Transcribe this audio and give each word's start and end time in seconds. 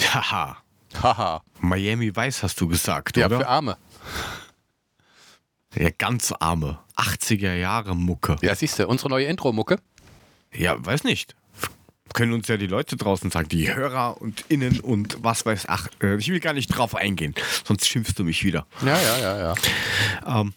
Haha. 0.00 0.56
Haha. 1.02 1.42
Miami 1.60 2.14
Weiß 2.14 2.42
hast 2.42 2.60
du 2.60 2.68
gesagt, 2.68 3.16
Ja, 3.16 3.26
oder? 3.26 3.38
für 3.40 3.48
Arme. 3.48 3.76
Ja, 5.74 5.88
ganz 5.96 6.32
arme. 6.38 6.78
80er 6.96 7.54
Jahre 7.54 7.96
Mucke. 7.96 8.36
Ja, 8.42 8.54
siehst 8.54 8.78
du, 8.78 8.86
unsere 8.86 9.08
neue 9.08 9.24
Intro-Mucke. 9.26 9.78
Ja, 10.52 10.76
weiß 10.84 11.04
nicht. 11.04 11.34
Können 12.12 12.34
uns 12.34 12.46
ja 12.48 12.58
die 12.58 12.66
Leute 12.66 12.96
draußen 12.96 13.30
sagen, 13.30 13.48
die 13.48 13.72
Hörer 13.74 14.20
und 14.20 14.44
Innen 14.50 14.80
und 14.80 15.24
was 15.24 15.46
weiß 15.46 15.64
ach, 15.68 15.88
äh, 16.02 16.16
ich 16.16 16.28
will 16.28 16.40
gar 16.40 16.52
nicht 16.52 16.66
drauf 16.68 16.94
eingehen, 16.94 17.34
sonst 17.64 17.88
schimpfst 17.88 18.18
du 18.18 18.24
mich 18.24 18.44
wieder. 18.44 18.66
Ja, 18.84 19.00
ja, 19.00 19.18
ja, 19.18 19.38
ja. 19.38 20.40
Ähm, 20.40 20.52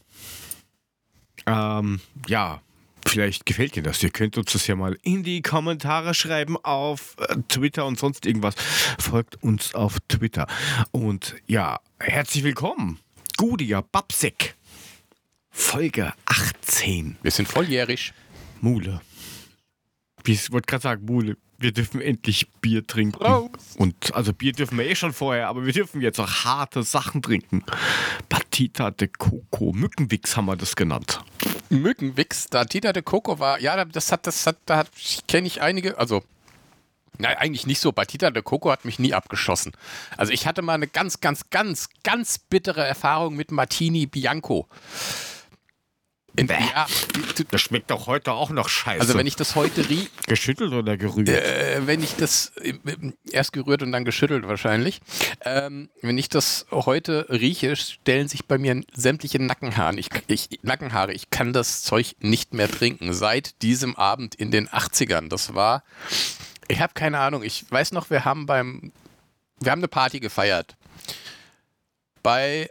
ähm, 1.46 2.00
ja, 2.28 2.62
vielleicht 3.06 3.46
gefällt 3.46 3.76
dir 3.76 3.84
das. 3.84 4.02
Ihr 4.04 4.10
könnt 4.10 4.38
uns 4.38 4.54
das 4.54 4.68
ja 4.68 4.76
mal 4.76 4.98
in 5.04 5.24
die 5.24 5.42
Kommentare 5.42 6.14
schreiben 6.14 6.58
auf 6.64 7.16
äh, 7.20 7.38
Twitter 7.48 7.86
und 7.86 8.00
sonst 8.00 8.26
irgendwas. 8.26 8.56
Folgt 9.00 9.42
uns 9.44 9.76
auf 9.76 9.98
Twitter. 10.08 10.48
Und 10.92 11.36
ja, 11.48 11.80
herzlich 12.00 12.44
willkommen. 12.44 13.00
Gudia 13.38 13.82
Babsek. 13.82 14.56
Folge 15.52 16.14
18. 16.26 17.18
Wir 17.22 17.32
sind 17.32 17.48
volljährig. 17.48 18.14
Mule. 18.62 19.02
Wie 20.24 20.34
Ich 20.34 20.52
wollte 20.52 20.66
gerade 20.66 20.84
sagen, 20.84 21.06
Mule. 21.06 21.38
Wir 21.58 21.72
dürfen 21.72 22.02
endlich 22.02 22.52
Bier 22.62 22.86
trinken. 22.86 23.20
Prost. 23.20 23.80
Und 23.80 24.14
also 24.14 24.34
Bier 24.34 24.52
dürfen 24.52 24.78
wir 24.78 24.86
eh 24.86 24.96
schon 24.96 25.14
vorher, 25.14 25.48
aber 25.48 25.66
wir 25.66 25.74
dürfen 25.74 26.02
jetzt 26.02 26.20
auch 26.20 26.30
harte 26.44 26.84
Sachen 26.84 27.22
trinken. 27.22 27.64
Batita 28.30 28.92
de 28.92 29.08
Coco, 29.08 29.72
Mückenwix 29.72 30.36
haben 30.36 30.46
wir 30.46 30.56
das 30.56 30.76
genannt. 30.76 31.22
Mückenwix, 31.70 32.48
da 32.48 32.66
Tita 32.66 32.94
de 32.94 33.02
Coco 33.02 33.40
war, 33.40 33.60
ja, 33.60 33.84
das 33.86 34.12
hat, 34.12 34.28
das 34.28 34.46
hat, 34.46 34.58
da 34.66 34.86
kenne 35.28 35.48
ich 35.48 35.62
einige, 35.62 35.98
also, 35.98 36.24
nein, 37.18 37.38
eigentlich 37.38 37.66
nicht 37.66 37.80
so. 37.80 37.92
Batita 37.92 38.32
de 38.32 38.44
Coco 38.44 38.72
hat 38.72 38.86
mich 38.86 39.00
nie 39.00 39.14
abgeschossen. 39.14 39.72
Also 40.18 40.32
ich 40.32 40.48
hatte 40.48 40.62
mal 40.62 40.74
eine 40.74 40.88
ganz, 40.88 41.22
ganz, 41.22 41.50
ganz, 41.50 41.90
ganz 42.04 42.38
bittere 42.38 42.86
Erfahrung 42.86 43.36
mit 43.36 43.52
Martini 43.52 44.06
Bianco. 44.06 44.68
In, 46.38 46.48
ja, 46.48 46.86
Das 47.52 47.62
schmeckt 47.62 47.92
doch 47.92 48.08
heute 48.08 48.32
auch 48.34 48.50
noch 48.50 48.68
scheiße. 48.70 49.02
also 49.02 49.14
wenn 49.18 49.28
ich 49.28 49.36
das 49.36 49.56
heute 49.56 49.88
rie, 49.90 50.10
Geschüttelt 50.28 50.74
oder 50.74 50.98
gerührt? 50.98 51.30
äh, 51.30 51.82
wenn 51.86 52.04
ich 52.04 52.16
das 52.16 52.52
äh, 52.58 52.74
erst 53.30 53.54
gerührt 53.54 53.82
und 53.84 53.92
dann 53.92 54.06
geschüttelt 54.06 54.48
wahrscheinlich, 54.48 55.00
ähm, 55.42 55.90
wenn 56.02 56.18
ich 56.18 56.30
das 56.30 56.66
heute 56.72 57.28
rieche, 57.30 57.76
stellen 57.76 58.28
sich 58.28 58.46
bei 58.46 58.58
mir 58.58 58.82
sämtliche 58.94 59.42
Nackenhaare. 59.42 59.98
Ich, 59.98 60.10
ich, 60.28 60.60
Nackenhaare. 60.62 61.14
Ich 61.14 61.30
kann 61.30 61.54
das 61.54 61.84
Zeug 61.84 62.16
nicht 62.20 62.54
mehr 62.54 62.70
trinken. 62.70 63.14
Seit 63.14 63.62
diesem 63.62 63.96
Abend 63.96 64.36
in 64.36 64.52
den 64.52 64.68
80ern. 64.68 65.30
Das 65.30 65.54
war, 65.54 65.84
ich 66.68 66.80
habe 66.82 66.94
keine 66.94 67.20
Ahnung. 67.20 67.44
Ich 67.44 67.66
weiß 67.70 67.92
noch, 67.94 68.10
wir 68.10 68.26
haben 68.26 68.46
beim, 68.46 68.92
wir 69.60 69.72
haben 69.72 69.80
eine 69.80 69.88
Party 69.88 70.20
gefeiert. 70.20 70.76
Bei 72.24 72.70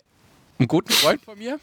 einem 0.59 0.69
guten 0.69 0.93
Freund 0.93 1.23
von 1.23 1.39
mir. 1.39 1.59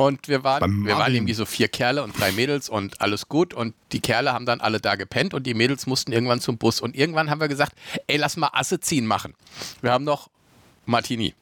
Und 0.00 0.28
wir 0.28 0.44
waren, 0.44 0.86
wir 0.86 0.96
waren 0.96 1.14
irgendwie 1.14 1.34
so 1.34 1.44
vier 1.44 1.68
Kerle 1.68 2.02
und 2.02 2.18
drei 2.18 2.32
Mädels 2.32 2.70
und 2.70 3.02
alles 3.02 3.28
gut. 3.28 3.52
Und 3.52 3.74
die 3.92 4.00
Kerle 4.00 4.32
haben 4.32 4.46
dann 4.46 4.62
alle 4.62 4.80
da 4.80 4.94
gepennt 4.94 5.34
und 5.34 5.42
die 5.42 5.52
Mädels 5.52 5.86
mussten 5.86 6.10
irgendwann 6.10 6.40
zum 6.40 6.56
Bus. 6.56 6.80
Und 6.80 6.96
irgendwann 6.96 7.28
haben 7.28 7.38
wir 7.38 7.48
gesagt, 7.48 7.74
ey, 8.06 8.16
lass 8.16 8.38
mal 8.38 8.48
Asse 8.54 8.80
ziehen 8.80 9.04
machen. 9.04 9.34
Wir 9.82 9.92
haben 9.92 10.04
noch 10.04 10.30
Martini. 10.86 11.34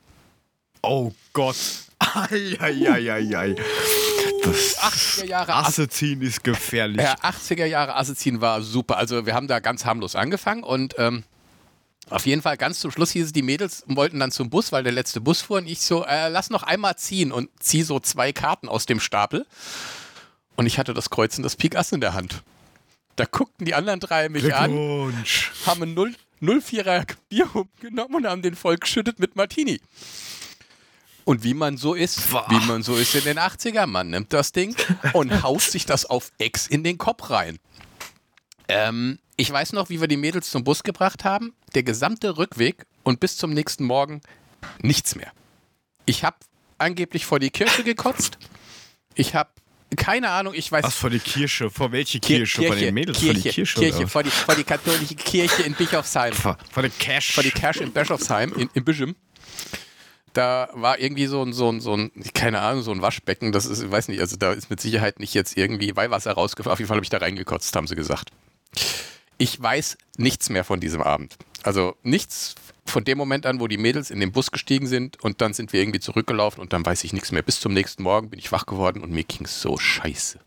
oh 0.83 1.13
Gott. 1.33 1.55
Eieieiei. 2.01 3.55
Das 4.43 4.79
80er 4.81 5.25
Jahre 5.27 5.55
Asse. 5.55 5.69
Asse 5.69 5.89
ziehen 5.89 6.21
ist 6.21 6.43
gefährlich. 6.43 7.01
Ja, 7.01 7.15
80er 7.15 7.65
Jahre 7.65 7.95
Asse 7.95 8.17
ziehen 8.17 8.41
war 8.41 8.61
super. 8.63 8.97
Also 8.97 9.25
wir 9.25 9.35
haben 9.35 9.47
da 9.47 9.61
ganz 9.61 9.85
harmlos 9.85 10.17
angefangen 10.17 10.65
und 10.65 10.97
ähm, 10.99 11.23
auf 12.11 12.27
jeden 12.27 12.43
Fall 12.43 12.57
ganz 12.57 12.81
zum 12.81 12.91
Schluss 12.91 13.11
hieß 13.13 13.27
es, 13.27 13.33
die 13.33 13.43
Mädels 13.43 13.85
wollten 13.87 14.21
dann 14.21 14.31
zum 14.31 14.51
Bus, 14.51 14.73
weil 14.73 14.83
der 14.83 14.93
letzte 14.93 15.21
Bus 15.21 15.43
fuhr 15.43 15.59
und 15.59 15.67
ich 15.67 15.81
so, 15.81 16.05
äh, 16.05 16.29
lass 16.29 16.51
noch 16.51 16.63
einmal 16.63 16.97
ziehen 16.97 17.33
und 17.33 17.51
zieh 17.61 17.83
so 17.83 18.01
zwei 18.01 18.33
Karten 18.33 18.69
aus 18.69 18.87
dem 18.87 19.01
Stapel. 19.01 19.47
Und 20.57 20.67
ich 20.67 20.79
hatte 20.79 20.95
das 20.95 21.11
Kreuz 21.11 21.37
und 21.37 21.45
das 21.45 21.57
Pik 21.57 21.77
Ass 21.77 21.93
in 21.93 22.01
der 22.01 22.15
Hand. 22.15 22.43
Da 23.17 23.25
guckten 23.25 23.65
die 23.65 23.75
anderen 23.75 24.01
drei 24.01 24.29
mich 24.29 24.55
an, 24.55 25.15
haben 25.67 25.83
ein 25.83 25.95
0 25.95 26.15
04er 26.41 27.05
Bier 27.29 27.49
genommen 27.81 28.15
und 28.17 28.27
haben 28.27 28.43
den 28.43 28.55
voll 28.55 28.77
geschüttet 28.77 29.19
mit 29.19 29.37
Martini. 29.37 29.81
Und 31.25 31.45
wie 31.45 31.53
man 31.53 31.77
so 31.77 31.95
ist, 31.95 32.31
Boah. 32.31 32.47
wie 32.49 32.65
man 32.67 32.83
so 32.83 32.95
ist 32.97 33.15
in 33.15 33.25
den 33.25 33.39
80er, 33.39 33.87
man 33.87 34.11
nimmt 34.11 34.33
das 34.33 34.53
Ding 34.53 34.75
und 35.13 35.43
haut 35.43 35.61
sich 35.61 35.85
das 35.85 36.07
auf 36.07 36.33
Ex 36.39 36.67
in 36.67 36.85
den 36.85 36.97
Kopf 36.97 37.31
rein. 37.31 37.59
Ähm, 38.69 39.19
ich 39.37 39.51
weiß 39.51 39.73
noch, 39.73 39.89
wie 39.89 40.01
wir 40.01 40.09
die 40.09 40.17
Mädels 40.17 40.51
zum 40.51 40.65
Bus 40.65 40.83
gebracht 40.83 41.25
haben. 41.25 41.55
Der 41.75 41.83
gesamte 41.83 42.37
Rückweg 42.37 42.85
und 43.03 43.21
bis 43.21 43.37
zum 43.37 43.51
nächsten 43.53 43.85
Morgen 43.85 44.21
nichts 44.81 45.15
mehr. 45.17 45.33
Ich 46.07 46.25
habe 46.25 46.37
angeblich 46.79 47.25
vor 47.27 47.39
die 47.39 47.51
Kirche 47.51 47.85
gekotzt. 47.85 48.39
Ich 49.15 49.35
habe 49.35 49.51
keine 49.97 50.29
Ahnung, 50.31 50.53
ich 50.55 50.71
weiß 50.71 50.85
Was 50.85 50.95
vor 50.95 51.09
die 51.09 51.19
Kirche? 51.19 51.71
Vor 51.71 51.93
welche 51.93 52.19
Kir- 52.19 52.39
Kirche? 52.45 52.63
vor 52.67 52.77
den 52.77 52.93
Mädels? 52.93 53.19
Kirche, 53.19 53.33
vor 53.35 53.43
die 53.43 53.51
Kirche? 53.51 53.81
Kirche, 53.81 54.07
vor, 54.09 54.23
die, 54.23 54.31
vor 54.31 54.55
die 54.55 54.65
katholische 54.65 55.15
Kirche 55.15 55.63
in 55.63 55.73
Bischofsheim. 55.75 56.35
Vor, 56.35 56.59
vor 56.71 56.83
der 56.83 56.93
Cash. 56.93 57.33
Vor 57.33 57.43
die 57.43 57.51
Kirche 57.51 57.85
in 57.85 57.93
Bischofsheim, 57.93 58.53
in, 58.53 58.69
in 58.75 58.85
Bischem. 58.85 59.17
Da 60.35 60.69
war 60.75 60.99
irgendwie 60.99 61.27
so 61.27 61.43
ein, 61.43 61.55
so 61.55 61.73
ein, 61.73 61.81
so 61.81 61.97
ein, 61.97 62.13
keine 62.35 62.61
Ahnung, 62.61 62.83
so 62.83 62.93
ein 62.93 63.01
Waschbecken, 63.01 63.51
das 63.51 63.65
ist, 63.65 63.83
ich 63.83 63.91
weiß 63.91 64.09
nicht, 64.09 64.21
also 64.21 64.37
da 64.37 64.53
ist 64.53 64.69
mit 64.69 64.79
Sicherheit 64.79 65.21
nicht 65.21 65.33
jetzt 65.33 65.57
irgendwie 65.57 65.97
Weihwasser 65.97 66.33
rausgefahren. 66.33 66.75
Auf 66.75 66.79
jeden 66.79 66.89
Fall 66.89 66.97
habe 66.99 67.05
ich 67.05 67.11
da 67.11 67.19
reingekotzt, 67.19 67.75
haben 67.75 67.87
sie 67.87 67.97
gesagt. 67.97 68.31
Ich 69.39 69.61
weiß 69.61 69.97
nichts 70.17 70.51
mehr 70.51 70.65
von 70.65 70.81
diesem 70.81 71.03
Abend. 71.03 71.37
Also 71.63 71.97
nichts 72.03 72.55
von 72.87 73.05
dem 73.05 73.19
Moment 73.19 73.45
an, 73.47 73.61
wo 73.61 73.67
die 73.69 73.77
Mädels 73.79 74.11
in 74.11 74.19
den 74.21 74.33
Bus 74.33 74.51
gestiegen 74.51 74.87
sind 74.87 75.23
und 75.23 75.41
dann 75.41 75.53
sind 75.53 75.73
wir 75.73 75.81
irgendwie 75.81 76.01
zurückgelaufen 76.01 76.61
und 76.61 76.73
dann 76.73 76.85
weiß 76.85 77.05
ich 77.05 77.13
nichts 77.13 77.33
mehr. 77.33 77.43
Bis 77.43 77.61
zum 77.61 77.73
nächsten 77.75 78.03
Morgen 78.03 78.31
bin 78.31 78.39
ich 78.39 78.51
wach 78.51 78.67
geworden 78.67 79.03
und 79.03 79.11
mir 79.11 79.25
ging 79.25 79.45
es 79.45 79.61
so 79.61 79.77
scheiße. 79.77 80.41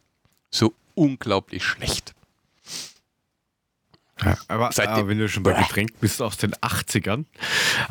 So 0.49 0.73
unglaublich 0.95 1.63
schlecht. 1.63 2.13
Ja, 4.23 4.37
aber 4.47 4.71
Seitdem- 4.71 5.05
äh, 5.05 5.07
wenn 5.09 5.17
du 5.19 5.29
schon 5.29 5.43
bei. 5.43 5.53
Getränk 5.53 5.99
bist 5.99 6.21
aus 6.21 6.37
den 6.37 6.53
80ern, 6.55 7.25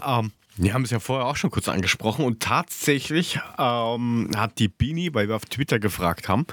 ähm, 0.05 0.33
wir 0.57 0.75
haben 0.75 0.85
es 0.85 0.91
ja 0.91 1.01
vorher 1.01 1.27
auch 1.27 1.37
schon 1.37 1.51
kurz 1.51 1.69
angesprochen 1.69 2.25
und 2.25 2.41
tatsächlich 2.41 3.39
ähm, 3.59 4.31
hat 4.37 4.59
die 4.59 4.69
Bini, 4.69 5.15
weil 5.15 5.29
wir 5.29 5.37
auf 5.37 5.47
Twitter 5.47 5.79
gefragt 5.79 6.29
haben, 6.29 6.47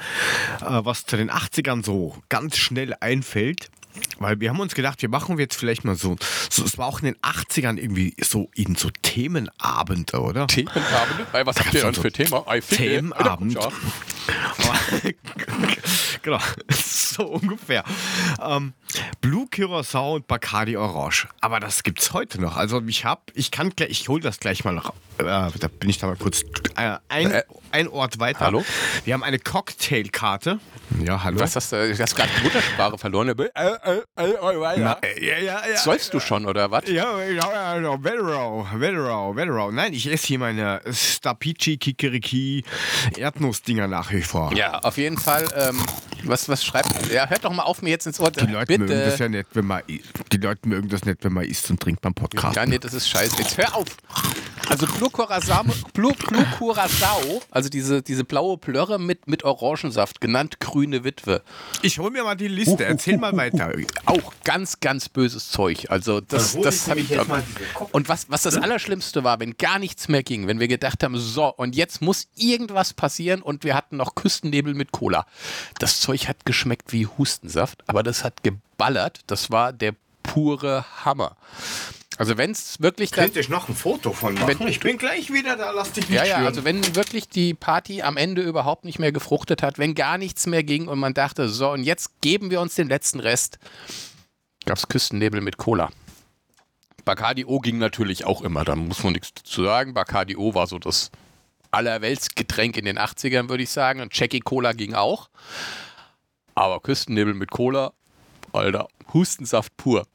äh, 0.61 0.65
was 0.65 1.05
zu 1.05 1.17
den 1.17 1.29
80ern 1.31 1.83
so 1.83 2.15
ganz 2.29 2.57
schnell 2.57 2.95
einfällt. 2.99 3.69
Weil 4.19 4.39
wir 4.39 4.49
haben 4.49 4.59
uns 4.59 4.75
gedacht, 4.75 5.01
wir 5.01 5.09
machen 5.09 5.39
jetzt 5.39 5.55
vielleicht 5.55 5.83
mal 5.83 5.95
so, 5.95 6.17
so 6.49 6.63
es 6.63 6.77
war 6.77 6.85
auch 6.85 6.99
in 6.99 7.05
den 7.05 7.15
80ern 7.17 7.77
irgendwie 7.77 8.13
so 8.21 8.49
in 8.53 8.75
so 8.75 8.89
Themenabende, 9.01 10.19
oder? 10.21 10.45
Themenabende? 10.45 11.25
Was 11.31 11.59
habt 11.59 11.73
ihr 11.73 11.81
dann 11.81 11.95
so 11.95 12.03
für 12.03 12.11
Thema? 12.11 12.45
Ey. 12.47 12.61
Themenabend. 12.69 13.57
Genau, 16.27 16.39
so 16.73 17.23
ungefähr. 17.23 17.85
Ähm, 18.41 18.73
Blue 19.21 19.47
Curacao 19.47 20.15
und 20.15 20.27
Bacardi 20.27 20.75
Orange. 20.75 21.29
Aber 21.39 21.61
das 21.61 21.83
gibt's 21.83 22.11
heute 22.11 22.41
noch. 22.41 22.57
Also 22.57 22.81
ich 22.85 23.05
hab, 23.05 23.31
ich 23.33 23.49
kann 23.49 23.71
ich 23.77 24.09
hole 24.09 24.21
das 24.21 24.41
gleich 24.41 24.65
mal 24.65 24.73
noch. 24.73 24.93
Äh, 25.19 25.23
da 25.23 25.67
bin 25.79 25.89
ich 25.89 25.97
da 25.97 26.07
mal 26.07 26.15
kurz 26.15 26.41
äh, 26.75 26.97
ein, 27.09 27.31
Äh, 27.31 27.43
ein 27.71 27.87
Ort 27.87 28.19
weiter. 28.19 28.39
hallo? 28.41 28.63
Wir 29.05 29.13
haben 29.13 29.23
eine 29.23 29.39
Cocktailkarte. 29.39 30.59
Ja, 31.03 31.23
hallo. 31.23 31.39
Was 31.39 31.55
hast 31.55 31.71
du? 31.73 31.97
Hast 31.99 32.15
gerade 32.15 32.29
Muttersprache 32.43 32.97
verloren. 32.97 33.29
Äh, 33.29 33.35
Na, 34.15 34.75
ja. 34.75 34.97
ja, 35.19 35.37
ja, 35.39 35.61
ja. 35.67 35.77
Säufst 35.77 36.13
du 36.13 36.19
schon, 36.19 36.45
oder 36.45 36.71
was? 36.71 36.83
Ja, 36.87 37.19
ja, 37.21 37.29
ja, 37.31 37.79
ja, 37.79 38.03
Wetterau, 38.03 38.65
Wetterau, 38.73 39.35
Wetterau. 39.35 39.71
Nein, 39.71 39.93
ich 39.93 40.11
esse 40.11 40.27
hier 40.27 40.39
meine 40.39 40.81
Stapici, 40.91 41.77
Kikeriki, 41.77 42.63
Erdnussdinger 43.17 43.87
nach 43.87 44.11
wie 44.11 44.21
vor. 44.21 44.53
Ja, 44.55 44.79
auf 44.79 44.97
jeden 44.97 45.17
Fall. 45.17 45.47
Ähm, 45.55 45.81
was, 46.23 46.49
was 46.49 46.63
schreibt. 46.65 47.11
Ja, 47.11 47.27
hört 47.29 47.45
doch 47.45 47.51
mal 47.53 47.63
auf, 47.63 47.81
mir 47.81 47.91
jetzt 47.91 48.07
ins 48.07 48.19
Ohr. 48.19 48.31
Die 48.31 48.45
Leute 48.45 48.77
mögen 48.77 48.91
das 48.91 49.11
Bitte. 49.13 49.23
ja 49.23 49.29
nicht, 49.29 49.47
wenn 49.53 49.65
man 49.65 49.81
die 49.87 50.37
Leute 50.37 50.67
mögen 50.67 50.89
das 50.89 51.05
nicht, 51.05 51.23
wenn 51.23 51.33
man 51.33 51.43
isst 51.45 51.69
und 51.69 51.79
trinkt 51.79 52.01
beim 52.01 52.13
Podcast. 52.13 52.55
Ja, 52.55 52.65
nee, 52.65 52.79
das 52.79 52.93
ist 52.93 53.07
scheiße. 53.09 53.35
Jetzt 53.37 53.57
hör 53.57 53.75
auf. 53.75 53.85
Also 54.69 54.85
Curacao 56.57 57.41
also 57.51 57.69
diese, 57.69 58.01
diese 58.01 58.23
blaue 58.23 58.57
Plörre 58.57 58.99
mit, 58.99 59.27
mit 59.27 59.43
Orangensaft, 59.43 60.21
genannt 60.21 60.59
grüne 60.59 61.03
Witwe. 61.03 61.41
Ich 61.81 61.99
hol 61.99 62.11
mir 62.11 62.23
mal 62.23 62.35
die 62.35 62.47
Liste, 62.47 62.85
erzähl 62.85 63.17
mal 63.17 63.35
weiter. 63.35 63.71
Auch 64.05 64.33
ganz, 64.43 64.79
ganz 64.79 65.09
böses 65.09 65.49
Zeug. 65.49 65.87
Also 65.89 66.21
das, 66.21 66.57
das 66.59 66.87
habe 66.89 66.99
ich. 66.99 67.09
jetzt 67.09 67.27
mal 67.27 67.43
Und 67.91 68.09
was, 68.09 68.29
was 68.29 68.43
das 68.43 68.57
Allerschlimmste 68.57 69.23
war, 69.23 69.39
wenn 69.39 69.57
gar 69.57 69.79
nichts 69.79 70.07
mehr 70.07 70.23
ging, 70.23 70.47
wenn 70.47 70.59
wir 70.59 70.67
gedacht 70.67 71.03
haben, 71.03 71.17
so, 71.17 71.53
und 71.55 71.75
jetzt 71.75 72.01
muss 72.01 72.27
irgendwas 72.35 72.93
passieren 72.93 73.41
und 73.41 73.63
wir 73.63 73.75
hatten 73.75 73.97
noch 73.97 74.15
Küstennebel 74.15 74.73
mit 74.73 74.91
Cola. 74.91 75.25
Das 75.79 75.99
Zeug 75.99 76.27
hat 76.27 76.45
geschmeckt 76.45 76.93
wie 76.93 77.07
Hustensaft, 77.07 77.83
aber 77.87 78.03
das 78.03 78.23
hat 78.23 78.43
geballert. 78.43 79.21
Das 79.27 79.51
war 79.51 79.73
der 79.73 79.95
pure 80.23 80.85
Hammer. 81.05 81.35
Also 82.17 82.35
wenn 82.37 82.49
es 82.51 82.81
wirklich 82.81 83.11
dann, 83.11 83.25
Könnte 83.25 83.39
ich 83.39 83.49
noch 83.49 83.69
ein 83.69 83.75
Foto 83.75 84.11
von 84.11 84.33
machen? 84.33 84.59
Wenn- 84.59 84.67
ich 84.67 84.79
bin 84.79 84.97
gleich 84.97 85.31
wieder 85.31 85.55
da, 85.55 85.69
lass 85.71 85.91
dich 85.91 86.09
nicht 86.09 86.17
ja, 86.17 86.23
ja, 86.25 86.35
stören. 86.35 86.45
also 86.47 86.63
wenn 86.63 86.95
wirklich 86.95 87.29
die 87.29 87.53
Party 87.53 88.01
am 88.01 88.17
Ende 88.17 88.41
überhaupt 88.41 88.85
nicht 88.85 88.97
mehr 88.97 89.11
gefruchtet 89.11 89.61
hat, 89.61 89.77
wenn 89.77 89.93
gar 89.93 90.17
nichts 90.17 90.47
mehr 90.47 90.63
ging 90.63 90.87
und 90.87 90.97
man 90.99 91.13
dachte, 91.13 91.47
so 91.47 91.69
und 91.71 91.83
jetzt 91.83 92.19
geben 92.21 92.49
wir 92.49 92.59
uns 92.61 92.73
den 92.75 92.87
letzten 92.89 93.19
Rest, 93.19 93.59
gab 94.65 94.77
es 94.77 94.87
Küstennebel 94.87 95.41
mit 95.41 95.57
Cola. 95.57 95.89
Bacardi 97.05 97.45
O 97.45 97.59
ging 97.59 97.77
natürlich 97.77 98.25
auch 98.25 98.41
immer, 98.41 98.65
da 98.65 98.75
muss 98.75 99.03
man 99.03 99.13
nichts 99.13 99.31
dazu 99.35 99.63
sagen. 99.63 99.93
Bacardi 99.93 100.35
O 100.35 100.53
war 100.55 100.67
so 100.67 100.79
das 100.79 101.11
Allerweltsgetränk 101.71 102.77
in 102.77 102.85
den 102.85 102.97
80ern, 102.97 103.47
würde 103.49 103.63
ich 103.63 103.69
sagen. 103.69 104.01
Und 104.01 104.17
Jackie 104.17 104.39
Cola 104.39 104.73
ging 104.73 104.93
auch. 104.93 105.29
Aber 106.55 106.79
Küstennebel 106.79 107.33
mit 107.35 107.51
Cola, 107.51 107.93
Alter, 108.51 108.87
Hustensaft 109.13 109.77
pur. 109.77 110.07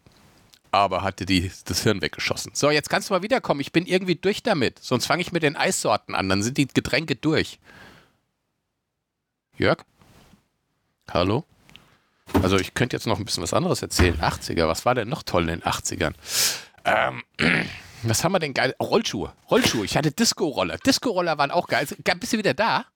Aber 0.72 1.02
hatte 1.02 1.26
die, 1.26 1.50
das 1.66 1.82
Hirn 1.82 2.00
weggeschossen. 2.00 2.52
So, 2.54 2.70
jetzt 2.70 2.88
kannst 2.88 3.10
du 3.10 3.14
mal 3.14 3.22
wiederkommen. 3.22 3.60
Ich 3.60 3.72
bin 3.72 3.86
irgendwie 3.86 4.16
durch 4.16 4.42
damit. 4.42 4.78
Sonst 4.80 5.06
fange 5.06 5.20
ich 5.20 5.30
mit 5.30 5.42
den 5.42 5.54
Eissorten 5.54 6.14
an. 6.14 6.28
Dann 6.30 6.42
sind 6.42 6.56
die 6.56 6.66
Getränke 6.66 7.14
durch. 7.14 7.60
Jörg? 9.58 9.84
Hallo? 11.10 11.44
Also 12.42 12.56
ich 12.56 12.72
könnte 12.72 12.96
jetzt 12.96 13.06
noch 13.06 13.19
ein 13.19 13.24
bisschen 13.26 13.42
was 13.42 13.52
anderes 13.52 13.82
erzählen. 13.82 14.19
80er, 14.19 14.66
was 14.66 14.86
war 14.86 14.94
denn 14.94 15.08
noch 15.08 15.22
toll 15.22 15.42
in 15.42 15.48
den 15.48 15.62
80ern? 15.62 16.14
Ähm, 16.86 17.22
was 18.02 18.25
haben 18.25 18.32
wir 18.32 18.38
denn 18.38 18.54
geil? 18.54 18.75
Rollschuhe. 18.80 19.32
Rollschuhe. 19.50 19.84
Ich 19.84 19.96
hatte 19.96 20.10
Disco-Roller. 20.10 20.78
Disco-Roller 20.78 21.36
waren 21.36 21.50
auch 21.50 21.66
geil. 21.66 21.86
Bist 22.18 22.32
du 22.32 22.38
wieder 22.38 22.54
da? 22.54 22.86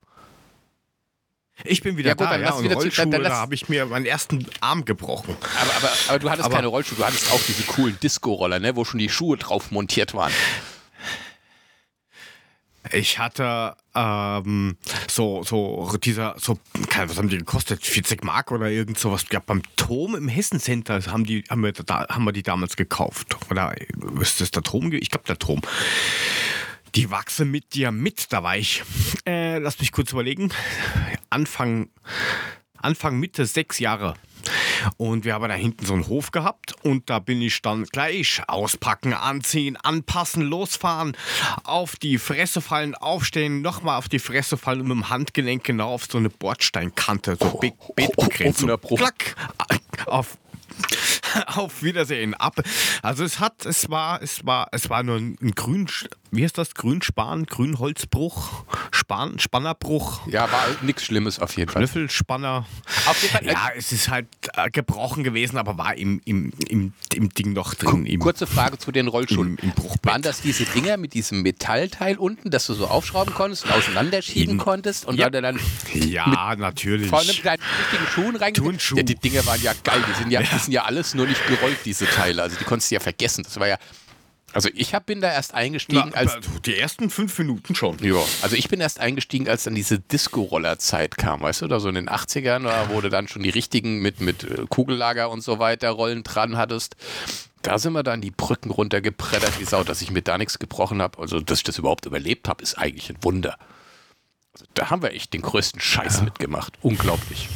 Ich 1.64 1.82
bin 1.82 1.96
wieder 1.96 2.10
Ja, 2.10 2.14
gut, 2.14 2.26
da, 2.26 2.30
dann 2.32 2.42
ja, 2.42 2.52
und 2.52 2.64
wieder 2.64 2.74
zu- 2.74 2.82
Rollschuhe, 2.82 3.16
lass- 3.18 3.32
da 3.32 3.36
habe 3.38 3.54
ich 3.54 3.68
mir 3.68 3.86
meinen 3.86 4.06
ersten 4.06 4.46
Arm 4.60 4.84
gebrochen. 4.84 5.36
Aber, 5.60 5.74
aber, 5.76 5.92
aber 6.08 6.18
du 6.18 6.30
hattest 6.30 6.46
Aber- 6.46 6.54
keine 6.56 6.66
Rollschuhe, 6.68 6.98
du 6.98 7.04
hattest 7.04 7.30
auch 7.32 7.40
diese 7.46 7.62
coolen 7.64 7.98
Disco-Roller, 8.02 8.58
ne, 8.58 8.76
wo 8.76 8.84
schon 8.84 8.98
die 8.98 9.08
Schuhe 9.08 9.36
drauf 9.36 9.70
montiert 9.70 10.14
waren. 10.14 10.32
Ich 12.92 13.18
hatte 13.18 13.74
ähm, 13.96 14.76
so, 15.08 15.42
so 15.42 15.96
dieser, 16.04 16.36
so, 16.38 16.56
was 16.94 17.16
haben 17.18 17.28
die 17.28 17.38
gekostet? 17.38 17.84
40 17.84 18.22
Mark 18.22 18.52
oder 18.52 18.70
irgend 18.70 18.96
sowas. 18.96 19.24
Ja, 19.32 19.40
beim 19.44 19.62
Tom 19.74 20.14
im 20.14 20.28
Hessen 20.28 20.60
Center 20.60 21.00
haben, 21.06 21.24
die, 21.24 21.42
haben, 21.50 21.64
wir 21.64 21.72
da, 21.72 22.06
haben 22.08 22.22
wir 22.24 22.32
die 22.32 22.44
damals 22.44 22.76
gekauft. 22.76 23.36
Oder 23.50 23.74
ist 24.20 24.40
das 24.40 24.52
der 24.52 24.62
Tom? 24.62 24.92
Ich 24.92 25.10
glaube, 25.10 25.26
der 25.26 25.36
Tom. 25.36 25.62
Die 26.96 27.10
wachsen 27.10 27.50
mit 27.50 27.74
dir 27.74 27.92
mit, 27.92 28.32
da 28.32 28.42
war 28.42 28.56
ich. 28.56 28.82
Äh, 29.26 29.58
lass 29.58 29.78
mich 29.80 29.92
kurz 29.92 30.12
überlegen. 30.12 30.50
Anfang, 31.28 31.90
Anfang 32.78 33.20
Mitte 33.20 33.44
sechs 33.44 33.78
Jahre. 33.78 34.14
Und 34.96 35.26
wir 35.26 35.34
haben 35.34 35.46
da 35.46 35.54
hinten 35.54 35.84
so 35.84 35.92
einen 35.92 36.06
Hof 36.06 36.30
gehabt 36.30 36.74
und 36.84 37.10
da 37.10 37.18
bin 37.18 37.42
ich 37.42 37.60
dann 37.60 37.84
gleich 37.84 38.40
auspacken, 38.46 39.12
anziehen, 39.12 39.76
anpassen, 39.76 40.42
losfahren, 40.42 41.14
auf 41.64 41.96
die 41.96 42.16
Fresse 42.16 42.62
fallen, 42.62 42.94
aufstehen, 42.94 43.60
nochmal 43.60 43.98
auf 43.98 44.08
die 44.08 44.18
Fresse 44.18 44.56
fallen 44.56 44.80
und 44.80 44.88
mit 44.88 44.96
dem 44.96 45.10
Handgelenk 45.10 45.64
genau 45.64 45.92
auf 45.92 46.06
so 46.10 46.16
eine 46.16 46.30
Bordsteinkante, 46.30 47.36
so 47.38 47.58
Be 47.58 47.72
Beetbegrenzt. 47.94 48.60
offener 48.60 48.78
Bruch. 48.78 48.98
Klack, 48.98 49.36
auf 50.06 50.38
auf 51.46 51.82
Wiedersehen 51.82 52.34
ab. 52.34 52.62
Also 53.02 53.24
es 53.24 53.40
hat, 53.40 53.66
es 53.66 53.90
war, 53.90 54.22
es 54.22 54.44
war, 54.46 54.68
es 54.72 54.90
war 54.90 55.02
nur 55.02 55.16
ein 55.16 55.52
Grün, 55.54 55.88
wie 56.30 56.42
heißt 56.44 56.58
das? 56.58 56.74
Grünspan, 56.74 57.46
Grünholzbruch, 57.46 58.64
Span, 58.90 59.38
Spannerbruch, 59.38 60.26
Ja, 60.26 60.50
war 60.50 60.64
nichts 60.82 61.04
Schlimmes 61.04 61.38
auf 61.38 61.56
jeden 61.56 61.70
Fall. 61.70 61.82
Löffelspanner. 61.82 62.66
Auf 63.06 63.22
jeden 63.22 63.34
Fall. 63.34 63.46
Ja, 63.46 63.68
es 63.76 63.92
ist 63.92 64.08
halt 64.08 64.26
äh, 64.54 64.70
gebrochen 64.70 65.24
gewesen, 65.24 65.56
aber 65.58 65.78
war 65.78 65.94
im, 65.96 66.20
im, 66.24 66.52
im, 66.68 66.92
im 67.14 67.28
Ding 67.30 67.52
noch 67.52 67.74
drin. 67.74 68.06
Im, 68.06 68.20
Kurze 68.20 68.46
Frage 68.46 68.78
zu 68.78 68.92
den 68.92 69.08
Rollschuhen. 69.08 69.56
Im- 69.58 69.70
im. 69.70 69.72
Waren 70.02 70.22
das 70.22 70.40
diese 70.40 70.64
Dinger 70.64 70.96
mit 70.96 71.14
diesem 71.14 71.42
Metallteil 71.42 72.16
unten, 72.16 72.50
dass 72.50 72.66
du 72.66 72.74
so 72.74 72.86
aufschrauben 72.86 73.32
konntest 73.34 73.64
und 73.64 73.72
auseinanderschieben 73.72 74.52
In- 74.54 74.58
konntest 74.58 75.04
und 75.04 75.16
Ja. 75.18 75.30
dann, 75.30 75.42
dann 75.42 75.60
ja, 75.94 76.54
natürlich. 76.56 77.08
vorne 77.08 77.26
mit 77.28 77.44
deinen 77.44 77.62
richtigen 77.80 78.06
Schuhen 78.12 78.36
rein? 78.36 78.54
Turnschuh. 78.54 78.96
Ja, 78.96 79.02
die 79.02 79.14
Dinger 79.14 79.44
waren 79.46 79.62
ja 79.62 79.72
geil. 79.84 80.02
Die 80.08 80.14
sind 80.18 80.30
ja, 80.30 80.42
die 80.42 80.58
sind 80.58 80.72
ja 80.72 80.84
alles 80.84 81.14
nur 81.14 81.26
nicht 81.26 81.44
gerollt, 81.46 81.78
diese 81.84 82.06
Teile. 82.06 82.42
Also 82.42 82.56
die 82.56 82.64
konntest 82.64 82.90
du 82.90 82.94
ja 82.96 83.00
vergessen. 83.00 83.44
Das 83.44 83.58
war 83.58 83.68
ja. 83.68 83.78
Also 84.56 84.70
ich 84.72 84.94
hab, 84.94 85.04
bin 85.04 85.20
da 85.20 85.30
erst 85.30 85.52
eingestiegen, 85.52 86.12
Na, 86.14 86.16
als. 86.16 86.38
die 86.64 86.78
ersten 86.78 87.10
fünf 87.10 87.38
Minuten 87.38 87.74
schon. 87.74 87.98
Ja, 87.98 88.16
also 88.40 88.56
ich 88.56 88.70
bin 88.70 88.80
erst 88.80 88.98
eingestiegen, 88.98 89.50
als 89.50 89.64
dann 89.64 89.74
diese 89.74 89.98
Disco-Roller-Zeit 89.98 91.18
kam, 91.18 91.42
weißt 91.42 91.60
du, 91.60 91.68
da 91.68 91.78
so 91.78 91.90
in 91.90 91.94
den 91.94 92.08
80ern, 92.08 92.62
da 92.62 92.88
wo 92.88 93.02
du 93.02 93.10
dann 93.10 93.28
schon 93.28 93.42
die 93.42 93.50
richtigen 93.50 94.00
mit, 94.00 94.22
mit 94.22 94.44
äh, 94.44 94.64
Kugellager 94.70 95.28
und 95.28 95.42
so 95.42 95.58
weiter 95.58 95.90
Rollen 95.90 96.22
dran 96.22 96.56
hattest. 96.56 96.96
Da 97.60 97.78
sind 97.78 97.92
wir 97.92 98.02
dann 98.02 98.22
die 98.22 98.30
Brücken 98.30 98.70
runtergepreddert 98.70 99.60
wie 99.60 99.64
Sau, 99.64 99.84
dass 99.84 100.00
ich 100.00 100.10
mir 100.10 100.22
da 100.22 100.38
nichts 100.38 100.58
gebrochen 100.58 101.02
habe. 101.02 101.18
Also, 101.18 101.40
dass 101.40 101.58
ich 101.58 101.64
das 101.64 101.76
überhaupt 101.76 102.06
überlebt 102.06 102.48
habe, 102.48 102.62
ist 102.62 102.78
eigentlich 102.78 103.10
ein 103.10 103.18
Wunder. 103.20 103.58
Also, 104.54 104.64
da 104.72 104.88
haben 104.88 105.02
wir 105.02 105.12
echt 105.12 105.34
den 105.34 105.42
größten 105.42 105.82
Scheiß 105.82 106.22
mitgemacht. 106.22 106.72
Unglaublich. 106.80 107.50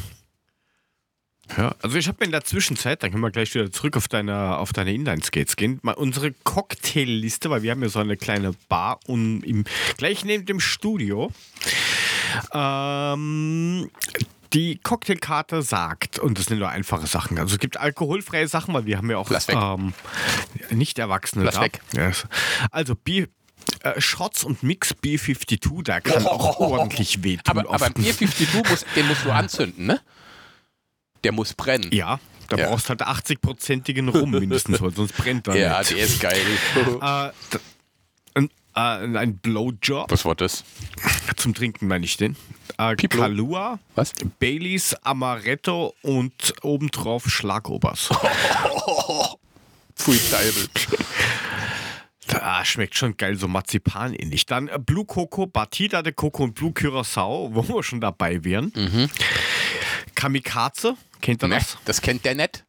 Ja, 1.56 1.74
also 1.82 1.96
ich 1.96 2.08
habe 2.08 2.18
mir 2.20 2.26
in 2.26 2.32
der 2.32 2.44
Zwischenzeit, 2.44 3.02
dann 3.02 3.10
können 3.10 3.22
wir 3.22 3.30
gleich 3.30 3.54
wieder 3.54 3.70
zurück 3.70 3.96
auf 3.96 4.08
deine, 4.08 4.58
auf 4.58 4.72
deine 4.72 4.92
Inline-Skates 4.92 5.56
gehen, 5.56 5.78
mal 5.82 5.92
unsere 5.92 6.32
Cocktailliste, 6.44 7.50
weil 7.50 7.62
wir 7.62 7.72
haben 7.72 7.82
ja 7.82 7.88
so 7.88 7.98
eine 7.98 8.16
kleine 8.16 8.52
Bar 8.68 9.00
und 9.06 9.42
im, 9.42 9.64
gleich 9.96 10.24
neben 10.24 10.46
dem 10.46 10.60
Studio. 10.60 11.30
Ähm, 12.52 13.90
die 14.52 14.78
Cocktailkarte 14.78 15.62
sagt, 15.62 16.18
und 16.18 16.38
das 16.38 16.46
sind 16.46 16.58
nur 16.58 16.68
einfache 16.68 17.06
Sachen, 17.06 17.38
also 17.38 17.54
es 17.54 17.60
gibt 17.60 17.76
alkoholfreie 17.78 18.48
Sachen, 18.48 18.74
weil 18.74 18.86
wir 18.86 18.96
haben 18.98 19.10
ja 19.10 19.18
auch 19.18 19.30
ähm, 19.48 19.92
nicht 20.70 20.98
Erwachsene 20.98 21.44
Lass 21.44 21.54
da. 21.56 21.62
weg. 21.62 21.80
Ja, 21.94 22.10
Also 22.70 22.94
Bier, 22.94 23.28
äh, 23.82 24.00
Shots 24.00 24.44
und 24.44 24.62
Mix 24.62 24.94
B52, 24.94 25.84
da 25.84 26.00
kann 26.00 26.26
auch 26.26 26.58
ordentlich 26.58 27.22
wehtun. 27.22 27.42
Aber, 27.46 27.60
aber 27.60 27.70
oft. 27.70 27.84
ein 27.84 27.92
Bier 27.94 28.16
52, 28.16 28.70
muss, 28.70 28.84
den 28.96 29.06
musst 29.08 29.24
du 29.24 29.30
anzünden, 29.30 29.86
ne? 29.86 30.00
Der 31.24 31.32
muss 31.32 31.54
brennen. 31.54 31.90
Ja, 31.92 32.18
da 32.48 32.56
Ja. 32.56 32.68
brauchst 32.68 32.88
halt 32.88 33.02
80-prozentigen 33.02 34.08
Rum 34.08 34.30
mindestens, 34.30 34.80
weil 34.80 34.92
sonst 34.92 35.16
brennt 35.16 35.46
er 35.48 35.56
Ja, 35.58 35.78
nicht. 35.80 35.90
der 35.92 35.98
ist 35.98 36.20
geil. 36.20 36.40
Äh, 37.02 37.30
ein, 38.34 38.48
äh, 38.76 39.18
ein 39.18 39.38
Blowjob 39.38 40.10
Was 40.10 40.24
war 40.24 40.34
das? 40.36 40.64
zum 41.36 41.54
Trinken 41.54 41.88
meine 41.88 42.04
ich 42.04 42.16
den. 42.16 42.36
Äh, 42.78 42.94
Piplo. 42.96 43.22
Kalua, 43.22 43.78
Was? 43.96 44.12
Baileys, 44.38 44.94
Amaretto 45.02 45.94
und 46.02 46.54
obendrauf 46.62 47.24
Schlagobers. 47.28 48.08
Pfui 49.96 50.16
Teufel. 50.30 50.68
Ah, 52.40 52.64
schmeckt 52.64 52.94
schon 52.94 53.16
geil, 53.16 53.36
so 53.36 53.48
Marzipan 53.48 54.14
ähnlich. 54.14 54.46
Dann 54.46 54.68
äh, 54.68 54.78
Blue 54.78 55.04
Coco, 55.04 55.46
Batida 55.46 56.00
de 56.02 56.12
Coco 56.12 56.44
und 56.44 56.54
Blue 56.54 56.72
Curacao, 56.72 57.50
wo 57.52 57.66
wir 57.68 57.82
schon 57.82 58.00
dabei 58.00 58.44
wären. 58.44 58.72
Kamikaze, 60.20 60.96
kennt 61.22 61.42
ihr 61.42 61.48
Ne, 61.48 61.54
das? 61.56 61.78
das 61.86 62.02
kennt 62.02 62.24
der 62.26 62.34
nicht. 62.34 62.62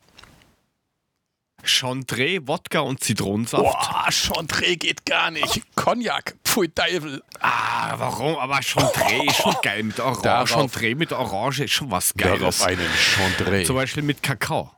Chandre, 1.63 2.39
Wodka 2.47 2.79
und 2.79 3.03
Zitronensaft. 3.03 3.61
Boah, 3.63 4.07
Chantre 4.09 4.77
geht 4.77 5.05
gar 5.05 5.29
nicht. 5.29 5.61
Cognac, 5.75 6.35
pfui 6.43 6.69
Teufel. 6.69 7.21
Ah, 7.39 7.93
warum? 7.97 8.35
Aber 8.37 8.61
Chandre 8.63 9.25
ist 9.27 9.35
schon 9.35 9.55
geil. 9.63 9.83
Mit 9.83 9.99
Orange, 9.99 10.21
Darauf- 10.23 10.49
Chandre 10.49 10.95
mit 10.95 11.11
Orange 11.11 11.65
ist 11.65 11.71
schon 11.73 11.91
was 11.91 12.13
Geiles. 12.15 12.39
Darauf 12.39 12.61
einen 12.63 12.89
Chantre. 12.97 13.63
Zum 13.63 13.75
Beispiel 13.75 14.01
mit 14.03 14.23
Kakao. 14.23 14.71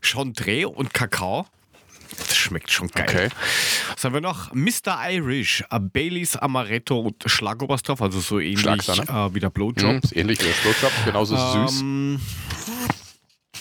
Chandre 0.00 0.68
und 0.68 0.94
Kakao. 0.94 1.46
Das 2.18 2.36
schmeckt 2.36 2.70
schon 2.70 2.88
geil. 2.88 3.06
Okay. 3.08 3.28
Was 3.94 4.04
haben 4.04 4.14
wir 4.14 4.20
noch? 4.20 4.52
Mr. 4.52 4.98
Irish, 5.10 5.64
äh, 5.70 5.80
Baileys, 5.80 6.36
Amaretto 6.36 6.98
und 7.00 7.22
Schlagobers 7.26 7.82
drauf, 7.82 8.00
also 8.02 8.20
so 8.20 8.38
ähnlich 8.40 8.60
Schlagsahne. 8.60 9.02
äh, 9.30 9.34
wie 9.34 9.40
der 9.40 9.50
Blowjob. 9.50 9.90
Hm, 9.90 10.00
ist 10.02 10.16
ähnlich 10.16 10.40
wie 10.40 10.44
der 10.44 10.54
Slowjob, 10.54 10.92
genauso 11.04 11.36
süß. 11.36 11.80
Ähm, 11.80 12.20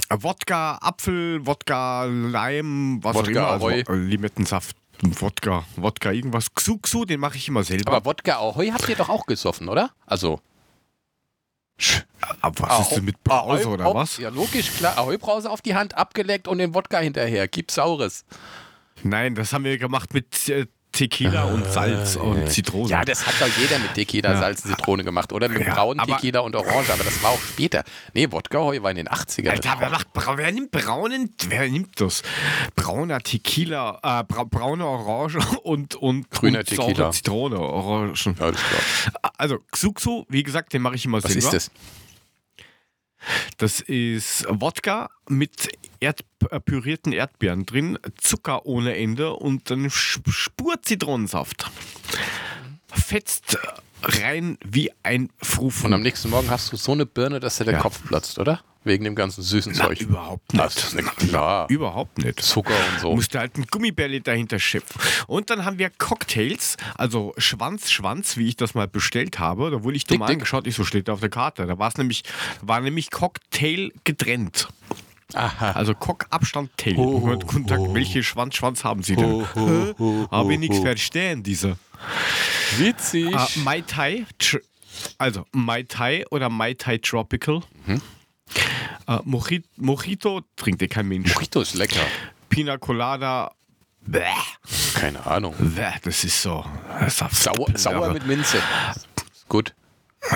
Wodka, 0.09 0.77
Apfel, 0.81 1.45
Wodka, 1.45 2.05
Leim, 2.05 2.99
was 3.01 3.15
Wodka 3.15 3.29
auch 3.29 3.55
immer. 3.55 3.65
Ahoi. 3.65 3.83
Also, 3.87 3.93
Limettensaft, 3.93 4.75
Wodka, 5.01 5.65
Wodka, 5.75 6.11
irgendwas. 6.11 6.53
Xu, 6.53 6.77
Xu, 6.77 7.05
den 7.05 7.19
mache 7.19 7.37
ich 7.37 7.47
immer 7.47 7.63
selber. 7.63 7.91
Aber 7.93 8.05
Wodka 8.05 8.37
Ahoi 8.37 8.69
habt 8.69 8.87
ihr 8.87 8.95
doch 8.95 9.09
auch 9.09 9.25
gesoffen, 9.25 9.67
oder? 9.69 9.91
Also. 10.05 10.39
Aber 12.41 12.69
was 12.69 12.87
ist 12.89 12.95
denn 12.97 13.05
mit 13.05 13.23
Brause 13.23 13.63
Ahoi- 13.65 13.73
oder 13.73 13.85
Ahoi- 13.85 13.93
was? 13.95 14.17
Ja, 14.17 14.29
logisch, 14.29 14.71
klar. 14.77 14.97
Ahoi-Brause 14.97 15.49
auf 15.49 15.61
die 15.61 15.75
Hand, 15.75 15.95
abgeleckt 15.95 16.47
und 16.47 16.57
den 16.57 16.73
Wodka 16.73 16.99
hinterher. 16.99 17.47
Gib 17.47 17.71
Saures. 17.71 18.25
Nein, 19.03 19.35
das 19.35 19.53
haben 19.53 19.63
wir 19.65 19.77
gemacht 19.77 20.13
mit 20.13 20.47
äh, 20.49 20.65
Tequila 20.95 21.43
und 21.45 21.65
Salz 21.71 22.15
und 22.15 22.49
Zitrone. 22.49 22.89
Ja, 22.89 23.03
das 23.05 23.25
hat 23.27 23.35
doch 23.39 23.47
jeder 23.57 23.77
mit 23.79 23.93
Tequila, 23.93 24.31
Ja. 24.33 24.39
Salz, 24.39 24.63
Zitrone 24.63 25.03
gemacht. 25.03 25.31
Oder 25.33 25.49
mit 25.49 25.61
Ja, 25.65 25.73
braunen 25.75 26.05
Tequila 26.05 26.39
und 26.39 26.55
Orange. 26.55 26.91
Aber 26.93 27.03
das 27.03 27.21
war 27.21 27.31
auch 27.31 27.41
später. 27.41 27.83
Nee, 28.13 28.31
Wodka 28.31 28.57
Ahoi 28.57 28.81
war 28.81 28.91
in 28.91 28.97
den 28.97 29.07
80ern. 29.09 29.49
Alter, 29.49 29.75
wer 29.79 29.89
macht 29.89 30.07
wer 30.13 30.51
nimmt 30.51 30.71
braunen, 30.71 31.33
wer 31.49 31.69
nimmt 31.69 31.99
das? 32.01 32.23
Brauner 32.75 33.19
Tequila, 33.19 33.99
äh, 34.01 34.23
bra 34.23 34.43
braune 34.45 34.85
Orange 34.85 35.37
und, 35.63 35.95
und 35.95 36.29
Grüner 36.31 36.59
und 36.59 36.67
Tequila. 36.67 37.11
Zitrone, 37.11 37.59
Orangen. 37.59 38.15
Ja. 38.39 38.51
Also 39.37 39.57
Xuxu, 39.71 40.23
wie 40.29 40.43
gesagt, 40.43 40.73
den 40.73 40.81
mache 40.81 40.95
ich 40.95 41.05
immer 41.05 41.21
Was 41.23 41.31
selber. 41.31 41.47
ist 41.47 41.53
das? 41.53 41.71
Das 43.57 43.79
ist 43.79 44.45
Wodka 44.49 45.09
mit 45.29 45.69
Erd 45.99 46.23
äh, 46.49 46.59
pürierten 46.59 47.13
Erdbeeren 47.13 47.65
drin, 47.65 47.97
Zucker 48.17 48.65
ohne 48.65 48.95
Ende 48.95 49.33
und 49.33 49.71
eine 49.71 49.89
Spur 49.89 50.81
Zitronensaft. 50.81 51.71
Fetzt 52.91 53.57
rein 54.03 54.57
wie 54.63 54.91
ein 55.03 55.29
Frufen. 55.41 55.87
Und 55.87 55.93
am 55.93 56.01
nächsten 56.01 56.29
Morgen 56.29 56.49
hast 56.49 56.71
du 56.71 56.77
so 56.77 56.91
eine 56.91 57.05
Birne, 57.05 57.39
dass 57.39 57.57
dir 57.57 57.65
der 57.65 57.75
Ja. 57.75 57.79
Kopf 57.79 58.01
platzt, 58.07 58.39
oder? 58.39 58.61
Wegen 58.85 59.03
dem 59.03 59.15
ganzen 59.15 59.41
süßen 59.41 59.73
Na, 59.75 59.85
Zeug. 59.87 59.99
überhaupt 59.99 60.43
Das 60.53 60.75
nicht. 60.75 60.85
ist 60.85 60.95
nicht 60.95 61.15
klar. 61.17 61.67
Überhaupt 61.69 62.17
nicht. 62.19 62.39
Zucker 62.39 62.73
und 62.93 62.99
so. 63.01 63.15
Musste 63.15 63.39
halt 63.39 63.57
ein 63.57 63.65
Gummibärli 63.69 64.21
dahinter 64.21 64.59
schöpfen. 64.59 65.01
Und 65.27 65.49
dann 65.49 65.65
haben 65.65 65.77
wir 65.79 65.89
Cocktails, 65.89 66.77
also 66.95 67.33
Schwanz, 67.37 67.89
Schwanz, 67.91 68.37
wie 68.37 68.47
ich 68.47 68.55
das 68.55 68.75
mal 68.75 68.87
bestellt 68.87 69.39
habe. 69.39 69.71
Da 69.71 69.83
wurde 69.83 69.97
ich 69.97 70.05
dumm 70.05 70.19
Dick, 70.19 70.29
angeschaut, 70.29 70.67
ich 70.67 70.75
so 70.75 70.83
steht 70.85 71.07
da 71.07 71.13
auf 71.13 71.19
der 71.19 71.29
Karte. 71.29 71.65
Da 71.65 71.77
war 71.79 71.89
es 71.89 71.97
nämlich, 71.97 72.23
war 72.61 72.79
nämlich 72.79 73.11
Cocktail 73.11 73.91
getrennt. 74.03 74.67
Aha. 75.33 75.71
Also 75.71 75.95
Cock-Abstand 75.95 76.69
Tail. 76.77 76.95
Ho, 76.97 77.21
ho, 77.23 77.31
Und 77.31 77.47
Kontakt, 77.47 77.81
ho. 77.81 77.93
welche 77.95 78.21
Schwanz, 78.23 78.55
Schwanz 78.55 78.83
haben 78.83 79.01
Sie 79.01 79.15
denn? 79.15 79.43
Ho, 79.55 79.95
ho, 79.97 80.27
Habe 80.29 80.53
ich 80.53 80.59
nichts 80.59 80.77
verstehen, 80.79 81.41
diese. 81.41 81.77
Witzig. 82.77 83.35
Ah, 83.35 83.47
Mai 83.63 83.81
Tai, 83.81 84.25
also 85.17 85.45
Mai 85.51 85.81
Tai 85.83 86.25
oder 86.29 86.49
Mai 86.49 86.75
Tai 86.75 86.99
Tropical. 86.99 87.61
Mhm. 87.87 88.01
Äh, 89.07 89.19
Mojito, 89.23 89.67
Mojito 89.77 90.41
trinkt 90.55 90.81
eh 90.81 90.87
kein 90.87 91.07
Mensch. 91.07 91.33
Mojito 91.35 91.61
ist 91.61 91.75
lecker. 91.75 92.05
Pina 92.49 92.77
Colada, 92.77 93.51
bäh, 94.01 94.21
Keine 94.95 95.25
Ahnung. 95.25 95.53
bäh, 95.59 95.91
das 96.03 96.23
ist 96.23 96.41
so. 96.41 96.65
Das 96.99 97.21
ist 97.21 97.43
Sauer, 97.43 97.67
sauer 97.75 98.13
mit 98.13 98.25
Minze. 98.25 98.61
Gut. 99.49 99.73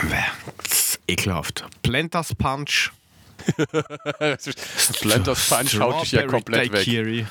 Bäh, 0.03 0.17
das 0.57 0.71
ist 0.79 0.99
ekelhaft. 1.07 1.65
Planters 1.81 2.35
Punch. 2.35 2.91
Blenders 5.01 5.49
Punch 5.49 5.79
haut 5.79 6.03
dich 6.03 6.11
ja 6.11 6.27
komplett 6.27 6.63
weg. 6.63 6.71
Daiquiri, 6.73 7.25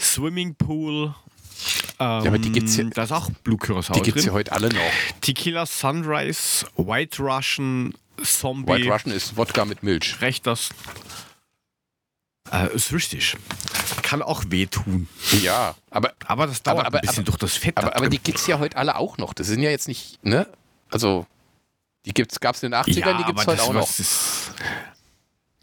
Swimming 0.00 0.54
Pool. 0.54 1.14
Ähm, 2.00 2.26
aber 2.26 2.38
die 2.38 2.50
gibt's 2.50 2.76
ja- 2.76 2.84
da 2.84 3.04
ist 3.04 3.12
auch 3.12 3.30
Blue 3.44 3.56
Curacao 3.58 3.94
Die 3.94 4.02
gibt 4.02 4.18
es 4.18 4.24
ja 4.24 4.32
heute 4.32 4.52
alle 4.52 4.68
noch. 4.70 4.80
Tequila 5.20 5.66
Sunrise, 5.66 6.66
White 6.76 7.22
Russian, 7.22 7.94
Zombie. 8.22 8.72
White 8.72 8.88
Russian 8.90 9.14
ist 9.14 9.36
Wodka 9.36 9.64
mit 9.64 9.82
Milch. 9.82 10.20
Recht 10.20 10.46
das. 10.46 10.70
Äh, 12.52 12.74
ist 12.74 12.92
richtig. 12.92 13.36
Kann 14.02 14.22
auch 14.22 14.44
wehtun. 14.48 15.08
Ja, 15.42 15.74
aber, 15.90 16.12
Aber 16.26 16.46
das 16.46 16.62
dauert 16.62 16.80
Aber- 16.80 16.86
aber- 16.88 16.98
ein 16.98 17.00
bisschen 17.02 17.18
aber- 17.20 17.24
durch 17.24 17.38
das 17.38 17.56
Fett. 17.56 17.76
aber, 17.78 17.96
aber 17.96 18.08
die 18.08 18.18
gibt 18.18 18.38
es 18.38 18.46
ja 18.46 18.58
heute 18.58 18.76
alle 18.76 18.96
auch 18.96 19.16
noch. 19.18 19.32
Das 19.32 19.46
sind 19.46 19.62
ja 19.62 19.70
jetzt 19.70 19.88
nicht, 19.88 20.22
ne? 20.24 20.46
Also, 20.90 21.26
die 22.04 22.12
gab 22.12 22.54
es 22.54 22.62
in 22.62 22.70
den 22.70 22.74
80ern, 22.80 23.16
die 23.18 23.24
gibt 23.24 23.40
es 23.40 23.46
heute 23.46 23.56
das 23.56 23.66
auch 23.66 23.72
noch. 23.72 23.88
Ist, 23.98 24.52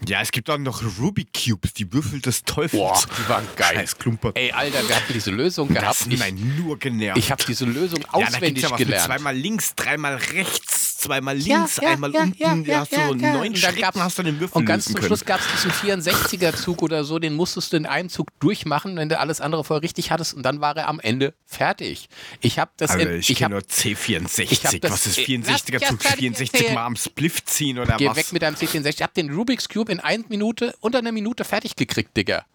ja, 0.08 0.20
es 0.22 0.32
gibt 0.32 0.50
auch 0.50 0.58
noch 0.58 0.82
Rubik 1.00 1.30
Cubes, 1.32 1.74
die 1.74 1.94
Würfel 1.94 2.20
des 2.20 2.44
Teufels. 2.44 2.72
Boah, 2.82 3.00
die 3.20 3.30
waren 3.30 3.48
geil. 3.56 3.76
Scheiß 3.76 3.98
Klumper. 4.00 4.32
Ey, 4.34 4.52
Alter, 4.52 4.88
wir 4.90 4.96
hatten 4.96 5.14
diese 5.14 5.30
Lösung 5.30 5.68
das 5.72 5.84
gehabt. 5.84 6.00
hat 6.02 6.08
Ich, 6.12 6.20
mich 6.20 6.58
nur 6.58 6.80
genervt. 6.80 7.20
ich 7.20 7.32
habe 7.32 7.44
diese 7.46 7.66
Lösung 7.66 8.02
ja, 8.02 8.08
da 8.12 8.18
gibt's 8.18 8.34
auswendig 8.36 8.64
ja 8.64 8.72
was 8.72 8.80
mit 8.80 8.88
gelernt. 8.88 9.06
zweimal 9.06 9.36
links, 9.38 9.76
dreimal 9.76 10.16
rechts, 10.16 10.91
zweimal 11.02 11.38
Ja, 11.40 11.58
links, 11.58 11.78
ja, 11.82 11.90
einmal 11.90 12.12
ja, 12.14 12.22
unten. 12.24 12.38
ja, 12.42 12.56
ja, 12.56 12.80
hast 12.82 12.92
du 12.92 12.96
ja, 12.98 13.08
so 13.08 13.16
ja. 13.16 13.34
neun 13.34 13.56
Schritten, 13.56 14.04
hast 14.04 14.18
du 14.20 14.24
den 14.24 14.40
Würfel 14.40 14.58
Und 14.60 14.66
ganz 14.66 14.86
zum 14.86 14.96
können. 14.96 15.08
Schluss 15.08 15.26
gab 15.26 15.40
es 15.40 15.48
diesen 15.52 15.72
64er-Zug 15.72 16.82
oder 16.82 17.04
so, 17.04 17.20
den 17.20 17.34
musstest 17.34 17.74
du 17.74 17.78
in 17.78 17.86
einem 17.86 18.10
Zug 18.10 18.28
durchmachen, 18.40 18.96
wenn 18.98 19.10
du 19.10 19.20
alles 19.20 19.42
andere 19.42 19.64
vorher 19.64 19.84
richtig 19.84 20.12
hattest 20.12 20.34
und 20.34 20.44
dann 20.44 20.62
war 20.62 20.76
er 20.78 20.88
am 20.88 21.00
Ende 21.00 21.34
fertig. 21.46 22.08
Ich 22.42 22.60
habe 22.60 22.72
das 22.78 22.92
Alter, 22.92 23.12
in, 23.12 23.20
ich, 23.20 23.30
ich 23.30 23.38
kenne 23.38 23.56
nur 23.56 23.62
C64. 23.64 24.42
ich 24.52 24.66
hab 24.66 24.82
das- 24.82 24.92
was 24.92 25.06
ist 25.08 25.18
Ey, 25.18 25.26
64er 25.26 25.52
lass 25.52 25.64
zu 25.66 25.72
mich 25.74 25.82
erst 25.82 26.02
fertig 26.02 26.20
64 26.20 26.54
erzählen. 26.54 26.74
Mal 26.76 26.86
am 26.86 26.96
Spliff 26.96 27.44
ziehen 27.46 27.80
oder 27.80 27.98
Geh 27.98 28.08
was? 28.08 28.18
weg 28.18 28.32
mit 28.34 28.42
deinem 28.42 28.56
C64. 28.56 28.88
Ich 28.96 29.02
hab 29.02 29.14
den 29.14 29.32
Rubik's 29.34 29.68
Cube 29.70 29.92
in 29.92 30.00
einer 30.00 30.24
Minute, 30.30 30.74
unter 30.80 31.00
einer 31.00 31.12
Minute 31.12 31.44
fertig 31.44 31.76
gekriegt, 31.76 32.16
Digga. 32.16 32.46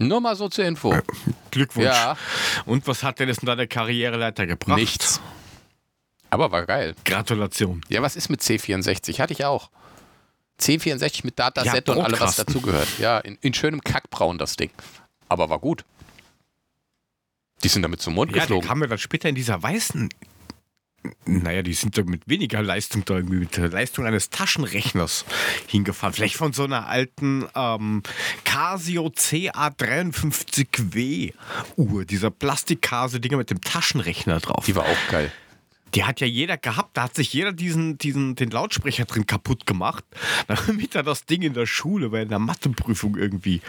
Nur 0.00 0.20
mal 0.20 0.36
so 0.36 0.48
zur 0.48 0.64
Info. 0.64 0.94
Glückwunsch. 1.50 1.86
Ja. 1.86 2.16
Und 2.66 2.86
was 2.86 3.02
hat 3.02 3.18
denn 3.18 3.28
das 3.28 3.38
in 3.38 3.46
deiner 3.46 3.66
Karriereleiter 3.66 4.46
gebracht? 4.46 4.78
Nichts. 4.78 5.20
Aber 6.30 6.50
war 6.50 6.66
geil. 6.66 6.94
Gratulation. 7.04 7.80
Ja, 7.88 8.02
was 8.02 8.16
ist 8.16 8.28
mit 8.28 8.40
C64? 8.42 9.18
Hatte 9.18 9.32
ich 9.32 9.44
auch. 9.44 9.70
C64 10.60 11.20
mit 11.24 11.38
Dataset 11.38 11.86
Ja, 11.88 11.94
und 11.94 12.04
alles, 12.04 12.20
was 12.20 12.36
dazugehört. 12.36 12.88
Ja, 12.98 13.18
in, 13.18 13.38
in 13.40 13.54
schönem 13.54 13.80
Kackbraun 13.80 14.38
das 14.38 14.56
Ding. 14.56 14.70
Aber 15.28 15.48
war 15.48 15.60
gut. 15.60 15.84
Die 17.62 17.68
sind 17.68 17.82
damit 17.82 18.00
zum 18.00 18.14
Mond 18.14 18.34
Ja, 18.34 18.42
geflogen. 18.42 18.68
ja 18.80 18.86
dann 18.86 18.98
später 18.98 19.28
in 19.28 19.34
dieser 19.34 19.62
weißen. 19.62 20.08
Naja, 21.24 21.62
die 21.62 21.74
sind 21.74 21.96
da 21.96 22.02
mit 22.02 22.28
weniger 22.28 22.60
Leistung 22.60 23.04
da 23.04 23.14
irgendwie, 23.14 23.38
mit 23.38 23.56
der 23.56 23.68
Leistung 23.68 24.04
eines 24.04 24.30
Taschenrechners 24.30 25.24
hingefahren. 25.68 26.12
Vielleicht 26.12 26.36
von 26.36 26.52
so 26.52 26.64
einer 26.64 26.88
alten 26.88 27.46
ähm, 27.54 28.02
Casio 28.44 29.06
CA53W 29.06 31.32
Uhr, 31.76 32.04
dieser 32.04 32.30
Plastik-Casio-Dinger 32.30 33.36
mit 33.36 33.50
dem 33.50 33.60
Taschenrechner 33.60 34.40
drauf. 34.40 34.64
Die 34.66 34.74
war 34.74 34.84
auch 34.84 35.10
geil. 35.10 35.32
Die 35.94 36.04
hat 36.04 36.20
ja 36.20 36.26
jeder 36.26 36.56
gehabt. 36.56 36.96
Da 36.96 37.04
hat 37.04 37.14
sich 37.14 37.32
jeder 37.32 37.52
diesen, 37.52 37.98
diesen, 37.98 38.34
den 38.34 38.50
Lautsprecher 38.50 39.04
drin 39.04 39.26
kaputt 39.26 39.66
gemacht, 39.66 40.04
damit 40.46 40.94
er 40.94 41.02
das 41.02 41.24
Ding 41.24 41.42
in 41.42 41.54
der 41.54 41.66
Schule 41.66 42.10
bei 42.10 42.22
einer 42.22 42.38
Matheprüfung 42.38 43.16
irgendwie 43.16 43.60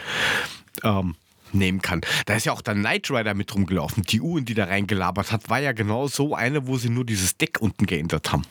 ähm, 0.82 1.16
nehmen 1.52 1.82
kann. 1.82 2.02
Da 2.26 2.34
ist 2.34 2.46
ja 2.46 2.52
auch 2.52 2.62
der 2.62 2.74
Knight 2.74 3.10
Rider 3.10 3.34
mit 3.34 3.54
rumgelaufen. 3.54 4.02
Die 4.04 4.20
Uhr, 4.20 4.38
in 4.38 4.44
die 4.44 4.54
da 4.54 4.64
reingelabert 4.64 5.32
hat, 5.32 5.48
war 5.48 5.60
ja 5.60 5.72
genau 5.72 6.08
so 6.08 6.34
eine, 6.34 6.66
wo 6.66 6.76
sie 6.76 6.90
nur 6.90 7.04
dieses 7.04 7.36
Deck 7.36 7.58
unten 7.60 7.86
geändert 7.86 8.32
haben. 8.32 8.42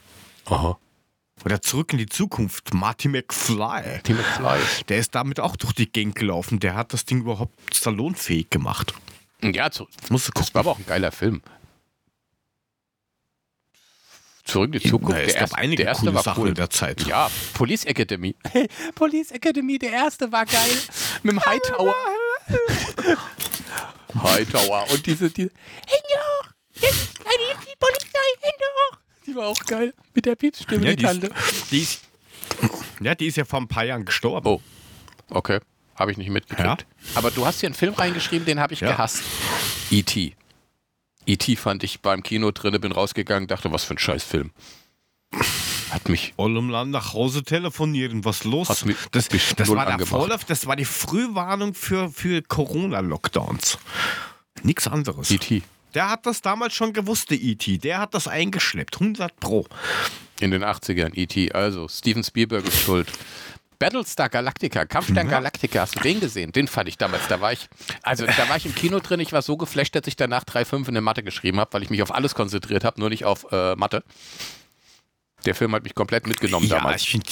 Aha. 0.45 0.77
Oder 1.45 1.61
zurück 1.61 1.93
in 1.93 1.99
die 1.99 2.05
Zukunft. 2.07 2.73
Marty 2.73 3.07
McFly. 3.07 4.01
Die 4.05 4.13
McFly. 4.13 4.59
Der 4.89 4.97
ist 4.97 5.15
damit 5.15 5.39
auch 5.39 5.55
durch 5.55 5.73
die 5.73 5.89
Gang 5.89 6.13
gelaufen. 6.13 6.59
Der 6.59 6.75
hat 6.75 6.91
das 6.91 7.05
Ding 7.05 7.21
überhaupt 7.21 7.73
salonfähig 7.73 8.49
gemacht. 8.49 8.93
Ja, 9.41 9.71
zu, 9.71 9.87
Musst 10.09 10.27
du 10.27 10.31
das 10.33 10.47
gucken. 10.47 10.53
war 10.55 10.59
aber 10.61 10.71
auch 10.71 10.79
ein 10.79 10.85
geiler 10.85 11.13
Film. 11.13 11.41
Zurück 14.51 14.73
in 14.73 14.79
die 14.79 14.89
Zukunft. 14.89 15.13
Na, 15.15 15.21
es 15.21 15.27
der 15.33 15.33
gab 15.33 15.41
erste, 15.49 15.57
einige 15.57 15.75
der 15.83 15.85
erste 15.87 16.03
coole 16.05 16.15
war 16.15 16.23
Sachen 16.23 16.41
cool. 16.43 16.49
in 16.49 16.55
der 16.55 16.69
Zeit. 16.69 17.05
Ja, 17.05 17.29
Police 17.53 17.85
Academy. 17.85 18.35
Police 18.95 19.31
Academy, 19.31 19.77
der 19.79 19.91
erste 19.91 20.31
war 20.31 20.45
geil. 20.45 20.69
Mit 21.23 21.33
dem 21.33 21.45
Hightower. 21.45 21.95
Hightower. 24.23 24.85
Und 24.91 25.05
diese, 25.05 25.29
diese. 25.29 25.51
Händler! 25.85 26.53
Das 26.81 26.89
ist 26.91 27.19
eine 27.25 27.59
die 27.61 27.75
Polizei, 27.79 28.29
Händler! 28.41 28.99
Die 29.27 29.35
war 29.35 29.47
auch 29.47 29.59
geil. 29.65 29.93
Mit 30.13 30.25
der 30.25 30.35
Piepsstimme, 30.35 30.83
Ja, 30.85 30.91
die 30.91 30.95
die 30.97 31.03
Tante. 31.03 31.27
ist, 31.27 31.71
die, 31.71 31.79
ist, 31.81 32.01
ja, 33.01 33.13
die 33.15 33.27
ist 33.27 33.37
ja 33.37 33.45
vor 33.45 33.59
ein 33.61 33.67
paar 33.67 33.83
Jahren 33.85 34.05
gestorben. 34.05 34.47
Oh, 34.47 34.61
okay. 35.29 35.59
Habe 35.95 36.11
ich 36.11 36.17
nicht 36.17 36.29
mitgekriegt. 36.29 36.65
Ja. 36.67 36.77
Aber 37.15 37.29
du 37.29 37.45
hast 37.45 37.59
hier 37.59 37.67
einen 37.67 37.75
Film 37.75 37.93
reingeschrieben, 37.93 38.45
den 38.45 38.59
habe 38.59 38.73
ich 38.73 38.79
Ja. 38.79 38.91
gehasst. 38.91 39.21
E.T. 39.91 40.35
E.T. 41.29 41.55
fand 41.57 41.83
ich 41.83 42.01
beim 42.01 42.23
Kino 42.23 42.49
drinne, 42.51 42.79
bin 42.79 42.91
rausgegangen, 42.91 43.47
dachte, 43.47 43.71
was 43.71 43.83
für 43.83 43.93
ein 43.93 43.99
Scheißfilm. 43.99 44.51
Hat 45.91 46.09
mich. 46.09 46.33
Allem 46.37 46.69
Land 46.69 46.91
nach 46.91 47.13
Hause 47.13 47.43
telefonieren, 47.43 48.25
was 48.25 48.43
los? 48.43 48.69
Hat 48.69 48.85
mich- 48.85 48.95
das, 49.11 49.27
das 49.29 49.69
war 49.69 49.85
der. 49.97 50.05
Vorlauf, 50.07 50.43
das 50.45 50.65
war 50.65 50.75
die 50.75 50.85
Frühwarnung 50.85 51.73
für, 51.75 52.09
für 52.09 52.41
Corona-Lockdowns. 52.41 53.77
Nichts 54.63 54.87
anderes. 54.87 55.29
E.T. 55.31 55.61
Der 55.93 56.09
hat 56.09 56.25
das 56.25 56.41
damals 56.41 56.73
schon 56.73 56.93
gewusst, 56.93 57.29
der 57.31 57.39
E.T. 57.39 57.77
Der 57.79 57.99
hat 57.99 58.13
das 58.13 58.27
eingeschleppt, 58.27 58.95
100 58.99 59.39
Pro. 59.39 59.65
In 60.39 60.51
den 60.51 60.63
80ern, 60.63 61.11
E.T. 61.15 61.51
Also, 61.51 61.87
Steven 61.87 62.23
Spielberg 62.23 62.65
ist 62.67 62.81
schuld. 62.81 63.11
Battlestar 63.79 64.29
Galactica, 64.29 64.85
Kampfstern 64.85 65.27
Ja. 65.27 65.39
Galactica, 65.39 65.81
hast 65.81 65.95
du 65.95 66.01
den 66.01 66.19
gesehen? 66.19 66.51
Den 66.51 66.67
fand 66.67 66.89
ich 66.89 66.97
damals, 66.97 67.27
da 67.27 67.39
war 67.39 67.53
ich, 67.53 67.69
also 68.03 68.25
da 68.25 68.49
war 68.49 68.57
ich 68.57 68.65
im 68.65 68.75
Kino 68.75 68.99
drin, 68.99 69.21
ich 69.21 69.31
war 69.31 69.41
so 69.41 69.55
geflasht, 69.57 69.95
dass 69.95 70.05
ich 70.05 70.17
danach 70.17 70.43
3,5 70.43 70.89
in 70.89 70.93
der 70.95 71.01
Mathe 71.01 71.23
geschrieben 71.23 71.59
habe, 71.59 71.73
weil 71.73 71.83
ich 71.83 71.89
mich 71.89 72.03
auf 72.03 72.13
alles 72.13 72.35
konzentriert 72.35 72.83
habe, 72.83 72.99
nur 72.99 73.09
nicht 73.09 73.25
auf 73.25 73.47
äh, 73.51 73.75
Mathe. 73.75 74.03
Der 75.45 75.55
Film 75.55 75.73
hat 75.73 75.83
mich 75.83 75.95
komplett 75.95 76.27
mitgenommen 76.27 76.67
ja, 76.67 76.77
damals. 76.77 77.03
ich 77.03 77.11
finde. 77.11 77.29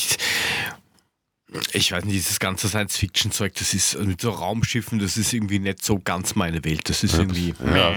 Ich 1.71 1.91
weiß 1.91 2.03
nicht, 2.03 2.15
dieses 2.15 2.39
ganze 2.39 2.67
Science-Fiction-Zeug, 2.67 3.53
das 3.55 3.73
ist 3.73 3.97
mit 3.99 4.19
so 4.19 4.31
Raumschiffen, 4.31 4.99
das 4.99 5.15
ist 5.15 5.31
irgendwie 5.31 5.59
nicht 5.59 5.83
so 5.83 5.97
ganz 5.99 6.35
meine 6.35 6.63
Welt. 6.65 6.89
Das 6.89 7.03
ist 7.03 7.17
irgendwie. 7.17 7.53
Ja. 7.73 7.95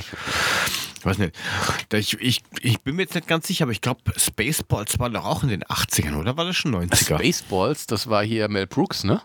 Ich 1.00 1.07
weiß 1.07 1.16
nicht. 1.19 1.35
Ich, 1.95 2.21
ich, 2.21 2.42
ich 2.61 2.80
bin 2.83 2.97
mir 2.97 3.02
jetzt 3.02 3.14
nicht 3.14 3.26
ganz 3.26 3.47
sicher, 3.47 3.64
aber 3.64 3.73
ich 3.73 3.80
glaube, 3.80 4.00
Spaceballs 4.19 4.99
war 4.99 5.09
doch 5.09 5.25
auch 5.25 5.42
in 5.42 5.49
den 5.49 5.64
80ern, 5.64 6.14
oder 6.16 6.37
war 6.37 6.45
das 6.45 6.57
schon 6.57 6.75
90er? 6.75 7.16
Spaceballs, 7.16 7.87
das 7.87 8.09
war 8.09 8.23
hier 8.23 8.49
Mel 8.49 8.66
Brooks, 8.66 9.02
ne? 9.04 9.23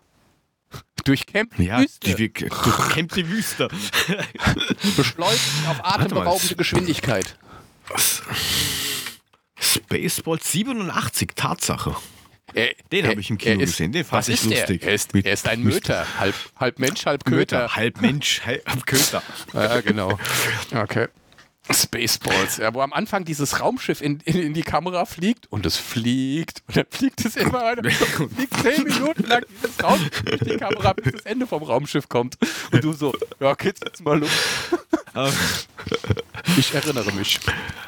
Durchkämpft 1.03 1.59
Ja, 1.59 1.79
Wüste, 1.79 2.15
die, 2.15 2.15
die 2.15 2.47
kämpft 2.49 3.17
die 3.17 3.27
Wüste. 3.29 3.67
beschleunigt 4.97 5.41
auf 5.69 5.83
atemberaubende 5.85 6.55
Geschwindigkeit. 6.55 7.37
Spaceballs 9.59 10.51
87, 10.51 11.29
Tatsache. 11.35 11.95
Er- 12.53 12.73
Den 12.91 13.05
er- 13.05 13.11
habe 13.11 13.19
ich 13.21 13.29
im 13.29 13.37
Kino 13.37 13.59
ist- 13.61 13.71
gesehen, 13.71 13.91
den 13.91 14.05
fand 14.05 14.27
ich 14.29 14.35
ist 14.35 14.45
lustig. 14.45 14.81
Er? 14.83 14.87
Er, 14.89 14.93
ist, 14.95 15.13
er 15.13 15.33
ist 15.33 15.47
ein 15.47 15.61
Möter, 15.61 16.07
halb, 16.19 16.35
halb 16.57 16.79
Mensch, 16.79 17.05
halb 17.05 17.25
Köter, 17.25 17.61
Köter. 17.63 17.75
halb 17.75 18.01
Mensch, 18.01 18.41
halb 18.45 18.85
Köter. 18.85 19.21
Ja, 19.53 19.81
genau. 19.81 20.17
Okay. 20.73 21.07
Spaceballs, 21.73 22.57
ja, 22.57 22.73
wo 22.73 22.81
am 22.81 22.93
Anfang 22.93 23.25
dieses 23.25 23.59
Raumschiff 23.59 24.01
in, 24.01 24.19
in, 24.25 24.39
in 24.39 24.53
die 24.53 24.61
Kamera 24.61 25.05
fliegt 25.05 25.51
und 25.51 25.65
es 25.65 25.77
fliegt 25.77 26.63
und 26.67 26.77
dann 26.77 26.85
fliegt 26.89 27.25
es 27.25 27.35
immer 27.35 27.61
weiter. 27.61 27.89
fliegt 27.89 28.61
zehn 28.61 28.83
Minuten 28.83 29.23
lang 29.23 29.43
dieses 29.49 29.83
Raumschiff 29.83 30.21
durch 30.23 30.41
die 30.41 30.57
Kamera, 30.57 30.93
bis 30.93 31.13
das 31.13 31.21
Ende 31.21 31.47
vom 31.47 31.63
Raumschiff 31.63 32.07
kommt. 32.07 32.37
Und 32.71 32.83
du 32.83 32.93
so, 32.93 33.13
ja, 33.39 33.53
geht's 33.55 33.81
jetzt 33.83 34.03
mal 34.03 34.19
los. 34.19 34.29
ich 36.57 36.73
erinnere 36.73 37.11
mich. 37.13 37.39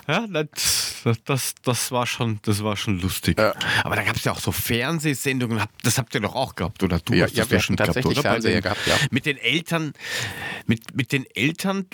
Ja, 0.07 0.25
das, 0.27 1.03
das, 1.25 1.53
das, 1.63 1.91
war, 1.91 2.07
schon, 2.07 2.39
das 2.43 2.63
war 2.63 2.77
schon 2.77 2.99
lustig. 2.99 3.37
Ja. 3.37 3.53
Aber 3.83 3.95
da 3.95 4.03
gab 4.03 4.15
es 4.15 4.23
ja 4.23 4.31
auch 4.31 4.39
so 4.39 4.51
Fernsehsendungen, 4.51 5.61
das 5.83 5.97
habt 5.97 6.15
ihr 6.15 6.21
doch 6.21 6.35
auch 6.35 6.55
gehabt, 6.55 6.81
oder 6.83 6.99
du 6.99 7.13
Ja, 7.13 7.25
hast 7.25 7.35
ja, 7.35 7.45
das 7.45 7.63
hatten 7.63 7.77
tatsächlich 7.77 8.21
gehabt, 8.21 8.39
oder? 8.39 8.61
Gehabt, 8.61 8.87
ja. 8.87 8.95
Mit 9.11 9.25
den 9.25 9.37
Eltern, 9.37 9.93
mit, 10.65 10.95
mit 10.95 11.11
den 11.11 11.25
Eltern 11.35 11.85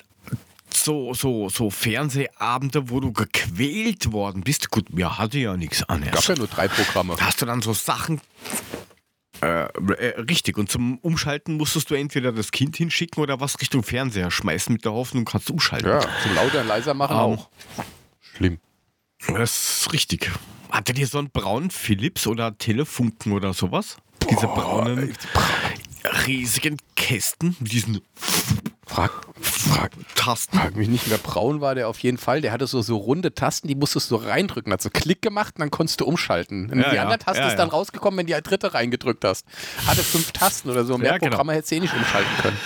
so, 0.76 1.14
so, 1.14 1.50
so 1.50 1.70
Fernsehabende, 1.70 2.90
wo 2.90 3.00
du 3.00 3.12
gequält 3.12 4.12
worden 4.12 4.44
bist. 4.44 4.70
Gut, 4.72 4.94
mir 4.94 5.18
hatte 5.18 5.40
ja 5.40 5.56
nichts 5.58 5.84
an. 5.84 6.04
Gab 6.10 6.24
ja 6.28 6.36
nur 6.36 6.48
drei 6.48 6.68
Programme. 6.68 7.16
Da 7.18 7.26
hast 7.26 7.42
du 7.42 7.46
dann 7.46 7.62
so 7.62 7.74
Sachen. 7.74 8.22
Äh, 9.42 9.66
äh, 9.66 10.20
richtig, 10.22 10.58
und 10.58 10.70
zum 10.72 11.00
Umschalten 11.00 11.58
musstest 11.58 11.90
du 11.90 11.96
entweder 11.96 12.32
das 12.32 12.52
Kind 12.52 12.78
hinschicken 12.78 13.22
oder 13.22 13.40
was 13.42 13.60
Richtung 13.60 13.84
Fernseher 13.84 14.32
schmeißen 14.32 14.72
mit 14.72 14.86
der 14.86 14.94
Hoffnung, 14.94 15.26
kannst 15.26 15.50
du 15.50 15.54
umschalten. 15.54 15.90
Ja, 15.90 16.00
zum 16.22 16.36
lauter 16.36 16.62
und 16.62 16.68
leiser 16.68 16.94
machen 16.94 17.16
Ähm, 17.16 17.20
auch. 17.20 17.50
Schlimm. 18.22 18.60
Das 19.28 19.82
ist 19.82 19.94
richtig. 19.94 20.32
Hattet 20.70 20.98
ihr 20.98 21.08
so 21.08 21.18
einen 21.18 21.30
braunen 21.30 21.72
Philips 21.72 22.26
oder 22.26 22.58
Telefunken 22.58 23.34
oder 23.34 23.54
sowas? 23.54 23.98
Diese 24.30 24.48
braunen, 24.48 25.14
riesigen 26.26 26.78
Kästen 26.96 27.56
mit 27.60 27.72
diesen 27.72 28.02
Frag, 28.94 29.12
frag, 29.42 29.92
Tasten. 30.16 30.58
frag 30.58 30.76
mich 30.76 30.88
nicht 30.88 31.08
mehr. 31.08 31.18
Braun 31.18 31.62
war 31.62 31.74
der 31.74 31.88
auf 31.88 31.98
jeden 32.00 32.20
Fall. 32.20 32.42
Der 32.42 32.52
hatte 32.52 32.68
so, 32.68 32.82
so 32.84 32.98
runde 32.98 33.34
Tasten, 33.34 33.68
die 33.68 33.74
musstest 33.74 34.12
du 34.12 34.16
reindrücken. 34.18 34.72
Hat 34.72 34.84
so 34.84 34.90
Klick 34.92 35.22
gemacht 35.24 35.56
und 35.56 35.62
dann 35.62 35.72
konntest 35.72 36.00
du 36.02 36.06
umschalten. 36.06 36.70
Und 36.70 36.80
Ja, 36.80 36.90
die 36.92 36.96
ja. 36.98 37.02
andere 37.02 37.18
Taste 37.18 37.42
Ja, 37.42 37.48
ist 37.50 37.56
dann 37.58 37.70
rausgekommen, 37.70 38.20
wenn 38.20 38.28
die 38.28 38.34
dritte 38.34 38.74
reingedrückt 38.76 39.26
hast. 39.26 39.46
Hatte 39.88 40.04
fünf 40.04 40.32
Tasten 40.32 40.70
oder 40.70 40.86
so. 40.86 40.98
Mehr 41.00 41.12
Ja, 41.14 41.18
genau. 41.18 41.32
Programme 41.32 41.54
hättest 41.54 41.72
du 41.72 41.76
eh 41.76 41.80
nicht 41.80 41.94
umschalten 41.96 42.32
können. 42.42 42.58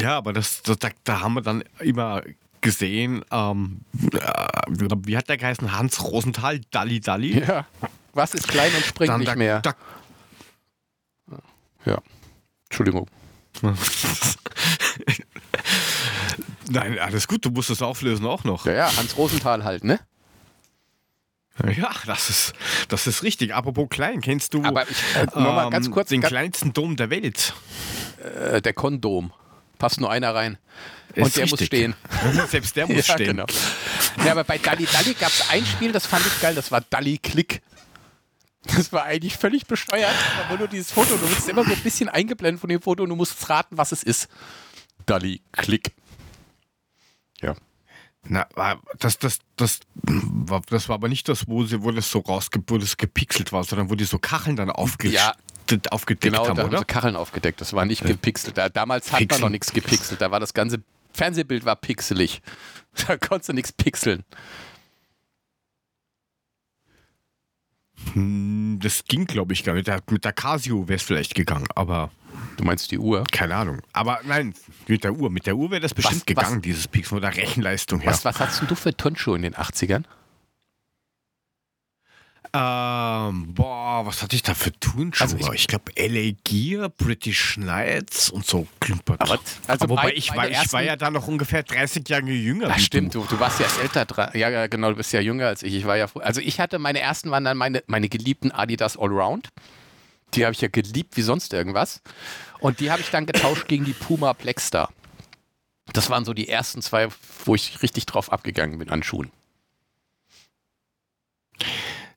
Ja, 0.00 0.16
aber 0.16 0.32
das, 0.32 0.62
das, 0.62 0.76
da, 0.78 0.88
da 1.04 1.20
haben 1.20 1.34
wir 1.34 1.42
dann 1.42 1.62
immer 1.78 2.22
gesehen, 2.62 3.24
ähm, 3.30 3.82
äh, 4.12 4.18
wie 5.06 5.16
hat 5.16 5.28
der 5.28 5.36
geheißen? 5.36 5.76
Hans 5.76 6.02
Rosenthal, 6.02 6.60
Dalli 6.72 6.98
Dalli. 7.00 7.38
Ja. 7.46 7.66
Was 8.12 8.34
ist 8.34 8.48
klein 8.48 8.72
und 8.74 8.84
springt 8.84 9.10
Dann 9.10 9.20
nicht 9.20 9.30
da, 9.30 9.36
mehr? 9.36 9.60
Da, 9.60 9.74
Ja. 11.84 11.98
Entschuldigung. 12.68 13.06
Nein, 16.68 16.98
alles 16.98 17.28
gut, 17.28 17.44
du 17.44 17.50
musst 17.50 17.70
es 17.70 17.82
auflösen 17.82 18.26
auch 18.26 18.44
noch. 18.44 18.66
Ja, 18.66 18.72
ja, 18.72 18.96
Hans 18.96 19.16
Rosenthal 19.16 19.64
halt, 19.64 19.84
ne? 19.84 20.00
Ja, 21.76 21.92
das 22.06 22.30
ist, 22.30 22.52
das 22.88 23.06
ist 23.06 23.22
richtig. 23.22 23.54
Apropos 23.54 23.88
klein, 23.88 24.20
kennst 24.20 24.54
du 24.54 24.64
Aber 24.64 24.88
ich, 24.90 24.96
äh, 25.14 25.26
mal 25.38 25.70
ganz 25.70 25.86
ähm, 25.86 25.92
kurz, 25.92 26.08
den 26.08 26.20
ganz, 26.20 26.30
kleinsten 26.30 26.72
Dom 26.72 26.96
der 26.96 27.10
Welt? 27.10 27.54
äh, 28.24 28.60
der 28.60 28.72
Kondom. 28.72 29.32
Passt 29.78 30.00
nur 30.00 30.10
einer 30.10 30.34
rein. 30.34 30.58
Und 31.16 31.26
Ist 31.26 31.36
der 31.36 31.44
muss 31.44 31.60
richtig. 31.60 31.66
stehen. 31.66 31.94
Selbst 32.48 32.74
der 32.76 32.86
muss 32.88 33.06
ja, 33.06 33.14
stehen. 33.14 33.36
genau. 33.36 33.46
Ja, 34.24 34.32
aber 34.32 34.44
bei 34.44 34.58
Dalli 34.58 34.86
Dalli 34.86 35.14
gab 35.14 35.28
es 35.30 35.48
ein 35.50 35.64
Spiel, 35.64 35.92
das 35.92 36.06
fand 36.06 36.26
ich 36.26 36.40
geil, 36.40 36.54
das 36.54 36.70
war 36.72 36.80
Dalli 36.80 37.18
Klick. 37.18 37.62
Das 38.66 38.92
war 38.92 39.04
eigentlich 39.04 39.36
völlig 39.36 39.66
besteuert, 39.66 40.14
aber 40.46 40.58
nur 40.58 40.68
dieses 40.68 40.90
Foto. 40.90 41.16
Du 41.16 41.30
wirst 41.30 41.48
immer 41.48 41.64
so 41.64 41.72
ein 41.72 41.80
bisschen 41.80 42.08
eingeblendet 42.08 42.60
von 42.60 42.68
dem 42.70 42.80
Foto 42.80 43.02
und 43.02 43.10
du 43.10 43.16
musst 43.16 43.48
raten, 43.50 43.76
was 43.76 43.92
es 43.92 44.02
ist. 44.02 44.28
Dalli 45.06 45.42
Klick. 45.52 45.92
Ja. 47.40 47.54
Na, 48.26 48.46
das, 48.98 49.18
das, 49.18 49.40
das, 49.56 49.80
war, 50.02 50.62
das 50.70 50.88
war 50.88 50.94
aber 50.94 51.08
nicht 51.08 51.28
das, 51.28 51.46
wo, 51.46 51.64
sie, 51.64 51.82
wo 51.82 51.90
das 51.90 52.10
so 52.10 52.20
rausge 52.20 52.60
wo 52.66 52.78
das 52.78 52.96
gepixelt 52.96 53.52
war, 53.52 53.64
sondern 53.64 53.90
wo 53.90 53.94
die 53.96 54.04
so 54.04 54.18
Kacheln 54.18 54.56
dann 54.56 54.70
aufge 54.70 55.08
Ja. 55.08 55.34
aufgedeckt 55.90 56.22
Genau, 56.22 56.46
haben, 56.48 56.56
da 56.56 56.62
haben 56.62 56.70
oder? 56.70 56.78
sie 56.78 56.84
Kacheln 56.86 57.16
aufgedeckt. 57.16 57.60
Das 57.60 57.74
war 57.74 57.84
nicht 57.84 58.02
gepixelt. 58.04 58.56
Da, 58.56 58.70
damals 58.70 59.12
hat 59.12 59.30
man 59.30 59.40
noch 59.42 59.48
nichts 59.50 59.72
gepixelt. 59.72 60.22
Da 60.22 60.30
war 60.30 60.40
das 60.40 60.54
ganze 60.54 60.82
Fernsehbild 61.12 61.64
war 61.64 61.76
pixelig. 61.76 62.40
Da 63.08 63.16
konntest 63.16 63.48
du 63.48 63.54
nichts 63.54 63.72
pixeln. 63.72 64.22
Hm, 67.93 67.93
Das 68.80 69.04
ging, 69.04 69.26
glaube 69.26 69.52
ich, 69.52 69.64
gar 69.64 69.74
nicht. 69.74 69.86
Mit 69.86 70.10
der, 70.10 70.18
der 70.18 70.32
Casio 70.32 70.86
wäre 70.88 70.96
es 70.96 71.02
vielleicht 71.02 71.34
gegangen, 71.34 71.66
aber 71.74 72.10
Du 72.56 72.64
meinst 72.64 72.90
die 72.90 72.98
Uhr? 72.98 73.24
keine 73.30 73.54
Ahnung. 73.56 73.80
Aber 73.92 74.20
nein, 74.26 74.54
mit 74.88 75.04
der 75.04 75.12
Uhr. 75.14 75.30
Mit 75.30 75.46
der 75.46 75.56
Uhr 75.56 75.70
wäre 75.70 75.80
das 75.80 75.94
bestimmt 75.94 76.20
was- 76.22 76.26
gegangen, 76.26 76.62
dieses 76.62 76.88
Pixel, 76.88 77.16
oder 77.18 77.34
Rechenleistung 77.34 78.00
her. 78.00 78.10
Was, 78.10 78.24
was 78.24 78.40
hast 78.40 78.62
du 78.68 78.74
für 78.74 78.96
Turnschuhe 78.96 79.36
in 79.36 79.42
den 79.42 79.54
80ern? 79.54 80.04
Ähm, 82.56 83.52
boah, 83.52 84.06
was 84.06 84.22
hatte 84.22 84.36
ich 84.36 84.42
da 84.42 84.54
für 84.54 84.70
Turnschuhe? 84.78 85.24
Also 85.24 85.36
ich- 85.36 85.48
ich 85.62 85.66
glaube 85.66 85.90
LA 85.96 86.36
Gear, 86.44 86.88
British 86.88 87.54
Knights 87.54 88.30
und 88.30 88.46
so 88.46 88.68
Klimpert. 88.80 89.20
Aber- 89.20 89.40
also 89.66 89.88
wobei 89.88 90.04
mein- 90.04 90.12
ich, 90.14 90.30
meine 90.32 90.54
war, 90.54 90.62
ich 90.64 90.72
war 90.72 90.82
ja 90.82 90.94
da 90.94 91.10
noch 91.10 91.26
ungefähr 91.26 91.64
30 91.64 92.08
Jahre 92.08 92.22
jünger. 92.30 92.74
Wie 92.76 92.80
stimmt, 92.80 93.14
Du. 93.14 93.22
du, 93.22 93.26
du 93.34 93.40
warst 93.40 93.58
ja 93.58 93.66
älter 93.82 94.04
dran. 94.04 94.30
Ja, 94.34 94.68
genau, 94.68 94.90
du 94.90 94.96
bist 94.96 95.12
ja 95.12 95.18
jünger 95.20 95.48
als 95.48 95.64
ich. 95.64 95.74
Ich 95.74 95.84
war 95.84 95.96
ja 95.96 96.06
Also 96.20 96.40
ich 96.40 96.60
hatte 96.60 96.78
meine 96.78 97.00
ersten 97.00 97.30
waren 97.32 97.42
dann 97.44 97.56
meine, 97.56 97.82
meine 97.88 98.08
geliebten 98.08 98.52
Adidas 98.52 98.96
Allround. 98.96 99.48
Die 100.34 100.44
habe 100.44 100.52
ich 100.52 100.60
ja 100.60 100.68
geliebt 100.68 101.16
wie 101.16 101.22
sonst 101.22 101.52
irgendwas. 101.52 102.02
Und 102.60 102.78
die 102.80 102.90
habe 102.92 103.00
ich 103.00 103.10
dann 103.10 103.26
getauscht 103.26 103.66
gegen 103.66 103.84
die 103.84 103.92
Puma 103.94 104.32
Blackstar. 104.32 104.90
Das 105.92 106.08
waren 106.08 106.24
so 106.24 106.32
die 106.34 106.48
ersten 106.48 106.82
zwei, 106.82 107.08
wo 107.44 107.54
ich 107.56 107.82
richtig 107.82 108.06
drauf 108.06 108.32
abgegangen 108.32 108.78
bin 108.78 108.90
an 108.90 109.02
Schuhen. 109.02 109.30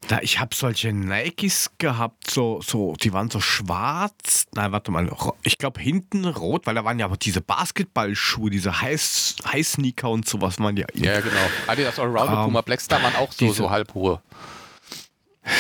Da, 0.08 0.20
ich 0.22 0.39
habe 0.39 0.56
solche 0.56 0.93
Nikes 0.93 1.72
gehabt, 1.80 2.32
so, 2.32 2.62
so, 2.62 2.93
die 3.02 3.12
waren 3.12 3.30
so 3.30 3.41
schwarz. 3.41 4.46
Nein, 4.54 4.72
warte 4.72 4.89
mal. 4.91 5.12
Ich 5.43 5.58
glaube 5.58 5.82
hinten 5.82 6.24
rot, 6.26 6.65
weil 6.65 6.76
da 6.76 6.86
waren 6.86 6.98
ja 6.98 7.06
aber 7.06 7.17
diese 7.17 7.41
Basketballschuhe, 7.41 8.50
diese 8.50 8.80
Heiß, 8.82 9.36
Heiß-Sneaker 9.52 10.10
und 10.10 10.26
sowas 10.28 10.60
waren 10.60 10.78
ja. 10.78 10.86
Ja, 10.93 11.13
ja, 11.15 11.20
genau. 11.20 11.36
Adidas 11.67 12.00
Allround 12.00 12.30
und 12.30 12.38
Ähm, 12.38 12.43
Puma 12.46 12.62
Blackstar 12.62 13.04
waren 13.04 13.15
auch 13.17 13.32
so, 13.34 13.46
diese- 13.46 13.56
so 13.56 13.70
halbhohe. 13.70 14.22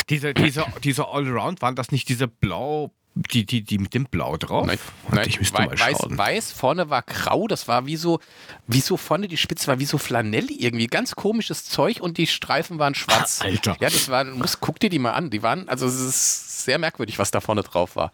Diese, 0.09 0.33
diese, 0.33 0.65
diese 0.83 1.07
Allround, 1.07 1.61
waren 1.61 1.75
das 1.75 1.91
nicht 1.91 2.07
diese 2.09 2.27
blau, 2.27 2.91
die, 3.31 3.45
die, 3.45 3.61
die 3.63 3.77
mit 3.77 3.93
dem 3.93 4.05
Blau 4.05 4.37
drauf? 4.37 4.65
Nein, 4.65 4.79
Warte, 5.03 5.15
nein 5.15 5.27
ich 5.29 5.39
müsste 5.39 5.57
wei- 5.57 5.65
mal 5.65 5.79
weiß, 5.79 5.97
schauen. 5.99 6.17
weiß, 6.17 6.51
vorne 6.51 6.89
war 6.89 7.01
grau, 7.01 7.47
das 7.47 7.67
war 7.67 7.85
wie 7.85 7.95
so, 7.97 8.19
wie 8.67 8.79
so 8.81 8.97
vorne 8.97 9.27
die 9.27 9.37
Spitze 9.37 9.67
war 9.67 9.79
wie 9.79 9.85
so 9.85 9.97
Flanell 9.97 10.49
irgendwie, 10.51 10.87
ganz 10.87 11.15
komisches 11.15 11.65
Zeug 11.65 11.99
und 12.01 12.17
die 12.17 12.27
Streifen 12.27 12.79
waren 12.79 12.95
schwarz. 12.95 13.41
Alter. 13.41 13.77
Ja, 13.79 13.89
das 13.89 14.09
war, 14.09 14.23
muss, 14.25 14.59
guck 14.59 14.79
dir 14.79 14.89
die 14.89 14.99
mal 14.99 15.11
an, 15.11 15.29
die 15.29 15.43
waren, 15.43 15.67
also 15.69 15.85
es 15.87 15.99
ist 15.99 16.65
sehr 16.65 16.77
merkwürdig, 16.79 17.19
was 17.19 17.31
da 17.31 17.41
vorne 17.41 17.63
drauf 17.63 17.95
war. 17.95 18.11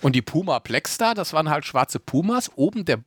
Und 0.00 0.14
die 0.14 0.22
Puma 0.22 0.58
Blackstar, 0.58 1.14
das 1.14 1.32
waren 1.32 1.50
halt 1.50 1.64
schwarze 1.64 1.98
Pumas, 2.00 2.50
oben 2.56 2.84
der 2.84 2.98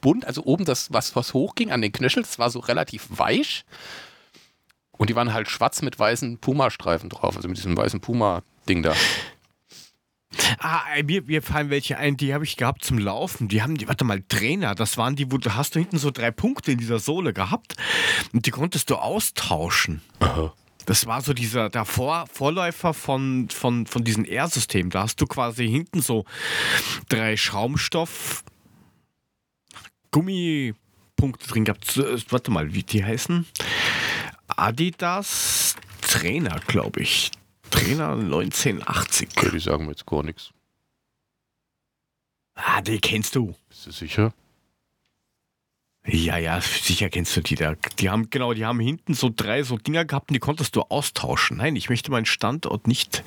Bund, 0.00 0.24
also 0.24 0.42
oben 0.44 0.64
das, 0.64 0.92
was, 0.92 1.14
was 1.14 1.34
hochging 1.34 1.70
an 1.70 1.82
den 1.82 1.92
Knöcheln, 1.92 2.24
das 2.24 2.38
war 2.38 2.48
so 2.50 2.58
relativ 2.60 3.06
weich. 3.10 3.64
Und 4.92 5.08
die 5.10 5.14
waren 5.16 5.32
halt 5.32 5.48
schwarz 5.48 5.80
mit 5.82 5.98
weißen 5.98 6.38
Puma-Streifen 6.38 7.08
drauf, 7.08 7.36
also 7.36 7.48
mit 7.48 7.56
diesem 7.56 7.76
weißen 7.76 8.00
Puma-Ding 8.00 8.82
da. 8.82 8.94
Ah, 10.58 10.82
mir, 11.04 11.22
mir 11.22 11.42
fallen 11.42 11.70
welche 11.70 11.96
ein, 11.98 12.16
die 12.16 12.34
habe 12.34 12.44
ich 12.44 12.56
gehabt 12.56 12.84
zum 12.84 12.98
Laufen. 12.98 13.48
Die 13.48 13.62
haben 13.62 13.76
die, 13.76 13.88
warte 13.88 14.04
mal, 14.04 14.22
Trainer, 14.28 14.74
das 14.74 14.96
waren 14.96 15.16
die, 15.16 15.30
wo 15.32 15.38
da 15.38 15.54
hast 15.56 15.74
du 15.74 15.80
hinten 15.80 15.98
so 15.98 16.10
drei 16.10 16.30
Punkte 16.30 16.72
in 16.72 16.78
dieser 16.78 16.98
Sohle 16.98 17.32
gehabt 17.32 17.76
und 18.32 18.46
die 18.46 18.50
konntest 18.50 18.90
du 18.90 18.96
austauschen. 18.96 20.02
Das 20.86 21.06
war 21.06 21.20
so 21.20 21.32
dieser 21.32 21.68
der 21.68 21.84
Vor 21.84 22.26
Vorläufer 22.32 22.94
von, 22.94 23.48
von, 23.50 23.86
von 23.86 24.04
diesem 24.04 24.24
Air-System. 24.24 24.90
Da 24.90 25.02
hast 25.02 25.20
du 25.20 25.26
quasi 25.26 25.68
hinten 25.68 26.00
so 26.02 26.24
drei 27.08 27.36
Schaumstoff 27.36 28.44
Gummipunkte 30.10 31.48
drin 31.48 31.64
gehabt. 31.64 31.96
Äh, 31.96 32.18
Warte 32.30 32.50
mal, 32.50 32.74
wie 32.74 32.82
die 32.82 33.04
heißen? 33.04 33.46
Adidas 34.48 35.76
Trainer, 36.00 36.60
glaube 36.66 37.00
ich. 37.00 37.30
Trainer 37.70 38.10
1980. 38.12 39.30
Okay, 39.36 39.50
die 39.52 39.58
sagen 39.60 39.84
mir 39.86 39.92
jetzt 39.92 40.06
gar 40.06 40.22
nichts. 40.22 40.50
Ah, 42.54 42.80
die 42.82 43.00
kennst 43.00 43.34
du. 43.36 43.54
Bist 43.68 43.86
du 43.86 43.90
sicher? 43.92 44.32
Ja, 46.06 46.38
ja, 46.38 46.60
sicher 46.60 47.10
kennst 47.10 47.36
du 47.36 47.42
die 47.42 47.54
da. 47.56 47.74
Die 47.98 48.08
haben, 48.10 48.30
genau, 48.30 48.54
die 48.54 48.64
haben 48.64 48.80
hinten 48.80 49.14
so 49.14 49.30
drei 49.34 49.62
so 49.62 49.76
Dinger 49.76 50.04
gehabt 50.04 50.30
und 50.30 50.34
die 50.34 50.40
konntest 50.40 50.74
du 50.76 50.82
austauschen. 50.82 51.58
Nein, 51.58 51.76
ich 51.76 51.88
möchte 51.90 52.10
meinen 52.10 52.24
Standort 52.26 52.86
nicht 52.86 53.22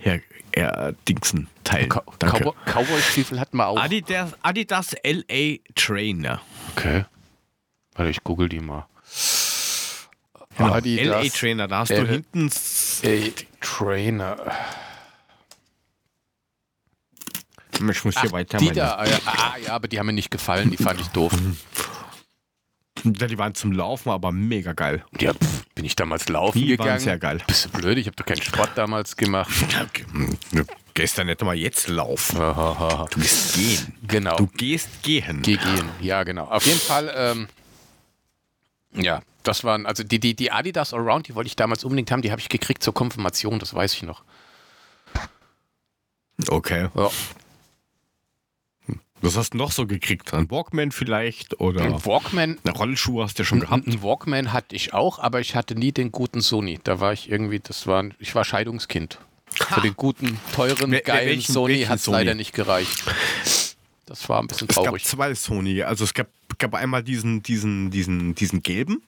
her, 0.00 0.20
her 0.54 0.94
Dingsen 1.08 1.48
teilen. 1.64 1.88
Cowboy- 1.88 2.54
Cowboy-Stiefel 2.66 3.38
hatten 3.40 3.56
wir 3.58 3.66
auch. 3.68 3.78
Adidas, 3.80 4.32
Adidas 4.42 4.94
LA 5.04 5.58
Trainer. 5.76 6.42
Okay. 6.76 7.04
Warte, 7.94 8.10
ich 8.10 8.22
google 8.24 8.48
die 8.48 8.60
mal. 8.60 8.86
Genau, 10.58 10.72
Adidas 10.72 11.24
LA 11.24 11.30
Trainer, 11.30 11.68
da 11.68 11.78
hast 11.80 11.90
du 11.90 11.94
L- 11.96 12.06
hinten. 12.08 12.46
s- 12.48 13.02
A 13.04 13.30
Trainer. 13.60 14.36
Ich 17.72 17.80
muss 18.04 18.18
hier 18.20 18.30
Ach, 18.30 18.32
weiter. 18.32 18.58
die 18.58 18.70
da, 18.72 18.94
ah, 18.94 19.06
ja, 19.06 19.18
ah, 19.26 19.54
ja, 19.66 19.72
aber 19.74 19.86
die 19.88 19.98
haben 19.98 20.06
mir 20.06 20.12
nicht 20.14 20.30
gefallen, 20.30 20.70
die 20.70 20.78
fand 20.78 20.98
ich 21.00 21.08
doof. 21.08 21.32
Ja, 23.04 23.26
die 23.26 23.36
waren 23.38 23.54
zum 23.54 23.72
Laufen, 23.72 24.08
aber 24.10 24.32
mega 24.32 24.72
geil. 24.72 25.04
Ja, 25.20 25.34
pff, 25.34 25.66
bin 25.74 25.84
ich 25.84 25.94
damals 25.94 26.28
laufen 26.30 26.58
Die 26.58 26.70
waren 26.78 26.84
gegangen? 26.86 27.00
sehr 27.00 27.18
geil. 27.18 27.40
Bist 27.46 27.66
du 27.66 27.68
blöd? 27.68 27.98
Ich 27.98 28.06
habe 28.06 28.16
doch 28.16 28.24
keinen 28.24 28.40
Sport 28.42 28.70
damals 28.76 29.16
gemacht. 29.16 29.50
Ja, 30.52 30.62
Gestern 30.94 31.26
nicht 31.26 31.42
mal 31.42 31.54
jetzt 31.54 31.88
laufen. 31.88 32.38
Du 32.38 33.20
gehst 33.20 33.54
gehen. 33.54 33.92
Genau. 34.08 34.36
Du 34.38 34.46
gehst 34.46 34.88
gehen. 35.02 35.42
Geh 35.42 35.56
gehen, 35.58 35.90
ja, 36.00 36.22
genau. 36.24 36.44
Auf 36.46 36.64
jeden 36.64 36.80
Fall, 36.80 37.12
ähm, 37.14 37.48
ja, 38.96 39.22
das 39.42 39.62
waren, 39.64 39.86
also 39.86 40.02
die, 40.02 40.18
die, 40.18 40.34
die 40.34 40.50
Adidas 40.50 40.92
Allround, 40.92 41.28
die 41.28 41.34
wollte 41.34 41.48
ich 41.48 41.56
damals 41.56 41.84
unbedingt 41.84 42.10
haben, 42.10 42.22
die 42.22 42.30
habe 42.30 42.40
ich 42.40 42.48
gekriegt 42.48 42.82
zur 42.82 42.94
Konfirmation, 42.94 43.58
das 43.58 43.74
weiß 43.74 43.94
ich 43.94 44.02
noch. 44.02 44.22
Okay. 46.48 46.88
Ja. 46.94 47.10
Was 49.22 49.36
hast 49.36 49.54
du 49.54 49.58
noch 49.58 49.72
so 49.72 49.86
gekriegt? 49.86 50.34
Ein 50.34 50.50
Walkman 50.50 50.92
vielleicht? 50.92 51.58
Oder 51.58 51.82
Ein 51.82 52.04
Walkman, 52.04 52.58
eine 52.64 52.76
Rollschuhe 52.76 53.24
hast 53.24 53.38
du 53.38 53.42
ja 53.42 53.46
schon 53.46 53.60
gehabt? 53.60 53.86
ein 53.86 54.02
Walkman 54.02 54.52
hatte 54.52 54.76
ich 54.76 54.92
auch, 54.92 55.18
aber 55.18 55.40
ich 55.40 55.54
hatte 55.56 55.74
nie 55.74 55.90
den 55.92 56.12
guten 56.12 56.42
Sony. 56.42 56.78
Da 56.84 57.00
war 57.00 57.12
ich 57.14 57.30
irgendwie, 57.30 57.58
das 57.60 57.86
war, 57.86 58.04
ich 58.18 58.34
war 58.34 58.44
Scheidungskind. 58.44 59.18
Für 59.50 59.80
den 59.80 59.96
guten, 59.96 60.38
teuren, 60.54 60.90
geilen 61.02 61.28
welchen- 61.28 61.52
Sony 61.52 61.84
hat 61.84 61.98
es 61.98 62.06
leider 62.06 62.34
nicht 62.34 62.52
gereicht. 62.52 63.04
Das 64.06 64.28
war 64.28 64.40
ein 64.40 64.46
bisschen 64.46 64.68
Es 64.70 64.76
gab 64.76 64.84
traurig. 64.86 65.04
zwei 65.04 65.34
Sony. 65.34 65.82
Also 65.82 66.04
es 66.04 66.14
gab, 66.14 66.28
gab 66.58 66.74
einmal 66.74 67.02
diesen, 67.02 67.42
diesen, 67.42 67.90
diesen, 67.90 68.34
diesen 68.36 68.62
gelben, 68.62 69.02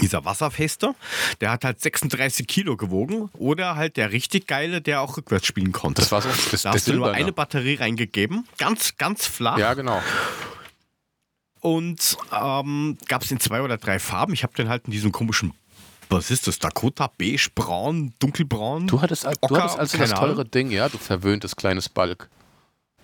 dieser 0.00 0.24
wasserfeste. 0.24 0.94
Der 1.40 1.50
hat 1.50 1.64
halt 1.64 1.80
36 1.80 2.46
Kilo 2.46 2.76
gewogen. 2.76 3.28
Oder 3.34 3.76
halt 3.76 3.96
der 3.98 4.12
richtig 4.12 4.46
geile, 4.46 4.80
der 4.80 5.02
auch 5.02 5.16
rückwärts 5.18 5.46
spielen 5.46 5.72
konnte. 5.72 6.00
Das 6.02 6.12
war 6.12 6.22
so, 6.22 6.28
das, 6.50 6.62
da 6.62 6.70
der 6.70 6.78
hast 6.78 6.88
du 6.88 6.94
nur 6.94 7.12
eine 7.12 7.32
Batterie 7.32 7.74
reingegeben. 7.74 8.46
Ganz, 8.58 8.96
ganz 8.96 9.26
flach. 9.26 9.58
Ja, 9.58 9.74
genau. 9.74 10.02
Und 11.60 12.16
ähm, 12.32 12.96
gab 13.08 13.22
es 13.22 13.30
in 13.30 13.40
zwei 13.40 13.60
oder 13.62 13.76
drei 13.76 13.98
Farben. 13.98 14.32
Ich 14.34 14.42
habe 14.42 14.54
den 14.54 14.68
halt 14.68 14.84
in 14.86 14.92
diesem 14.92 15.12
komischen, 15.12 15.52
was 16.08 16.30
ist 16.30 16.46
das? 16.46 16.58
Dakota, 16.58 17.10
beige, 17.18 17.48
braun, 17.54 18.14
dunkelbraun. 18.18 18.86
Du 18.86 19.00
hattest, 19.02 19.26
al- 19.26 19.34
du 19.34 19.40
Ocker, 19.54 19.62
hattest 19.64 19.78
also 19.78 19.98
das 19.98 20.10
teure 20.10 20.32
Ahnung. 20.32 20.50
Ding, 20.50 20.70
ja, 20.70 20.88
du 20.88 20.98
verwöhntes 20.98 21.56
kleines 21.56 21.88
Balk. 21.88 22.28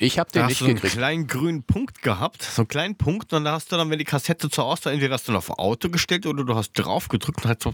Ich 0.05 0.19
habe 0.19 0.31
den 0.33 0.41
Da 0.41 0.45
hast 0.45 0.49
nicht 0.51 0.61
du 0.61 0.65
so 0.65 0.69
einen 0.71 0.75
gekriegt. 0.77 0.95
kleinen 0.95 1.27
grünen 1.29 1.62
Punkt 1.62 2.03
gehabt, 2.03 2.43
so 2.43 2.62
einen 2.62 2.69
kleinen 2.69 2.97
Punkt, 2.97 3.33
und 3.33 3.45
da 3.45 3.53
hast 3.53 3.71
du 3.71 3.77
dann, 3.77 3.88
wenn 3.91 3.99
die 4.01 4.05
Kassette 4.05 4.51
zur 4.51 4.65
Auswahl, 4.65 4.95
entweder 4.95 5.15
hast 5.15 5.29
du 5.29 5.37
auf 5.37 5.51
Auto 5.51 5.91
gestellt 5.91 6.27
oder 6.27 6.43
du 6.45 6.55
hast 6.57 6.73
drauf 6.73 7.09
gedrückt 7.09 7.45
und 7.45 7.51
hat 7.51 7.62
so. 7.62 7.73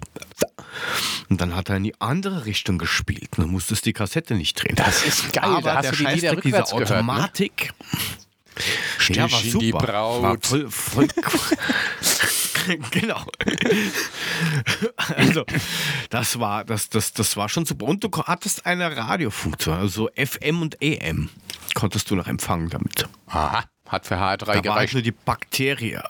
Und 1.30 1.40
dann 1.40 1.56
hat 1.56 1.70
er 1.70 1.76
in 1.76 1.84
die 1.84 1.98
andere 2.00 2.44
Richtung 2.44 2.76
gespielt. 2.78 3.28
Und 3.36 3.44
dann 3.44 3.50
musstest 3.50 3.84
du 3.86 3.88
die 3.88 3.92
Kassette 3.94 4.34
nicht 4.34 4.62
drehen. 4.62 4.76
Das 4.76 5.04
ist 5.04 5.32
geil, 5.32 5.44
Aber 5.44 5.62
da 5.62 5.76
hast 5.76 5.84
der 5.84 5.92
du 5.92 5.96
die 5.98 6.04
Lieder 6.04 6.10
Scheißdreck, 6.28 6.42
diese 6.42 6.56
rückwärts 6.58 6.70
gehört, 6.72 6.90
ne? 6.90 6.96
Automatik. 6.96 7.72
Ja, 9.10 9.22
war 9.30 9.40
super. 9.40 9.58
die 9.60 9.72
War 9.72 9.82
Braut. 9.82 10.46
voll, 10.46 10.68
voll 10.70 11.08
genau. 12.90 13.24
also, 15.16 15.44
das 16.10 16.38
war, 16.38 16.64
das, 16.64 16.88
das, 16.88 17.12
das 17.12 17.36
war 17.36 17.48
schon 17.48 17.66
super. 17.66 17.86
Und 17.86 18.04
du 18.04 18.10
hattest 18.10 18.66
eine 18.66 18.96
Radiofunktion, 18.96 19.76
also 19.76 20.08
FM 20.16 20.62
und 20.62 20.80
EM 20.82 21.30
konntest 21.74 22.10
du 22.10 22.16
noch 22.16 22.26
empfangen 22.26 22.68
damit. 22.70 23.08
Aha, 23.26 23.64
hat 23.86 24.06
für 24.06 24.16
HR3 24.16 24.38
Da 24.38 24.46
war 24.46 24.54
halt 24.54 24.64
gereicht. 24.64 24.92
nur 24.94 25.02
die 25.02 25.12
Bakterie. 25.12 26.00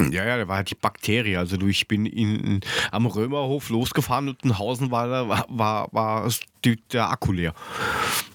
Ja, 0.00 0.24
ja, 0.24 0.36
da 0.36 0.48
war 0.48 0.56
halt 0.56 0.70
die 0.70 0.74
Bakterie. 0.74 1.36
Also 1.36 1.56
du, 1.56 1.68
ich 1.68 1.86
bin 1.86 2.06
in, 2.06 2.60
am 2.90 3.06
Römerhof 3.06 3.68
losgefahren 3.68 4.28
und 4.28 4.42
in 4.44 4.58
Hausen 4.58 4.90
war, 4.90 5.28
war, 5.28 5.46
war, 5.48 5.88
war 5.92 6.30
die, 6.64 6.76
der 6.92 7.10
Akku 7.10 7.32
leer. 7.32 7.54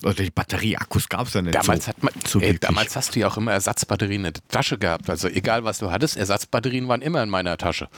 Oder 0.03 0.13
die 0.13 0.31
Batterieakkus 0.31 1.09
gab 1.09 1.27
es 1.27 1.33
ja 1.33 1.41
nicht 1.41 1.55
Damals, 1.55 1.85
so. 1.85 1.89
hat 1.89 2.03
man, 2.03 2.13
so 2.25 2.39
ey, 2.39 2.57
damals 2.57 2.95
hast 2.95 3.15
du 3.15 3.19
ja 3.19 3.27
auch 3.27 3.37
immer 3.37 3.51
Ersatzbatterien 3.51 4.25
in 4.25 4.33
der 4.33 4.43
Tasche 4.47 4.77
gehabt. 4.77 5.09
Also 5.09 5.27
egal, 5.27 5.63
was 5.63 5.79
du 5.79 5.91
hattest, 5.91 6.17
Ersatzbatterien 6.17 6.87
waren 6.87 7.01
immer 7.01 7.21
in 7.23 7.29
meiner 7.29 7.57
Tasche. 7.57 7.89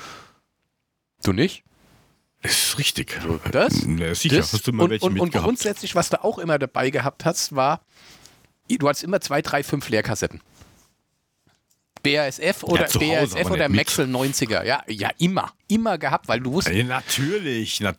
Du 1.23 1.33
nicht? 1.33 1.63
Das 2.41 2.51
ist 2.51 2.77
richtig. 2.79 3.19
Das? 3.51 3.83
Na, 3.85 4.15
sicher, 4.15 4.37
das 4.37 4.53
hast 4.53 4.65
du 4.65 4.71
immer 4.71 4.83
und, 4.83 4.89
welche 4.89 5.05
und, 5.05 5.19
und 5.19 5.31
grundsätzlich, 5.31 5.93
was 5.93 6.09
du 6.09 6.23
auch 6.23 6.39
immer 6.39 6.57
dabei 6.57 6.89
gehabt 6.89 7.25
hast, 7.25 7.55
war, 7.55 7.81
du 8.67 8.89
hattest 8.89 9.03
immer 9.03 9.21
zwei, 9.21 9.43
drei, 9.43 9.63
fünf 9.63 9.89
Leerkassetten. 9.89 10.41
BASF 12.03 12.63
oder 12.63 12.85
Hause, 12.85 12.99
BASF 12.99 13.49
oder. 13.49 13.69
Maxell 13.69 14.07
90er. 14.07 14.65
Ja, 14.65 14.83
ja, 14.87 15.09
immer. 15.17 15.51
Immer 15.67 15.97
gehabt, 15.97 16.27
weil 16.27 16.39
du 16.39 16.53
wusstest, 16.53 16.75
Ja, 16.77 16.83
natürlich. 16.83 17.79
Na, 17.79 17.93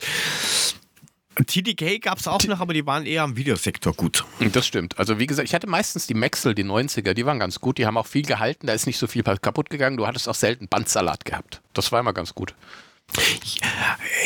TDK 1.46 2.00
gab 2.00 2.18
es 2.18 2.28
auch 2.28 2.42
noch, 2.44 2.60
aber 2.60 2.74
die 2.74 2.84
waren 2.84 3.06
eher 3.06 3.22
am 3.22 3.36
Videosektor 3.36 3.94
gut. 3.94 4.24
Das 4.52 4.66
stimmt. 4.66 4.98
Also 4.98 5.18
wie 5.18 5.26
gesagt, 5.26 5.48
ich 5.48 5.54
hatte 5.54 5.66
meistens 5.66 6.06
die 6.06 6.14
Maxell, 6.14 6.54
die 6.54 6.64
90er, 6.64 7.14
die 7.14 7.24
waren 7.24 7.38
ganz 7.38 7.60
gut, 7.60 7.78
die 7.78 7.86
haben 7.86 7.96
auch 7.96 8.06
viel 8.06 8.22
gehalten, 8.22 8.66
da 8.66 8.74
ist 8.74 8.86
nicht 8.86 8.98
so 8.98 9.06
viel 9.06 9.22
kaputt 9.22 9.70
gegangen. 9.70 9.96
Du 9.96 10.06
hattest 10.06 10.28
auch 10.28 10.34
selten 10.34 10.68
Bandsalat 10.68 11.24
gehabt. 11.24 11.62
Das 11.72 11.90
war 11.90 12.00
immer 12.00 12.12
ganz 12.12 12.34
gut. 12.34 12.54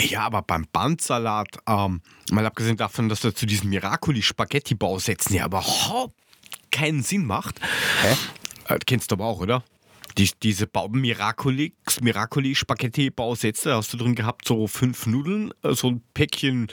Ja, 0.08 0.20
aber 0.22 0.42
beim 0.42 0.66
Bandsalat, 0.72 1.48
ähm, 1.66 2.00
mal 2.30 2.46
abgesehen 2.46 2.76
davon, 2.76 3.08
dass 3.08 3.24
er 3.24 3.34
zu 3.34 3.46
diesen 3.46 3.70
Miracoli-Spaghetti-Bausätzen 3.70 5.34
ja 5.34 5.46
überhaupt 5.46 6.14
keinen 6.70 7.02
Sinn 7.02 7.24
macht. 7.24 7.60
Hä? 8.02 8.14
Äh, 8.68 8.78
kennst 8.84 9.10
du 9.10 9.14
aber 9.16 9.24
auch, 9.26 9.40
oder? 9.40 9.62
Die, 10.18 10.30
diese 10.42 10.66
Bau 10.66 10.88
Miracoli, 10.88 11.74
Miracoli 12.00 12.54
Spaghetti 12.54 13.10
Bausätze 13.10 13.70
da 13.70 13.76
hast 13.76 13.92
du 13.92 13.96
drin 13.98 14.14
gehabt, 14.14 14.46
so 14.46 14.66
fünf 14.66 15.06
Nudeln, 15.06 15.52
äh, 15.62 15.74
so 15.74 15.88
ein 15.90 16.02
Päckchen 16.14 16.68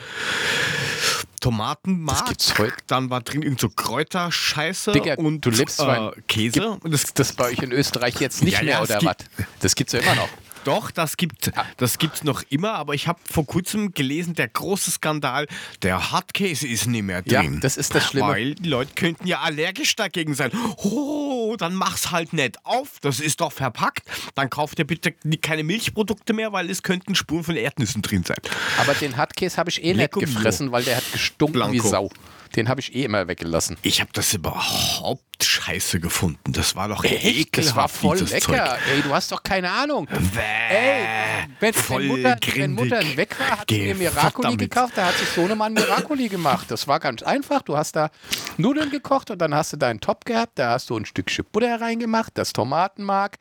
Tomatenmark. 1.41 2.19
Das 2.19 2.27
gibt's 2.29 2.58
heute. 2.58 2.73
Dann 2.88 3.10
war 3.10 3.21
drin 3.21 3.41
irgend 3.41 3.60
so 3.60 3.69
Kräuterscheiße 3.69 4.93
Digga, 4.93 5.15
und 5.15 5.41
du 5.41 5.49
lebst 5.49 5.79
äh, 5.82 6.12
Käse. 6.27 6.69
Und 6.82 6.93
das, 6.93 7.13
das 7.13 7.34
bei 7.34 7.45
euch 7.51 7.60
in 7.60 7.71
Österreich 7.71 8.15
jetzt 8.21 8.43
nicht 8.43 8.53
Ja, 8.53 8.63
mehr 8.63 8.73
ja, 8.75 8.82
oder 8.82 8.95
was? 9.03 9.17
gibt- 9.17 9.25
Das 9.60 9.75
gibt's 9.75 9.93
ja 9.93 9.99
immer 9.99 10.15
noch. 10.15 10.29
Doch, 10.63 10.91
das 10.91 11.17
gibt 11.17 11.52
das 11.78 11.97
gibt's 11.97 12.23
noch 12.23 12.43
immer, 12.49 12.73
aber 12.76 12.93
ich 12.93 13.08
habe 13.08 13.19
vor 13.30 13.45
kurzem 13.45 13.93
gelesen, 13.93 14.34
der 14.36 14.47
große 14.47 14.91
Skandal, 14.91 15.47
der 15.82 16.12
Hartkäse 16.12 16.67
ist 16.67 16.88
nicht 16.88 17.04
mehr 17.04 17.21
Ja, 17.26 17.41
drin. 17.41 17.60
das 17.62 17.78
ist 17.78 17.93
das 17.95 18.06
Schlimme. 18.08 18.30
Weil 18.30 18.56
die 18.56 18.69
Leute 18.69 18.93
könnten 18.95 19.28
ja 19.28 19.41
allergisch 19.41 19.95
dagegen 19.95 20.34
sein. 20.36 20.52
Oh, 20.78 21.56
dann 21.58 21.76
mach's 21.76 22.12
halt 22.12 22.34
nicht 22.34 22.58
auf, 22.65 22.99
das 23.02 23.19
ist 23.19 23.41
doch 23.41 23.52
verpackt. 23.52 24.04
Dann 24.36 24.49
kauft 24.49 24.80
ihr 24.80 24.86
bitte 24.88 25.12
keine 25.41 25.63
Milchprodukte 25.63 26.34
mehr, 26.34 26.52
weil 26.54 26.69
es 26.69 26.84
könnten 26.84 27.15
Spuren 27.15 27.43
von 27.43 27.56
Erdnüssen 27.56 28.02
drin 28.02 28.23
sein. 28.23 28.38
Aber 28.80 28.93
den 28.93 29.17
Hartkäse 29.17 29.58
habe 29.58 29.69
ich 29.69 29.84
eh 29.84 29.88
nicht 29.88 29.97
Lecco 29.97 30.19
mio. 30.19 30.28
gefressen, 30.30 30.71
weil 30.71 30.84
der 30.84 30.97
hat 30.97 31.12
gestunken 31.12 31.56
wie 31.56 31.78
Blanco. 31.80 31.88
Sau. 31.89 32.10
Den 32.55 32.69
habe 32.69 32.81
ich 32.81 32.93
eh 32.95 33.03
immer 33.05 33.27
weggelassen. 33.27 33.77
Ich 33.81 33.99
habe 33.99 34.11
das 34.13 34.33
überhaupt 34.33 35.23
scheiße 35.43 35.99
gefunden. 35.99 36.53
Das 36.53 36.75
war 36.75 36.87
doch 36.87 37.03
Echt? 37.03 37.25
ekelhaft, 37.25 37.57
Das 37.69 37.75
war 37.75 37.89
voll 37.89 38.19
lecker. 38.19 38.39
Zeug. 38.39 38.79
Ey, 38.93 39.01
du 39.01 39.13
hast 39.13 39.31
doch 39.31 39.41
keine 39.41 39.71
Ahnung. 39.71 40.05
Bäh, 40.05 40.39
Ey, 40.69 41.47
wenn, 41.59 41.73
voll 41.73 42.01
wenn, 42.03 42.07
Mutter, 42.09 42.23
wenn 42.29 42.39
grindig. 42.39 42.91
Mutter 42.91 43.17
weg 43.17 43.39
war, 43.39 43.59
hat 43.59 43.69
sie 43.69 43.79
mir 43.81 43.95
Miracoli 43.95 44.55
gekauft. 44.57 44.93
Da 44.95 45.07
hat 45.07 45.15
sich 45.17 45.27
Sohnemann 45.29 45.73
Miracoli 45.73 46.29
gemacht. 46.29 46.69
Das 46.69 46.87
war 46.87 46.99
ganz 46.99 47.23
einfach. 47.23 47.63
Du 47.63 47.75
hast 47.75 47.95
da 47.95 48.09
Nudeln 48.57 48.91
gekocht 48.91 49.31
und 49.31 49.39
dann 49.39 49.53
hast 49.55 49.73
du 49.73 49.77
deinen 49.77 49.99
Top 49.99 50.23
gehabt. 50.25 50.59
Da 50.59 50.71
hast 50.71 50.89
du 50.91 50.95
ein 50.97 51.05
Stückchen 51.05 51.45
Butter 51.51 51.81
reingemacht, 51.81 52.37
das 52.37 52.53
Tomatenmark, 52.53 53.37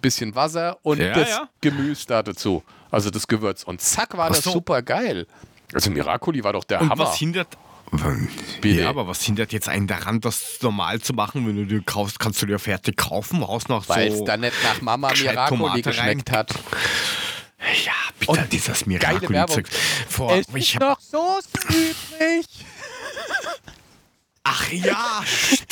bisschen 0.00 0.34
Wasser 0.36 0.78
und 0.82 1.00
Ja, 1.00 1.12
das 1.14 1.28
ja. 1.28 1.48
Gemüse 1.60 2.06
da 2.06 2.22
dazu. 2.22 2.62
Also 2.92 3.10
das 3.10 3.26
Gewürz. 3.26 3.64
Und 3.64 3.80
zack, 3.80 4.16
war 4.16 4.26
Ach 4.30 4.34
das 4.36 4.44
so. 4.44 4.52
super 4.52 4.82
geil. 4.82 5.26
Also 5.74 5.90
Miracoli 5.90 6.44
war 6.44 6.52
doch 6.52 6.64
der 6.64 6.80
Und 6.82 6.90
Hammer. 6.90 7.04
was 7.06 7.16
hindert. 7.16 7.48
Bitte. 8.62 8.80
Ja, 8.80 8.88
aber 8.88 9.06
was 9.06 9.22
hindert 9.22 9.52
jetzt 9.52 9.68
einen 9.68 9.86
daran, 9.86 10.20
das 10.20 10.58
normal 10.62 11.00
zu 11.00 11.12
machen? 11.12 11.46
Wenn 11.46 11.56
du 11.56 11.66
dir 11.66 11.82
kaufst, 11.82 12.18
kannst 12.18 12.40
du 12.40 12.46
dir 12.46 12.58
fertig 12.58 12.96
kaufen, 12.96 13.46
haust 13.46 13.68
noch 13.68 13.86
Weil 13.88 14.08
es 14.08 14.18
so. 14.18 14.24
dann 14.24 14.40
nicht 14.40 14.54
nach 14.64 14.80
Mama 14.80 15.12
Miracoli 15.12 15.82
geschmeckt 15.82 16.30
hat. 16.30 16.54
Ja, 17.84 17.92
bitte, 18.18 18.32
Und 18.32 18.52
dieses. 18.52 18.86
Miracoli-Zeug. 18.86 19.68
Es 19.68 20.46
ich 20.54 20.74
ist 20.74 20.80
noch 20.80 20.98
Soße 21.00 21.48
übrig. 21.68 22.46
ach 24.42 24.72
ja, 24.72 25.22
stimmt. 25.26 25.68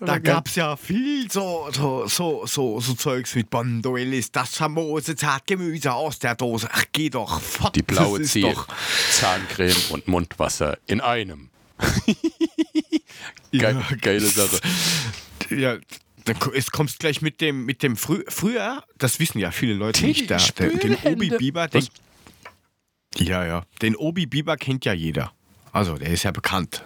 da 0.00 0.18
gab 0.18 0.46
es 0.46 0.54
ja 0.54 0.76
viel 0.76 1.30
so, 1.30 1.68
so, 1.72 2.06
so, 2.06 2.46
so, 2.46 2.80
so 2.80 2.94
Zeugs 2.94 3.34
mit 3.34 3.50
Bonduellis, 3.50 4.32
das 4.32 4.56
famose 4.56 5.16
Zartgemüse 5.16 5.92
aus 5.92 6.18
der 6.18 6.34
Dose. 6.34 6.68
Ach, 6.70 6.84
geh 6.92 7.10
doch 7.10 7.40
fort. 7.40 7.76
Die 7.76 7.82
blaue 7.82 8.20
ist 8.20 8.36
doch. 8.36 8.68
Zahncreme 9.10 9.76
und 9.90 10.08
Mundwasser 10.08 10.78
in 10.86 11.00
einem. 11.00 11.50
Geil, 13.58 13.76
Ja, 13.90 13.96
geile 13.96 14.20
Sache. 14.20 14.60
Ja, 15.50 15.76
dann 16.24 16.36
es 16.54 16.70
kommst 16.70 17.00
gleich 17.00 17.20
mit 17.20 17.40
dem, 17.40 17.64
mit 17.64 17.82
dem 17.82 17.96
frü 17.96 18.22
früher, 18.28 18.84
das 18.96 19.18
wissen 19.18 19.38
ja 19.38 19.50
viele 19.50 19.74
Leute 19.74 20.00
Tilly, 20.00 20.12
nicht, 20.12 20.30
der, 20.30 20.38
der, 20.38 20.68
den 20.68 20.96
Spülhände. 20.96 21.10
Obi 21.10 21.30
Bieber, 21.30 21.68
den, 21.68 21.86
ja, 23.16 23.44
ja, 23.44 23.64
den 23.82 23.96
Obi 23.96 24.26
Bieber 24.26 24.56
kennt 24.56 24.84
ja 24.84 24.92
jeder. 24.92 25.32
Also, 25.72 25.96
der 25.96 26.08
ist 26.08 26.22
ja 26.22 26.30
bekannt. 26.30 26.84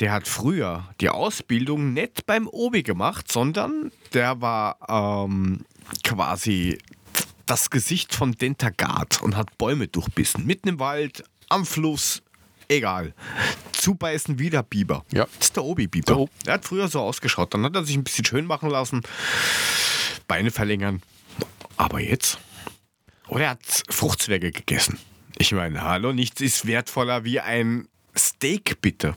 Der 0.00 0.12
hat 0.12 0.28
früher 0.28 0.88
die 1.00 1.08
Ausbildung 1.08 1.92
nicht 1.92 2.24
beim 2.26 2.46
Obi 2.46 2.82
gemacht, 2.82 3.30
sondern 3.30 3.90
der 4.12 4.40
war 4.40 4.78
ähm, 4.88 5.64
quasi 6.04 6.78
das 7.46 7.70
Gesicht 7.70 8.14
von 8.14 8.32
Dentagard 8.32 9.22
und 9.22 9.36
hat 9.36 9.58
Bäume 9.58 9.88
durchbissen. 9.88 10.46
Mitten 10.46 10.68
im 10.68 10.78
Wald, 10.78 11.24
am 11.48 11.66
Fluss, 11.66 12.22
egal. 12.68 13.14
Zubeißen 13.72 14.38
wie 14.38 14.50
der 14.50 14.62
Biber. 14.62 15.04
Ja. 15.12 15.26
Das 15.38 15.48
ist 15.48 15.56
der 15.56 15.64
Obi-Biber. 15.64 16.14
So. 16.14 16.28
Der 16.46 16.54
hat 16.54 16.64
früher 16.64 16.88
so 16.88 17.00
ausgeschaut. 17.00 17.54
Dann 17.54 17.64
hat 17.64 17.74
er 17.74 17.84
sich 17.84 17.96
ein 17.96 18.04
bisschen 18.04 18.24
schön 18.24 18.44
machen 18.44 18.70
lassen. 18.70 19.02
Beine 20.28 20.50
verlängern. 20.50 21.02
Aber 21.76 22.00
jetzt? 22.00 22.38
Oder 23.28 23.44
er 23.44 23.50
hat 23.50 23.82
Fruchtzwerge 23.88 24.52
gegessen. 24.52 24.98
Ich 25.38 25.52
meine, 25.52 25.82
hallo, 25.82 26.12
nichts 26.12 26.40
ist 26.40 26.66
wertvoller 26.66 27.24
wie 27.24 27.40
ein 27.40 27.88
Steak, 28.16 28.80
bitte. 28.80 29.14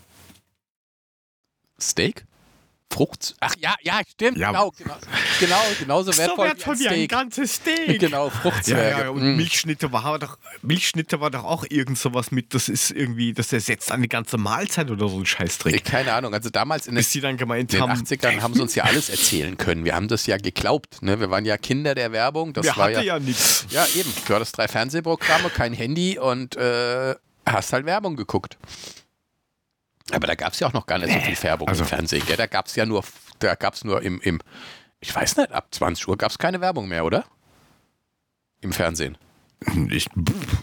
Steak? 1.81 2.25
Frucht. 2.93 3.35
Ach 3.39 3.55
ja, 3.57 3.73
ja, 3.83 4.01
stimmt. 4.05 4.37
Ja. 4.37 4.49
Genau, 4.51 4.71
genau, 4.77 4.95
genau, 5.39 5.61
genauso 5.79 6.11
so 6.11 6.17
wertvoll, 6.17 6.47
wertvoll 6.47 6.77
wie 6.79 6.87
ein 6.89 6.93
Steak. 6.95 7.09
ganzes 7.11 7.53
Steak. 7.55 7.99
Genau, 8.01 8.25
Ja, 8.25 8.29
Fruchtzwerge. 8.31 9.03
ja, 9.03 9.09
und 9.11 9.21
Mm. 9.23 9.37
Milchschnitte 9.37 9.93
war 9.93 10.19
doch, 10.19 10.37
Milchschnitte 10.61 11.21
war 11.21 11.31
doch 11.31 11.45
auch 11.45 11.63
irgend 11.69 11.97
sowas 11.97 12.31
mit, 12.31 12.53
das 12.53 12.67
ist 12.67 12.91
irgendwie, 12.91 13.31
das 13.31 13.53
ersetzt 13.53 13.93
eine 13.93 14.09
ganze 14.09 14.37
Mahlzeit 14.37 14.91
oder 14.91 15.07
so 15.07 15.15
ein 15.15 15.21
Ich- 15.23 15.29
Scheißdreck. 15.29 15.85
Keine 15.85 16.11
Ahnung, 16.13 16.33
also 16.33 16.49
damals 16.49 16.85
in 16.85 16.95
den, 16.95 16.97
Bis 16.97 17.11
die 17.11 17.21
dann 17.21 17.37
gemeint 17.37 17.71
in 17.73 17.79
den 17.79 17.81
haben, 17.89 17.91
80ern 17.97 18.41
haben 18.41 18.53
sie 18.55 18.61
uns 18.61 18.75
ja 18.75 18.83
alles 18.83 19.09
erzählen 19.09 19.55
können. 19.55 19.85
Wir 19.85 19.95
haben 19.95 20.09
das 20.09 20.25
ja 20.25 20.35
geglaubt. 20.35 21.01
Ne? 21.01 21.17
Wir 21.17 21.29
waren 21.29 21.45
ja 21.45 21.55
Kinder 21.57 21.95
der 21.95 22.11
Werbung. 22.11 22.51
Das 22.51 22.65
wer 22.65 22.75
war 22.75 22.83
hatte 22.87 22.95
ja, 22.97 23.01
ja 23.15 23.19
nichts. 23.19 23.67
ja 23.69 23.85
eben. 23.95 24.11
Du 24.27 24.35
hattest 24.35 24.57
drei 24.57 24.67
Fernsehprogramme, 24.67 25.49
kein 25.49 25.71
Handy 25.71 26.19
und 26.19 26.57
äh, 26.57 27.15
hast 27.45 27.71
halt 27.71 27.85
Werbung 27.85 28.17
geguckt. 28.17 28.57
Aber 30.11 30.27
da 30.27 30.35
gab 30.35 30.53
es 30.53 30.59
ja 30.59 30.67
auch 30.67 30.73
noch 30.73 30.85
gar 30.85 30.97
nicht 30.97 31.13
so 31.13 31.19
viel 31.19 31.43
Werbung 31.43 31.67
also- 31.67 31.83
im 31.83 31.89
Fernsehen. 31.89 32.23
Gell? 32.25 32.37
Da 32.37 32.47
gab 32.47 32.67
es 32.67 32.75
ja 32.75 32.85
nur, 32.85 33.03
da 33.39 33.55
gab 33.55 33.73
es 33.73 33.83
nur 33.83 34.01
im, 34.01 34.19
im, 34.21 34.39
ich 34.99 35.15
weiß 35.15 35.37
nicht, 35.37 35.51
ab 35.51 35.67
20 35.71 36.07
Uhr 36.07 36.17
gab 36.17 36.31
es 36.31 36.37
keine 36.37 36.61
Werbung 36.61 36.87
mehr, 36.87 37.05
oder? 37.05 37.25
Im 38.61 38.73
Fernsehen. 38.73 39.17
Ich, 39.89 40.07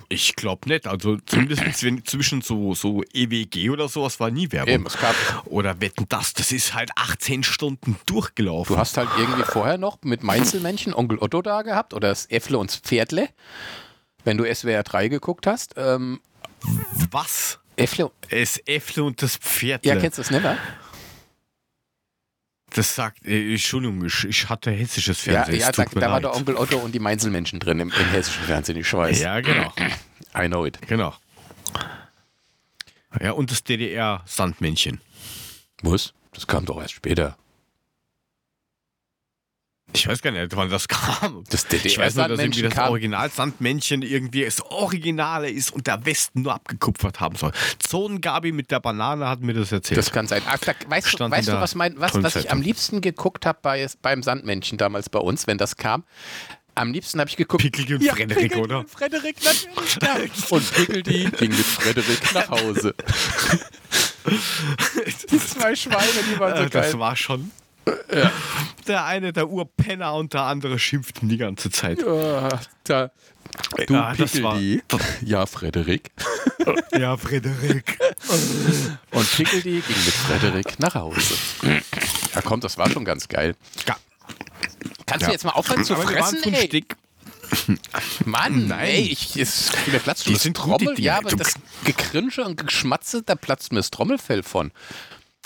ich 0.08 0.34
glaube 0.34 0.68
nicht. 0.68 0.86
Also 0.86 1.18
zumindest 1.24 1.62
wenn 1.84 2.04
zwischen 2.04 2.42
so, 2.42 2.74
so 2.74 3.02
EWG 3.12 3.70
oder 3.70 3.88
sowas 3.88 4.18
war 4.18 4.30
nie 4.30 4.50
Werbung. 4.50 4.74
Eben, 4.74 4.86
es 4.86 4.98
gab, 4.98 5.14
Oder 5.46 5.80
wetten 5.80 6.06
das, 6.08 6.34
das 6.34 6.50
ist 6.50 6.74
halt 6.74 6.90
18 6.96 7.44
Stunden 7.44 7.96
durchgelaufen. 8.06 8.74
du 8.74 8.80
hast 8.80 8.96
halt 8.96 9.08
irgendwie 9.16 9.44
vorher 9.44 9.78
noch 9.78 9.98
mit 10.02 10.24
Meinzelmännchen 10.24 10.94
Onkel 10.94 11.18
Otto 11.20 11.42
da 11.42 11.62
gehabt 11.62 11.94
oder 11.94 12.08
das 12.08 12.26
Äffle 12.26 12.58
und 12.58 12.70
das 12.70 12.78
Pferdle. 12.78 13.28
Wenn 14.24 14.36
du 14.36 14.52
SWR 14.52 14.82
3 14.82 15.08
geguckt 15.08 15.46
hast, 15.46 15.74
ähm, 15.76 16.20
was? 17.10 17.60
Äffle, 17.78 18.10
Das 18.30 18.58
Äffle 18.66 19.04
und 19.04 19.20
das 19.22 19.36
Pferd. 19.36 19.84
ja, 19.86 19.96
kennst 19.96 20.18
du 20.18 20.22
das 20.22 20.30
nicht 20.30 20.42
mehr? 20.42 20.58
das 22.74 22.94
sagt, 22.94 23.24
äh, 23.26 23.52
Entschuldigung, 23.52 24.04
ich, 24.04 24.24
ich 24.24 24.48
hatte 24.48 24.70
hessisches 24.70 25.24
Ja, 25.24 25.32
Fernsehen. 25.44 25.60
ja 25.60 25.70
es 25.70 25.76
da, 25.76 25.84
da 25.84 26.10
war 26.10 26.20
der 26.20 26.34
Onkel 26.34 26.54
Otto 26.56 26.76
und 26.78 26.92
die 26.94 26.98
Meinzelmännchen 26.98 27.58
drin 27.60 27.80
im, 27.80 27.88
im 27.90 28.06
hessischen 28.10 28.44
Fernsehen, 28.44 28.76
ich 28.78 28.92
weiß. 28.92 29.20
Ja, 29.20 29.40
genau. 29.40 29.72
I 30.36 30.46
know 30.46 30.66
it. 30.66 30.78
genau. 30.86 31.14
Ja, 33.20 33.32
und 33.32 33.50
das 33.50 33.64
DDR-Sandmännchen. 33.64 35.00
Muss? 35.82 36.12
Das 36.32 36.46
kam 36.46 36.66
doch 36.66 36.80
erst 36.80 36.92
später. 36.94 37.36
Ich 39.94 40.06
weiß 40.06 40.20
gar 40.20 40.30
nicht, 40.30 40.54
wann 40.54 40.68
das 40.68 40.86
kam. 40.86 41.44
Das 41.48 41.66
Ich 41.70 41.96
weiß 41.96 42.14
nur, 42.16 42.28
dass 42.28 42.38
irgendwie 42.38 42.62
das. 42.62 42.76
Original-Sandmännchen 42.76 44.02
irgendwie 44.02 44.44
das 44.44 44.60
Originale 44.60 45.50
ist 45.50 45.72
und 45.72 45.86
der 45.86 46.04
Westen 46.04 46.42
nur 46.42 46.54
abgekupfert 46.54 47.20
haben 47.20 47.36
soll. 47.36 47.52
Zonengabi 47.78 48.52
mit 48.52 48.70
der 48.70 48.80
Banane 48.80 49.26
hat 49.28 49.40
mir 49.40 49.54
das 49.54 49.72
erzählt. 49.72 49.96
Das 49.96 50.12
kann 50.12 50.26
sein. 50.26 50.42
Ach, 50.46 50.58
da, 50.58 50.72
weißt 50.88 51.06
du, 51.06 51.10
Stand 51.10 51.32
in 51.32 51.38
weißt 51.38 51.48
du 51.48 51.52
was, 51.60 51.74
mein, 51.74 51.98
was, 51.98 52.22
was 52.22 52.36
ich 52.36 52.50
am 52.52 52.60
liebsten 52.60 53.00
geguckt 53.00 53.46
habe 53.46 53.58
bei, 53.62 53.86
beim 54.02 54.22
Sandmännchen 54.22 54.76
damals 54.76 55.08
bei 55.08 55.20
uns, 55.20 55.46
wenn 55.46 55.56
das 55.58 55.76
kam? 55.76 56.04
Am 56.74 56.92
liebsten 56.92 57.18
habe 57.18 57.28
ich 57.30 57.36
geguckt. 57.36 57.62
Pickeldi 57.62 57.94
und 57.94 58.04
Frederik, 58.04 58.28
Pickeldi 58.38 58.62
oder? 58.62 58.78
Und 58.80 58.90
Frederik 58.90 59.36
natürlich. 59.42 59.98
Ja. 60.02 60.16
Und 60.50 60.74
Pickeldi 60.74 61.30
ging 61.38 61.50
mit 61.50 61.58
Frederik 61.66 62.34
nach 62.34 62.48
Hause. 62.50 62.94
Die 65.30 65.38
zwei 65.38 65.74
Schweine, 65.74 66.06
die 66.32 66.38
waren 66.38 66.56
so 66.56 66.62
Äh, 66.64 66.70
das 66.70 66.90
geil. 66.92 66.98
war 67.00 67.16
schon. 67.16 67.50
Der 68.86 69.04
eine, 69.04 69.32
der 69.32 69.48
Urpenner 69.48 70.14
und 70.14 70.32
der 70.32 70.42
andere 70.42 70.78
schimpften 70.78 71.28
die 71.28 71.36
ganze 71.36 71.70
Zeit. 71.70 72.00
Ja, 72.00 72.60
da, 72.84 73.10
du 73.86 73.94
Ja, 73.94 74.12
Pickeldi. 74.14 74.82
Ja, 75.22 75.46
Frederik. 75.46 76.10
Ja, 76.98 77.16
Frederik. 77.16 77.98
Und 79.12 79.30
Pickeldi 79.36 79.80
ging 79.80 80.04
mit 80.04 80.14
Frederik 80.14 80.78
nach 80.80 80.94
Hause. 80.96 81.34
Ja, 82.34 82.42
komm, 82.42 82.60
das 82.60 82.76
war 82.76 82.90
schon 82.90 83.04
ganz 83.06 83.26
geil. 83.28 83.54
Ja. 83.86 83.96
Kannst 85.06 85.26
du 85.26 85.30
jetzt 85.30 85.44
mal 85.44 85.52
aufhören 85.52 85.84
zu 85.84 85.94
Aber 85.94 86.04
die 86.04 86.12
fressen, 86.12 86.52
ey? 86.52 86.66
Stick. 86.66 86.96
Mann, 88.26 88.68
Nein. 88.68 88.80
ey, 88.80 89.00
ich, 89.00 89.36
es, 89.36 89.72
mir 89.86 89.98
platzt 89.98 90.24
schon 90.24 90.32
Die 90.32 90.34
das 90.34 90.42
sind 90.42 90.58
gut, 90.58 90.80
die 90.80 90.84
Trommel. 90.84 90.94
Dinger. 90.96 91.06
Ja, 91.06 91.18
aber 91.18 91.30
das 91.30 91.54
Gekrinsche 91.84 92.44
und 92.44 92.66
Geschmatze, 92.66 93.22
da 93.22 93.34
platzt 93.34 93.72
mir 93.72 93.78
das 93.78 93.90
Trommelfell 93.90 94.42
von. 94.42 94.70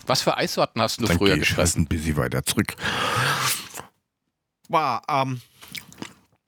Was 0.06 0.22
für 0.22 0.36
Eissorten 0.36 0.80
hast 0.82 1.00
du 1.00 1.06
Dann 1.06 1.16
früher 1.18 1.28
ich 1.28 1.40
halt 1.40 1.48
gefressen? 1.48 1.82
ein 1.82 1.86
bisschen 1.86 2.16
weiter 2.16 2.42
zurück. 2.44 2.74
War 4.68 5.02
ähm, 5.08 5.40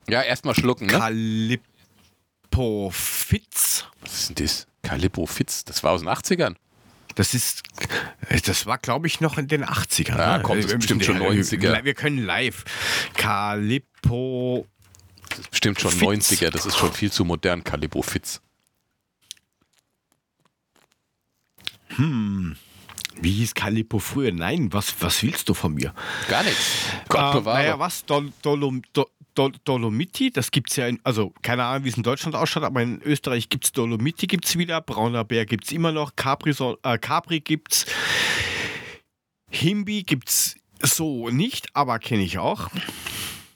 Ja, 0.08 0.22
erstmal 0.22 0.54
schlucken, 0.54 0.86
ne? 0.86 0.92
Calippo 0.98 2.90
Fitz. 2.92 3.84
Was 4.00 4.14
ist 4.14 4.28
denn 4.30 4.44
das? 4.46 4.66
Calippo 4.82 5.26
Fitz, 5.26 5.64
das 5.64 5.82
war 5.82 5.92
aus 5.92 6.00
den 6.00 6.08
80ern. 6.08 6.56
Das 7.14 7.32
ist, 7.32 7.62
äh, 8.28 8.40
das 8.40 8.66
war 8.66 8.78
glaube 8.78 9.06
ich 9.06 9.20
noch 9.20 9.38
in 9.38 9.46
den 9.48 9.64
80ern. 9.64 10.18
Ja, 10.18 10.38
ne? 10.38 10.44
das 10.46 10.64
ist 10.66 10.76
bestimmt 10.76 11.04
schon 11.04 11.18
90er. 11.18 11.84
Wir 11.84 11.94
können 11.94 12.18
live. 12.18 12.64
Calippo 13.14 14.66
Das 15.28 15.38
ist 15.38 15.50
bestimmt 15.50 15.80
schon 15.80 15.92
Fitz. 15.92 16.30
90er, 16.32 16.50
das 16.50 16.66
ist 16.66 16.76
schon 16.76 16.92
viel 16.92 17.12
zu 17.12 17.24
modern, 17.24 17.62
Calippo 17.62 18.02
Fitz. 18.02 18.40
Wie 23.20 23.30
hieß 23.32 23.54
Calippo 23.54 23.98
früher? 23.98 24.32
Nein, 24.32 24.72
was, 24.72 24.94
was 25.00 25.22
willst 25.22 25.48
du 25.48 25.54
von 25.54 25.74
mir? 25.74 25.94
Gar 26.28 26.42
nichts. 26.42 26.76
Gott 27.08 27.32
bewahre. 27.32 27.58
naja, 27.58 27.78
was? 27.78 28.04
Dol, 28.04 28.32
Dolom, 28.42 28.82
Dol, 28.92 29.06
Dol, 29.34 29.52
Dolomiti, 29.64 30.30
das 30.30 30.50
gibt 30.50 30.70
es 30.70 30.76
ja, 30.76 30.86
in, 30.86 31.00
also 31.04 31.32
keine 31.42 31.64
Ahnung, 31.64 31.84
wie 31.84 31.88
es 31.88 31.96
in 31.96 32.02
Deutschland 32.02 32.36
ausschaut, 32.36 32.62
aber 32.64 32.82
in 32.82 33.00
Österreich 33.02 33.48
gibt 33.48 33.64
es 33.64 33.72
Dolomiti 33.72 34.26
gibt's 34.28 34.56
wieder, 34.56 34.80
Brauner 34.80 35.24
Bär 35.24 35.44
gibt 35.46 35.64
es 35.64 35.72
immer 35.72 35.90
noch, 35.90 36.14
Capri, 36.16 36.52
so- 36.52 36.78
äh, 36.84 36.98
Capri 36.98 37.40
gibt 37.40 37.72
es, 37.72 37.86
Himbi 39.50 40.02
gibt 40.02 40.28
es 40.28 40.56
so 40.82 41.30
nicht, 41.30 41.68
aber 41.74 41.98
kenne 41.98 42.22
ich 42.22 42.38
auch. 42.38 42.68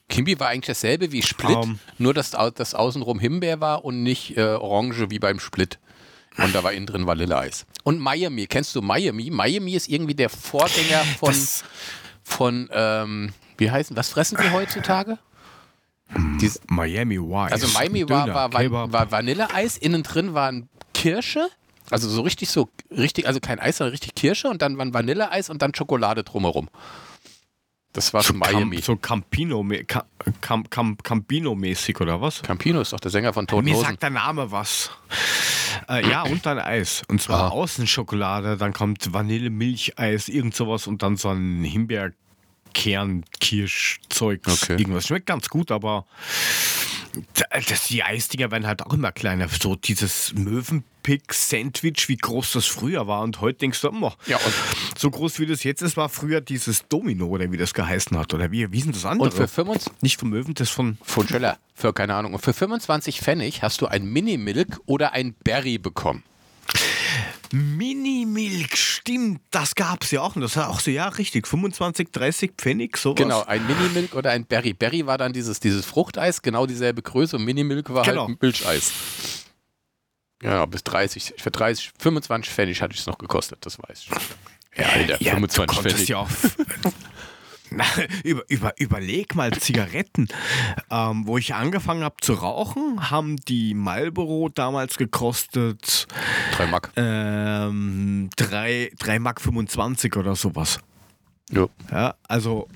Kimbi 0.09 0.41
war 0.41 0.49
eigentlich 0.49 0.67
dasselbe 0.67 1.13
wie 1.13 1.23
Split, 1.23 1.57
Ähm. 1.63 1.79
nur 1.99 2.15
dass 2.15 2.31
das 2.31 2.75
außenrum 2.75 3.19
Himbeer 3.21 3.61
war 3.61 3.85
und 3.85 4.03
nicht 4.03 4.37
äh, 4.37 4.41
Orange 4.55 5.11
wie 5.11 5.19
beim 5.19 5.39
Split. 5.39 5.79
Und 6.39 6.55
da 6.55 6.63
war 6.63 6.73
innen 6.73 6.87
drin 6.87 7.07
Vanilleeis. 7.07 7.67
Und 7.85 7.99
Miami, 7.99 8.47
kennst 8.47 8.75
du 8.77 8.81
Miami? 8.83 9.31
Miami 9.31 9.75
ist 9.75 9.89
irgendwie 9.89 10.15
der 10.15 10.29
Vorgänger 10.31 11.03
von, 11.19 11.29
Das- 11.33 11.65
von 12.23 12.69
ähm, 12.73 13.33
wie 13.57 13.71
heißen, 13.71 13.97
was 13.97 14.11
fressen 14.11 14.39
die 14.43 14.51
heutzutage? 14.51 15.19
Dies, 16.41 16.61
Miami 16.69 17.19
Wise. 17.21 17.53
also 17.53 17.67
Miami 17.69 18.09
war, 18.09 18.25
Döner, 18.27 18.35
war, 18.35 18.71
war, 18.71 18.93
war 18.93 19.11
Vanilleeis, 19.11 19.77
innen 19.77 20.03
drin 20.03 20.33
waren 20.33 20.69
Kirsche, 20.95 21.49
also 21.91 22.09
so 22.09 22.23
richtig 22.23 22.49
so, 22.51 22.71
richtig, 22.91 23.27
also 23.27 23.41
kein 23.41 23.59
Eis, 23.59 23.77
sondern 23.79 23.91
richtig 23.91 24.15
Kirsche 24.15 24.49
und 24.49 24.63
dann 24.63 24.79
waren 24.79 24.95
Vanilleeis 24.95 25.51
und 25.51 25.61
dann 25.61 25.75
Schokolade 25.75 26.23
drumherum. 26.25 26.69
Das 27.93 28.15
war 28.15 28.23
so, 28.23 28.33
Miami. 28.33 28.77
Cam, 28.77 28.83
so 28.85 28.97
Campino, 28.97 29.67
Cam, 29.87 30.03
Cam, 30.41 30.71
Cam, 30.71 30.97
Campino-mäßig 31.03 32.01
oder 32.01 32.21
was? 32.21 32.43
Campino 32.43 32.81
ist 32.81 32.93
doch 32.93 33.01
der 33.01 33.11
Sänger 33.11 33.33
von 33.33 33.47
Toten 33.47 33.65
Mir 33.65 33.75
Hosen. 33.75 33.87
sagt 33.87 34.03
der 34.03 34.11
Name 34.11 34.51
was. 34.51 34.91
Äh, 35.89 36.09
ja, 36.09 36.23
und 36.23 36.45
dann 36.45 36.59
Eis. 36.59 37.03
Und 37.09 37.23
zwar 37.23 37.45
Aha. 37.45 37.49
Außenschokolade, 37.49 38.57
dann 38.57 38.73
kommt 38.73 39.13
Vanille, 39.13 39.51
Milcheis, 39.51 40.29
irgend 40.29 40.55
sowas 40.55 40.87
und 40.87 41.03
dann 41.03 41.17
so 41.17 41.31
ein 41.31 41.65
Himbeerkern, 41.65 43.25
Kirschzeug. 43.41 44.43
Okay. 44.47 44.77
Irgendwas. 44.79 45.07
Schmeckt 45.07 45.27
ganz 45.27 45.49
gut, 45.49 45.71
aber 45.71 46.07
das, 47.35 47.89
die 47.89 48.03
Eisdinger 48.03 48.51
werden 48.51 48.67
halt 48.67 48.83
auch 48.83 48.93
immer 48.93 49.13
kleiner. 49.13 49.49
So 49.49 49.77
dieses 49.77 50.35
Möwenpick-Sandwich, 50.35 52.09
wie 52.09 52.17
groß 52.17 52.53
das 52.53 52.67
früher 52.67 53.07
war. 53.07 53.23
Und 53.23 53.41
heute 53.41 53.59
denkst 53.59 53.81
du, 53.81 53.91
oh, 53.91 54.13
Ja, 54.27 54.39
so 54.97 55.11
groß 55.11 55.39
wie 55.39 55.47
das 55.47 55.65
jetzt 55.65 55.83
ist, 55.83 55.97
war 55.97 56.09
früher 56.09 56.41
dieses 56.41 56.87
Domino 56.89 57.27
oder 57.27 57.51
wie 57.51 57.57
das 57.57 57.75
geheißen 57.75 58.17
hat. 58.19 58.35
Oder 58.35 58.51
wie, 58.51 58.71
wie 58.73 58.81
sind 58.81 58.95
das 58.95 59.05
andere? 59.05 59.31
Und 59.31 59.35
für 59.35 59.49
25, 59.49 60.03
Nicht 60.03 60.19
vom 60.19 60.31
Möwen, 60.31 60.55
das 60.55 60.71
von 60.71 60.99
von 61.03 61.27
Scheller, 61.29 61.59
für 61.75 61.93
keine 61.93 62.15
Ahnung, 62.15 62.35
und 62.35 62.41
für 62.41 62.53
25 62.53 63.21
Pfennig 63.21 63.63
hast 63.63 63.81
du 63.81 63.87
ein 63.87 64.05
Mini-Milk 64.05 64.81
oder 64.87 65.13
ein 65.13 65.35
Berry 65.35 65.79
bekommen. 65.79 66.23
Mini-Milk, 67.51 68.77
stimmt, 68.77 69.41
das 69.51 69.75
gab 69.75 70.03
es 70.05 70.11
ja 70.11 70.21
auch. 70.21 70.37
Und 70.37 70.43
das 70.43 70.57
war 70.57 70.69
auch 70.69 70.81
so, 70.81 70.91
ja, 70.91 71.09
richtig, 71.09 71.47
25, 71.47 72.11
30 72.13 72.53
Pfennig, 72.59 72.97
sowas. 72.99 73.17
Genau, 73.17 73.43
ein 73.45 73.67
Mini-Milk 73.67 74.15
oder 74.15 74.31
ein 74.33 74.45
Berry. 74.45 74.75
Berry 74.75 75.07
war 75.07 75.17
dann 75.17 75.33
dieses, 75.33 75.59
dieses 75.61 75.87
Fruchteis, 75.87 76.43
genau 76.43 76.67
dieselbe 76.67 77.01
Größe 77.03 77.37
und 77.37 77.45
Mini-Milk 77.45 77.93
war 77.93 78.05
Genau. 78.05 78.23
halt 78.27 78.31
ein 78.31 78.39
Milcheis. 78.41 78.93
Ja, 80.43 80.67
bis 80.67 80.85
30, 80.85 81.35
für 81.39 81.51
30, 81.51 81.93
25 81.99 82.53
Pfennig 82.53 82.83
hatte 82.83 82.95
ich 82.95 83.01
es 83.01 83.07
noch 83.07 83.19
gekostet, 83.19 83.59
das 83.65 83.79
weiß 83.79 84.05
ich. 84.05 84.11
Ja, 84.79 84.87
Alter, 84.91 85.23
Ja, 85.23 85.33
25 85.33 85.67
du 85.77 85.83
konntest 85.83 85.97
Pfennig. 85.97 86.09
ja 86.11 86.19
auch. 86.19 86.29
Na, 87.71 87.85
über, 88.25 88.43
über, 88.49 88.73
überleg 88.79 89.35
mal 89.35 89.53
Zigaretten. 89.53 90.29
Ähm, 90.91 91.27
wo 91.27 91.39
ich 91.39 91.55
angefangen 91.55 92.03
habe 92.05 92.17
zu 92.21 92.35
rauchen, 92.35 93.11
haben 93.11 93.37
die 93.37 93.75
Marlboro 93.75 94.49
damals 94.49 94.97
gekostet 94.97 96.07
3 96.53 96.67
Mark. 96.67 96.91
ähm, 96.97 98.31
3, 98.37 98.93
3 98.99 99.19
Mark 99.19 99.41
25 99.41 100.17
oder 100.17 100.35
sowas. 100.37 100.79
Ja. 101.51 101.67
Ja, 101.91 102.15
also 102.27 102.69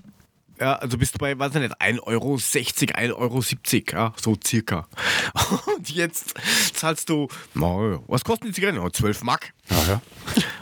Ja, 0.62 0.76
also 0.76 0.96
bist 0.96 1.14
du 1.14 1.18
bei, 1.18 1.36
weiß 1.36 1.56
ich 1.56 1.60
nicht, 1.60 1.80
1,60 1.80 2.06
Euro, 2.06 2.34
1,70 2.36 3.14
Euro, 3.16 3.42
ja, 3.92 4.14
so 4.16 4.36
circa. 4.46 4.86
Und 5.76 5.90
jetzt 5.90 6.34
zahlst 6.72 7.08
du, 7.08 7.26
was 7.54 8.22
kosten 8.22 8.46
die 8.46 8.52
Zigaretten? 8.52 8.78
Oh, 8.78 8.88
12 8.88 9.24
Mark. 9.24 9.52
Ja, 9.68 9.76
ja. 9.88 10.02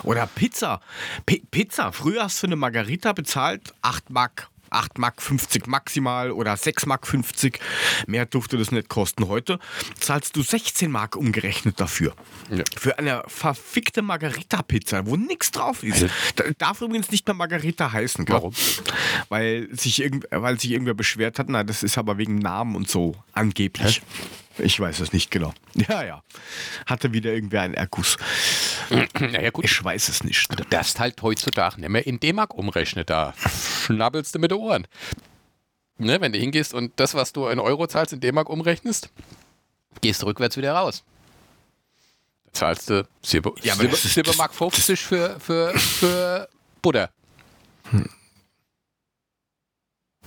Oder 0.03 0.27
Pizza. 0.27 0.81
P 1.27 1.43
Pizza. 1.51 1.93
Früher 1.93 2.23
hast 2.23 2.43
du 2.43 2.47
eine 2.47 2.57
Margarita 2.57 3.13
bezahlt, 3.13 3.75
8 3.83 4.09
Mark. 4.09 4.49
8 4.71 4.99
Mark 4.99 5.21
50 5.23 5.67
maximal 5.67 6.31
oder 6.33 6.57
6 6.57 6.87
Mark 6.87 7.07
50. 7.07 7.59
Mehr 8.07 8.27
durfte 8.27 8.57
das 8.57 8.71
nicht 8.73 8.89
kosten. 8.89 9.29
Heute 9.29 9.59
zahlst 9.99 10.37
du 10.37 10.43
16 10.43 10.91
Mark 10.91 11.17
umgerechnet 11.17 11.81
dafür. 11.81 12.15
Ja. 12.51 12.65
Für 12.79 12.99
eine 12.99 13.23
verfickte 13.27 14.03
Margarita-Pizza, 14.03 15.07
wo 15.07 15.17
nichts 15.17 15.51
drauf 15.51 15.83
ist. 15.83 16.07
Da- 16.37 16.45
Darf 16.59 16.81
übrigens 16.81 17.11
nicht 17.11 17.27
mehr 17.27 17.35
Margarita 17.35 17.93
heißen. 17.93 18.25
Gell? 18.25 18.35
Warum? 18.37 18.55
Weil 19.29 19.69
sich, 19.73 20.01
irgend, 20.03 20.27
weil 20.31 20.59
sich 20.61 20.71
irgendwer 20.71 20.95
beschwert 20.95 21.39
hat. 21.39 21.49
Na, 21.49 21.65
das 21.65 21.83
ist 21.83 21.99
aber 21.99 22.19
wegen 22.19 22.39
Namen 22.39 22.77
und 22.77 22.89
so 22.89 23.15
angeblich. 23.33 24.03
Ich 24.61 24.79
weiß 24.79 25.01
es 25.01 25.13
nicht 25.13 25.31
genau. 25.31 25.53
Ja, 25.89 26.03
ja. 26.05 26.23
Hatte 26.87 27.13
wieder 27.13 27.33
irgendwer 27.33 27.63
einen 27.63 27.75
Erguss. 27.75 28.17
Naja, 29.21 29.51
gut. 29.51 29.65
Ich 29.65 29.85
weiß 29.85 30.09
es 30.09 30.25
nicht. 30.25 30.49
Du 30.51 30.65
darfst 30.65 30.99
halt 30.99 31.23
heutzutage 31.23 31.81
nicht 31.81 31.91
mehr 31.91 32.07
in 32.07 32.19
D-Mark 32.19 32.55
umrechnen. 32.55 33.05
Da 33.07 33.35
schnabbelst 33.87 34.35
du 34.35 34.39
mit 34.41 34.51
den 34.51 34.59
Ohren. 34.59 34.87
Ne, 35.99 36.21
wenn 36.21 36.33
du 36.33 36.39
hingehst 36.39 36.75
und 36.75 36.93
das, 36.97 37.15
was 37.15 37.33
du 37.33 37.47
in 37.49 37.59
Euro 37.61 37.87
zahlst, 37.87 38.13
in 38.13 38.21
D-Mark 38.21 38.49
umrechnest, 38.49 39.11
gehst 40.01 40.23
du 40.23 40.27
rückwärts 40.27 40.57
wieder 40.57 40.73
raus. 40.73 41.05
Da 42.47 42.53
zahlst 42.53 42.91
du 42.91 43.07
Silber, 43.23 43.53
Ja, 43.63 43.75
Silber, 43.75 43.97
Silbermark 43.97 44.55
50 44.55 45.01
für, 45.01 45.39
für, 45.39 45.79
für 45.79 46.49
Butter. 46.83 47.11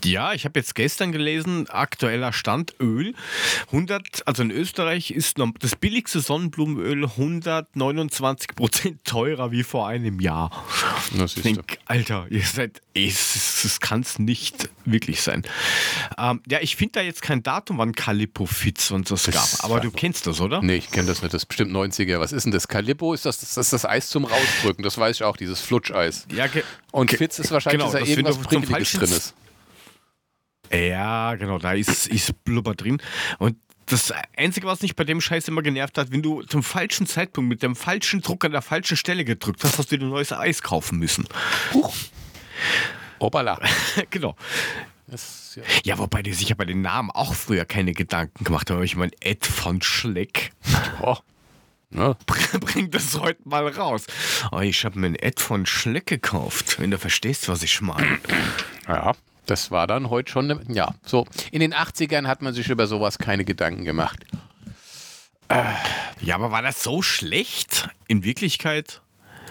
Ja, 0.03 0.33
ich 0.33 0.45
habe 0.45 0.59
jetzt 0.59 0.75
gestern 0.75 1.11
gelesen, 1.11 1.69
aktueller 1.69 2.33
Stand 2.33 2.75
Öl. 2.79 3.13
100, 3.67 4.27
also 4.27 4.43
in 4.43 4.51
Österreich 4.51 5.11
ist 5.11 5.37
das 5.59 5.75
billigste 5.75 6.19
Sonnenblumenöl 6.19 7.05
129% 7.05 8.97
teurer 9.03 9.51
wie 9.51 9.63
vor 9.63 9.87
einem 9.87 10.19
Jahr. 10.19 10.51
Das 11.17 11.37
Ich 11.37 11.43
denk, 11.43 11.79
Alter, 11.85 12.27
ihr 12.29 12.43
seid, 12.43 12.81
es, 12.93 13.61
das 13.63 13.79
kann 13.79 14.01
es 14.01 14.19
nicht 14.19 14.69
wirklich 14.85 15.21
sein. 15.21 15.43
Ähm, 16.17 16.41
ja, 16.49 16.59
ich 16.61 16.75
finde 16.75 16.93
da 16.93 17.01
jetzt 17.01 17.21
kein 17.21 17.43
Datum, 17.43 17.77
wann 17.77 17.93
Calippo 17.93 18.45
Fitz 18.45 18.91
und 18.91 19.09
das 19.09 19.23
Das 19.23 19.59
gab. 19.59 19.65
Aber 19.65 19.79
du 19.79 19.91
kennst 19.91 20.27
das, 20.27 20.41
oder? 20.41 20.61
Nee, 20.61 20.75
ich 20.75 20.91
kenne 20.91 21.07
das 21.07 21.21
nicht. 21.21 21.33
Das 21.33 21.43
ist 21.43 21.47
bestimmt 21.47 21.71
90er. 21.71 22.19
Was 22.19 22.31
ist 22.31 22.43
denn 22.43 22.51
das? 22.51 22.67
Calippo 22.67 23.13
ist 23.13 23.25
das, 23.25 23.39
das 23.39 23.57
ist 23.57 23.73
das 23.73 23.85
Eis 23.85 24.09
zum 24.09 24.25
Rausdrücken. 24.25 24.83
Das 24.83 24.97
weiß 24.97 25.17
ich 25.17 25.23
auch, 25.23 25.37
dieses 25.37 25.61
Flutscheis. 25.61 26.27
Ja, 26.33 26.45
Und 26.91 27.11
Fitz 27.11 27.39
ist 27.39 27.51
wahrscheinlich, 27.51 27.79
genau, 27.81 27.91
dass 27.91 28.01
da 28.01 28.07
irgendwas 28.07 28.37
Prickeliges 28.37 28.91
drin 28.93 29.11
ist. 29.11 29.33
Ja, 30.73 31.35
genau, 31.35 31.59
da 31.59 31.73
ist, 31.73 32.07
ist 32.07 32.43
Blubber 32.43 32.73
drin. 32.73 33.01
Und 33.37 33.57
das 33.85 34.13
Einzige, 34.37 34.65
was 34.65 34.81
mich 34.81 34.95
bei 34.95 35.03
dem 35.03 35.21
Scheiß 35.21 35.47
immer 35.47 35.61
genervt 35.61 35.97
hat, 35.97 36.11
wenn 36.11 36.21
du 36.21 36.41
zum 36.43 36.63
falschen 36.63 37.05
Zeitpunkt 37.05 37.49
mit 37.49 37.63
dem 37.63 37.75
falschen 37.75 38.21
Druck 38.21 38.45
an 38.45 38.51
der 38.51 38.61
falschen 38.61 38.97
Stelle 38.97 39.25
gedrückt 39.25 39.63
hast, 39.63 39.77
hast 39.77 39.91
du 39.91 39.97
dir 39.97 40.05
ein 40.05 40.09
neues 40.09 40.31
Eis 40.31 40.61
kaufen 40.61 40.99
müssen. 40.99 41.27
Huch. 41.73 41.93
Obala. 43.19 43.59
genau. 44.09 44.35
Das, 45.07 45.55
ja. 45.55 45.63
Ja, 45.83 45.97
wobei 45.99 46.23
die 46.23 46.33
sich 46.33 46.49
ja 46.49 46.55
bei 46.55 46.65
den 46.65 46.81
Namen 46.81 47.11
auch 47.11 47.33
früher 47.33 47.65
keine 47.65 47.93
Gedanken 47.93 48.43
gemacht 48.43 48.71
haben. 48.71 48.81
Ich 48.83 48.95
meine, 48.95 49.11
Ed 49.19 49.45
von 49.45 49.81
Schleck. 49.81 50.51
Oh. 51.01 51.17
Ja. 51.91 52.15
Bring 52.59 52.89
das 52.89 53.19
heute 53.19 53.47
mal 53.47 53.67
raus. 53.67 54.07
Oh, 54.51 54.59
ich 54.59 54.83
habe 54.85 54.97
mir 54.97 55.07
einen 55.07 55.15
Ed 55.15 55.39
von 55.39 55.65
Schleck 55.65 56.07
gekauft, 56.07 56.79
wenn 56.79 56.89
du 56.89 56.97
verstehst, 56.97 57.47
was 57.49 57.61
ich 57.61 57.81
meine. 57.81 58.19
ja, 58.87 59.13
das 59.45 59.71
war 59.71 59.87
dann 59.87 60.09
heute 60.09 60.31
schon, 60.31 60.47
ne, 60.47 60.59
ja, 60.69 60.93
so. 61.05 61.25
In 61.51 61.59
den 61.59 61.73
80ern 61.73 62.27
hat 62.27 62.41
man 62.41 62.53
sich 62.53 62.69
über 62.69 62.87
sowas 62.87 63.17
keine 63.17 63.45
Gedanken 63.45 63.83
gemacht. 63.85 64.19
Ja, 66.21 66.35
aber 66.35 66.51
war 66.51 66.61
das 66.61 66.81
so 66.81 67.01
schlecht? 67.01 67.89
In 68.07 68.23
Wirklichkeit? 68.23 69.01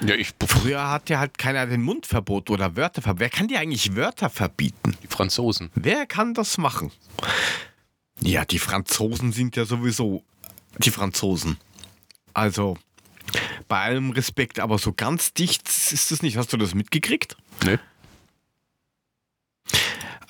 Ja, 0.05 0.15
ich, 0.15 0.31
Früher 0.45 0.91
hat 0.91 1.11
ja 1.11 1.21
halt 1.21 1.39
keiner 1.39 1.67
den 1.67 1.83
Mundverbot 1.83 2.51
oder 2.51 2.77
Wörter 2.77 3.03
verbieten. 3.03 3.21
Wer 3.21 3.31
kann 3.31 3.49
dir 3.49 3.61
eigentlich 3.61 3.95
Wörter 3.95 4.31
verbieten? 4.31 4.97
die 5.03 5.07
Franzosen. 5.07 5.71
Wer 5.75 6.07
kann 6.07 6.35
das 6.35 6.59
machen? 6.59 6.91
Ja, 8.21 8.45
die 8.45 8.59
Franzosen 8.59 9.33
sind 9.33 9.55
ja 9.55 9.65
sowieso 9.65 10.25
die 10.79 10.91
Franzosen. 10.91 11.59
Also, 12.35 12.79
bei 13.69 13.81
allem 13.81 14.11
Respekt, 14.11 14.59
aber 14.59 14.79
so 14.79 14.93
ganz 14.93 15.35
dicht 15.35 15.69
ist 15.69 16.11
es 16.11 16.23
nicht. 16.23 16.37
Hast 16.37 16.53
du 16.53 16.57
das 16.57 16.75
mitgekriegt? 16.75 17.37
Ne? 17.65 17.79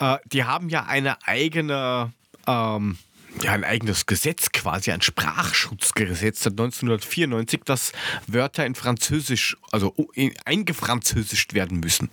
Äh, 0.03 0.19
die 0.27 0.45
haben 0.45 0.69
ja 0.69 0.85
eine 0.85 1.17
eigene, 1.27 2.12
ähm, 2.49 2.99
ja, 3.41 3.53
ein 3.53 3.62
eigenes 3.65 4.07
Gesetz 4.07 4.51
quasi, 4.53 4.91
ein 4.91 5.01
Sprachschutzgesetz 5.01 6.41
seit 6.43 6.55
1994, 6.55 7.61
dass 7.65 7.93
Wörter 8.27 8.67
in 8.67 8.75
Französisch, 8.75 9.57
also 9.71 9.95
in, 10.15 10.35
eingefranzösischt 10.45 11.55
werden 11.55 11.79
müssen. 11.81 12.11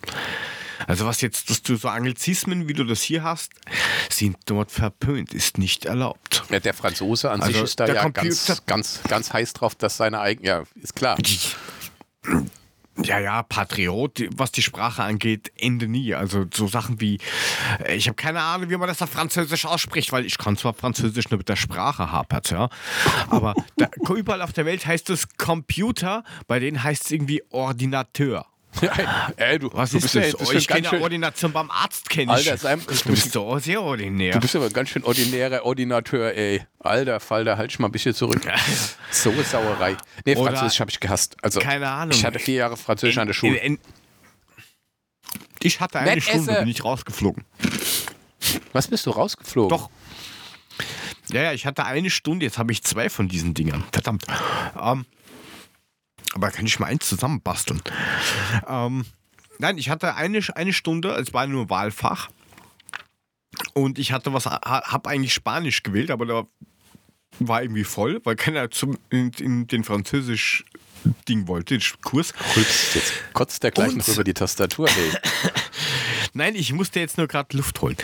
Also 0.88 1.06
was 1.06 1.20
jetzt, 1.22 1.50
dass 1.50 1.62
du 1.62 1.76
so 1.76 1.90
Anglizismen, 1.90 2.70
wie 2.70 2.74
du 2.74 2.86
das 2.86 3.02
hier 3.02 3.24
hast, 3.24 3.52
sind 4.10 4.38
dort 4.46 4.72
verpönt, 4.72 5.34
ist 5.34 5.58
nicht 5.58 5.86
erlaubt. 5.86 6.44
Ja, 6.50 6.60
der 6.62 6.74
Franzose 6.74 7.32
an 7.32 7.42
Also, 7.42 7.54
sich 7.54 7.64
ist 7.64 7.80
da 7.80 7.88
ja 7.88 8.04
Computer- 8.04 8.22
ganz, 8.22 8.66
ganz, 8.66 9.00
ganz 9.08 9.34
heiß 9.34 9.54
drauf, 9.54 9.76
dass 9.76 9.98
seine 9.98 10.20
eigene, 10.22 10.48
ja, 10.48 10.64
ist 10.82 10.96
klar. 10.96 11.18
Ja, 13.04 13.20
ja, 13.20 13.44
Patriot, 13.44 14.24
was 14.36 14.52
die 14.52 14.62
Sprache 14.62 15.04
angeht, 15.04 15.52
Ende 15.56 15.88
nie. 15.88 16.14
Also 16.14 16.46
so 16.54 16.68
Sachen 16.68 17.00
wie, 17.00 17.20
äh, 17.86 17.96
ich 17.96 18.08
habe 18.08 18.16
keine 18.16 18.42
Ahnung, 18.42 18.70
wie 18.70 18.78
man 18.78 18.88
das 18.88 19.02
auf 19.02 19.10
Französisch 19.10 19.66
ausspricht, 19.66 20.12
weil 20.12 20.26
ich 20.26 20.38
kann 20.38 20.58
zwar 20.58 20.74
Französisch 20.74 21.30
nur 21.30 21.38
mit 21.38 21.50
der 21.50 21.56
Sprache 21.56 22.12
hapert, 22.12 22.52
ja. 22.52 22.70
Aber 23.30 23.54
da, 23.78 23.90
überall 24.14 24.42
auf 24.42 24.54
der 24.54 24.66
Welt 24.66 24.86
heißt 24.86 25.10
es 25.10 25.28
Computer, 25.38 26.24
bei 26.48 26.60
denen 26.60 26.84
heißt 26.84 27.06
es 27.06 27.12
irgendwie 27.12 27.42
Ordinateur. 27.50 28.46
Ey, 29.38 29.60
du, 29.60 29.70
Was 29.74 29.92
du 29.92 29.98
ist 29.98 30.04
bist 30.04 30.16
das? 30.16 30.28
ja, 30.32 30.34
oh, 30.40 30.46
schon 30.46 30.58
ich 30.58 30.68
kenne 30.68 30.88
schön, 30.88 31.02
Ordination 31.02 31.52
beim 31.52 31.70
Arzt, 31.72 32.10
kenne 32.10 32.34
ich. 32.40 32.50
Alter, 32.52 32.58
Sam, 32.58 32.82
du 32.86 33.10
bist 33.12 33.32
so 33.32 33.58
sehr 33.60 33.82
ordinär. 33.82 34.34
Du 34.34 34.40
bist 34.40 34.56
aber 34.56 34.66
ein 34.66 34.74
ganz 34.74 34.90
schön 34.90 35.04
ordinärer 35.04 35.66
Ordinateur, 35.66 36.34
ey. 36.36 36.62
Alter 36.80 37.20
Falter, 37.20 37.58
halt 37.58 37.72
dich 37.72 37.80
mal 37.80 37.88
ein 37.88 37.92
bisschen 37.92 38.14
zurück. 38.14 38.42
So 39.12 39.32
Sauerei. 39.44 39.98
Nee, 40.26 40.36
Oder- 40.36 40.52
Französisch 40.52 40.80
habe 40.80 40.92
ich 40.92 41.00
gehasst. 41.00 41.36
Also, 41.42 41.60
Keine 41.60 41.90
Ahnung. 41.90 42.16
Ich 42.18 42.26
hatte 42.26 42.40
vier 42.40 42.56
Jahre 42.56 42.78
Französisch 42.78 43.18
an 43.18 43.28
der 43.28 43.34
Schule. 43.34 43.58
In- 43.58 43.76
in- 43.76 43.80
ich 45.62 45.80
hatte 45.82 46.00
eine 46.00 46.12
Nett 46.16 46.24
Stunde, 46.24 46.52
esse. 46.52 46.60
bin 46.62 46.70
ich 46.70 46.84
rausgeflogen. 46.84 47.44
Was 48.72 48.88
bist 48.88 49.06
du 49.06 49.12
rausgeflogen? 49.12 49.70
Doch. 49.78 49.90
Ja, 51.32 51.44
ja, 51.44 51.54
ich 51.54 51.66
hatte 51.66 51.86
eine 51.86 52.10
Stunde, 52.10 52.46
jetzt 52.46 52.58
habe 52.58 52.72
ich 52.72 52.82
zwei 52.84 53.10
von 53.10 53.28
diesen 53.28 53.54
Dingern. 53.54 53.84
Verdammt. 53.92 54.26
Ähm, 54.82 55.06
aber 56.40 56.52
kann 56.52 56.66
ich 56.66 56.80
mal 56.80 56.88
eins 56.88 57.08
zusammenbasteln? 57.08 57.82
Ähm, 58.68 59.06
nein, 59.58 59.78
ich 59.78 59.90
hatte 59.90 60.16
eine, 60.16 60.40
eine 60.56 60.72
Stunde, 60.74 61.10
es 61.16 61.34
war 61.34 61.48
nur 61.48 61.70
Wahlfach. 61.70 62.30
Und 63.74 64.00
ich 64.00 64.14
hatte 64.14 64.34
was, 64.34 64.46
habe 64.46 65.10
eigentlich 65.10 65.34
Spanisch 65.34 65.84
gewählt, 65.84 66.12
aber 66.12 66.26
da 66.26 66.44
war 67.40 67.62
irgendwie 67.62 67.84
voll, 67.84 68.22
weil 68.24 68.36
keiner 68.38 68.72
zum, 68.72 68.98
in, 69.10 69.32
in 69.40 69.68
den 69.68 69.84
Französisch-Ding 69.84 71.48
wollte, 71.48 71.78
den 71.78 71.84
Kurs. 72.02 72.34
Rülpst 72.56 72.96
jetzt 72.96 73.14
kotzt 73.34 73.64
der 73.64 73.72
gleich 73.72 73.90
Und- 73.92 73.98
noch 73.98 74.08
über 74.08 74.24
die 74.24 74.34
Tastatur, 74.34 74.88
ey. 74.88 75.12
Nein, 76.34 76.56
ich 76.56 76.72
musste 76.72 77.00
jetzt 77.02 77.18
nur 77.18 77.28
gerade 77.28 77.58
Luft 77.58 77.82
holen. 77.82 77.98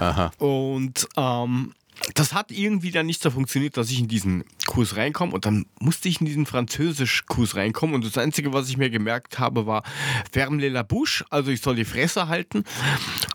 Aha. 0.00 0.32
Und 0.38 1.08
ähm, 1.16 1.74
das 2.14 2.32
hat 2.32 2.50
irgendwie 2.50 2.90
dann 2.90 3.06
nicht 3.06 3.22
so 3.22 3.30
funktioniert, 3.30 3.76
dass 3.76 3.90
ich 3.90 3.98
in 3.98 4.08
diesen 4.08 4.44
Kurs 4.66 4.96
reinkomme. 4.96 5.32
Und 5.32 5.44
dann 5.44 5.66
musste 5.80 6.08
ich 6.08 6.20
in 6.20 6.26
diesen 6.26 6.46
Französisch-Kurs 6.46 7.56
reinkommen. 7.56 7.94
Und 7.94 8.04
das 8.04 8.18
Einzige, 8.18 8.52
was 8.52 8.68
ich 8.68 8.76
mir 8.76 8.90
gemerkt 8.90 9.38
habe, 9.38 9.66
war 9.66 9.82
Ferme 10.32 10.66
la 10.68 10.82
bouche, 10.82 11.24
also 11.30 11.50
ich 11.50 11.60
soll 11.60 11.76
die 11.76 11.84
Fresse 11.84 12.28
halten. 12.28 12.64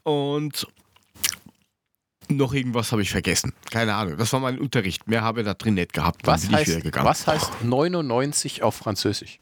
Und 0.03 0.67
noch 2.27 2.53
irgendwas 2.53 2.91
habe 2.91 3.03
ich 3.03 3.11
vergessen. 3.11 3.53
Keine 3.69 3.95
Ahnung. 3.95 4.17
Das 4.17 4.33
war 4.33 4.39
mein 4.39 4.57
Unterricht. 4.57 5.07
Mehr 5.07 5.21
habe 5.21 5.41
ich 5.41 5.45
da 5.45 5.53
drin 5.53 5.75
nicht 5.75 5.93
gehabt. 5.93 6.27
Dann 6.27 6.33
Was 6.33 6.49
heißt, 6.49 6.95
was 6.95 7.27
heißt 7.27 7.63
99 7.63 8.63
auf 8.63 8.75
Französisch? 8.75 9.39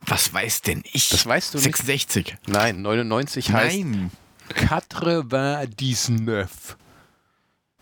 Was 0.00 0.32
weiß 0.32 0.62
denn 0.62 0.84
ich? 0.92 1.08
Das 1.08 1.26
weißt 1.26 1.54
du 1.54 1.58
nicht. 1.58 1.64
66. 1.64 2.36
Nein, 2.46 2.82
99 2.82 3.50
heißt 3.50 3.78
Nein. 3.78 4.10
99. 4.60 6.76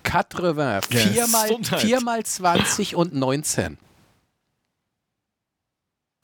80. 0.05 0.95
Ja, 0.95 1.25
4 1.25 1.27
mal, 1.29 1.49
Gesundheit. 1.49 1.81
4 1.81 2.01
mal 2.01 2.25
20 2.25 2.97
und 2.97 3.15
19. 3.15 3.79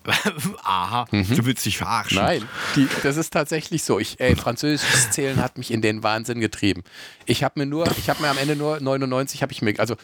Aha. 0.64 1.07
Mhm. 1.11 1.37
Du 1.37 1.45
willst 1.45 1.66
dich 1.66 1.78
verarschen. 1.78 2.18
Nein, 2.18 2.49
die, 2.74 2.89
das 3.03 3.16
ist 3.16 3.33
tatsächlich 3.33 3.85
so. 3.85 3.99
Ich, 3.99 4.18
ey, 4.18 4.35
französisches 4.35 5.11
Zählen 5.11 5.37
hat 5.43 5.59
mich 5.59 5.70
in 5.70 5.83
den 5.83 6.03
Wahnsinn 6.03 6.41
getrieben. 6.41 6.83
Ich 7.26 7.45
habe 7.45 7.61
mir 7.61 7.66
nur, 7.66 7.87
ich 7.99 8.09
habe 8.09 8.22
mir 8.22 8.28
am 8.28 8.39
Ende 8.39 8.57
nur 8.57 8.81
99, 8.81 9.43
habe 9.43 9.53
ich 9.53 9.61
mir, 9.62 9.78
also, 9.78 9.97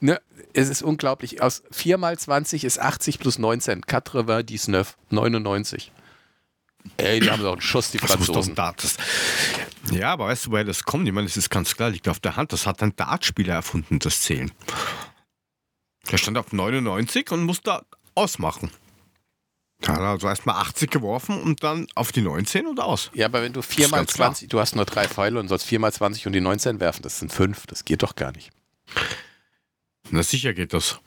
ne, 0.00 0.20
es 0.52 0.68
ist 0.68 0.82
unglaublich. 0.82 1.40
Aus 1.40 1.62
4 1.70 1.96
mal 1.98 2.18
20 2.18 2.64
ist 2.64 2.78
80 2.78 3.18
plus 3.18 3.38
19. 3.38 3.82
99, 3.88 4.96
99. 5.10 5.92
Ey, 6.96 7.20
die 7.20 7.30
haben 7.30 7.42
doch 7.42 7.52
einen 7.52 7.60
Schuss, 7.60 7.90
die 7.90 7.98
Das 7.98 8.18
muss 8.18 8.28
doch 8.28 8.44
Franzosen. 8.44 8.98
ja, 9.92 10.12
aber 10.12 10.26
weißt 10.26 10.46
du, 10.46 10.50
woher 10.52 10.64
das 10.64 10.84
kommt? 10.84 11.06
Ich 11.06 11.12
meine, 11.12 11.26
das 11.26 11.36
ist 11.36 11.50
ganz 11.50 11.74
klar, 11.76 11.90
liegt 11.90 12.08
auf 12.08 12.20
der 12.20 12.36
Hand. 12.36 12.52
Das 12.52 12.66
hat 12.66 12.82
ein 12.82 12.94
Dartspieler 12.96 13.54
erfunden, 13.54 13.98
das 13.98 14.22
Zählen. 14.22 14.50
Der 16.10 16.18
stand 16.18 16.38
auf 16.38 16.52
99 16.52 17.30
und 17.32 17.44
musste 17.44 17.84
ausmachen. 18.14 18.70
Da 19.80 19.92
hat 19.92 20.00
er 20.00 20.06
also 20.08 20.26
erstmal 20.26 20.56
80 20.56 20.90
geworfen 20.90 21.40
und 21.40 21.62
dann 21.62 21.86
auf 21.94 22.10
die 22.10 22.20
19 22.22 22.66
und 22.66 22.80
aus. 22.80 23.10
Ja, 23.14 23.26
aber 23.26 23.42
wenn 23.42 23.52
du 23.52 23.62
4 23.62 23.84
ist 23.84 23.90
mal 23.90 23.98
ganz 23.98 24.14
klar. 24.14 24.30
20, 24.30 24.48
du 24.48 24.58
hast 24.58 24.74
nur 24.74 24.84
drei 24.84 25.06
Pfeile 25.06 25.38
und 25.38 25.48
sollst 25.48 25.66
4 25.66 25.78
mal 25.78 25.92
20 25.92 26.26
und 26.26 26.32
die 26.32 26.40
19 26.40 26.80
werfen, 26.80 27.02
das 27.02 27.20
sind 27.20 27.32
5, 27.32 27.66
das 27.66 27.84
geht 27.84 28.02
doch 28.02 28.16
gar 28.16 28.32
nicht. 28.32 28.50
Na 30.10 30.22
sicher 30.22 30.54
geht 30.54 30.72
das. 30.72 31.00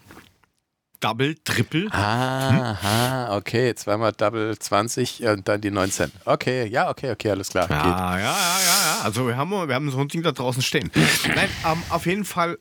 Double, 1.02 1.36
Triple. 1.44 1.88
Aha, 1.92 3.36
okay, 3.36 3.76
zweimal 3.76 4.14
Double 4.14 4.58
20 4.58 5.24
und 5.26 5.48
dann 5.48 5.60
die 5.60 5.72
19. 5.72 6.12
Okay, 6.26 6.68
ja, 6.68 6.90
okay, 6.90 7.12
okay, 7.12 7.32
alles 7.32 7.50
klar. 7.50 7.68
Geht. 7.68 7.76
Ja, 7.76 8.18
ja, 8.18 8.24
ja, 8.24 8.30
ja, 8.30 8.30
ja. 8.30 9.02
Also 9.04 9.28
wir 9.28 9.36
haben, 9.36 9.52
wir 9.52 9.76
haben 9.76 9.92
so 9.92 10.00
ein 10.00 10.08
Ding 10.08 10.24
da 10.24 10.32
draußen 10.32 10.62
stehen. 10.62 10.90
Nein, 11.36 11.50
ähm, 11.66 11.84
auf 11.90 12.06
jeden 12.06 12.24
Fall 12.24 12.58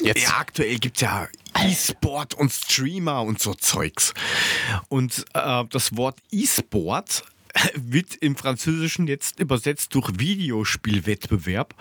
Jetzt, 0.00 0.22
Ja, 0.22 0.36
aktuell 0.38 0.78
gibt 0.78 0.96
es 0.96 1.02
ja 1.02 1.26
E-Sport 1.60 2.34
und 2.34 2.52
Streamer 2.52 3.22
und 3.22 3.40
so 3.40 3.54
Zeugs. 3.54 4.14
Und 4.88 5.24
äh, 5.34 5.64
das 5.70 5.96
Wort 5.96 6.18
E-Sport 6.30 7.24
wird 7.74 8.14
im 8.16 8.36
Französischen 8.36 9.06
jetzt 9.06 9.40
übersetzt 9.40 9.94
durch 9.94 10.18
Videospielwettbewerb. 10.18 11.74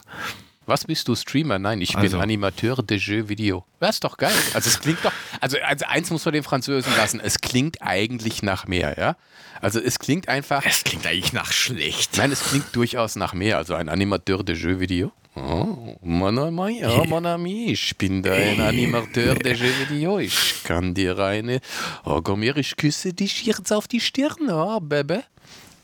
Was 0.66 0.84
bist 0.84 1.08
du, 1.08 1.16
Streamer? 1.16 1.60
Nein, 1.60 1.80
ich 1.82 1.96
Also. 1.98 2.10
bin 2.18 2.22
Animateur 2.22 2.84
de 2.84 2.98
Jeux 2.98 3.30
Video. 3.30 3.66
Das 3.80 3.96
ist 3.96 4.04
doch 4.04 4.18
geil. 4.18 4.34
Also 4.54 4.70
es 4.70 4.82
klingt 4.82 5.00
doch, 5.04 5.14
also, 5.40 5.58
also 5.66 5.86
eins 5.88 6.10
muss 6.10 6.26
man 6.26 6.34
den 6.34 6.44
Französen 6.44 6.92
lassen, 6.98 7.22
es 7.22 7.40
klingt 7.40 7.82
eigentlich 7.82 8.44
nach 8.44 8.68
mehr, 8.68 8.96
ja? 9.00 9.16
Also 9.62 9.80
es 9.80 9.98
klingt 9.98 10.28
einfach, 10.28 10.64
Es 10.66 10.84
klingt 10.84 11.08
eigentlich 11.08 11.32
nach 11.34 11.52
schlecht. 11.54 12.18
nein, 12.18 12.32
es 12.34 12.42
klingt 12.44 12.76
durchaus 12.76 13.16
nach 13.16 13.34
mehr. 13.34 13.58
Also 13.58 13.76
ein 13.76 13.88
Animateur 13.90 14.44
de 14.44 14.56
Jeux 14.56 14.80
Video. 14.82 15.12
Oh, 15.38 15.98
mon 16.02 16.38
ami, 16.38 16.84
oh, 16.86 17.04
mon 17.06 17.26
ami, 17.26 17.72
ich 17.72 17.96
bin 17.98 18.24
da 18.24 18.34
ein 18.34 18.60
Animateur 18.60 19.36
de 19.36 19.54
Jeux. 19.92 20.20
Ich 20.22 20.64
kann 20.64 20.94
dir 20.96 21.18
eine, 21.20 21.60
oh 22.06 22.22
komm 22.22 22.42
her, 22.42 22.58
ich 22.58 22.76
küsse 22.76 23.14
dich 23.14 23.46
jetzt 23.46 23.72
auf 23.72 23.88
die 23.88 24.00
Stirn, 24.00 24.50
oh, 24.50 24.80
Baby. 24.80 25.20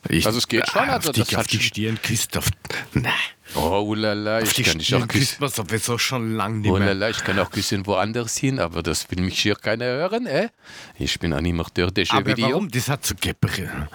Ich, 0.10 0.26
Also 0.26 0.40
es 0.40 0.48
geht 0.48 0.68
schon, 0.68 0.82
Ah, 0.82 0.94
also 0.96 1.10
auf 1.10 1.16
die, 1.16 1.22
das 1.22 1.36
auf 1.36 1.48
die 1.48 1.60
Stirn 1.62 2.00
küsst 2.02 2.36
auf. 2.38 2.50
Nein. 2.94 3.14
Oh, 3.56 3.82
ulala, 3.88 4.38
Auf 4.40 4.44
ich 4.44 4.54
die 4.54 4.64
kann 4.64 4.80
dich 4.80 4.96
auch 4.96 5.08
küsst 5.08 5.40
man 5.40 5.50
sowieso 5.50 5.98
schon 5.98 6.36
lange 6.36 6.58
nicht 6.58 6.72
Oh 6.72 6.78
mehr. 6.80 6.88
lala, 6.96 7.10
ich 7.12 7.24
kann 7.24 7.38
auch 7.40 7.52
küssen 7.52 7.86
woanders 7.86 8.36
hin, 8.38 8.60
aber 8.60 8.82
das 8.82 9.10
will 9.12 9.22
mich 9.22 9.40
hier 9.40 9.56
keiner 9.56 9.86
hören, 9.86 10.26
äh? 10.26 10.50
Ich 10.98 11.20
bin 11.20 11.34
Animateur 11.34 11.92
de 11.92 12.04
Jeux 12.04 12.14
Aber 12.18 12.26
Video. 12.32 12.50
warum? 12.50 12.70
Das 12.72 12.90
hat 12.90 13.06
so 13.06 13.14
Gebrille. 13.20 13.90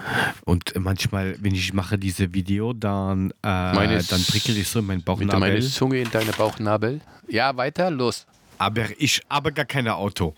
Und 0.45 0.73
manchmal, 0.79 1.35
wenn 1.41 1.53
ich 1.55 1.73
mache 1.73 1.97
diese 1.97 2.33
Video, 2.33 2.71
dann, 2.73 3.31
äh, 3.43 3.73
Meine 3.73 4.01
dann 4.03 4.23
prickelt 4.23 4.57
ich 4.57 4.67
so 4.67 4.79
in 4.79 4.85
meinen 4.85 4.97
Mit 4.97 5.07
meine 5.07 5.27
Bauchnabel. 5.29 5.63
Zunge 5.69 5.99
in 5.99 6.09
deine 6.11 6.31
Bauchnabel. 6.31 7.01
Ja, 7.27 7.55
weiter, 7.57 7.91
los. 7.91 8.25
Aber 8.57 8.85
ich 8.97 9.21
habe 9.29 9.51
gar 9.53 9.65
kein 9.65 9.87
Auto. 9.87 10.35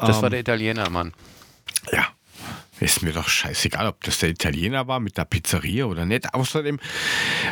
Das 0.00 0.16
Ähm, 0.16 0.22
war 0.22 0.30
der 0.30 0.40
Italiener, 0.40 0.88
Mann. 0.90 1.12
Ist 2.80 3.02
mir 3.02 3.12
doch 3.12 3.28
scheißegal, 3.28 3.86
ob 3.86 4.02
das 4.04 4.18
der 4.18 4.30
Italiener 4.30 4.88
war 4.88 5.00
mit 5.00 5.16
der 5.18 5.24
Pizzeria 5.26 5.84
oder 5.84 6.06
nicht. 6.06 6.32
Außerdem, 6.34 6.78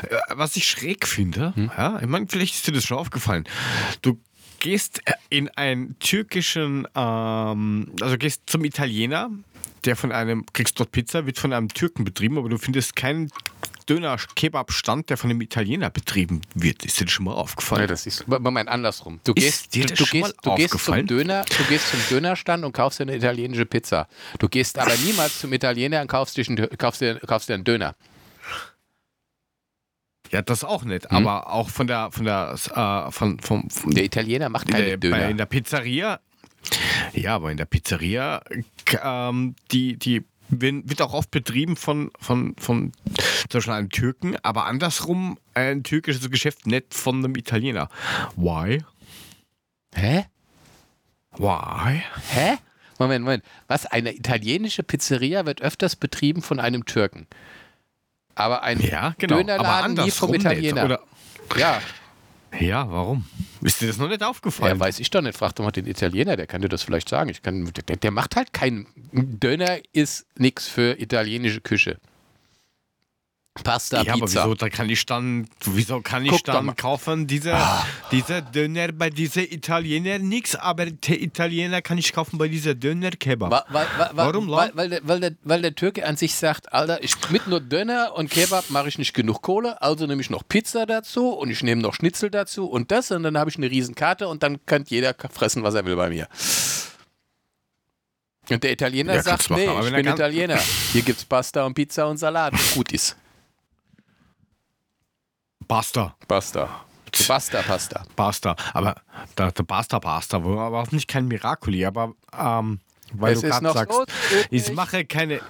äh, 0.03 0.17
was 0.31 0.57
ich 0.57 0.67
schräg 0.67 1.07
finde, 1.07 1.55
Hm? 1.55 1.71
ja, 1.77 1.99
ich 2.01 2.07
meine, 2.07 2.27
vielleicht 2.29 2.55
ist 2.55 2.67
dir 2.67 2.73
das 2.73 2.85
schon 2.85 2.99
aufgefallen. 2.99 3.45
Du 4.03 4.19
gehst 4.61 5.03
äh, 5.07 5.13
in 5.29 5.49
einen 5.51 5.99
türkischen, 5.99 6.89
ähm, 6.95 7.93
also 8.01 8.17
gehst 8.17 8.43
zum 8.47 8.65
Italiener, 8.65 9.31
der 9.85 9.97
von 9.97 10.11
einem, 10.13 10.45
kriegst 10.53 10.81
dort 10.81 10.91
Pizza, 10.93 11.27
wird 11.27 11.39
von 11.39 11.53
einem 11.53 11.69
Türken 11.69 12.05
betrieben, 12.05 12.37
aber 12.39 12.49
du 12.49 12.59
findest 12.59 12.97
keinen 12.97 13.31
Döner-Kebab-Stand, 13.89 15.11
der 15.11 15.17
von 15.17 15.31
einem 15.31 15.41
Italiener 15.41 15.91
betrieben 15.91 16.43
wird. 16.55 16.85
Ist 16.85 17.01
dir 17.01 17.09
schon 17.09 17.25
mal 17.25 17.35
aufgefallen? 17.35 17.83
Ja, 17.83 17.87
das 17.87 18.07
ist, 18.07 18.27
Moment, 18.29 18.69
andersrum. 18.69 19.21
Du 19.25 19.35
gehst, 19.35 19.75
dir 19.75 19.87
du, 19.87 19.95
du 19.95 20.07
schon 20.07 20.21
gehst, 20.21 20.35
du 20.43 20.55
gehst 20.55 20.79
zum? 20.79 21.07
Döner, 21.07 21.45
du 21.45 21.65
gehst 21.65 21.91
zum 21.91 22.01
Dönerstand 22.11 22.65
und 22.65 22.73
kaufst 22.73 22.99
dir 22.99 23.05
eine 23.05 23.17
italienische 23.17 23.67
Pizza. 23.67 24.09
Du 24.39 24.49
gehst 24.49 24.79
aber 24.79 24.95
niemals 25.05 25.41
zum 25.41 25.53
Italiener 25.53 26.03
und 26.03 26.09
kaufst, 26.09 26.37
dich 26.37 26.49
einen, 26.49 26.69
kaufst, 26.79 27.01
dir, 27.01 27.19
kaufst 27.21 27.49
dir 27.49 27.55
einen 27.55 27.65
Döner. 27.65 27.95
Ja, 30.31 30.43
das 30.43 30.65
auch 30.65 30.85
nicht. 30.85 31.11
Hm? 31.11 31.17
Aber 31.17 31.51
auch 31.53 31.71
von 31.71 31.87
der, 31.87 32.11
von 32.13 32.25
der, 32.25 32.55
äh, 32.55 33.11
von, 33.11 33.39
vom, 33.41 33.71
von 33.71 33.91
Der 33.93 34.05
Italiener 34.05 34.49
macht 34.49 34.69
in 34.69 34.75
keine 34.75 34.85
der, 34.85 34.97
bei, 34.97 35.01
Döner. 35.19 35.29
in 35.31 35.37
der 35.39 35.47
Pizzeria. 35.47 36.21
Ja, 37.15 37.37
aber 37.37 37.51
in 37.51 37.57
der 37.57 37.65
Pizzeria, 37.65 38.43
ähm, 39.03 39.55
die, 39.71 39.97
die 39.97 40.25
wird 40.49 41.03
auch 41.03 41.13
oft 41.13 41.31
betrieben 41.31 41.77
von, 41.77 42.11
von, 42.21 42.55
von 42.59 42.93
zum 43.49 43.59
Beispiel 43.59 43.73
einem 43.75 43.91
Türken, 43.91 44.37
aber 44.43 44.67
andersrum 44.67 45.39
ein 45.55 45.83
türkisches 45.83 46.31
Geschäft 46.31 46.67
nicht 46.67 46.95
von 46.95 47.17
einem 47.25 47.37
Italiener. 47.37 47.89
Why? 48.37 48.85
Hä? 49.95 50.27
Why? 51.37 52.03
Hä? 52.31 52.59
Moment, 52.99 53.25
Moment. 53.25 53.45
Was? 53.69 53.87
Eine 53.87 54.15
italienische 54.15 54.83
Pizzeria 54.83 55.47
wird 55.47 55.63
öfters 55.63 55.97
betrieben 55.97 56.43
von 56.43 56.59
einem 56.61 56.85
Türken. 56.85 57.27
Aber 58.35 58.63
ein 58.63 58.81
Ja, 58.81 59.15
genau. 59.19 59.37
aber 59.37 59.45
Dönerladen 59.45 59.93
nie 59.93 60.11
vom 60.11 60.31
andersrum 60.31 60.31
nicht. 60.33 60.45
Italiener. 60.45 60.85
Oder, 60.85 61.01
ja, 61.57 61.81
ja, 62.59 62.91
warum? 62.91 63.25
Ist 63.63 63.81
dir 63.81 63.89
das 63.89 63.99
noch 63.99 64.09
nicht 64.09 64.21
ja, 64.21 64.29
aufgefallen? 64.29 64.79
weiß 64.79 65.01
ich 65.01 65.11
doch 65.11 65.21
nicht. 65.21 65.37
Frag 65.37 65.55
doch 65.55 65.65
mal 65.65 65.71
den 65.71 65.87
Italiener, 65.87 66.37
der 66.37 66.47
kann 66.47 66.63
dir 66.63 66.69
das 66.69 66.83
vielleicht 66.83 67.09
sagen. 67.09 67.29
Ich 67.29 67.43
kann, 67.43 67.71
der, 67.89 67.97
der 67.97 68.11
macht 68.11 68.37
halt 68.37 68.53
keinen. 68.53 68.87
Döner 69.13 69.79
ist 69.93 70.27
nichts 70.37 70.69
für 70.69 71.01
italienische 71.01 71.61
Küche. 71.61 71.99
Pasta, 73.65 74.03
ja, 74.03 74.13
aber 74.15 74.27
Pizza. 74.27 74.45
wieso, 74.45 74.55
da 74.55 74.69
kann 74.69 74.89
ich 74.89 75.05
dann, 75.05 75.49
wieso 75.65 76.01
kann 76.01 76.25
ich 76.25 76.31
Guck 76.31 76.45
dann 76.45 76.77
kaufen, 76.77 77.27
dieser, 77.27 77.85
dieser 78.13 78.41
Döner 78.41 78.93
bei 78.93 79.11
dieser 79.11 79.43
Italiener 79.51 80.19
nix, 80.21 80.55
aber 80.55 80.87
der 80.87 81.21
Italiener 81.21 81.83
kann 81.83 81.99
ich 81.99 82.13
kaufen 82.13 82.39
bei 82.39 82.47
dieser 82.47 82.77
Döner-Kebab. 82.77 83.51
Wa- 83.51 83.65
wa- 83.69 83.81
wa- 83.83 83.87
wa- 83.99 84.11
Warum, 84.15 84.49
Weil, 84.51 84.71
weil, 84.75 84.89
der, 84.91 85.01
weil, 85.03 85.21
der, 85.21 85.33
weil 85.43 85.61
der 85.61 85.75
Türke 85.75 86.07
an 86.07 86.17
sich 86.17 86.37
sagt, 86.37 86.73
Alter, 86.73 87.03
ich, 87.03 87.15
mit 87.31 87.49
nur 87.49 87.61
Döner 87.61 88.13
und 88.15 88.31
Kebab 88.31 88.71
mache 88.71 88.89
ich 88.89 88.97
nicht 88.99 89.13
genug 89.13 89.43
Kohle, 89.43 89.83
also 89.83 90.07
nehme 90.07 90.21
ich 90.23 90.31
noch 90.31 90.45
Pizza 90.49 90.87
dazu 90.87 91.31
und 91.31 91.51
ich 91.51 91.63
nehme 91.65 91.83
noch 91.83 91.95
Schnitzel 91.95 92.31
dazu 92.31 92.67
und 92.71 92.93
das 92.93 93.11
und 93.11 93.25
dann 93.25 93.37
habe 93.37 93.51
ich 93.51 93.57
eine 93.57 93.69
Riesenkarte 93.69 94.29
und 94.29 94.45
dann 94.45 94.65
kann 94.67 94.85
jeder 94.87 95.17
fressen, 95.33 95.65
was 95.65 95.75
er 95.75 95.85
will 95.85 95.97
bei 95.97 96.11
mir. 96.11 96.29
Und 98.51 98.63
der 98.63 98.73
Italiener 98.73 99.15
Ja, 99.17 99.23
sagt, 99.23 99.51
machen, 99.51 99.63
nee, 99.63 99.69
aber 99.69 99.87
ich 99.87 99.93
bin 99.95 100.07
Italiener. 100.07 100.59
Hier 100.93 101.03
gibt's 101.03 101.25
Pasta 101.25 101.67
und 101.67 101.75
Pizza 101.75 102.07
und 102.07 102.19
Salat. 102.19 102.55
Gut 102.75 102.93
ist. 102.93 103.17
Pasta. 105.69 106.17
Pasta. 106.27 106.85
Pasta, 107.27 107.63
Pasta. 107.63 108.05
Pasta. 108.17 108.57
Aber 108.73 108.95
der, 109.37 109.53
der 109.53 109.63
Pasta 109.65 110.01
Pasta 110.01 110.43
war 110.43 110.67
aber 110.67 110.81
auch 110.81 110.93
nicht 110.93 111.09
kein 111.09 111.29
Miracoli, 111.29 111.85
aber 111.85 112.15
ähm, 112.39 112.81
weil 113.13 113.35
Es 113.35 113.41
du 113.41 113.49
gerade 113.49 113.73
sagst, 113.73 113.95
so 113.95 114.05
ich 114.51 114.73
mache 114.73 115.05
keine, 115.05 115.41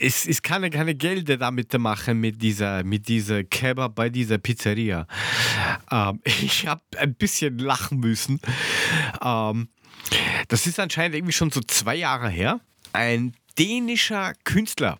es, 0.00 0.26
ich 0.26 0.42
kann 0.42 0.68
keine 0.70 0.94
Gelder 0.94 1.36
damit 1.36 1.72
machen 1.78 2.20
mit 2.20 2.42
dieser, 2.42 2.84
mit 2.84 3.08
dieser 3.08 3.44
Kebab 3.44 3.94
bei 3.94 4.08
dieser 4.10 4.38
Pizzeria. 4.38 5.06
Ähm, 5.90 6.20
ich 6.24 6.66
habe 6.66 6.82
ein 6.96 7.14
bisschen 7.14 7.58
lachen 7.58 8.00
müssen. 8.00 8.40
Ähm, 9.22 9.68
das 10.48 10.66
ist 10.66 10.78
anscheinend 10.80 11.16
irgendwie 11.16 11.32
schon 11.32 11.50
so 11.50 11.60
zwei 11.60 11.96
Jahre 11.96 12.28
her. 12.28 12.60
Ein 12.92 13.34
dänischer 13.58 14.32
Künstler, 14.44 14.98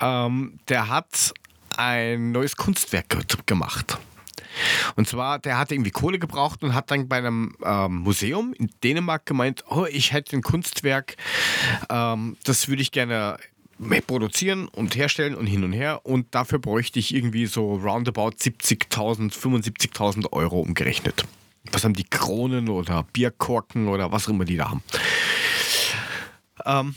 ähm, 0.00 0.58
der 0.68 0.88
hat 0.88 1.32
ein 1.76 2.32
neues 2.32 2.56
Kunstwerk 2.56 3.08
ge- 3.08 3.22
gemacht. 3.46 3.98
Und 4.96 5.06
zwar, 5.06 5.38
der 5.38 5.58
hatte 5.58 5.74
irgendwie 5.74 5.90
Kohle 5.90 6.18
gebraucht 6.18 6.62
und 6.62 6.74
hat 6.74 6.90
dann 6.90 7.08
bei 7.08 7.18
einem 7.18 7.54
ähm, 7.62 7.96
Museum 7.96 8.54
in 8.54 8.70
Dänemark 8.82 9.26
gemeint, 9.26 9.64
oh, 9.68 9.84
ich 9.90 10.12
hätte 10.12 10.34
ein 10.36 10.42
Kunstwerk, 10.42 11.16
ähm, 11.90 12.36
das 12.44 12.68
würde 12.68 12.80
ich 12.82 12.90
gerne 12.90 13.36
produzieren 14.06 14.68
und 14.68 14.96
herstellen 14.96 15.34
und 15.34 15.46
hin 15.46 15.62
und 15.62 15.72
her 15.74 16.00
und 16.04 16.34
dafür 16.34 16.58
bräuchte 16.58 16.98
ich 16.98 17.14
irgendwie 17.14 17.44
so 17.44 17.74
roundabout 17.74 18.30
70.000, 18.30 19.34
75.000 19.34 20.32
Euro 20.32 20.60
umgerechnet. 20.60 21.24
Was 21.72 21.84
haben 21.84 21.92
die 21.92 22.04
Kronen 22.04 22.70
oder 22.70 23.02
Bierkorken 23.12 23.88
oder 23.88 24.10
was 24.12 24.26
auch 24.26 24.30
immer 24.30 24.46
die 24.46 24.56
da 24.56 24.70
haben. 24.70 24.82
Ähm, 26.64 26.94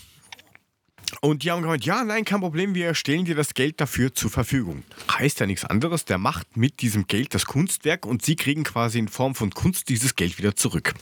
und 1.21 1.43
die 1.43 1.51
haben 1.51 1.61
gemeint, 1.61 1.85
ja, 1.85 2.03
nein, 2.03 2.25
kein 2.25 2.39
Problem, 2.39 2.75
wir 2.75 2.93
stellen 2.95 3.25
dir 3.25 3.35
das 3.35 3.53
Geld 3.53 3.79
dafür 3.81 4.13
zur 4.13 4.29
Verfügung. 4.29 4.83
Heißt 5.11 5.39
ja 5.39 5.45
nichts 5.45 5.65
anderes, 5.65 6.05
der 6.05 6.17
macht 6.17 6.55
mit 6.57 6.81
diesem 6.81 7.07
Geld 7.07 7.33
das 7.33 7.45
Kunstwerk 7.45 8.05
und 8.05 8.23
sie 8.23 8.35
kriegen 8.35 8.63
quasi 8.63 8.99
in 8.99 9.07
Form 9.07 9.35
von 9.35 9.51
Kunst 9.51 9.89
dieses 9.89 10.15
Geld 10.15 10.37
wieder 10.37 10.55
zurück. 10.55 10.93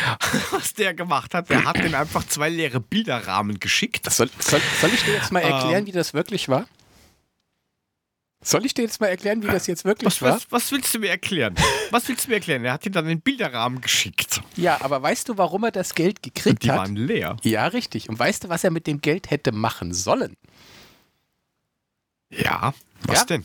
Was 0.50 0.74
der 0.74 0.94
gemacht 0.94 1.34
hat, 1.34 1.50
der 1.50 1.64
hat 1.64 1.76
den 1.78 1.94
einfach 1.94 2.26
zwei 2.26 2.48
leere 2.48 2.80
Bilderrahmen 2.80 3.60
geschickt. 3.60 4.10
Soll, 4.10 4.30
soll, 4.38 4.60
soll 4.80 4.90
ich 4.94 5.04
dir 5.04 5.14
jetzt 5.14 5.30
mal 5.32 5.40
erklären, 5.40 5.80
Ähm. 5.82 5.86
wie 5.86 5.92
das 5.92 6.14
wirklich 6.14 6.48
war? 6.48 6.66
Soll 8.42 8.64
ich 8.64 8.72
dir 8.72 8.82
jetzt 8.82 9.00
mal 9.02 9.08
erklären, 9.08 9.42
wie 9.42 9.48
das 9.48 9.66
jetzt 9.66 9.84
wirklich 9.84 10.06
Was, 10.06 10.22
war? 10.22 10.36
was, 10.36 10.46
was 10.50 10.72
willst 10.72 10.94
du 10.94 10.98
mir 10.98 11.10
erklären? 11.10 11.54
Was 11.90 12.08
willst 12.08 12.24
du 12.24 12.30
mir 12.30 12.36
erklären? 12.36 12.64
Er 12.64 12.72
hat 12.72 12.86
ihn 12.86 12.92
dann 12.92 13.06
den 13.06 13.20
Bilderrahmen 13.20 13.82
geschickt. 13.82 14.40
Ja, 14.60 14.80
aber 14.82 15.02
weißt 15.02 15.28
du, 15.28 15.38
warum 15.38 15.64
er 15.64 15.70
das 15.70 15.94
Geld 15.94 16.22
gekriegt 16.22 16.62
die 16.64 16.70
hat? 16.70 16.78
waren 16.78 16.96
leer. 16.96 17.36
Ja, 17.42 17.66
richtig. 17.66 18.08
Und 18.08 18.18
weißt 18.18 18.44
du, 18.44 18.48
was 18.48 18.62
er 18.64 18.70
mit 18.70 18.86
dem 18.86 19.00
Geld 19.00 19.30
hätte 19.30 19.52
machen 19.52 19.92
sollen? 19.94 20.36
Ja, 22.30 22.74
was 23.02 23.20
Ja? 23.20 23.24
denn? 23.24 23.44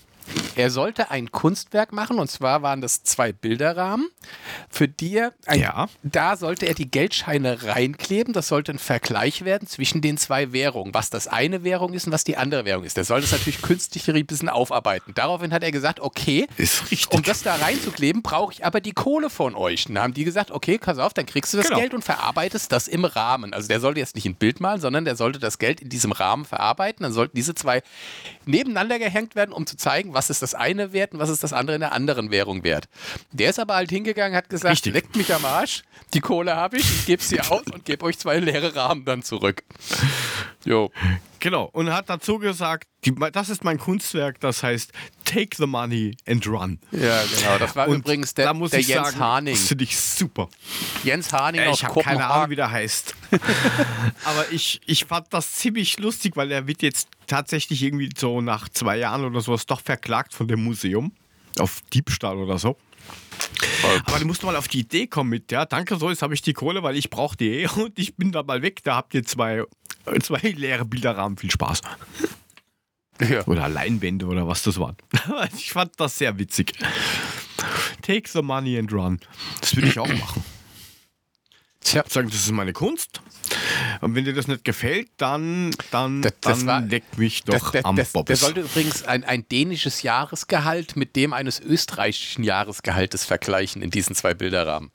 Er 0.55 0.69
sollte 0.71 1.11
ein 1.11 1.31
Kunstwerk 1.31 1.91
machen 1.93 2.19
und 2.19 2.29
zwar 2.31 2.61
waren 2.61 2.81
das 2.81 3.03
zwei 3.03 3.31
Bilderrahmen, 3.33 4.09
für 4.69 4.87
die 4.87 5.17
er 5.17 5.33
ein, 5.45 5.59
Ja. 5.59 5.87
da 6.03 6.37
sollte 6.37 6.65
er 6.65 6.73
die 6.73 6.89
Geldscheine 6.89 7.63
reinkleben. 7.63 8.33
Das 8.33 8.47
sollte 8.47 8.71
ein 8.71 8.79
Vergleich 8.79 9.43
werden 9.45 9.67
zwischen 9.67 10.01
den 10.01 10.17
zwei 10.17 10.51
Währungen, 10.51 10.93
was 10.93 11.09
das 11.09 11.27
eine 11.27 11.63
Währung 11.63 11.93
ist 11.93 12.07
und 12.07 12.13
was 12.13 12.23
die 12.23 12.37
andere 12.37 12.65
Währung 12.65 12.83
ist. 12.85 12.97
Der 12.97 13.03
soll 13.03 13.21
das 13.21 13.31
natürlich 13.31 13.61
künstlich 13.61 14.07
ein 14.09 14.25
bisschen 14.25 14.49
aufarbeiten. 14.49 15.13
Daraufhin 15.13 15.51
hat 15.53 15.63
er 15.63 15.71
gesagt, 15.71 15.99
okay, 15.99 16.47
Ist 16.57 16.89
richtig. 16.91 17.11
um 17.11 17.21
das 17.23 17.43
da 17.43 17.55
reinzukleben, 17.55 18.21
brauche 18.21 18.53
ich 18.53 18.65
aber 18.65 18.81
die 18.81 18.93
Kohle 18.93 19.29
von 19.29 19.55
euch. 19.55 19.87
Und 19.87 19.95
dann 19.95 20.03
haben 20.05 20.13
die 20.13 20.23
gesagt, 20.23 20.51
okay, 20.51 20.77
pass 20.77 20.97
auf, 20.99 21.13
dann 21.13 21.25
kriegst 21.25 21.53
du 21.53 21.57
das 21.57 21.67
Genau. 21.67 21.79
Geld 21.79 21.93
und 21.93 22.03
verarbeitest 22.03 22.71
das 22.71 22.87
im 22.87 23.05
Rahmen. 23.05 23.53
Also 23.53 23.67
der 23.67 23.79
sollte 23.79 23.99
jetzt 23.99 24.15
nicht 24.15 24.25
ein 24.25 24.35
Bild 24.35 24.59
malen, 24.59 24.79
sondern 24.81 25.05
der 25.05 25.15
sollte 25.15 25.39
das 25.39 25.57
Geld 25.59 25.81
in 25.81 25.89
diesem 25.89 26.11
Rahmen 26.11 26.45
verarbeiten. 26.45 27.03
Dann 27.03 27.13
sollten 27.13 27.35
diese 27.35 27.55
zwei 27.55 27.81
nebeneinander 28.45 28.99
gehängt 28.99 29.35
werden, 29.35 29.51
um 29.51 29.65
zu 29.67 29.75
zeigen, 29.77 30.13
was 30.15 30.29
ist 30.31 30.41
das 30.41 30.55
eine 30.55 30.93
wert 30.93 31.13
und 31.13 31.19
was 31.19 31.29
ist 31.29 31.43
das 31.43 31.53
andere 31.53 31.75
in 31.75 31.81
der 31.81 31.91
anderen 31.91 32.31
Währung 32.31 32.63
wert. 32.63 32.87
Der 33.31 33.49
ist 33.51 33.59
aber 33.59 33.75
halt 33.75 33.89
hingegangen, 33.91 34.35
hat 34.35 34.49
gesagt, 34.49 34.71
Richtig. 34.71 34.93
leckt 34.93 35.15
mich 35.15 35.33
am 35.33 35.45
Arsch, 35.45 35.83
die 36.13 36.21
Kohle 36.21 36.55
habe 36.55 36.77
ich, 36.77 36.83
ich 36.83 37.05
gebe 37.05 37.21
sie 37.21 37.39
aus 37.41 37.63
und 37.71 37.85
gebe 37.85 38.03
euch 38.05 38.17
zwei 38.17 38.39
leere 38.39 38.75
Rahmen 38.75 39.05
dann 39.05 39.21
zurück. 39.21 39.63
Jo. 40.63 40.89
Genau. 41.45 41.69
Und 41.73 41.93
hat 41.93 42.09
dazu 42.09 42.39
gesagt, 42.39 42.87
die, 43.03 43.13
das 43.31 43.49
ist 43.49 43.63
mein 43.63 43.77
Kunstwerk, 43.77 44.39
das 44.39 44.63
heißt 44.63 44.91
Take 45.25 45.55
the 45.57 45.67
Money 45.67 46.17
and 46.27 46.47
Run. 46.47 46.79
Ja, 46.91 47.21
genau. 47.21 47.59
Das 47.59 47.75
war 47.75 47.87
Und 47.87 47.97
übrigens 47.97 48.33
der, 48.33 48.45
da 48.45 48.55
muss 48.55 48.71
der 48.71 48.79
ich 48.79 48.87
Jens 48.87 49.09
sagen, 49.09 49.19
Haning. 49.19 49.53
Das 49.53 49.67
finde 49.67 49.83
ich 49.83 49.95
super. 49.95 50.49
Jens 51.03 51.31
Haning 51.31 51.61
aus 51.67 51.77
Ich 51.77 51.83
habe 51.83 52.01
keine 52.01 52.25
Ahnung, 52.25 52.49
wie 52.49 52.55
der 52.55 52.71
heißt. 52.71 53.13
Aber 54.25 54.51
ich, 54.51 54.81
ich 54.87 55.05
fand 55.05 55.27
das 55.29 55.53
ziemlich 55.53 55.99
lustig, 55.99 56.35
weil 56.35 56.51
er 56.51 56.65
wird 56.65 56.81
jetzt 56.81 57.09
tatsächlich 57.27 57.83
irgendwie 57.83 58.09
so 58.17 58.41
nach 58.41 58.67
zwei 58.69 58.97
Jahren 58.97 59.23
oder 59.23 59.39
sowas 59.39 59.67
doch 59.67 59.81
verklagt 59.81 60.33
von 60.33 60.47
dem 60.47 60.63
Museum. 60.63 61.11
Auf 61.59 61.81
Diebstahl 61.93 62.37
oder 62.37 62.57
so. 62.57 62.75
Aber 64.07 64.19
du 64.19 64.25
musst 64.25 64.43
mal 64.43 64.55
auf 64.55 64.67
die 64.67 64.79
Idee 64.79 65.07
kommen 65.07 65.29
mit, 65.29 65.51
ja, 65.51 65.65
danke 65.65 65.97
so, 65.97 66.09
jetzt 66.09 66.21
habe 66.21 66.33
ich 66.33 66.41
die 66.41 66.53
Kohle, 66.53 66.83
weil 66.83 66.95
ich 66.95 67.09
brauche 67.09 67.37
die 67.37 67.49
eh 67.49 67.67
und 67.75 67.99
ich 67.99 68.15
bin 68.15 68.31
da 68.31 68.43
mal 68.43 68.61
weg. 68.61 68.83
Da 68.83 68.95
habt 68.95 69.13
ihr 69.13 69.23
zwei, 69.23 69.57
äh, 69.57 69.65
zwei 70.21 70.39
leere 70.49 70.85
Bilderrahmen. 70.85 71.37
Viel 71.37 71.51
Spaß. 71.51 71.81
Ja. 73.21 73.45
Oder 73.47 73.69
Leinwände 73.69 74.25
oder 74.25 74.47
was 74.47 74.63
das 74.63 74.79
war. 74.79 74.95
Ich 75.55 75.71
fand 75.71 75.93
das 75.97 76.17
sehr 76.17 76.37
witzig. 76.37 76.73
Take 78.01 78.29
the 78.29 78.41
money 78.41 78.77
and 78.77 78.91
run. 78.91 79.19
Das 79.61 79.75
würde 79.75 79.87
ich 79.87 79.97
auch 79.99 80.07
machen. 80.19 80.43
Tja. 81.79 82.03
Sagen, 82.07 82.29
das 82.29 82.39
ist 82.39 82.51
meine 82.51 82.73
Kunst. 82.73 83.21
Und 84.01 84.15
wenn 84.15 84.25
dir 84.25 84.33
das 84.33 84.47
nicht 84.47 84.63
gefällt, 84.65 85.09
dann, 85.17 85.71
dann, 85.91 86.21
Das- 86.23 86.33
das 86.41 86.57
dann 86.59 86.67
war- 86.67 86.81
leck 86.81 87.03
mich 87.17 87.43
doch 87.43 87.71
Das, 87.71 87.85
am 87.85 87.95
das, 87.95 88.11
der 88.11 88.19
Bobbes. 88.19 88.39
sollte 88.41 88.61
übrigens 88.61 89.03
ein, 89.03 89.23
ein 89.23 89.47
dänisches 89.47 90.01
Jahresgehalt 90.01 90.95
mit 90.95 91.15
dem 91.15 91.31
eines 91.31 91.59
österreichischen 91.61 92.43
Jahresgehaltes 92.43 93.23
vergleichen 93.23 93.81
in 93.81 93.91
diesen 93.91 94.15
zwei 94.15 94.33
Bilderrahmen. 94.33 94.91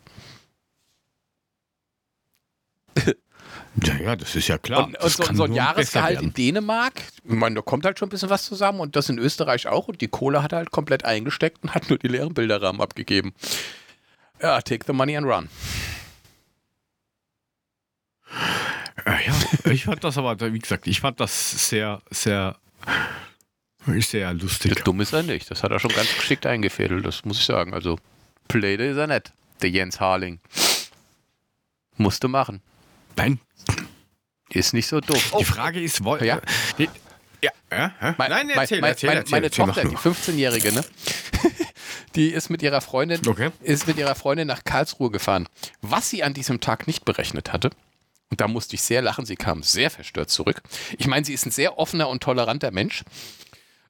Ja, 3.82 3.94
ja, 3.96 4.16
das 4.16 4.34
ist 4.34 4.48
ja 4.48 4.58
klar. 4.58 4.84
und 4.86 4.96
und 5.00 5.10
so, 5.10 5.22
so 5.32 5.44
ein 5.44 5.54
Jahresgehalt 5.54 6.20
in. 6.20 6.34
Dänemark, 6.34 6.94
ich 7.24 7.30
meine, 7.30 7.54
da 7.56 7.62
kommt 7.62 7.84
halt 7.84 7.98
schon 7.98 8.08
ein 8.08 8.10
bisschen 8.10 8.28
was 8.30 8.44
zusammen 8.44 8.80
und 8.80 8.96
das 8.96 9.08
in 9.08 9.18
Österreich 9.18 9.68
auch 9.68 9.86
und 9.88 10.00
die 10.00 10.08
Kohle 10.08 10.42
hat 10.42 10.52
er 10.52 10.58
halt 10.58 10.70
komplett 10.72 11.04
eingesteckt 11.04 11.62
und 11.62 11.72
hat 11.74 11.88
nur 11.88 11.98
die 11.98 12.08
leeren 12.08 12.34
Bilderrahmen 12.34 12.80
abgegeben. 12.80 13.32
Ja, 14.42 14.60
take 14.60 14.84
the 14.86 14.92
money 14.92 15.16
and 15.16 15.26
run. 15.26 15.48
Äh, 19.04 19.26
Ja, 19.26 19.70
ich 19.70 19.84
fand 19.84 20.02
das 20.04 20.18
aber, 20.18 20.38
wie 20.52 20.58
gesagt, 20.58 20.86
ich 20.86 21.00
fand 21.00 21.20
das 21.20 21.68
sehr, 21.68 22.02
sehr, 22.10 22.56
sehr 23.86 24.34
lustig. 24.34 24.74
Dumm 24.84 25.00
ist 25.00 25.12
er 25.12 25.22
nicht. 25.22 25.50
Das 25.50 25.62
hat 25.62 25.70
er 25.70 25.78
schon 25.80 25.92
ganz 25.92 26.12
geschickt 26.14 26.46
eingefädelt, 26.46 27.04
das 27.06 27.24
muss 27.24 27.38
ich 27.38 27.44
sagen. 27.46 27.72
Also, 27.74 27.98
Playde 28.48 28.86
ist 28.86 28.96
er 28.96 29.06
nicht, 29.06 29.32
der 29.62 29.70
Jens 29.70 30.00
Harling. 30.00 30.40
Musste 31.96 32.28
machen. 32.28 32.62
Nein, 33.16 33.40
Ist 34.52 34.74
nicht 34.74 34.86
so 34.86 35.00
doof. 35.00 35.32
die 35.38 35.44
Frage 35.44 35.80
ist, 35.80 36.02
woll- 36.04 36.24
Ja? 36.24 36.40
die- 36.78 36.88
ja, 37.42 37.50
ja? 37.70 38.14
Mein, 38.18 38.30
Nein, 38.30 38.50
erzähl, 38.50 38.80
mein, 38.80 38.90
erzähl, 38.90 39.08
mein, 39.08 39.16
erzähl, 39.18 39.30
meine 39.32 39.46
erzähl, 39.46 39.64
Tochter, 39.66 39.82
die 39.82 39.88
nur. 39.88 39.98
15-Jährige, 40.00 40.72
ne? 40.72 40.84
die 42.14 42.28
ist 42.30 42.50
mit 42.50 42.62
ihrer 42.62 42.80
Freundin 42.80 43.26
Okay. 43.26 43.50
ist 43.62 43.86
mit 43.86 43.96
ihrer 43.96 44.14
Freundin 44.14 44.46
nach 44.48 44.64
Karlsruhe 44.64 45.10
gefahren. 45.10 45.48
Was 45.80 46.10
sie 46.10 46.22
an 46.22 46.34
diesem 46.34 46.60
Tag 46.60 46.86
nicht 46.86 47.04
berechnet 47.04 47.52
hatte, 47.52 47.70
und 48.30 48.40
da 48.40 48.46
musste 48.48 48.74
ich 48.76 48.82
sehr 48.82 49.00
lachen, 49.02 49.24
sie 49.24 49.36
kam 49.36 49.62
sehr 49.62 49.90
verstört 49.90 50.30
zurück. 50.30 50.60
Ich 50.98 51.06
meine, 51.06 51.24
sie 51.24 51.32
ist 51.32 51.46
ein 51.46 51.50
sehr 51.50 51.78
offener 51.78 52.08
und 52.08 52.22
toleranter 52.22 52.70
Mensch, 52.72 53.04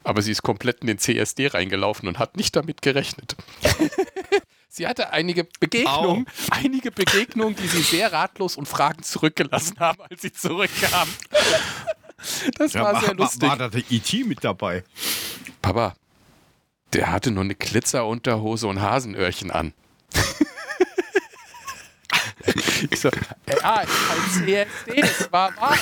aber 0.05 0.23
sie 0.23 0.31
ist 0.33 0.43
komplett 0.43 0.81
in 0.83 0.87
den 0.87 0.99
CSD 0.99 1.49
reingelaufen 1.49 2.09
und 2.09 2.19
hat 2.19 2.37
nicht 2.37 2.55
damit 2.57 2.83
gerechnet. 2.83 3.37
sie 4.71 4.87
hatte 4.87 5.13
einige 5.13 5.45
Begegnungen, 5.45 6.27
einige 6.51 6.91
Begegnungen, 6.91 7.57
die 7.57 7.67
sie 7.67 7.83
sehr 7.83 8.13
ratlos 8.13 8.57
und 8.57 8.67
fragend 8.67 9.05
zurückgelassen 9.05 9.79
haben, 9.79 10.01
als 10.09 10.23
sie 10.23 10.33
zurückkam. 10.33 11.09
Das 12.57 12.73
Ja, 12.73 12.83
war 12.83 13.01
sehr 13.01 13.11
war, 13.11 13.17
lustig. 13.17 13.49
war 13.49 13.57
da 13.57 13.69
der 13.69 13.83
E.T. 13.91 14.25
mit 14.25 14.45
dabei? 14.45 14.85
Papa, 15.61 15.95
der 16.93 17.13
hatte 17.13 17.31
nur 17.31 17.45
eine 17.45 17.55
Glitzerunterhose 17.55 18.67
und 18.67 18.81
Hasenöhrchen 18.81 19.51
an. 19.51 19.73
ich 22.91 23.01
so, 23.01 23.11
ja, 23.49 23.57
ich 23.57 23.63
halt 23.65 23.89
CSD, 24.33 25.01
das 25.01 25.33
war 25.33 25.53
wahr. 25.57 25.79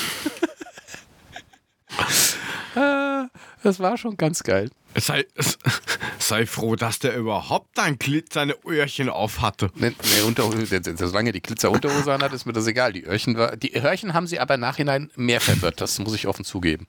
Äh, 3.25 3.29
das 3.63 3.81
war 3.81 3.97
schon 3.97 4.17
ganz 4.17 4.43
geil. 4.43 4.71
Sei, 4.97 5.27
sei 6.19 6.47
froh, 6.47 6.75
dass 6.77 6.99
der 6.99 7.17
überhaupt 7.17 7.79
ein 7.79 7.99
Glitz 7.99 8.35
seine 8.35 8.57
Öhrchen 8.65 9.09
auf 9.09 9.41
hatte. 9.41 9.71
Ne, 9.77 9.91
ne, 9.91 10.25
Unterhose, 10.25 10.81
solange 10.97 11.33
die 11.33 11.43
Glitzerunterhose 11.43 12.13
anhat, 12.13 12.33
ist 12.33 12.47
mir 12.47 12.53
das 12.53 12.67
egal. 12.67 12.93
Die 12.93 13.05
Öhrchen, 13.05 13.37
war, 13.37 13.57
die 13.57 13.75
Öhrchen 13.77 14.15
haben 14.15 14.27
sie 14.27 14.41
aber 14.41 14.55
im 14.55 14.61
Nachhinein 14.61 15.11
mehr 15.15 15.41
verwirrt, 15.41 15.81
das 15.81 15.99
muss 15.99 16.15
ich 16.15 16.27
offen 16.27 16.45
zugeben. 16.45 16.87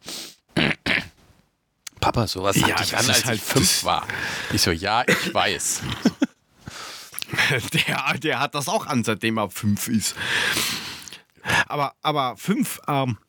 Papa, 1.99 2.27
sowas 2.27 2.55
Ja, 2.55 2.69
hatte 2.69 2.83
ich 2.83 2.97
an, 2.97 3.07
als 3.07 3.25
halt- 3.25 3.37
ich 3.37 3.43
fünf 3.43 3.83
war. 3.83 4.07
Ich 4.53 4.61
so, 4.61 4.71
ja, 4.71 5.03
ich 5.07 5.33
weiß. 5.33 5.81
Der, 7.73 8.17
der 8.17 8.39
hat 8.39 8.55
das 8.55 8.67
auch 8.67 8.87
an, 8.87 9.03
seitdem 9.03 9.37
er 9.37 9.51
fünf 9.51 9.87
ist. 9.87 10.15
Aber, 11.67 11.93
aber 12.01 12.35
fünf 12.37 12.79
ähm, 12.87 13.19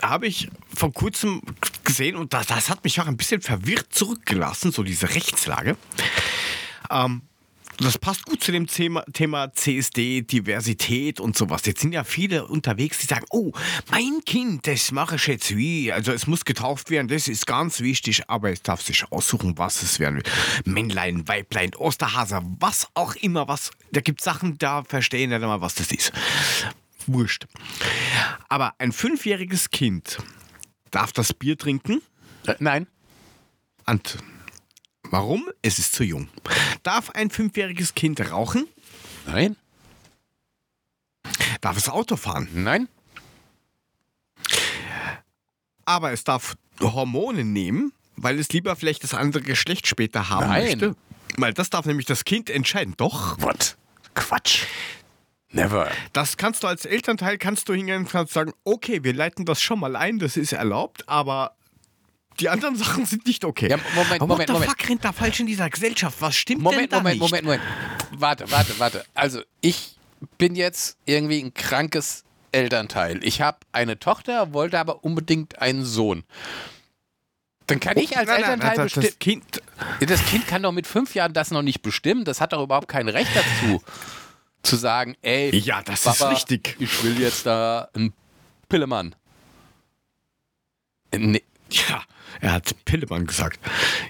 habe 0.00 0.26
ich 0.26 0.48
vor 0.74 0.92
kurzem 0.92 1.42
gesehen 1.84 2.16
und 2.16 2.32
das, 2.32 2.46
das 2.46 2.70
hat 2.70 2.84
mich 2.84 3.00
auch 3.00 3.06
ein 3.06 3.16
bisschen 3.16 3.40
verwirrt 3.40 3.88
zurückgelassen, 3.90 4.72
so 4.72 4.82
diese 4.82 5.08
Rechtslage. 5.08 5.76
Ähm, 6.90 7.22
das 7.78 7.98
passt 7.98 8.26
gut 8.26 8.42
zu 8.42 8.52
dem 8.52 8.66
Thema, 8.66 9.02
Thema 9.12 9.52
CSD, 9.52 10.22
Diversität 10.22 11.20
und 11.20 11.36
sowas. 11.36 11.62
Jetzt 11.64 11.80
sind 11.80 11.92
ja 11.92 12.04
viele 12.04 12.46
unterwegs, 12.46 12.98
die 12.98 13.06
sagen, 13.06 13.24
oh, 13.30 13.52
mein 13.90 14.20
Kind, 14.24 14.66
das 14.66 14.92
mache 14.92 15.16
ich 15.16 15.26
jetzt 15.26 15.56
wie. 15.56 15.90
Also 15.90 16.12
es 16.12 16.26
muss 16.26 16.44
getauft 16.44 16.90
werden, 16.90 17.08
das 17.08 17.28
ist 17.28 17.46
ganz 17.46 17.80
wichtig, 17.80 18.28
aber 18.28 18.50
es 18.50 18.62
darf 18.62 18.82
sich 18.82 19.10
aussuchen, 19.10 19.58
was 19.58 19.82
es 19.82 19.98
werden 19.98 20.16
will. 20.16 20.32
Männlein, 20.64 21.26
Weiblein, 21.26 21.74
Osterhase, 21.74 22.42
was 22.60 22.88
auch 22.94 23.16
immer, 23.16 23.48
was. 23.48 23.70
Da 23.90 24.00
gibt 24.00 24.20
es 24.20 24.24
Sachen, 24.24 24.58
da 24.58 24.84
verstehen 24.84 25.30
nicht 25.30 25.40
mal, 25.40 25.60
was 25.60 25.74
das 25.74 25.90
ist. 25.92 26.12
Wurscht. 27.06 27.46
Aber 28.48 28.74
ein 28.78 28.92
fünfjähriges 28.92 29.70
Kind 29.70 30.18
darf 30.90 31.12
das 31.12 31.32
Bier 31.32 31.56
trinken? 31.56 32.02
Äh, 32.46 32.54
nein. 32.58 32.86
Und 33.86 34.18
warum? 35.10 35.48
Es 35.62 35.78
ist 35.78 35.92
zu 35.92 36.04
jung. 36.04 36.28
Darf 36.82 37.10
ein 37.10 37.30
fünfjähriges 37.30 37.94
Kind 37.94 38.20
rauchen? 38.30 38.66
Nein. 39.26 39.56
Darf 41.60 41.76
es 41.76 41.88
Auto 41.88 42.16
fahren? 42.16 42.48
Nein. 42.52 42.88
Aber 45.84 46.12
es 46.12 46.24
darf 46.24 46.56
Hormone 46.80 47.44
nehmen, 47.44 47.92
weil 48.16 48.38
es 48.38 48.48
lieber 48.50 48.76
vielleicht 48.76 49.02
das 49.04 49.14
andere 49.14 49.42
Geschlecht 49.42 49.86
später 49.86 50.28
haben 50.28 50.48
Nein. 50.48 50.64
möchte. 50.64 50.96
Weil 51.36 51.54
das 51.54 51.70
darf 51.70 51.86
nämlich 51.86 52.06
das 52.06 52.24
Kind 52.24 52.50
entscheiden. 52.50 52.94
Doch. 52.96 53.40
What? 53.40 53.76
Quatsch. 54.14 54.64
Never. 55.52 55.90
Das 56.12 56.36
kannst 56.36 56.62
du 56.62 56.66
als 56.66 56.84
Elternteil, 56.84 57.38
kannst 57.38 57.68
du 57.68 57.74
hingehen 57.74 58.06
und 58.10 58.30
sagen, 58.30 58.52
okay, 58.64 59.04
wir 59.04 59.12
leiten 59.12 59.44
das 59.44 59.60
schon 59.60 59.80
mal 59.80 59.96
ein, 59.96 60.18
das 60.18 60.36
ist 60.36 60.52
erlaubt, 60.52 61.08
aber 61.08 61.52
die 62.40 62.48
anderen 62.48 62.76
Sachen 62.82 63.04
sind 63.06 63.26
nicht 63.26 63.44
okay. 63.44 63.68
Ja, 63.68 63.76
Moment, 63.94 64.12
aber 64.22 64.26
Moment, 64.26 64.30
what 64.40 64.46
the 64.48 64.52
Moment. 64.54 64.70
fuck 64.70 64.88
rennt 64.88 65.04
da 65.04 65.12
falsch 65.12 65.40
in 65.40 65.46
dieser 65.46 65.68
Gesellschaft? 65.68 66.16
Was 66.20 66.34
stimmt 66.34 66.62
Moment, 66.62 66.82
denn 66.82 66.90
da 66.90 66.96
Moment, 66.98 67.20
nicht? 67.20 67.30
Moment, 67.30 67.44
Moment. 67.44 67.62
Warte, 68.16 68.50
warte, 68.50 68.78
warte. 68.78 69.04
Also, 69.14 69.42
ich 69.60 69.96
bin 70.38 70.54
jetzt 70.54 70.96
irgendwie 71.04 71.42
ein 71.42 71.52
krankes 71.52 72.24
Elternteil. 72.52 73.22
Ich 73.24 73.40
habe 73.40 73.58
eine 73.72 73.98
Tochter, 73.98 74.52
wollte 74.52 74.78
aber 74.78 75.04
unbedingt 75.04 75.60
einen 75.60 75.84
Sohn. 75.84 76.24
Dann 77.66 77.80
kann 77.80 77.96
ich 77.96 78.16
als 78.16 78.28
Nein, 78.28 78.40
nein, 78.40 78.50
Elternteil 78.50 78.76
das, 78.76 78.92
das 78.92 79.04
bestimmen. 79.04 79.42
Kind, 79.98 80.10
Das 80.10 80.24
Kind 80.26 80.46
kann 80.46 80.62
doch 80.62 80.72
mit 80.72 80.86
fünf 80.86 81.14
Jahren 81.14 81.32
das 81.32 81.50
noch 81.50 81.62
nicht 81.62 81.82
bestimmen. 81.82 82.24
Das 82.24 82.40
hat 82.40 82.52
doch 82.52 82.62
überhaupt 82.62 82.88
kein 82.88 83.08
Recht 83.08 83.30
dazu, 83.34 83.82
zu 84.62 84.76
sagen, 84.76 85.16
ey, 85.22 85.54
Ja, 85.58 85.82
das 85.82 86.04
Papa, 86.04 86.26
ist 86.32 86.32
richtig. 86.36 86.76
ich 86.78 87.02
will 87.04 87.20
jetzt 87.20 87.46
da 87.46 87.88
einen 87.94 88.12
Pillemann. 88.68 89.14
Äh, 91.10 91.18
Nee, 91.18 91.42
Ja, 91.70 92.02
er 92.40 92.52
hat 92.52 92.74
Pillemann 92.84 93.26
gesagt. 93.26 93.60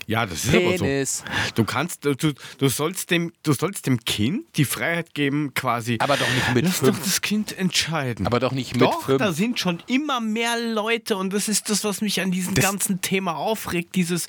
Ja, 0.07 0.27
das 0.27 0.45
ist 0.45 0.55
aber 0.55 0.79
so. 0.79 0.85
Penis. 0.85 1.25
Du 1.55 1.65
kannst, 1.65 2.05
du, 2.05 2.15
du, 2.15 2.69
sollst 2.69 3.11
dem, 3.11 3.33
du 3.43 3.53
sollst 3.53 3.87
dem 3.87 4.05
Kind 4.05 4.45
die 4.57 4.65
Freiheit 4.65 5.15
geben, 5.15 5.53
quasi. 5.55 5.97
Aber 6.01 6.17
doch 6.17 6.29
nicht 6.35 6.55
mit 6.55 6.65
Lass 6.65 6.79
fünf. 6.79 6.97
doch 6.99 7.05
das 7.05 7.21
Kind 7.21 7.57
entscheiden. 7.59 8.27
Aber 8.27 8.41
doch 8.41 8.53
nicht 8.53 8.73
mit 8.75 8.83
Doch, 8.83 9.03
fünf. 9.05 9.19
da 9.19 9.33
sind 9.33 9.59
schon 9.59 9.83
immer 9.87 10.21
mehr 10.21 10.57
Leute 10.59 11.17
und 11.17 11.33
das 11.33 11.49
ist 11.49 11.69
das, 11.71 11.85
was 11.85 12.01
mich 12.01 12.21
an 12.21 12.31
diesem 12.31 12.55
Das- 12.55 12.65
ganzen 12.65 13.01
Thema 13.01 13.37
aufregt. 13.37 13.95
Dieses, 13.95 14.27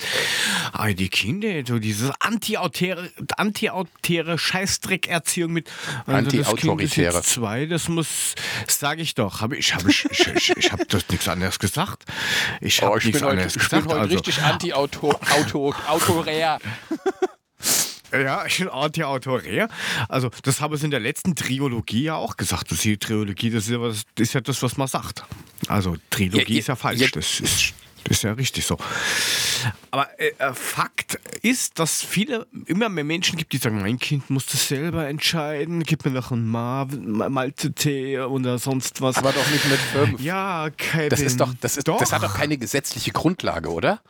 ah, 0.72 0.88
die 0.92 1.08
Kinder, 1.08 1.48
so 1.66 1.78
dieses 1.78 2.10
anti-autäre, 2.20 3.10
anti-autäre 3.36 4.38
Scheißdreckerziehung 4.38 5.52
mit 5.52 5.70
also 6.06 6.22
das 6.24 6.32
Kind 6.32 6.46
Anti-autoritäre. 6.46 7.22
zwei, 7.22 7.66
das 7.66 7.88
muss, 7.88 8.34
sage 8.68 9.02
ich 9.02 9.14
doch. 9.14 9.40
Hab 9.40 9.52
ich 9.52 9.74
habe 9.74 9.90
ich, 9.90 10.04
ich, 10.10 10.26
ich, 10.28 10.56
ich 10.56 10.72
hab 10.72 10.86
das 10.88 11.08
nichts 11.08 11.28
anderes 11.28 11.58
gesagt. 11.58 12.04
Ich 12.60 12.82
habe 12.82 12.92
Oh, 12.92 12.96
ich 12.96 13.04
nichts 13.06 13.22
anderes 13.22 13.56
ich 13.56 13.62
gesagt. 13.84 14.00
heute 14.00 14.00
also, 14.00 14.14
richtig 14.14 14.42
anti-autorär. 14.42 15.18
Ja, 18.12 18.46
ich 18.46 18.58
bin 18.58 18.68
anti-autorär. 18.68 19.68
Also, 20.08 20.30
das 20.44 20.60
habe 20.60 20.76
ich 20.76 20.84
in 20.84 20.92
der 20.92 21.00
letzten 21.00 21.34
Trilogie 21.34 22.04
ja 22.04 22.14
auch 22.14 22.36
gesagt. 22.36 22.70
Das 22.70 22.78
die 22.78 22.96
Trilogie, 22.96 23.50
das 23.50 23.64
ist 23.64 23.70
ja, 23.70 23.78
das 23.78 24.04
ist 24.16 24.34
ja 24.34 24.40
das, 24.40 24.62
was 24.62 24.76
man 24.76 24.86
sagt. 24.86 25.24
Also, 25.66 25.96
Trilogie 26.10 26.44
Ja, 26.44 26.48
ja, 26.48 26.58
ist 26.60 26.68
ja 26.68 26.76
falsch. 26.76 27.00
ja. 27.00 27.08
Das, 27.12 27.40
ist, 27.40 27.74
das 28.04 28.18
ist 28.18 28.22
ja 28.22 28.32
richtig 28.32 28.64
so. 28.66 28.76
Aber 29.90 30.08
äh, 30.18 30.32
äh, 30.38 30.54
Fakt 30.54 31.18
ist, 31.42 31.78
dass 31.78 32.02
viele, 32.02 32.46
immer 32.66 32.88
mehr 32.88 33.04
Menschen 33.04 33.36
gibt, 33.38 33.52
die 33.52 33.58
sagen, 33.58 33.80
mein 33.80 33.98
Kind 33.98 34.30
muss 34.30 34.46
das 34.46 34.68
selber 34.68 35.06
entscheiden. 35.08 35.82
Gib 35.82 36.04
mir 36.04 36.10
noch 36.10 36.30
einen 36.32 36.46
Ma 36.46 36.84
Malte-Tee 36.84 38.20
oder 38.20 38.58
sonst 38.58 39.00
was. 39.00 39.16
Aber 39.16 39.32
doch 39.32 39.50
nicht 39.50 39.64
mit 39.68 39.78
fünf. 39.78 40.20
ja, 40.20 40.68
Kevin. 40.76 41.10
Das 41.10 41.20
ist 41.20 41.40
doch, 41.40 41.52
das 41.60 41.76
ist, 41.76 41.88
das 41.88 42.12
hat 42.12 42.22
doch 42.22 42.34
keine 42.34 42.58
gesetzliche 42.58 43.12
Grundlage, 43.12 43.70
oder? 43.70 44.00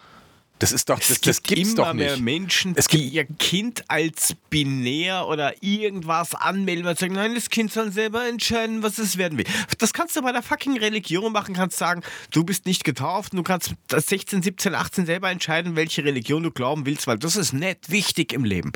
Das 0.65 0.73
ist 0.73 0.89
doch, 0.89 0.99
das, 0.99 1.11
Es 1.11 1.21
das 1.21 1.43
gibt 1.43 1.59
gibt's 1.59 1.75
immer 1.75 1.89
doch 1.89 1.93
mehr 1.93 2.13
nicht. 2.13 2.23
Menschen, 2.23 2.73
Es 2.75 2.89
die 2.89 3.07
ihr 3.07 3.27
Kind 3.27 3.85
als 3.89 4.35
binär 4.49 5.27
oder 5.29 5.63
irgendwas 5.63 6.35
anmelden 6.35 6.87
und 6.87 6.99
sagen, 6.99 7.13
nein, 7.13 7.35
das 7.35 7.51
Kind 7.51 7.71
soll 7.71 7.93
selber 7.93 8.27
entscheiden, 8.27 8.83
was 8.83 8.97
es 8.97 9.19
werden 9.19 9.37
will. 9.37 9.45
Das 9.77 9.93
kannst 9.93 10.17
du 10.17 10.23
bei 10.23 10.33
der 10.33 10.41
fucking 10.41 10.79
Religion 10.79 11.33
machen, 11.33 11.55
kannst 11.55 11.77
sagen, 11.77 12.01
du 12.31 12.45
bist 12.45 12.65
nicht 12.65 12.83
getauft, 12.83 13.35
du 13.35 13.43
kannst 13.43 13.75
16, 13.95 14.43
17, 14.43 14.75
18 14.75 15.05
selber 15.05 15.31
entscheiden, 15.31 15.77
welche 15.77 16.03
Religion 16.03 16.43
du 16.43 16.51
glauben 16.51 16.87
willst, 16.87 17.07
weil 17.07 17.19
das 17.19 17.37
ist 17.37 17.53
nicht 17.53 17.91
wichtig 17.91 18.33
im 18.33 18.45
Leben. 18.45 18.73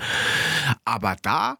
Aber 0.84 1.16
da 1.22 1.56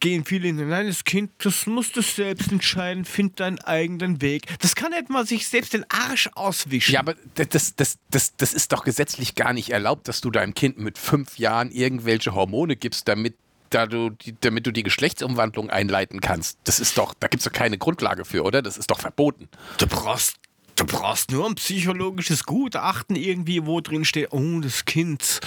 gehen 0.00 0.24
viele 0.24 0.48
hin, 0.48 0.68
nein, 0.68 0.86
das 0.86 1.04
Kind, 1.04 1.30
das 1.38 1.66
muss 1.66 1.92
das 1.92 2.16
selbst 2.16 2.52
entscheiden, 2.52 3.04
find 3.04 3.40
deinen 3.40 3.58
eigenen 3.60 4.20
Weg. 4.20 4.46
Das 4.60 4.74
kann 4.74 4.92
nicht 4.92 5.10
mal 5.10 5.26
sich 5.26 5.48
selbst 5.48 5.72
den 5.72 5.84
Arsch 5.88 6.28
auswischen. 6.34 6.92
Ja, 6.92 7.00
aber 7.00 7.14
das, 7.34 7.74
das, 7.76 7.98
das, 8.10 8.36
das 8.36 8.54
ist 8.54 8.72
doch 8.72 8.84
gesetzlich 8.84 9.34
gar 9.34 9.52
nicht 9.52 9.70
erlaubt, 9.70 10.08
dass 10.08 10.20
du 10.20 10.30
deinem 10.30 10.54
Kind 10.54 10.78
mit 10.78 10.98
fünf 10.98 11.38
Jahren 11.38 11.70
irgendwelche 11.70 12.34
Hormone 12.34 12.76
gibst, 12.76 13.08
damit, 13.08 13.34
da 13.70 13.86
du, 13.86 14.10
die, 14.10 14.34
damit 14.40 14.66
du 14.66 14.72
die 14.72 14.82
Geschlechtsumwandlung 14.82 15.70
einleiten 15.70 16.20
kannst. 16.20 16.58
Das 16.64 16.80
ist 16.80 16.98
doch, 16.98 17.14
da 17.18 17.28
gibt 17.28 17.40
es 17.40 17.44
doch 17.44 17.52
keine 17.52 17.78
Grundlage 17.78 18.24
für, 18.24 18.44
oder? 18.44 18.62
Das 18.62 18.78
ist 18.78 18.90
doch 18.90 19.00
verboten. 19.00 19.48
Du 19.78 19.86
brauchst, 19.86 20.36
du 20.76 20.84
brauchst 20.84 21.32
nur 21.32 21.46
ein 21.46 21.54
psychologisches 21.54 22.44
Gutachten 22.44 23.16
irgendwie, 23.16 23.66
wo 23.66 23.80
drin 23.80 24.04
steht, 24.04 24.28
oh, 24.30 24.60
das 24.60 24.84
Kind, 24.84 25.40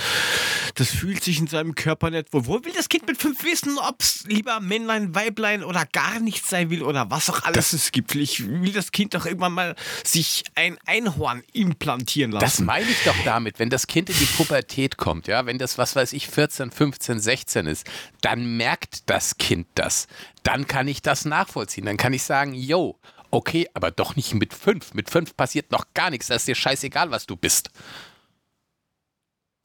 das 0.75 0.89
fühlt 0.89 1.23
sich 1.23 1.39
in 1.39 1.47
seinem 1.47 1.75
Körper 1.75 2.09
nicht 2.09 2.33
wohl. 2.33 2.47
Wo 2.47 2.53
will 2.65 2.73
das 2.75 2.89
Kind 2.89 3.07
mit 3.07 3.21
fünf 3.21 3.43
wissen, 3.43 3.77
ob 3.77 4.01
es 4.01 4.25
lieber 4.27 4.59
Männlein, 4.59 5.15
Weiblein 5.15 5.63
oder 5.63 5.85
gar 5.85 6.19
nichts 6.19 6.49
sein 6.49 6.69
will 6.69 6.83
oder 6.83 7.09
was 7.11 7.29
auch 7.29 7.43
alles 7.43 7.73
es 7.73 7.91
gibt? 7.91 8.13
Ich 8.15 8.47
will 8.47 8.73
das 8.73 8.91
Kind 8.91 9.13
doch 9.13 9.25
irgendwann 9.25 9.53
mal 9.53 9.75
sich 10.03 10.43
ein 10.55 10.77
Einhorn 10.85 11.43
implantieren 11.53 12.31
lassen. 12.31 12.43
Das 12.43 12.59
meine 12.59 12.89
ich 12.89 13.03
doch 13.05 13.15
damit, 13.23 13.59
wenn 13.59 13.69
das 13.69 13.87
Kind 13.87 14.09
in 14.09 14.17
die 14.17 14.25
Pubertät 14.25 14.97
kommt, 14.97 15.27
ja, 15.27 15.45
wenn 15.45 15.59
das, 15.59 15.77
was 15.77 15.95
weiß 15.95 16.13
ich, 16.13 16.27
14, 16.27 16.71
15, 16.71 17.19
16 17.19 17.67
ist, 17.67 17.87
dann 18.21 18.57
merkt 18.57 19.09
das 19.09 19.37
Kind 19.37 19.67
das. 19.75 20.07
Dann 20.43 20.67
kann 20.67 20.87
ich 20.87 21.01
das 21.01 21.25
nachvollziehen. 21.25 21.85
Dann 21.85 21.97
kann 21.97 22.13
ich 22.13 22.23
sagen, 22.23 22.53
yo, 22.53 22.97
okay, 23.31 23.67
aber 23.73 23.91
doch 23.91 24.15
nicht 24.15 24.33
mit 24.33 24.53
fünf. 24.53 24.93
Mit 24.93 25.09
fünf 25.09 25.35
passiert 25.35 25.71
noch 25.71 25.85
gar 25.93 26.09
nichts. 26.09 26.27
Da 26.27 26.35
ist 26.35 26.47
dir 26.47 26.55
scheißegal, 26.55 27.11
was 27.11 27.25
du 27.25 27.35
bist. 27.35 27.69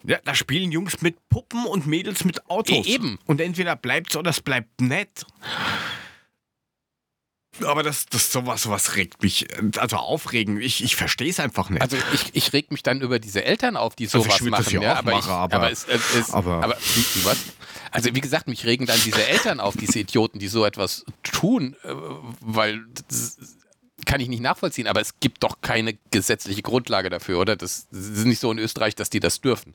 ja, 0.04 0.18
da 0.24 0.34
spielen 0.34 0.70
Jungs 0.72 1.00
mit 1.02 1.16
Puppen 1.28 1.64
und 1.66 1.86
Mädels 1.86 2.24
mit 2.24 2.48
Autos. 2.50 2.86
E- 2.86 2.90
eben. 2.94 3.18
Und 3.26 3.40
entweder 3.40 3.74
bleibt's 3.76 4.16
oder 4.16 4.30
es 4.30 4.40
bleibt 4.40 4.80
nett. 4.80 5.24
Aber 7.62 7.84
das, 7.84 8.06
das 8.06 8.32
sowas, 8.32 8.62
sowas 8.62 8.96
regt 8.96 9.22
mich, 9.22 9.46
also 9.78 9.96
aufregen. 9.96 10.60
Ich, 10.60 10.82
ich 10.82 10.96
verstehe 10.96 11.30
es 11.30 11.38
einfach 11.38 11.70
nicht. 11.70 11.82
Also 11.82 11.96
ich, 12.12 12.34
ich 12.34 12.52
reg 12.52 12.72
mich 12.72 12.82
dann 12.82 13.00
über 13.00 13.20
diese 13.20 13.44
Eltern 13.44 13.76
auf, 13.76 13.94
die 13.94 14.06
Also 14.06 14.18
ich 14.18 14.24
sowas 14.24 14.40
würd 14.42 14.52
das 14.54 14.66
machen. 14.66 14.74
ja 14.74 14.82
ja, 14.82 14.92
auch 14.94 14.98
aber, 14.98 15.10
machen, 15.12 15.20
ich, 15.24 15.30
aber- 15.32 15.54
aber, 15.54 15.70
es, 15.70 15.84
es, 15.86 16.14
es, 16.16 16.30
aber- 16.32 16.64
aber 16.64 16.76
wie 16.76 17.24
was? 17.24 17.38
Also 17.94 18.12
wie 18.12 18.20
gesagt, 18.20 18.48
mich 18.48 18.66
regen 18.66 18.86
dann 18.86 18.98
diese 19.04 19.24
Eltern 19.24 19.60
auf, 19.60 19.76
diese 19.76 20.00
Idioten, 20.00 20.40
die 20.40 20.48
so 20.48 20.64
etwas 20.64 21.04
tun, 21.22 21.76
äh, 21.84 21.94
weil 22.40 22.84
das 23.06 23.38
kann 24.04 24.20
ich 24.20 24.28
nicht 24.28 24.42
nachvollziehen. 24.42 24.88
Aber 24.88 25.00
es 25.00 25.20
gibt 25.20 25.44
doch 25.44 25.60
keine 25.60 25.96
gesetzliche 26.10 26.62
Grundlage 26.62 27.08
dafür, 27.08 27.38
oder? 27.38 27.54
Das, 27.54 27.86
ist 27.92 28.24
nicht 28.24 28.40
so 28.40 28.50
in 28.50 28.58
Österreich, 28.58 28.96
dass 28.96 29.10
die 29.10 29.20
das 29.20 29.40
dürfen. 29.40 29.74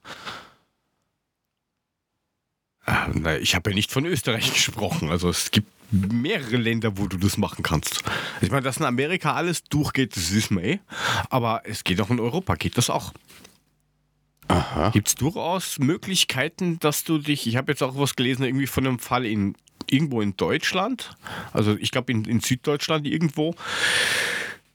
Ah, 2.86 3.08
ich 3.40 3.56
habe 3.56 3.70
ja 3.70 3.76
nicht 3.76 3.90
von 3.90 4.06
Österreich 4.06 4.52
gesprochen. 4.54 5.10
Also 5.12 5.30
es 5.30 5.52
gibt 5.52 5.72
mehrere 5.90 6.58
Länder, 6.58 6.98
wo 6.98 7.08
du 7.08 7.16
das 7.16 7.38
machen 7.38 7.64
kannst. 7.64 8.04
Ich 8.42 8.52
meine, 8.52 8.64
dass 8.64 8.78
in 8.78 8.86
Amerika 8.86 9.34
alles 9.34 9.64
durchgeht, 9.64 10.18
das 10.18 10.34
wissen 10.34 10.58
wir 10.58 10.64
eh. 10.66 10.80
Aber 11.30 11.62
es 11.64 11.86
geht 11.86 12.02
auch 12.02 12.10
in 12.10 12.20
Europa, 12.20 12.56
geht 12.56 12.78
das 12.78 12.90
auch. 12.90 13.14
Gibt 14.94 15.10
es 15.10 15.16
durchaus 15.16 15.78
Möglichkeiten, 15.78 16.80
dass 16.80 17.04
du 17.04 17.20
dich, 17.20 17.46
ich 17.46 17.56
habe 17.56 17.72
jetzt 17.72 17.84
auch 17.84 17.98
was 17.98 18.16
gelesen, 18.16 18.44
irgendwie 18.44 18.68
von 18.68 18.88
einem 18.88 19.00
Fall 19.00 19.26
in 19.26 19.56
irgendwo 19.88 20.22
in 20.22 20.36
Deutschland, 20.38 21.16
also 21.54 21.76
ich 21.80 21.92
glaube 21.92 22.12
in, 22.12 22.26
in 22.26 22.40
Süddeutschland 22.40 23.08
irgendwo, 23.08 23.56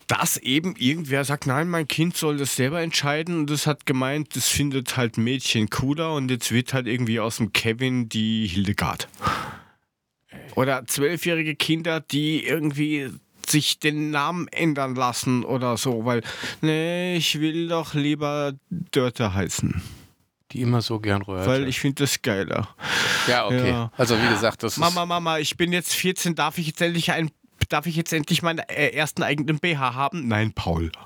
dass 0.06 0.36
eben 0.36 0.76
irgendwer 0.76 1.24
sagt, 1.24 1.46
nein, 1.46 1.68
mein 1.68 1.88
Kind 1.88 2.16
soll 2.16 2.36
das 2.36 2.56
selber 2.56 2.82
entscheiden 2.82 3.38
und 3.38 3.50
das 3.50 3.66
hat 3.66 3.86
gemeint, 3.86 4.36
das 4.36 4.48
findet 4.48 4.96
halt 4.96 5.16
Mädchen 5.16 5.70
cooler 5.70 6.14
und 6.14 6.30
jetzt 6.30 6.52
wird 6.52 6.74
halt 6.74 6.86
irgendwie 6.86 7.20
aus 7.20 7.38
dem 7.38 7.52
Kevin 7.52 8.08
die 8.08 8.46
Hildegard. 8.46 9.08
Oder 10.56 10.86
zwölfjährige 10.86 11.56
Kinder, 11.56 12.00
die 12.00 12.44
irgendwie 12.44 13.10
sich 13.54 13.78
den 13.78 14.10
Namen 14.10 14.48
ändern 14.48 14.94
lassen 14.94 15.44
oder 15.44 15.76
so, 15.76 16.04
weil, 16.04 16.22
nee, 16.60 17.16
ich 17.16 17.40
will 17.40 17.68
doch 17.68 17.94
lieber 17.94 18.52
Dörte 18.70 19.34
heißen. 19.34 19.82
die 20.52 20.60
immer 20.60 20.82
so 20.82 21.00
gern 21.00 21.22
Röhrte. 21.22 21.48
Weil 21.48 21.68
ich 21.68 21.80
finde 21.80 22.04
das 22.04 22.20
geiler. 22.22 22.68
ja, 23.26 23.46
okay. 23.46 23.70
Ja. 23.70 23.90
Also 23.96 24.20
wie 24.20 24.28
gesagt, 24.28 24.62
das 24.62 24.76
Mama, 24.76 25.06
Mama, 25.06 25.38
ich 25.38 25.56
bin 25.56 25.72
jetzt 25.72 25.94
14, 25.94 26.34
darf 26.34 26.58
ich 26.58 26.66
jetzt 26.66 26.80
endlich 26.80 27.12
ein 27.12 27.30
Darf 27.68 27.86
ich 27.86 27.96
jetzt 27.96 28.12
endlich 28.12 28.42
meinen 28.42 28.58
äh, 28.58 28.88
ersten 28.88 29.22
eigenen 29.22 29.58
BH 29.58 29.94
haben? 29.94 30.28
Nein, 30.28 30.52
Paul. 30.52 30.86
ist. 30.86 30.96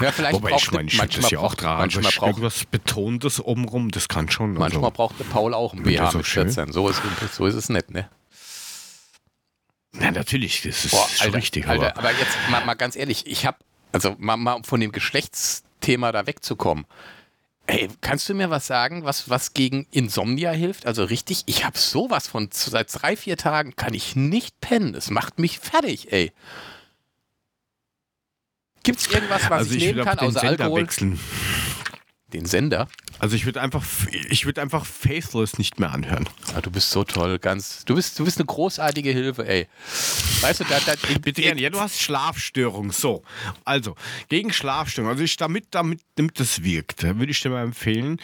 Ja, 0.00 0.12
vielleicht 0.12 0.34
Wobei 0.34 0.50
braucht 0.50 0.62
ich 0.62 0.72
meine, 0.72 0.90
finde 0.90 1.20
das 1.20 1.30
ja 1.30 1.40
auch 1.40 1.54
dran. 1.54 1.78
Manchmal 1.78 2.12
braucht, 2.12 2.28
irgendwas 2.28 2.64
Betontes 2.64 3.42
obenrum, 3.44 3.90
das 3.90 4.08
kann 4.08 4.30
schon. 4.30 4.54
manchmal 4.54 4.84
also. 4.84 4.90
braucht 4.90 5.18
der 5.18 5.24
Paul 5.24 5.54
auch 5.54 5.74
ein 5.74 5.82
BH 5.82 6.12
so 6.12 6.18
mit 6.18 6.26
schön. 6.26 6.44
14. 6.44 6.72
So 6.72 6.88
ist, 6.88 7.02
so 7.32 7.46
ist 7.46 7.54
es 7.54 7.68
nicht, 7.68 7.90
ne? 7.90 8.08
Ja, 9.98 10.10
natürlich, 10.10 10.62
das 10.62 10.84
ist 10.84 10.92
Boah, 10.92 11.08
Alter, 11.20 11.34
richtig. 11.34 11.66
Alter, 11.66 11.96
aber 11.96 12.08
aber 12.08 12.18
jetzt 12.18 12.36
mal, 12.50 12.64
mal 12.64 12.74
ganz 12.74 12.96
ehrlich, 12.96 13.26
ich 13.26 13.46
habe, 13.46 13.58
also 13.92 14.14
mal, 14.18 14.36
mal 14.36 14.54
um 14.54 14.64
von 14.64 14.80
dem 14.80 14.92
Geschlechtsthema 14.92 16.12
da 16.12 16.26
wegzukommen. 16.26 16.86
Ey, 17.66 17.88
kannst 18.00 18.28
du 18.28 18.34
mir 18.34 18.50
was 18.50 18.66
sagen, 18.66 19.04
was, 19.04 19.28
was 19.28 19.54
gegen 19.54 19.86
Insomnia 19.90 20.50
hilft? 20.50 20.86
Also 20.86 21.04
richtig, 21.04 21.44
ich 21.46 21.64
habe 21.64 21.78
sowas 21.78 22.26
von, 22.26 22.48
seit 22.52 22.88
drei, 22.92 23.16
vier 23.16 23.36
Tagen 23.36 23.76
kann 23.76 23.94
ich 23.94 24.16
nicht 24.16 24.60
pennen. 24.60 24.94
Es 24.94 25.10
macht 25.10 25.38
mich 25.38 25.58
fertig, 25.58 26.12
ey. 26.12 26.32
Gibt 28.82 29.00
es 29.00 29.06
irgendwas, 29.08 29.42
was 29.44 29.50
also 29.50 29.70
ich, 29.70 29.76
ich 29.76 29.84
nehmen 29.84 29.98
will 29.98 30.04
kann 30.04 30.18
außer 30.18 30.42
Alkohol? 30.42 30.82
wechseln. 30.82 31.20
Den 32.32 32.46
Sender? 32.46 32.88
Also 33.18 33.36
ich 33.36 33.44
würde 33.44 33.60
einfach, 33.60 33.84
ich 34.30 34.46
würde 34.46 34.62
einfach 34.62 34.86
Faithless 34.86 35.58
nicht 35.58 35.80
mehr 35.80 35.92
anhören. 35.92 36.28
Ah, 36.54 36.60
du 36.60 36.70
bist 36.70 36.90
so 36.90 37.04
toll, 37.04 37.38
ganz. 37.38 37.84
Du 37.84 37.94
bist, 37.94 38.18
du 38.18 38.24
bist 38.24 38.38
eine 38.38 38.46
großartige 38.46 39.10
Hilfe, 39.10 39.46
ey. 39.46 39.66
Weißt 40.40 40.60
du, 40.60 40.64
da, 40.64 40.78
da, 40.86 40.94
Bitte 41.20 41.42
gerne. 41.42 41.60
Ja, 41.60 41.70
du 41.70 41.80
hast 41.80 42.00
Schlafstörung. 42.00 42.92
So, 42.92 43.22
also 43.64 43.94
gegen 44.28 44.52
Schlafstörung. 44.52 45.10
Also 45.10 45.22
ich 45.22 45.36
damit, 45.36 45.66
damit, 45.72 46.00
damit 46.14 46.38
das 46.40 46.62
wirkt, 46.62 47.02
würde 47.02 47.30
ich 47.30 47.40
dir 47.40 47.50
mal 47.50 47.62
empfehlen. 47.62 48.18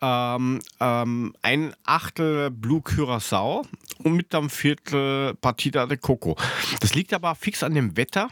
Ähm, 0.00 0.60
ähm, 0.80 1.34
ein 1.42 1.74
Achtel 1.84 2.50
Blue 2.50 2.82
Curacao 2.82 3.66
und 3.98 4.14
mit 4.14 4.34
einem 4.34 4.50
Viertel 4.50 5.34
Partida 5.34 5.86
de 5.86 5.96
Coco. 5.96 6.36
Das 6.80 6.94
liegt 6.94 7.12
aber 7.12 7.34
fix 7.34 7.62
an 7.62 7.74
dem 7.74 7.96
Wetter. 7.96 8.28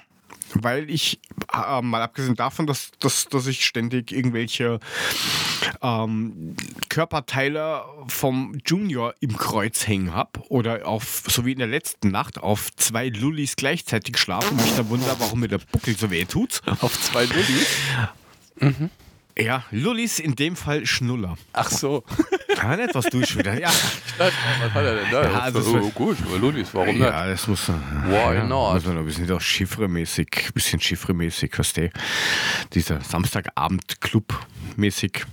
Weil 0.55 0.91
ich, 0.91 1.21
äh, 1.53 1.83
mal 1.83 2.03
abgesehen 2.03 2.37
davon, 2.37 2.67
dass, 2.67 2.91
dass, 2.99 3.27
dass 3.27 3.47
ich 3.47 3.65
ständig 3.65 4.13
irgendwelche 4.13 4.81
ähm, 5.83 6.57
Körperteile 6.89 7.85
vom 8.09 8.59
Junior 8.67 9.15
im 9.21 9.37
Kreuz 9.37 9.87
hängen 9.87 10.15
habe 10.15 10.41
oder 10.49 10.87
auf, 10.87 11.25
so 11.29 11.45
wie 11.45 11.53
in 11.53 11.59
der 11.59 11.69
letzten 11.69 12.11
Nacht, 12.11 12.39
auf 12.39 12.75
zwei 12.77 13.09
Lullis 13.09 13.57
gleichzeitig 13.57 14.19
schlafen 14.19 14.59
und 14.59 14.65
mich 14.65 14.77
dann 14.77 14.89
wundere, 14.89 15.17
warum 15.19 15.41
mir 15.41 15.49
der 15.49 15.59
Buckel 15.59 15.97
so 15.97 16.11
weh 16.11 16.25
tut. 16.25 16.61
auf 16.81 17.01
zwei 17.01 17.25
Lullis. 17.25 17.67
Ja, 19.41 19.63
Lullis 19.71 20.19
in 20.19 20.35
dem 20.35 20.57
Fall 20.57 20.85
Schnuller. 20.85 21.37
Ach 21.53 21.71
so. 21.71 22.03
Ja, 22.57 22.75
nicht, 22.77 22.93
was 22.95 23.05
du 23.07 23.25
schon 23.25 23.39
wieder. 23.39 23.57
Ja, 23.59 23.71
Was 24.19 24.33
hat 24.75 24.85
er 24.85 24.97
denn 24.97 25.11
da? 25.13 25.23
Ja, 25.23 25.39
also 25.41 25.61
oh, 25.61 25.63
so- 25.63 25.91
gut, 25.91 26.17
aber 26.27 26.39
Lullis, 26.39 26.69
warum 26.73 26.89
nicht? 26.89 26.99
ja 27.01 27.25
das 27.27 27.47
muss 27.47 27.69
man. 27.69 28.05
Why 28.11 28.35
ja, 28.35 28.45
not? 28.45 28.75
Muss 28.75 28.85
man 28.87 28.99
ein 28.99 29.05
bisschen 29.05 29.27
doch 29.29 29.41
Chiffre-mäßig, 29.41 30.51
bisschen 30.55 30.81
Chiffre-mäßig, 30.81 31.53
was 31.57 31.73
der, 31.73 31.91
dieser 32.75 33.01
Samstagabend-Club-mäßig 33.01 35.25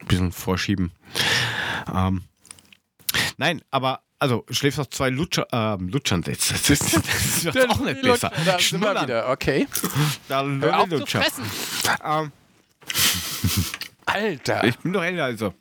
ein 0.00 0.06
bisschen 0.06 0.30
vorschieben. 0.32 0.92
Ähm, 1.92 2.22
nein, 3.36 3.60
aber. 3.70 4.00
Also, 4.20 4.44
schläfst 4.50 4.80
auf 4.80 4.90
zwei 4.90 5.10
Lutscher, 5.10 5.46
ähm, 5.52 5.88
Lutschern 5.90 6.24
jetzt. 6.26 6.50
Das, 6.50 6.68
ist- 6.70 7.46
das 7.46 7.68
auch 7.70 7.78
nicht 7.78 8.02
besser. 8.02 8.30
Da 8.30 8.36
sind 8.36 8.46
wir 8.46 8.58
Schnullern. 8.58 9.04
wieder, 9.04 9.28
okay. 9.30 9.68
Da 10.28 10.44
Hör 10.44 10.80
auf 10.80 10.88
zu 10.88 11.06
fressen. 11.06 11.44
Ähm, 12.04 12.32
Alter. 14.06 14.64
Ich 14.64 14.78
bin 14.78 14.92
doch 14.92 15.02
älter, 15.02 15.24
also. 15.24 15.54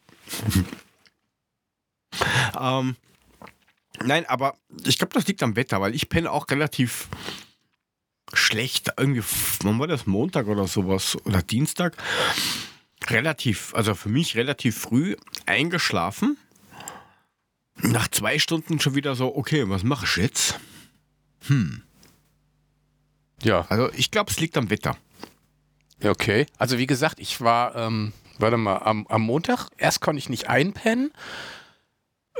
ähm, 2.59 2.95
nein, 4.03 4.25
aber 4.27 4.57
ich 4.85 4.97
glaube, 4.97 5.13
das 5.13 5.27
liegt 5.27 5.43
am 5.43 5.55
Wetter, 5.55 5.81
weil 5.81 5.95
ich 5.95 6.09
penne 6.09 6.31
auch 6.31 6.49
relativ 6.49 7.07
schlecht. 8.33 8.91
Irgendwie, 8.97 9.23
wann 9.61 9.79
war 9.79 9.87
das? 9.87 10.05
Montag 10.05 10.47
oder 10.47 10.67
sowas? 10.67 11.17
Oder 11.25 11.41
Dienstag? 11.41 11.95
Relativ, 13.07 13.73
also 13.73 13.95
für 13.95 14.09
mich 14.09 14.35
relativ 14.35 14.77
früh 14.77 15.15
eingeschlafen. 15.45 16.37
Nach 17.75 18.07
zwei 18.07 18.39
Stunden 18.39 18.79
schon 18.79 18.95
wieder 18.95 19.15
so, 19.15 19.35
okay, 19.35 19.69
was 19.69 19.83
mache 19.83 20.05
ich 20.05 20.15
jetzt? 20.17 20.59
Ja, 23.43 23.65
Also 23.69 23.91
ich 23.93 24.09
glaube, 24.11 24.31
es 24.31 24.39
liegt 24.39 24.57
am 24.57 24.69
Wetter. 24.69 24.97
Okay. 26.03 26.45
Also 26.57 26.77
wie 26.77 26.87
gesagt, 26.87 27.19
ich 27.19 27.41
war, 27.41 27.75
ähm, 27.75 28.13
warte 28.39 28.57
mal, 28.57 28.77
am, 28.77 29.07
am 29.07 29.21
Montag, 29.21 29.69
erst 29.77 30.01
konnte 30.01 30.19
ich 30.19 30.29
nicht 30.29 30.49
einpennen 30.49 31.11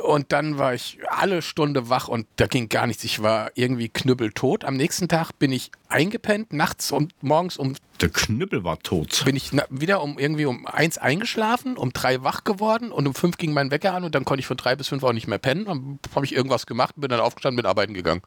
und 0.04 0.32
dann 0.32 0.58
war 0.58 0.74
ich 0.74 1.00
alle 1.10 1.42
Stunde 1.42 1.90
wach 1.90 2.08
und 2.08 2.28
da 2.36 2.48
ging 2.48 2.70
gar 2.70 2.88
nichts. 2.88 3.04
Ich 3.04 3.22
war 3.24 3.52
irgendwie 3.56 3.90
knüppeltot. 3.90 4.64
Am 4.64 4.76
nächsten 4.76 5.08
Tag 5.08 5.32
bin 5.40 5.52
ich 5.52 5.72
eingepennt, 5.90 6.54
nachts 6.54 6.92
und 6.92 7.14
morgens 7.24 7.58
um 7.58 7.74
Der 8.00 8.10
Knüppel 8.10 8.64
war 8.64 8.80
tot. 8.80 9.24
bin 9.26 9.36
ich 9.36 9.52
wieder 9.70 10.02
um 10.04 10.20
irgendwie 10.20 10.46
um 10.46 10.68
eins 10.68 10.98
eingeschlafen, 10.98 11.78
um 11.78 11.94
drei 11.94 12.24
wach 12.24 12.44
geworden 12.44 12.92
und 12.92 13.08
um 13.08 13.16
fünf 13.16 13.38
ging 13.38 13.54
mein 13.54 13.72
Wecker 13.72 13.94
an 13.94 14.04
und 14.04 14.14
dann 14.14 14.24
konnte 14.24 14.42
ich 14.42 14.48
von 14.48 14.58
drei 14.58 14.76
bis 14.76 14.88
fünf 14.88 15.04
auch 15.04 15.14
nicht 15.14 15.28
mehr 15.28 15.40
pennen. 15.40 15.66
Dann 15.66 16.00
habe 16.14 16.26
ich 16.26 16.36
irgendwas 16.36 16.68
gemacht, 16.68 16.94
bin 16.98 17.10
dann 17.10 17.20
aufgestanden, 17.20 17.58
bin 17.58 17.66
arbeiten 17.66 17.94
gegangen. 17.94 18.22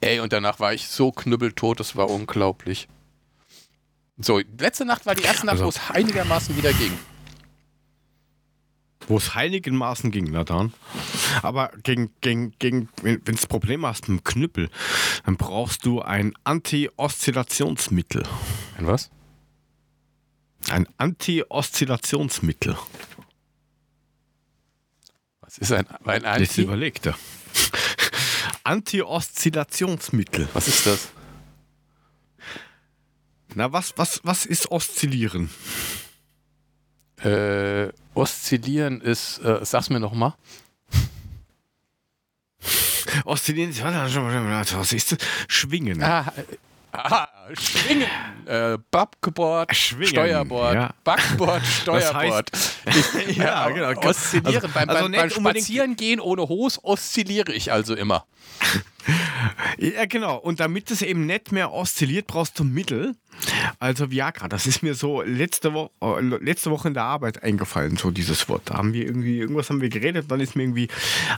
Ey, 0.00 0.18
und 0.18 0.32
danach 0.32 0.58
war 0.58 0.74
ich 0.74 0.88
so 0.88 1.12
knüppeltot, 1.12 1.78
das 1.78 1.94
war 1.94 2.10
unglaublich. 2.10 2.88
So, 4.18 4.40
letzte 4.58 4.84
Nacht 4.84 5.06
war 5.06 5.14
die 5.14 5.22
erste 5.22 5.46
Nacht, 5.46 5.54
Also- 5.54 5.64
wo 5.64 5.68
es 5.70 5.80
einigermaßen 5.90 6.56
wieder 6.56 6.72
ging. 6.72 6.92
Wo 9.08 9.16
es 9.16 9.34
heiligenmaßen 9.34 10.12
ging, 10.12 10.30
na 10.30 10.44
dann. 10.44 10.72
Aber 11.42 11.72
gegen, 11.82 12.12
gegen, 12.20 12.52
gegen, 12.60 12.88
wenn 13.02 13.22
du 13.24 13.32
das 13.32 13.46
Problem 13.48 13.84
hast 13.84 14.08
mit 14.08 14.20
dem 14.20 14.24
Knüppel, 14.24 14.70
dann 15.24 15.36
brauchst 15.36 15.84
du 15.84 16.00
ein 16.02 16.34
Anti-Oszillationsmittel. 16.44 18.22
Ein 18.78 18.86
was? 18.86 19.10
Ein 20.70 20.86
Anti-Oszillationsmittel. 20.98 22.76
Was 25.40 25.58
ist 25.58 25.72
ein, 25.72 25.86
ein 26.06 26.22
Das 26.22 26.36
Anti? 26.50 26.62
überlegt 26.62 27.06
er. 27.06 27.18
Anti-Oszillationsmittel. 28.64 30.48
Was 30.52 30.68
ist 30.68 30.86
das? 30.86 31.08
Na, 33.54 33.72
was, 33.72 33.94
was, 33.96 34.20
was 34.24 34.46
ist 34.46 34.70
Oszillieren? 34.70 35.50
Äh, 37.22 37.92
oszillieren 38.14 39.00
ist, 39.00 39.38
äh, 39.38 39.64
sag's 39.64 39.90
mir 39.90 40.00
noch 40.00 40.14
mal. 40.14 40.34
Oszillieren 43.24 43.70
ist, 43.70 43.82
was 43.82 44.92
ist 44.92 45.12
das? 45.12 45.18
Schwingen. 45.48 46.02
Ah, 46.02 46.32
ah 46.92 47.28
Schwingen. 47.54 48.06
Äh, 48.46 48.78
Backboard, 48.90 49.74
Schwingen, 49.74 50.06
Steuerbord. 50.08 50.74
ja. 50.74 50.90
Backboard, 51.04 51.64
Steuerbord. 51.64 52.50
Ich, 52.86 53.36
Ja, 53.36 53.68
ja, 53.68 53.70
genau. 53.70 54.08
Oszillieren. 54.08 54.54
Also- 54.56 54.68
beim 54.68 54.88
also 54.88 55.02
beim, 55.04 55.12
beim 55.12 55.30
Spazierengehen 55.30 56.20
ohne 56.20 56.48
Hose 56.48 56.78
oszilliere 56.82 57.52
ich 57.52 57.72
also 57.72 57.94
immer. 57.94 58.24
Ja, 59.78 60.04
genau. 60.06 60.36
Und 60.36 60.60
damit 60.60 60.92
es 60.92 61.02
eben 61.02 61.26
nicht 61.26 61.50
mehr 61.50 61.72
oszilliert, 61.72 62.28
brauchst 62.28 62.56
du 62.60 62.62
Mittel. 62.64 63.16
Also 63.80 64.12
Viagra. 64.12 64.46
Das 64.46 64.66
ist 64.68 64.84
mir 64.84 64.94
so 64.94 65.22
letzte, 65.22 65.74
Wo 65.74 65.90
äh, 66.00 66.20
letzte 66.20 66.70
Woche 66.70 66.86
in 66.88 66.94
der 66.94 67.02
Arbeit 67.02 67.42
eingefallen, 67.42 67.96
so 67.96 68.12
dieses 68.12 68.48
Wort. 68.48 68.62
Da 68.66 68.74
haben 68.74 68.92
wir 68.92 69.04
irgendwie, 69.04 69.38
irgendwas 69.38 69.70
haben 69.70 69.80
wir 69.80 69.88
geredet, 69.88 70.26
dann 70.30 70.38
ist 70.38 70.54
mir 70.54 70.62
irgendwie 70.62 70.86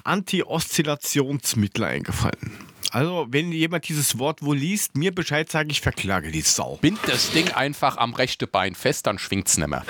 Anti-Oszillationsmittel 0.05 1.85
eingefallen. 1.85 2.53
Also, 2.95 3.27
wenn 3.31 3.51
jemand 3.51 3.89
dieses 3.89 4.21
Wort 4.21 4.41
wohl 4.43 4.57
liest, 4.57 4.97
mir 4.97 5.13
Bescheid 5.13 5.51
sage, 5.51 5.69
ich 5.73 5.81
verklage 5.81 6.31
die 6.31 6.43
Sau. 6.43 6.79
Bind 6.81 7.01
das 7.09 7.33
Ding 7.33 7.51
einfach 7.51 7.97
am 7.97 8.15
rechten 8.15 8.49
Bein 8.49 8.77
fest, 8.77 9.09
dann 9.09 9.19
schwingt's 9.19 9.57
nicht 9.57 9.67
mehr. 9.67 9.85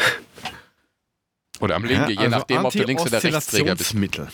Oder 1.60 1.76
am 1.76 1.84
linken, 1.84 2.08
je 2.08 2.16
also 2.16 2.30
nachdem, 2.30 2.64
ob 2.64 2.72
du 2.72 2.82
links 2.82 3.02
oder 3.02 3.22
Rechtsträger 3.22 3.76
bist. 3.76 3.94
Anti-Oszillationsmittel. 3.94 4.28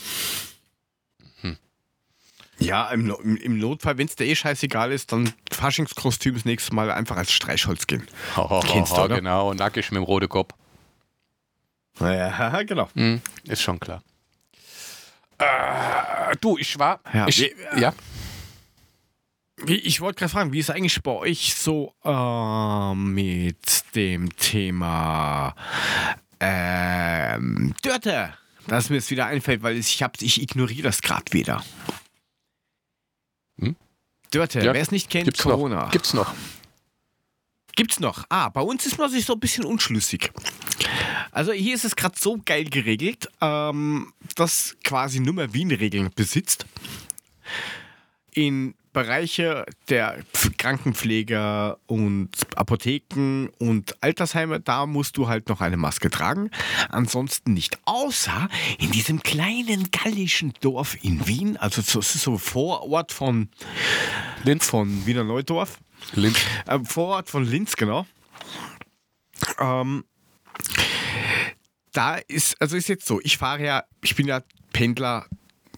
Ja, 2.61 2.91
im, 2.91 3.11
im, 3.39 3.59
Notfall, 3.59 3.99
wenn 3.99 4.07
es 4.07 4.15
dir 4.15 4.27
eh 4.27 4.37
scheißegal 4.37 4.93
ist, 4.93 5.11
dann 5.11 5.33
Faschingskostüm 5.51 6.35
das 6.35 6.45
nächste 6.45 6.73
Mal 6.73 6.93
einfach 6.93 7.17
als 7.17 7.33
Streichholz 7.33 7.89
gehen. 7.89 8.07
Kennst 8.67 8.93
du, 8.93 9.01
oder? 9.01 9.17
Genau, 9.17 9.53
nackig 9.53 9.91
mit 9.91 9.97
dem 9.97 10.05
roten 10.05 10.29
Kopf. 10.29 10.55
Ja, 11.99 12.63
genau. 12.67 12.89
Hm, 12.95 13.21
ist 13.45 13.63
schon 13.63 13.81
klar. 13.81 14.01
Äh, 15.39 16.37
du, 16.41 16.57
ich 16.59 16.79
war. 16.79 17.01
Ja, 17.13 17.27
ich, 17.27 17.53
ja. 17.77 17.95
Ich 19.67 20.01
wollte 20.01 20.19
gerade 20.21 20.31
fragen, 20.33 20.53
wie 20.53 20.59
ist 20.59 20.71
eigentlich 20.71 21.03
bei 21.03 21.11
euch 21.13 21.55
so 21.55 21.95
äh, 22.05 22.95
mit 22.95 23.85
dem 23.95 24.35
Thema 24.37 25.55
ähm, 26.41 27.75
Dörte? 27.83 28.35
Dass 28.67 28.89
mir 28.91 28.97
jetzt 28.97 29.11
wieder 29.11 29.27
einfällt, 29.27 29.63
weil 29.63 29.77
ich, 29.77 30.03
hab, 30.03 30.21
ich 30.23 30.41
ignoriere 30.41 30.83
das 30.83 31.03
gerade 31.03 31.33
wieder. 31.33 31.63
Hm? 33.59 33.77
Dörte, 34.31 34.61
Ja, 34.61 34.73
wer 34.73 34.81
es 34.81 34.91
nicht 34.93 35.11
kennt, 35.11 35.25
Gibt's 35.27 35.43
Corona. 35.43 35.85
noch. 35.85 35.91
Gibt's 35.91 36.15
noch. 36.15 36.33
gibt's 37.77 38.01
noch? 38.01 38.25
Ah, 38.29 38.49
bei 38.49 38.61
uns 38.63 38.87
ist 38.87 38.99
man 38.99 39.11
sich 39.11 39.25
so 39.25 39.35
ein 39.35 39.41
bisschen 39.41 39.65
unschlüssig. 39.65 40.31
Also 41.33 41.53
hier 41.53 41.75
ist 41.75 41.85
es 41.85 41.97
gerade 41.97 42.19
so 42.19 42.41
geil 42.45 42.65
geregelt, 42.65 43.29
ähm, 43.41 44.13
dass 44.37 44.77
quasi 44.85 45.21
nur 45.21 45.35
mehr 45.35 45.53
Wien 45.53 45.71
Regeln 45.71 46.11
besitzt. 46.15 46.65
In 48.33 48.75
Bereiche 48.93 49.67
der 49.89 50.21
Pf- 50.35 50.57
Krankenpfleger 50.57 51.79
und 51.87 52.31
Apotheken 52.57 53.49
und 53.59 53.95
Altersheime, 54.03 54.61
da 54.61 54.87
musst 54.87 55.17
du 55.17 55.29
halt 55.29 55.49
noch 55.49 55.61
eine 55.61 55.77
Maske 55.77 56.11
tragen. 56.11 56.51
Ansonsten 56.89 57.53
nicht. 57.53 57.79
Außer 57.85 58.49
in 58.79 58.91
diesem 58.91 59.23
kleinen 59.23 59.91
gallischen 59.93 60.53
Dorf 60.61 60.97
in 61.03 61.27
Wien, 61.29 61.57
also 61.57 61.83
so, 61.83 62.01
es 62.01 62.15
ist 62.17 62.25
so 62.25 62.37
Vorort 62.37 63.13
von, 63.13 63.49
Linz. 64.43 64.67
von 64.67 65.07
Wiener 65.07 65.25
Neudorf. 65.25 65.79
Linz. 66.15 66.39
Äh, 66.67 66.81
Vorort 66.81 67.31
von 67.31 67.45
Linz, 67.45 67.77
genau. 67.77 68.07
Ähm, 69.59 70.05
da 71.93 72.17
ist, 72.17 72.61
also 72.61 72.77
ist 72.77 72.89
jetzt 72.89 73.07
so, 73.07 73.21
ich 73.23 73.39
fahre 73.39 73.65
ja, 73.65 73.85
ich 74.03 74.17
bin 74.17 74.27
ja 74.27 74.43
Pendler 74.73 75.27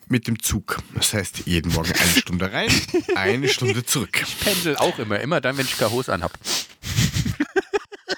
mit 0.09 0.26
dem 0.26 0.40
Zug. 0.42 0.78
Das 0.94 1.14
heißt, 1.14 1.42
jeden 1.46 1.72
Morgen 1.72 1.92
eine 1.92 2.20
Stunde 2.20 2.53
rein, 2.53 2.70
eine 3.14 3.48
Stunde 3.48 3.84
zurück. 3.84 4.22
Pendel 4.40 4.76
auch 4.76 4.98
immer, 4.98 5.20
immer 5.20 5.40
dann, 5.40 5.57
wenn 5.57 5.64
ich 5.66 5.78
Kachos 5.78 6.09
anhab. 6.09 6.32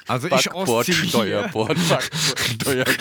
Also 0.06 0.28
ich 0.28 0.52
oszilliere. 0.52 1.08
Steuerbord, 1.08 1.68
Backbord, 1.88 2.10
Steuerbord. 2.62 2.98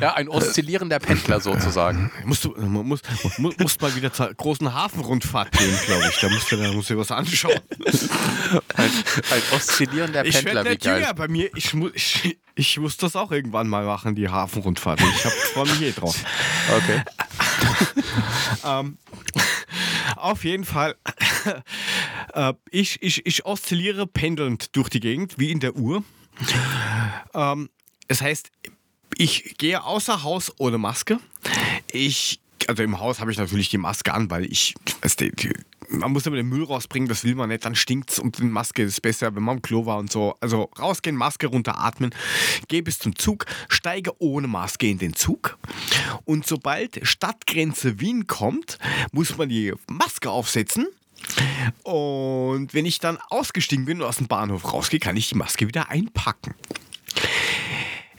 Ja, 0.00 0.14
ein 0.14 0.28
oszillierender 0.28 1.00
Pendler 1.00 1.40
sozusagen. 1.40 2.12
Musst 2.24 2.44
du 2.44 2.54
musst, 2.56 3.04
musst, 3.38 3.80
mal 3.82 3.96
wieder 3.96 4.12
zur 4.12 4.32
großen 4.32 4.72
Hafenrundfahrt 4.72 5.50
gehen, 5.58 5.76
glaube 5.86 6.04
ich. 6.08 6.20
Da 6.20 6.28
musst 6.28 6.52
du 6.52 6.56
da 6.56 6.70
musst 6.72 6.90
du 6.90 6.96
was 6.96 7.10
anschauen. 7.10 7.58
Ein, 8.76 8.90
ein 9.30 9.42
oszillierender 9.56 10.24
Ich 10.24 10.34
Pendler, 10.36 10.64
werde 10.64 10.70
wie 10.70 10.74
nicht 10.74 10.84
jünger 10.84 11.14
bei 11.14 11.26
mir. 11.26 11.50
Ich, 11.56 11.74
mu- 11.74 11.90
ich, 11.92 12.38
ich 12.54 12.78
muss 12.78 12.96
das 12.98 13.16
auch 13.16 13.32
irgendwann 13.32 13.66
mal 13.66 13.84
machen, 13.84 14.14
die 14.14 14.28
Hafenrundfahrt. 14.28 15.00
Ich 15.00 15.22
freue 15.52 15.66
mich 15.66 15.82
eh 15.82 15.90
drauf. 15.90 16.16
Okay. 16.76 17.02
Ähm, 18.64 18.98
auf 20.16 20.44
jeden 20.44 20.64
Fall, 20.64 20.96
äh, 22.34 22.52
ich, 22.70 23.00
ich, 23.02 23.24
ich 23.26 23.44
oszilliere 23.46 24.06
pendelnd 24.06 24.74
durch 24.76 24.88
die 24.88 25.00
Gegend, 25.00 25.38
wie 25.38 25.50
in 25.50 25.60
der 25.60 25.76
Uhr. 25.76 26.02
Ähm, 27.34 27.68
das 28.08 28.20
heißt, 28.20 28.50
ich 29.16 29.56
gehe 29.58 29.82
außer 29.84 30.22
Haus 30.22 30.52
ohne 30.58 30.78
Maske. 30.78 31.18
Ich, 31.92 32.40
also 32.66 32.82
im 32.82 32.98
Haus 33.00 33.20
habe 33.20 33.30
ich 33.32 33.38
natürlich 33.38 33.68
die 33.68 33.78
Maske 33.78 34.12
an, 34.14 34.30
weil 34.30 34.44
ich, 34.44 34.74
weißt 35.02 35.20
du, 35.20 35.30
die- 35.30 35.52
man 35.88 36.12
muss 36.12 36.26
immer 36.26 36.36
den 36.36 36.48
Müll 36.48 36.64
rausbringen, 36.64 37.08
das 37.08 37.24
will 37.24 37.34
man 37.34 37.48
nicht, 37.48 37.64
dann 37.64 37.74
stinkt's 37.74 38.18
und 38.18 38.38
die 38.38 38.44
Maske 38.44 38.82
ist 38.82 39.00
besser, 39.00 39.34
wenn 39.34 39.42
man 39.42 39.56
am 39.56 39.62
Klo 39.62 39.86
war 39.86 39.98
und 39.98 40.10
so. 40.10 40.36
Also 40.40 40.70
rausgehen, 40.78 41.16
Maske 41.16 41.46
runteratmen, 41.46 42.14
gehe 42.68 42.82
bis 42.82 42.98
zum 42.98 43.16
Zug, 43.16 43.46
steige 43.68 44.12
ohne 44.20 44.48
Maske 44.48 44.88
in 44.88 44.98
den 44.98 45.14
Zug 45.14 45.58
und 46.24 46.46
sobald 46.46 47.00
Stadtgrenze 47.06 48.00
Wien 48.00 48.26
kommt, 48.26 48.78
muss 49.12 49.36
man 49.36 49.48
die 49.48 49.72
Maske 49.88 50.30
aufsetzen. 50.30 50.86
Und 51.82 52.74
wenn 52.74 52.86
ich 52.86 53.00
dann 53.00 53.18
ausgestiegen 53.28 53.84
bin 53.84 54.00
und 54.00 54.06
aus 54.06 54.18
dem 54.18 54.28
Bahnhof 54.28 54.72
rausgehe, 54.72 55.00
kann 55.00 55.16
ich 55.16 55.28
die 55.30 55.34
Maske 55.34 55.66
wieder 55.66 55.90
einpacken. 55.90 56.54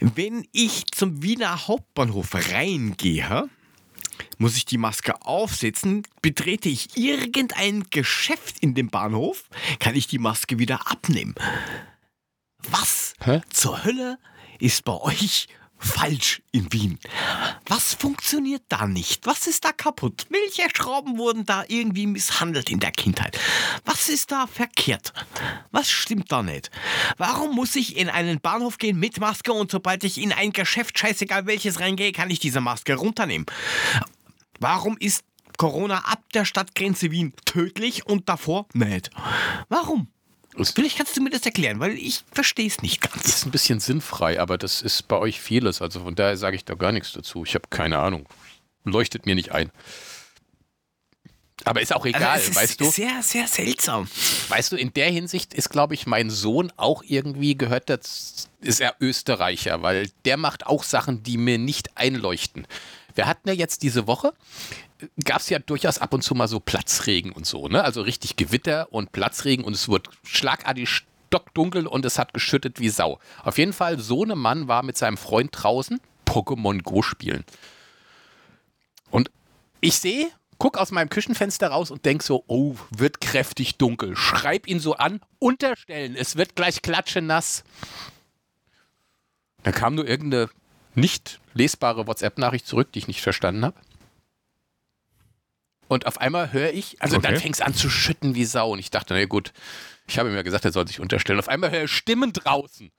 Wenn 0.00 0.46
ich 0.52 0.86
zum 0.88 1.22
Wiener 1.22 1.66
Hauptbahnhof 1.66 2.34
reingehe, 2.52 3.48
muss 4.40 4.56
ich 4.56 4.64
die 4.64 4.78
Maske 4.78 5.20
aufsetzen. 5.22 6.02
Betrete 6.22 6.68
ich 6.68 6.96
irgendein 6.96 7.84
Geschäft 7.90 8.56
in 8.60 8.74
dem 8.74 8.88
Bahnhof, 8.88 9.44
kann 9.78 9.94
ich 9.94 10.08
die 10.08 10.18
Maske 10.18 10.58
wieder 10.58 10.90
abnehmen. 10.90 11.34
Was 12.68 13.14
Hä? 13.22 13.42
zur 13.50 13.84
Hölle 13.84 14.18
ist 14.58 14.84
bei 14.84 14.94
euch 14.94 15.48
falsch 15.78 16.42
in 16.52 16.72
Wien? 16.72 16.98
Was 17.66 17.94
funktioniert 17.94 18.62
da 18.68 18.86
nicht? 18.86 19.26
Was 19.26 19.46
ist 19.46 19.64
da 19.64 19.72
kaputt? 19.72 20.26
Welche 20.28 20.68
Schrauben 20.74 21.18
wurden 21.18 21.46
da 21.46 21.64
irgendwie 21.68 22.06
misshandelt 22.06 22.70
in 22.70 22.80
der 22.80 22.92
Kindheit? 22.92 23.38
Was 23.84 24.08
ist 24.08 24.30
da 24.30 24.46
verkehrt? 24.46 25.12
Was 25.70 25.90
stimmt 25.90 26.32
da 26.32 26.42
nicht? 26.42 26.70
Warum 27.16 27.54
muss 27.54 27.76
ich 27.76 27.96
in 27.96 28.08
einen 28.08 28.40
Bahnhof 28.40 28.78
gehen 28.78 28.98
mit 28.98 29.20
Maske 29.20 29.52
und 29.52 29.70
sobald 29.70 30.04
ich 30.04 30.18
in 30.18 30.32
ein 30.32 30.52
Geschäft, 30.52 30.98
scheißegal 30.98 31.46
welches 31.46 31.80
reingehe, 31.80 32.12
kann 32.12 32.30
ich 32.30 32.40
diese 32.40 32.60
Maske 32.60 32.94
runternehmen? 32.94 33.46
Warum 34.60 34.96
ist 34.98 35.24
Corona 35.56 35.98
ab 36.04 36.22
der 36.34 36.44
Stadtgrenze 36.44 37.10
Wien 37.10 37.34
tödlich 37.44 38.06
und 38.06 38.28
davor 38.28 38.66
nicht? 38.72 39.10
Warum? 39.68 40.08
Vielleicht 40.56 40.98
kannst 40.98 41.16
du 41.16 41.22
mir 41.22 41.30
das 41.30 41.46
erklären, 41.46 41.80
weil 41.80 41.92
ich 41.96 42.22
verstehe 42.32 42.66
es 42.66 42.82
nicht 42.82 43.00
ganz. 43.00 43.24
ist 43.24 43.46
ein 43.46 43.50
bisschen 43.50 43.80
sinnfrei, 43.80 44.38
aber 44.40 44.58
das 44.58 44.82
ist 44.82 45.08
bei 45.08 45.16
euch 45.16 45.40
vieles. 45.40 45.80
Also 45.80 46.00
von 46.00 46.14
daher 46.14 46.36
sage 46.36 46.56
ich 46.56 46.64
da 46.64 46.74
gar 46.74 46.92
nichts 46.92 47.12
dazu. 47.12 47.44
Ich 47.44 47.54
habe 47.54 47.68
keine 47.70 47.98
Ahnung. 47.98 48.26
Leuchtet 48.84 49.26
mir 49.26 49.34
nicht 49.34 49.52
ein. 49.52 49.70
Aber 51.64 51.80
ist 51.82 51.94
auch 51.94 52.06
egal, 52.06 52.22
Also 52.22 52.44
es 52.44 52.48
ist 52.50 52.56
weißt 52.56 52.80
du? 52.80 52.90
Sehr, 52.90 53.22
sehr 53.22 53.46
seltsam. 53.46 54.08
Weißt 54.48 54.72
du, 54.72 54.76
in 54.76 54.92
der 54.92 55.10
Hinsicht 55.10 55.54
ist, 55.54 55.68
glaube 55.68 55.94
ich, 55.94 56.06
mein 56.06 56.30
Sohn 56.30 56.72
auch 56.76 57.02
irgendwie 57.06 57.56
gehört, 57.56 57.90
das 57.90 58.48
ist 58.60 58.80
er 58.80 58.96
Österreicher, 58.98 59.82
weil 59.82 60.10
der 60.24 60.36
macht 60.36 60.66
auch 60.66 60.84
Sachen, 60.84 61.22
die 61.22 61.36
mir 61.36 61.58
nicht 61.58 61.96
einleuchten. 61.96 62.66
Wir 63.14 63.26
hatten 63.26 63.48
ja 63.48 63.54
jetzt 63.54 63.82
diese 63.82 64.06
Woche, 64.06 64.32
gab 65.24 65.40
es 65.40 65.48
ja 65.48 65.58
durchaus 65.58 65.98
ab 65.98 66.14
und 66.14 66.22
zu 66.22 66.34
mal 66.34 66.48
so 66.48 66.60
Platzregen 66.60 67.32
und 67.32 67.46
so, 67.46 67.68
ne? 67.68 67.82
Also 67.82 68.02
richtig 68.02 68.36
Gewitter 68.36 68.92
und 68.92 69.12
Platzregen 69.12 69.64
und 69.64 69.74
es 69.74 69.88
wurde 69.88 70.10
schlagartig 70.24 70.88
stockdunkel 71.30 71.86
und 71.86 72.04
es 72.04 72.18
hat 72.18 72.34
geschüttet 72.34 72.80
wie 72.80 72.88
Sau. 72.88 73.20
Auf 73.44 73.58
jeden 73.58 73.72
Fall, 73.72 73.98
so 73.98 74.24
ein 74.24 74.38
Mann 74.38 74.68
war 74.68 74.82
mit 74.82 74.96
seinem 74.96 75.16
Freund 75.16 75.50
draußen 75.52 76.00
Pokémon 76.26 76.82
Go 76.82 77.02
spielen. 77.02 77.44
Und 79.10 79.30
ich 79.80 79.98
sehe, 79.98 80.28
guck 80.58 80.76
aus 80.76 80.90
meinem 80.90 81.08
Küchenfenster 81.08 81.68
raus 81.68 81.90
und 81.90 82.04
denk 82.04 82.22
so, 82.22 82.44
oh, 82.46 82.76
wird 82.90 83.20
kräftig 83.20 83.78
dunkel. 83.78 84.16
Schreib 84.16 84.68
ihn 84.68 84.78
so 84.78 84.94
an, 84.94 85.20
unterstellen, 85.38 86.16
es 86.16 86.36
wird 86.36 86.54
gleich 86.54 86.82
klatschenass. 86.82 87.64
Dann 89.62 89.74
kam 89.74 89.94
nur 89.94 90.06
irgendeine 90.06 90.50
nicht 90.94 91.40
lesbare 91.54 92.06
WhatsApp-Nachricht 92.06 92.66
zurück, 92.66 92.92
die 92.92 92.98
ich 93.00 93.08
nicht 93.08 93.20
verstanden 93.20 93.64
habe. 93.64 93.76
Und 95.88 96.06
auf 96.06 96.20
einmal 96.20 96.52
höre 96.52 96.72
ich, 96.72 97.00
also 97.02 97.18
dann 97.18 97.32
Okay. 97.34 97.42
fängt 97.42 97.54
es 97.56 97.60
an 97.60 97.74
zu 97.74 97.90
schütten 97.90 98.34
wie 98.34 98.44
Sau. 98.44 98.72
Und 98.72 98.78
ich 98.78 98.90
dachte, 98.90 99.14
na 99.14 99.24
gut, 99.24 99.52
ich 100.06 100.18
habe 100.18 100.28
ihm 100.28 100.36
ja 100.36 100.42
gesagt, 100.42 100.64
er 100.64 100.72
soll 100.72 100.86
sich 100.86 101.00
unterstellen. 101.00 101.38
Auf 101.38 101.48
einmal 101.48 101.70
höre 101.70 101.84
ich 101.84 101.90
Stimmen 101.90 102.32
draußen. 102.32 102.92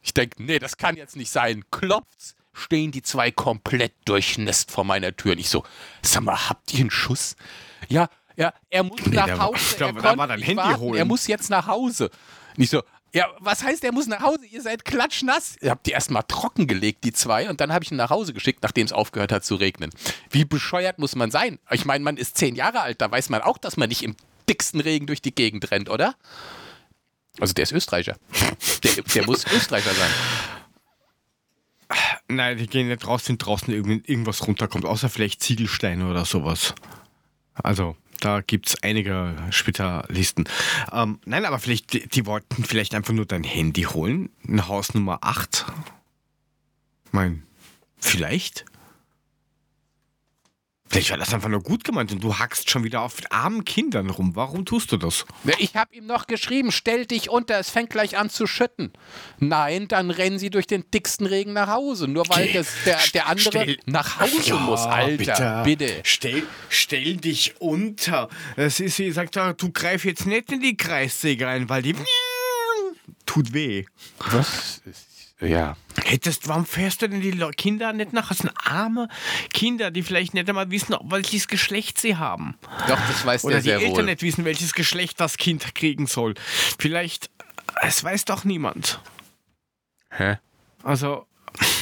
Ich 0.00 0.14
denke, 0.14 0.42
nee, 0.42 0.58
das 0.58 0.78
kann 0.78 0.96
jetzt 0.96 1.16
nicht 1.16 1.30
sein. 1.30 1.64
Klopft's, 1.70 2.34
stehen 2.54 2.92
die 2.92 3.02
zwei 3.02 3.30
komplett 3.30 3.92
durchnässt 4.06 4.70
vor 4.70 4.84
meiner 4.84 5.14
Tür. 5.14 5.32
Und 5.32 5.38
ich 5.38 5.50
so, 5.50 5.64
sag 6.02 6.22
mal, 6.22 6.48
habt 6.48 6.72
ihr 6.72 6.80
einen 6.80 6.90
Schuss? 6.90 7.36
Ja, 7.88 8.08
ja, 8.36 8.54
er 8.70 8.84
muss 8.84 9.04
Nee, 9.04 9.16
nach 9.16 9.28
war- 9.28 9.38
Hause. 9.40 9.76
da- 9.78 9.86
er 9.88 9.92
konnte 9.92 10.18
war 10.18 10.26
dein 10.26 10.38
nicht 10.38 10.48
Handy 10.48 10.62
warten. 10.62 10.80
holen. 10.80 10.98
Er 10.98 11.04
muss 11.04 11.26
jetzt 11.26 11.50
nach 11.50 11.66
Hause. 11.66 12.08
Und 12.56 12.62
ich 12.64 12.70
so, 12.70 12.82
ja, 13.12 13.26
was 13.40 13.62
heißt, 13.62 13.82
er 13.84 13.92
muss 13.92 14.06
nach 14.06 14.20
Hause? 14.20 14.46
Ihr 14.46 14.62
seid 14.62 14.84
klatschnass. 14.84 15.56
Ihr 15.60 15.70
habt 15.70 15.86
die 15.86 15.90
erstmal 15.90 16.22
trockengelegt, 16.22 17.02
die 17.04 17.12
zwei, 17.12 17.48
und 17.50 17.60
dann 17.60 17.72
habe 17.72 17.84
ich 17.84 17.90
ihn 17.90 17.96
nach 17.96 18.10
Hause 18.10 18.32
geschickt, 18.32 18.62
nachdem 18.62 18.86
es 18.86 18.92
aufgehört 18.92 19.32
hat 19.32 19.44
zu 19.44 19.56
regnen. 19.56 19.90
Wie 20.30 20.44
bescheuert 20.44 20.98
muss 20.98 21.16
man 21.16 21.30
sein? 21.30 21.58
Ich 21.70 21.84
meine, 21.84 22.04
man 22.04 22.16
ist 22.16 22.36
zehn 22.36 22.54
Jahre 22.54 22.80
alt, 22.80 23.00
da 23.00 23.10
weiß 23.10 23.28
man 23.30 23.42
auch, 23.42 23.58
dass 23.58 23.76
man 23.76 23.88
nicht 23.88 24.02
im 24.02 24.14
dicksten 24.48 24.80
Regen 24.80 25.06
durch 25.06 25.22
die 25.22 25.34
Gegend 25.34 25.70
rennt, 25.70 25.88
oder? 25.90 26.14
Also 27.38 27.54
der 27.54 27.62
ist 27.64 27.72
Österreicher. 27.72 28.16
Der, 28.82 29.02
der 29.02 29.26
muss 29.26 29.44
Österreicher 29.46 29.92
sein. 29.94 30.10
Nein, 32.28 32.58
die 32.58 32.66
gehen 32.68 32.88
nicht 32.88 33.06
raus, 33.06 33.22
wenn 33.28 33.38
draußen 33.38 33.72
irgend- 33.74 34.08
irgendwas 34.08 34.46
runterkommt, 34.46 34.84
außer 34.84 35.08
vielleicht 35.08 35.42
Ziegelsteine 35.42 36.08
oder 36.08 36.24
sowas. 36.24 36.74
Also, 37.54 37.96
da 38.20 38.40
gibt 38.40 38.68
es 38.68 38.82
einige 38.82 39.34
Spezialisten. 39.50 40.44
Ähm, 40.92 41.18
nein, 41.24 41.44
aber 41.44 41.58
vielleicht, 41.58 41.92
die, 41.92 42.08
die 42.08 42.26
wollten 42.26 42.64
vielleicht 42.64 42.94
einfach 42.94 43.12
nur 43.12 43.26
dein 43.26 43.44
Handy 43.44 43.82
holen. 43.82 44.30
Haus 44.68 44.94
Nummer 44.94 45.18
8. 45.22 45.66
Mein, 47.12 47.42
vielleicht? 47.98 48.64
Vielleicht 50.92 51.10
war 51.10 51.18
das 51.18 51.32
einfach 51.32 51.48
nur 51.48 51.62
gut 51.62 51.84
gemeint 51.84 52.10
und 52.10 52.22
du 52.24 52.36
hackst 52.38 52.68
schon 52.68 52.82
wieder 52.82 53.02
auf 53.02 53.14
armen 53.30 53.64
Kindern 53.64 54.10
rum. 54.10 54.34
Warum 54.34 54.64
tust 54.64 54.90
du 54.90 54.96
das? 54.96 55.24
Ja, 55.44 55.54
Ich 55.58 55.76
habe 55.76 55.94
ihm 55.94 56.04
noch 56.06 56.26
geschrieben, 56.26 56.72
stell 56.72 57.06
dich 57.06 57.30
unter, 57.30 57.60
es 57.60 57.70
fängt 57.70 57.90
gleich 57.90 58.18
an 58.18 58.28
zu 58.28 58.48
schütten. 58.48 58.92
Nein, 59.38 59.86
dann 59.86 60.10
rennen 60.10 60.40
sie 60.40 60.50
durch 60.50 60.66
den 60.66 60.84
dicksten 60.92 61.26
Regen 61.26 61.52
nach 61.52 61.68
Hause, 61.68 62.08
nur 62.08 62.28
weil 62.28 62.52
das, 62.52 62.66
der, 62.84 62.98
der 63.14 63.28
andere 63.28 63.50
stell- 63.50 63.78
nach 63.86 64.18
Hause 64.18 64.54
muss. 64.54 64.80
Alter, 64.80 65.62
bitte. 65.62 66.00
Stell, 66.02 66.42
stell 66.68 67.16
dich 67.18 67.54
unter. 67.60 68.28
Es 68.56 68.80
ist, 68.80 68.96
sie 68.96 69.12
sagt, 69.12 69.36
ja, 69.36 69.52
du 69.52 69.70
greif 69.70 70.04
jetzt 70.04 70.26
nicht 70.26 70.50
in 70.50 70.60
die 70.60 70.76
Kreissäge 70.76 71.46
rein, 71.46 71.68
weil 71.68 71.82
die 71.82 71.94
tut 73.26 73.52
weh. 73.52 73.84
Was? 74.18 74.82
Ja. 75.40 75.76
Hättest, 76.04 76.48
warum 76.48 76.66
fährst 76.66 77.02
du 77.02 77.08
denn 77.08 77.20
die 77.20 77.32
Kinder 77.56 77.92
nicht 77.92 78.12
nach? 78.12 78.28
Das 78.28 78.38
sind 78.38 78.52
arme 78.62 79.08
Kinder, 79.52 79.90
die 79.90 80.02
vielleicht 80.02 80.34
nicht 80.34 80.48
einmal 80.48 80.70
wissen, 80.70 80.94
welches 81.04 81.48
Geschlecht 81.48 81.98
sie 81.98 82.16
haben. 82.16 82.56
Doch, 82.88 82.98
das 83.08 83.24
weiß 83.24 83.44
Oder 83.44 83.54
der 83.54 83.62
die 83.62 83.68
sehr 83.70 83.78
Eltern 83.78 83.96
wohl. 83.96 84.04
nicht 84.04 84.22
wissen, 84.22 84.44
welches 84.44 84.74
Geschlecht 84.74 85.18
das 85.20 85.36
Kind 85.38 85.74
kriegen 85.74 86.06
soll. 86.06 86.34
Vielleicht 86.78 87.30
Es 87.82 88.02
weiß 88.04 88.24
doch 88.26 88.44
niemand. 88.44 89.00
Hä? 90.10 90.38
Also, 90.82 91.26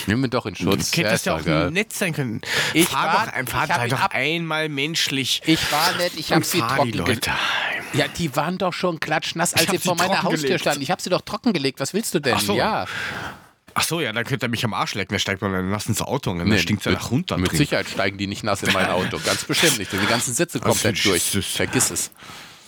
Nimm 0.07 0.25
ihn 0.25 0.31
doch 0.31 0.47
in 0.47 0.55
Schutz. 0.57 0.93
hätte 0.97 1.11
das 1.11 1.25
ja 1.25 1.33
doch 1.35 1.41
auch 1.43 1.47
egal. 1.47 1.71
nett 1.71 1.93
sein 1.93 2.13
können. 2.15 2.41
Ich 2.75 2.87
fahr 2.89 3.07
war- 3.07 3.27
doch 3.27 3.33
einfach, 3.35 3.65
ich 3.65 3.71
hab 3.71 3.77
sei 3.81 3.89
doch 3.89 4.01
ab- 4.01 4.15
einmal 4.15 4.69
menschlich. 4.69 5.43
Ich 5.47 5.71
war 5.73 5.93
nett, 5.97 6.13
ich 6.17 6.31
habe 6.31 6.37
und 6.37 6.47
sie 6.47 6.61
trocken 6.61 6.85
die 6.87 6.99
gelegt. 6.99 7.27
Leute. 7.27 7.33
Ja, 7.95 8.07
die 8.09 8.35
waren 8.37 8.59
doch 8.59 8.73
schon 8.73 9.01
klatschnass, 9.01 9.55
als 9.55 9.67
hab 9.69 9.73
sie 9.77 9.79
vor 9.79 9.95
meiner 9.97 10.15
Haustür 10.23 10.31
trockengelegt. 10.31 10.61
standen. 10.61 10.83
Ich 10.83 10.91
habe 10.91 11.01
sie 11.03 11.11
doch 11.11 11.21
trockengelegt. 11.23 11.81
Was 11.81 11.93
willst 11.95 12.15
du 12.15 12.21
denn? 12.21 12.35
Ach 12.37 12.41
so. 12.41 12.55
Ja. 12.55 12.87
Ach 13.79 13.83
so, 13.85 14.01
ja, 14.01 14.13
dann 14.13 14.25
könnte 14.25 14.47
er 14.47 14.49
mich 14.49 14.65
am 14.65 14.75
Arsch 14.75 14.95
lecken. 14.95 15.15
Dann 15.15 15.21
steigt 15.21 15.41
man 15.41 15.53
dann 15.53 15.71
nass 15.71 15.87
ins 15.87 16.03
Auto 16.03 16.31
und 16.31 16.39
dann 16.39 16.59
stinkt 16.59 16.83
es 16.83 16.87
ja 16.87 16.99
nach 16.99 17.11
runter. 17.13 17.39
Mit 17.39 17.51
drin. 17.53 17.59
Sicherheit 17.59 17.89
steigen 17.89 18.19
die 18.19 18.27
nicht 18.27 18.43
nass 18.43 18.63
in 18.63 18.73
mein 18.73 18.87
Auto. 18.91 19.19
Ganz 19.25 19.45
bestimmt 19.45 19.79
nicht. 19.79 19.93
Die 19.93 20.07
ganzen 20.07 20.35
Sitze 20.35 20.59
komplett 20.59 20.97
ich 20.97 21.03
durch. 21.05 21.47
Vergiss 21.47 21.91
es. 21.91 22.11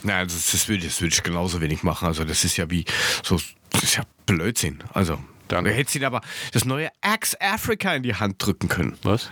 Nein, 0.02 0.28
das, 0.28 0.52
das 0.52 0.68
würde 0.68 0.86
das 0.86 1.00
würd 1.00 1.12
ich 1.12 1.22
genauso 1.22 1.60
wenig 1.60 1.82
machen. 1.82 2.06
Also 2.06 2.24
das 2.24 2.44
ist 2.44 2.56
ja 2.56 2.70
wie 2.70 2.84
so, 3.24 3.40
das 3.70 3.82
ist 3.82 3.96
ja 3.96 4.04
Blödsinn. 4.26 4.82
Also 4.94 5.18
Danke. 5.48 5.70
du 5.70 5.76
hättest 5.76 5.96
ihn 5.96 6.04
aber 6.04 6.20
das 6.52 6.64
neue 6.64 6.90
Axe 7.00 7.38
Africa 7.40 7.94
in 7.94 8.02
die 8.02 8.14
Hand 8.14 8.36
drücken 8.38 8.68
können. 8.68 8.96
Was? 9.02 9.30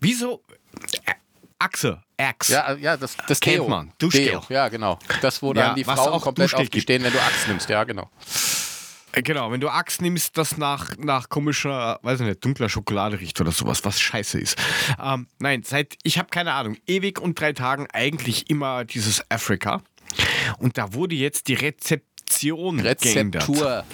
Wieso? 0.00 0.42
Achse, 1.58 2.02
Axe. 2.18 2.52
Ja, 2.52 2.74
ja, 2.74 2.96
das, 2.96 3.16
das 3.28 3.40
Kennt 3.40 3.56
Deo. 3.56 3.68
man. 3.68 3.92
Duschgel. 3.98 4.40
Ja, 4.50 4.68
genau. 4.68 4.98
Das, 5.22 5.40
wo 5.40 5.54
Ja, 5.54 5.68
dann 5.68 5.76
die 5.76 5.86
was 5.86 5.98
Frauen 5.98 6.20
komplett 6.20 6.52
auf 6.54 6.68
die 6.68 6.80
stehen, 6.80 7.02
wenn 7.02 7.12
du 7.12 7.20
Axt 7.20 7.48
nimmst. 7.48 7.70
Ja, 7.70 7.84
genau. 7.84 8.10
Genau, 9.22 9.52
wenn 9.52 9.60
du 9.60 9.68
Axt 9.68 10.02
nimmst, 10.02 10.36
das 10.36 10.56
nach, 10.58 10.96
nach 10.98 11.28
komischer, 11.28 12.00
weiß 12.02 12.20
ich 12.20 12.26
nicht, 12.26 12.44
dunkler 12.44 12.68
Schokolade 12.68 13.20
riecht 13.20 13.40
oder 13.40 13.52
sowas, 13.52 13.84
was 13.84 14.00
scheiße 14.00 14.40
ist. 14.40 14.58
Ähm, 15.00 15.28
nein, 15.38 15.62
seit, 15.62 15.94
ich 16.02 16.18
habe 16.18 16.28
keine 16.30 16.52
Ahnung, 16.52 16.76
ewig 16.86 17.20
und 17.20 17.38
drei 17.38 17.52
Tagen 17.52 17.86
eigentlich 17.92 18.50
immer 18.50 18.84
dieses 18.84 19.22
Afrika. 19.30 19.82
Und 20.58 20.78
da 20.78 20.94
wurde 20.94 21.14
jetzt 21.14 21.46
die 21.48 21.54
Rezeption 21.54 22.78
geändert. 22.78 23.04
Rezeptur. 23.48 23.84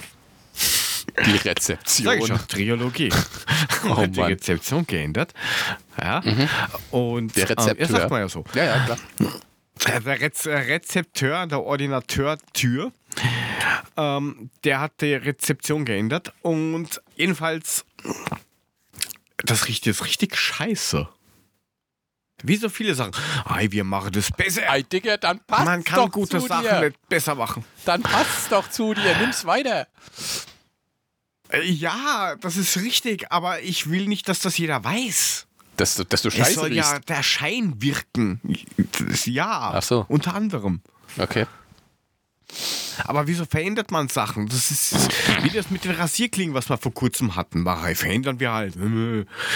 Die 1.27 1.31
Sag 1.31 1.35
ich 1.35 1.45
Rezeption. 1.45 2.27
schon, 2.27 2.49
Triologie. 2.49 3.09
Oh 3.89 4.07
die. 4.07 4.21
Rezeption 4.21 4.87
geändert. 4.87 5.33
Ja. 6.01 6.23
Und 6.91 7.35
Der 7.37 7.51
Ähm, 7.51 7.57
Rezepteur. 7.57 7.87
sagt 7.89 8.11
man 8.11 8.21
ja 8.21 8.29
so. 8.29 8.45
Ja, 8.55 8.65
ja, 8.65 8.85
klar. 8.85 8.99
Äh, 9.87 10.01
Der 10.03 10.21
Rez 10.21 10.47
äh, 10.47 10.55
Rezepteur, 10.57 11.47
der 11.47 11.63
Ordinateur-Tür, 11.63 12.93
ähm, 13.97 14.51
der 14.65 14.81
hat 14.81 15.01
die 15.01 15.15
Rezeption 15.15 15.85
geändert 15.85 16.33
und 16.43 17.01
jedenfalls, 17.17 17.85
das 19.39 19.67
riecht 19.69 19.87
jetzt 19.87 20.05
richtig 20.05 20.37
scheiße. 20.37 21.09
Wie 22.43 22.57
so 22.57 22.71
viele 22.71 22.95
sagen, 22.95 23.13
ei, 23.45 23.71
wir 23.71 23.85
machen 23.85 24.13
das 24.13 24.31
besser. 24.33 24.63
Ey, 24.73 24.83
Digga, 24.83 25.19
dann 25.19 25.41
passt 25.47 25.67
Man 25.67 25.85
kann 25.85 25.97
doch 26.07 26.11
gute 26.11 26.41
zu 26.41 26.47
Sachen 26.47 26.65
dir. 26.65 26.81
nicht 26.89 27.09
besser 27.09 27.35
machen. 27.35 27.65
Dann 27.85 28.03
passt's 28.03 28.49
doch 28.49 28.71
zu 28.71 28.95
dir. 28.95 29.15
Nimm's 29.19 29.45
weiter. 29.45 29.87
Ja, 31.65 32.37
das 32.41 32.57
ist 32.57 32.77
richtig, 32.79 33.31
aber 33.31 33.61
ich 33.61 33.91
will 33.91 34.07
nicht, 34.07 34.29
dass 34.29 34.39
das 34.41 34.57
jeder 34.57 34.83
weiß. 34.85 35.47
Dass 35.77 35.97
du, 35.97 36.05
dass 36.05 36.23
du 36.23 36.29
Es 36.29 36.35
scheiße 36.35 36.55
soll 36.55 36.69
riechst. 36.73 36.93
ja 36.93 36.99
der 37.01 37.23
Schein 37.23 37.75
wirken. 37.83 38.41
Ja, 39.27 39.73
Ach 39.75 39.83
so. 39.83 40.07
unter 40.09 40.35
anderem. 40.35 40.81
Okay. 41.19 41.47
Aber 43.05 43.27
wieso 43.27 43.45
verändert 43.45 43.91
man 43.91 44.09
Sachen? 44.09 44.49
Das 44.49 44.71
ist 44.71 45.09
wie 45.43 45.51
das 45.51 45.71
mit 45.71 45.85
den 45.85 45.93
Rasierklingen, 45.93 46.55
was 46.55 46.69
wir 46.69 46.79
vor 46.79 46.93
kurzem 46.93 47.37
hatten. 47.37 47.63
Mach, 47.63 47.87
verändern 47.95 48.41
wir 48.41 48.53
halt. 48.53 48.75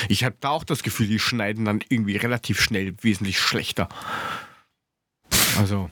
Ich 0.08 0.24
habe 0.24 0.36
da 0.40 0.50
auch 0.50 0.64
das 0.64 0.82
Gefühl, 0.82 1.06
die 1.06 1.18
schneiden 1.18 1.64
dann 1.64 1.80
irgendwie 1.88 2.16
relativ 2.16 2.60
schnell 2.60 2.94
wesentlich 3.02 3.38
schlechter. 3.38 3.88
Also, 5.58 5.90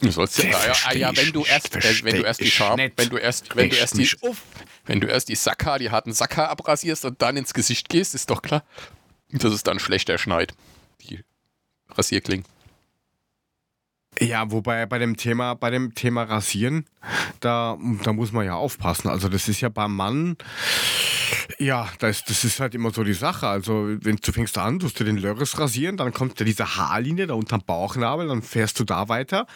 Du 0.00 0.10
sollst 0.10 0.42
ja, 0.42 0.50
ah, 0.84 0.92
ja, 0.92 1.16
wenn 1.16 1.32
du 1.32 1.44
erst, 1.44 1.74
wenn, 1.74 2.04
wenn 2.04 2.16
du 2.16 2.22
erst 2.26 2.40
die 2.40 2.44
nicht. 2.44 2.92
wenn 2.96 3.08
du 3.08 3.16
erst, 3.16 3.56
wenn 3.56 3.70
du 3.70 3.76
erst 3.76 3.96
die, 3.96 4.10
wenn 4.84 5.00
du 5.00 5.06
erst 5.06 5.30
die 5.30 5.34
Sacker, 5.34 5.78
die 5.78 5.90
harten 5.90 6.12
Sacker 6.12 6.50
abrasierst 6.50 7.06
und 7.06 7.22
dann 7.22 7.38
ins 7.38 7.54
Gesicht 7.54 7.88
gehst, 7.88 8.14
ist 8.14 8.28
doch 8.28 8.42
klar, 8.42 8.62
dass 9.30 9.52
es 9.54 9.62
dann 9.62 9.78
schlechter 9.78 10.18
schneit. 10.18 10.52
Die 11.00 11.24
Rasierklingen. 11.88 12.44
Ja, 14.18 14.50
wobei 14.50 14.86
bei 14.86 14.98
dem 14.98 15.16
Thema, 15.16 15.54
bei 15.54 15.70
dem 15.70 15.94
Thema 15.94 16.22
Rasieren, 16.22 16.86
da, 17.40 17.76
da 18.02 18.12
muss 18.12 18.32
man 18.32 18.46
ja 18.46 18.54
aufpassen. 18.54 19.08
Also 19.08 19.28
das 19.28 19.48
ist 19.48 19.60
ja 19.60 19.68
beim 19.68 19.94
Mann, 19.94 20.36
ja, 21.58 21.88
das, 21.98 22.24
das 22.24 22.44
ist 22.44 22.60
halt 22.60 22.74
immer 22.74 22.90
so 22.90 23.04
die 23.04 23.12
Sache. 23.12 23.46
Also 23.46 23.88
wenn 24.00 24.16
du 24.16 24.32
fängst 24.32 24.56
an, 24.58 24.78
tust 24.78 24.98
du 24.98 25.04
den 25.04 25.18
Lörres 25.18 25.58
rasieren, 25.58 25.96
dann 25.96 26.12
kommt 26.12 26.38
ja 26.40 26.46
diese 26.46 26.76
Haarlinie 26.76 27.26
da 27.26 27.34
unterm 27.34 27.62
Bauchnabel, 27.66 28.28
dann 28.28 28.42
fährst 28.42 28.80
du 28.80 28.84
da 28.84 29.08
weiter. 29.08 29.46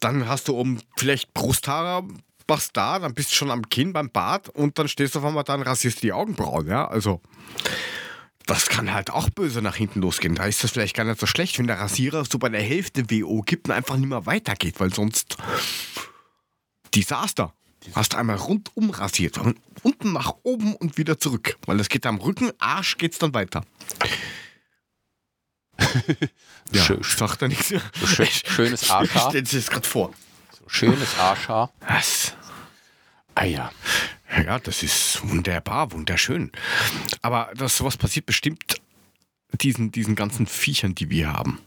Dann 0.00 0.28
hast 0.28 0.48
du 0.48 0.56
oben 0.56 0.80
vielleicht 0.96 1.32
Brusthaare, 1.34 2.04
machst 2.48 2.76
da, 2.76 2.98
dann 2.98 3.14
bist 3.14 3.30
du 3.30 3.34
schon 3.34 3.50
am 3.50 3.68
Kinn 3.68 3.92
beim 3.92 4.10
Bart 4.10 4.48
und 4.48 4.78
dann 4.78 4.88
stehst 4.88 5.14
du 5.14 5.20
auf 5.20 5.24
einmal 5.24 5.44
da 5.44 5.54
und 5.54 5.62
rasierst 5.62 6.02
die 6.02 6.12
Augenbrauen, 6.12 6.66
ja. 6.66 6.88
Also 6.88 7.20
das 8.48 8.68
kann 8.68 8.92
halt 8.92 9.10
auch 9.10 9.30
böse 9.30 9.62
nach 9.62 9.76
hinten 9.76 10.00
losgehen. 10.00 10.34
Da 10.34 10.44
ist 10.46 10.64
das 10.64 10.72
vielleicht 10.72 10.96
gar 10.96 11.04
nicht 11.04 11.20
so 11.20 11.26
schlecht, 11.26 11.58
wenn 11.58 11.66
der 11.66 11.78
Rasierer 11.78 12.24
so 12.24 12.38
bei 12.38 12.48
der 12.48 12.62
Hälfte 12.62 13.10
WO 13.10 13.42
gibt 13.42 13.68
und 13.68 13.74
einfach 13.74 13.96
nicht 13.96 14.08
mehr 14.08 14.26
weitergeht, 14.26 14.80
weil 14.80 14.92
sonst 14.92 15.36
Desaster. 16.94 17.52
Hast 17.94 18.14
einmal 18.16 18.36
rundum 18.36 18.90
rasiert, 18.90 19.36
von 19.36 19.54
unten 19.82 20.12
nach 20.12 20.34
oben 20.42 20.74
und 20.74 20.98
wieder 20.98 21.18
zurück, 21.18 21.56
weil 21.66 21.78
das 21.78 21.88
geht 21.88 22.04
am 22.06 22.18
Rücken, 22.18 22.50
Arsch 22.58 22.98
geht's 22.98 23.18
dann 23.18 23.32
weiter. 23.34 23.64
ja, 26.72 26.82
Schön. 26.82 27.02
sagt 27.02 27.42
er 27.42 27.48
nichts. 27.48 27.68
Schön, 28.04 28.26
schönes 28.26 28.82
Ich 28.84 28.90
Arschhaar. 28.90 29.30
stelle 29.30 29.44
es 29.44 29.70
gerade 29.70 29.86
vor. 29.86 30.12
Schönes 30.66 31.18
Arschhaar. 31.18 31.72
Was? 31.86 32.34
Ah 33.34 33.44
ja. 33.44 33.70
Ja, 34.36 34.58
das 34.58 34.82
ist 34.82 35.20
wunderbar, 35.28 35.92
wunderschön. 35.92 36.52
Aber 37.22 37.50
das 37.56 37.76
sowas 37.76 37.96
passiert 37.96 38.26
bestimmt 38.26 38.76
diesen, 39.60 39.90
diesen 39.90 40.14
ganzen 40.14 40.46
Viechern, 40.46 40.94
die 40.94 41.10
wir 41.10 41.32
haben. 41.32 41.60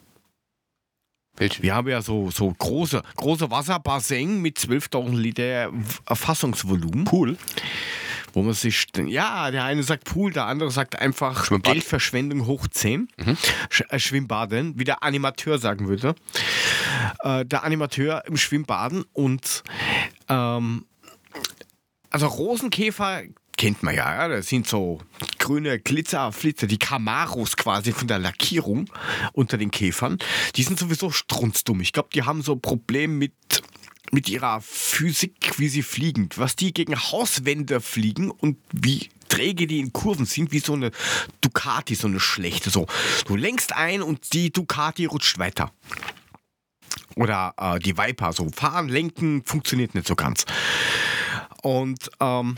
Welche? 1.38 1.64
Wir 1.64 1.76
haben 1.76 1.88
ja 1.88 2.02
so, 2.02 2.30
so 2.30 2.54
große, 2.54 3.02
große 3.16 3.50
Wasserbassin 3.50 4.42
mit 4.42 4.58
12.000 4.60 5.18
Liter 5.18 5.72
Erfassungsvolumen. 6.06 7.06
Pool. 7.06 7.38
Wo 8.34 8.44
man 8.44 8.54
sich, 8.54 8.88
ja, 9.08 9.52
der 9.52 9.66
eine 9.66 9.84
sagt 9.84 10.06
Pool, 10.06 10.32
der 10.32 10.46
andere 10.46 10.72
sagt 10.72 10.98
einfach 10.98 11.46
Schwimmbad. 11.46 11.74
Geldverschwendung 11.74 12.46
hoch 12.46 12.68
10. 12.68 13.10
Sch 13.70 13.84
äh, 13.90 14.00
Schwimmbaden, 14.00 14.80
wie 14.80 14.86
der 14.86 15.04
Animateur 15.04 15.58
sagen 15.58 15.90
würde. 15.90 16.16
Äh, 17.24 17.46
der 17.46 17.64
Animateur 17.64 18.24
im 18.28 18.38
Schwimmbaden 18.38 19.04
und 19.14 19.64
ähm, 20.30 20.86
also 22.12 22.28
Rosenkäfer 22.28 23.24
kennt 23.58 23.84
man 23.84 23.96
ja, 23.96 24.14
ja, 24.16 24.28
das 24.28 24.48
sind 24.48 24.68
so 24.68 25.00
grüne 25.38 25.80
Glitzerflitzer, 25.80 26.68
die 26.68 26.80
Camaros 26.80 27.58
quasi 27.58 27.92
von 27.92 28.08
der 28.08 28.20
Lackierung 28.20 28.90
unter 29.34 29.58
den 29.58 29.72
Käfern. 29.72 30.18
Die 30.56 30.64
sind 30.64 30.80
sowieso 30.80 31.12
strunzdumm. 31.12 31.82
Ich 31.82 31.94
glaube, 31.94 32.10
die 32.14 32.24
haben 32.24 32.42
so 32.42 32.54
ein 32.54 32.62
Problem 32.62 33.18
mit, 33.18 33.34
mit 34.12 34.30
ihrer 34.30 34.62
Physik, 34.62 35.60
wie 35.60 35.68
sie 35.68 35.84
fliegen. 35.84 36.30
Was 36.38 36.56
die 36.56 36.74
gegen 36.74 36.98
Hauswände 36.98 37.82
fliegen 37.82 38.32
und 38.32 38.58
wie 38.72 39.10
träge 39.30 39.68
die 39.68 39.80
in 39.80 39.94
Kurven 39.94 40.26
sind, 40.26 40.52
wie 40.52 40.60
so 40.60 40.74
eine 40.74 40.92
Ducati, 41.42 41.96
so 41.96 42.08
eine 42.08 42.20
schlechte. 42.20 42.70
So, 42.70 42.88
du 43.26 43.36
lenkst 43.36 43.76
ein 43.76 44.02
und 44.02 44.34
die 44.34 44.52
Ducati 44.52 45.06
rutscht 45.06 45.38
weiter. 45.38 45.72
Oder 47.16 47.54
äh, 47.58 47.80
die 47.80 47.98
Viper, 47.98 48.34
so 48.34 48.50
fahren, 48.50 48.90
lenken, 48.90 49.44
funktioniert 49.46 49.96
nicht 49.96 50.08
so 50.08 50.16
ganz. 50.16 50.46
Und 51.62 52.10
ähm, 52.20 52.58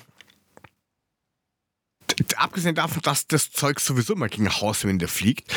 abgesehen 2.35 2.75
davon, 2.75 3.01
dass 3.01 3.27
das 3.27 3.51
Zeug 3.51 3.79
sowieso 3.79 4.15
mal 4.15 4.29
gegen 4.29 4.49
Hauswände 4.49 5.07
fliegt, 5.07 5.51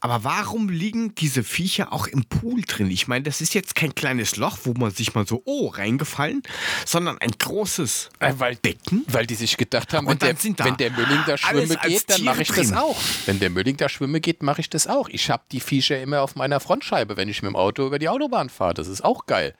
aber 0.00 0.24
warum 0.24 0.68
liegen 0.68 1.14
diese 1.14 1.42
Viecher 1.42 1.92
auch 1.92 2.06
im 2.06 2.24
Pool 2.24 2.62
drin? 2.62 2.90
Ich 2.90 3.08
meine, 3.08 3.24
das 3.24 3.40
ist 3.40 3.54
jetzt 3.54 3.74
kein 3.74 3.94
kleines 3.94 4.36
Loch, 4.36 4.58
wo 4.64 4.72
man 4.74 4.90
sich 4.90 5.14
mal 5.14 5.26
so, 5.26 5.42
oh, 5.44 5.68
reingefallen, 5.68 6.42
sondern 6.84 7.18
ein 7.18 7.32
großes 7.32 8.10
Äh, 8.20 8.34
weil, 8.38 8.56
Becken. 8.56 9.04
weil 9.08 9.26
die 9.26 9.34
sich 9.34 9.56
gedacht 9.56 9.92
haben, 9.94 10.06
wenn 10.06 10.18
der, 10.18 10.36
wenn 10.58 10.76
der 10.76 10.90
Mülling 10.92 11.20
da 11.26 11.36
schwimmen 11.36 11.76
als 11.76 11.88
geht, 11.88 12.10
dann 12.10 12.24
mache 12.24 12.42
ich 12.42 12.48
das 12.48 12.68
drin. 12.68 12.76
auch. 12.76 12.96
Wenn 13.26 13.40
der 13.40 13.50
Mülling 13.50 13.76
da 13.76 13.88
schwimmen 13.88 14.20
geht, 14.20 14.42
mache 14.42 14.60
ich 14.60 14.70
das 14.70 14.86
auch. 14.86 15.08
Ich 15.08 15.30
habe 15.30 15.42
die 15.50 15.60
Viecher 15.60 16.00
immer 16.00 16.22
auf 16.22 16.36
meiner 16.36 16.60
Frontscheibe, 16.60 17.16
wenn 17.16 17.28
ich 17.28 17.42
mit 17.42 17.50
dem 17.50 17.56
Auto 17.56 17.86
über 17.86 17.98
die 17.98 18.08
Autobahn 18.08 18.48
fahre. 18.48 18.74
Das 18.74 18.88
ist 18.88 19.04
auch 19.04 19.26
geil. 19.26 19.54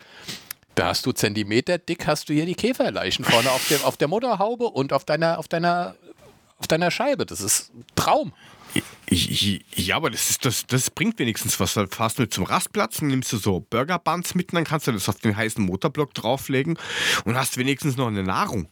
Da 0.76 0.88
hast 0.88 1.06
du 1.06 1.12
Zentimeter 1.12 1.78
dick, 1.78 2.06
hast 2.06 2.28
du 2.28 2.34
hier 2.34 2.44
die 2.44 2.54
Käferleichen 2.54 3.24
vorne 3.24 3.50
auf, 3.50 3.66
dem, 3.68 3.82
auf 3.82 3.96
der 3.96 4.08
Motorhaube 4.08 4.66
und 4.66 4.92
auf 4.92 5.06
deiner, 5.06 5.38
auf 5.38 5.48
deiner, 5.48 5.96
auf 6.58 6.66
deiner 6.66 6.90
Scheibe. 6.90 7.24
Das 7.24 7.40
ist 7.40 7.74
ein 7.74 7.84
Traum. 7.96 8.32
Ja, 9.08 9.96
aber 9.96 10.10
das, 10.10 10.28
ist, 10.28 10.44
das, 10.44 10.66
das 10.66 10.90
bringt 10.90 11.18
wenigstens 11.18 11.58
was. 11.60 11.72
Dann 11.72 11.88
fahrst 11.88 12.18
du 12.18 12.28
zum 12.28 12.44
Rastplatz 12.44 13.00
und 13.00 13.08
nimmst 13.08 13.32
du 13.32 13.38
so 13.38 13.60
Burger 13.60 13.98
Buns 13.98 14.34
mit 14.34 14.52
dann 14.52 14.64
kannst 14.64 14.86
du 14.86 14.92
das 14.92 15.08
auf 15.08 15.16
den 15.16 15.34
heißen 15.34 15.64
Motorblock 15.64 16.12
drauflegen 16.12 16.78
und 17.24 17.36
hast 17.36 17.56
wenigstens 17.56 17.96
noch 17.96 18.08
eine 18.08 18.22
Nahrung. 18.22 18.68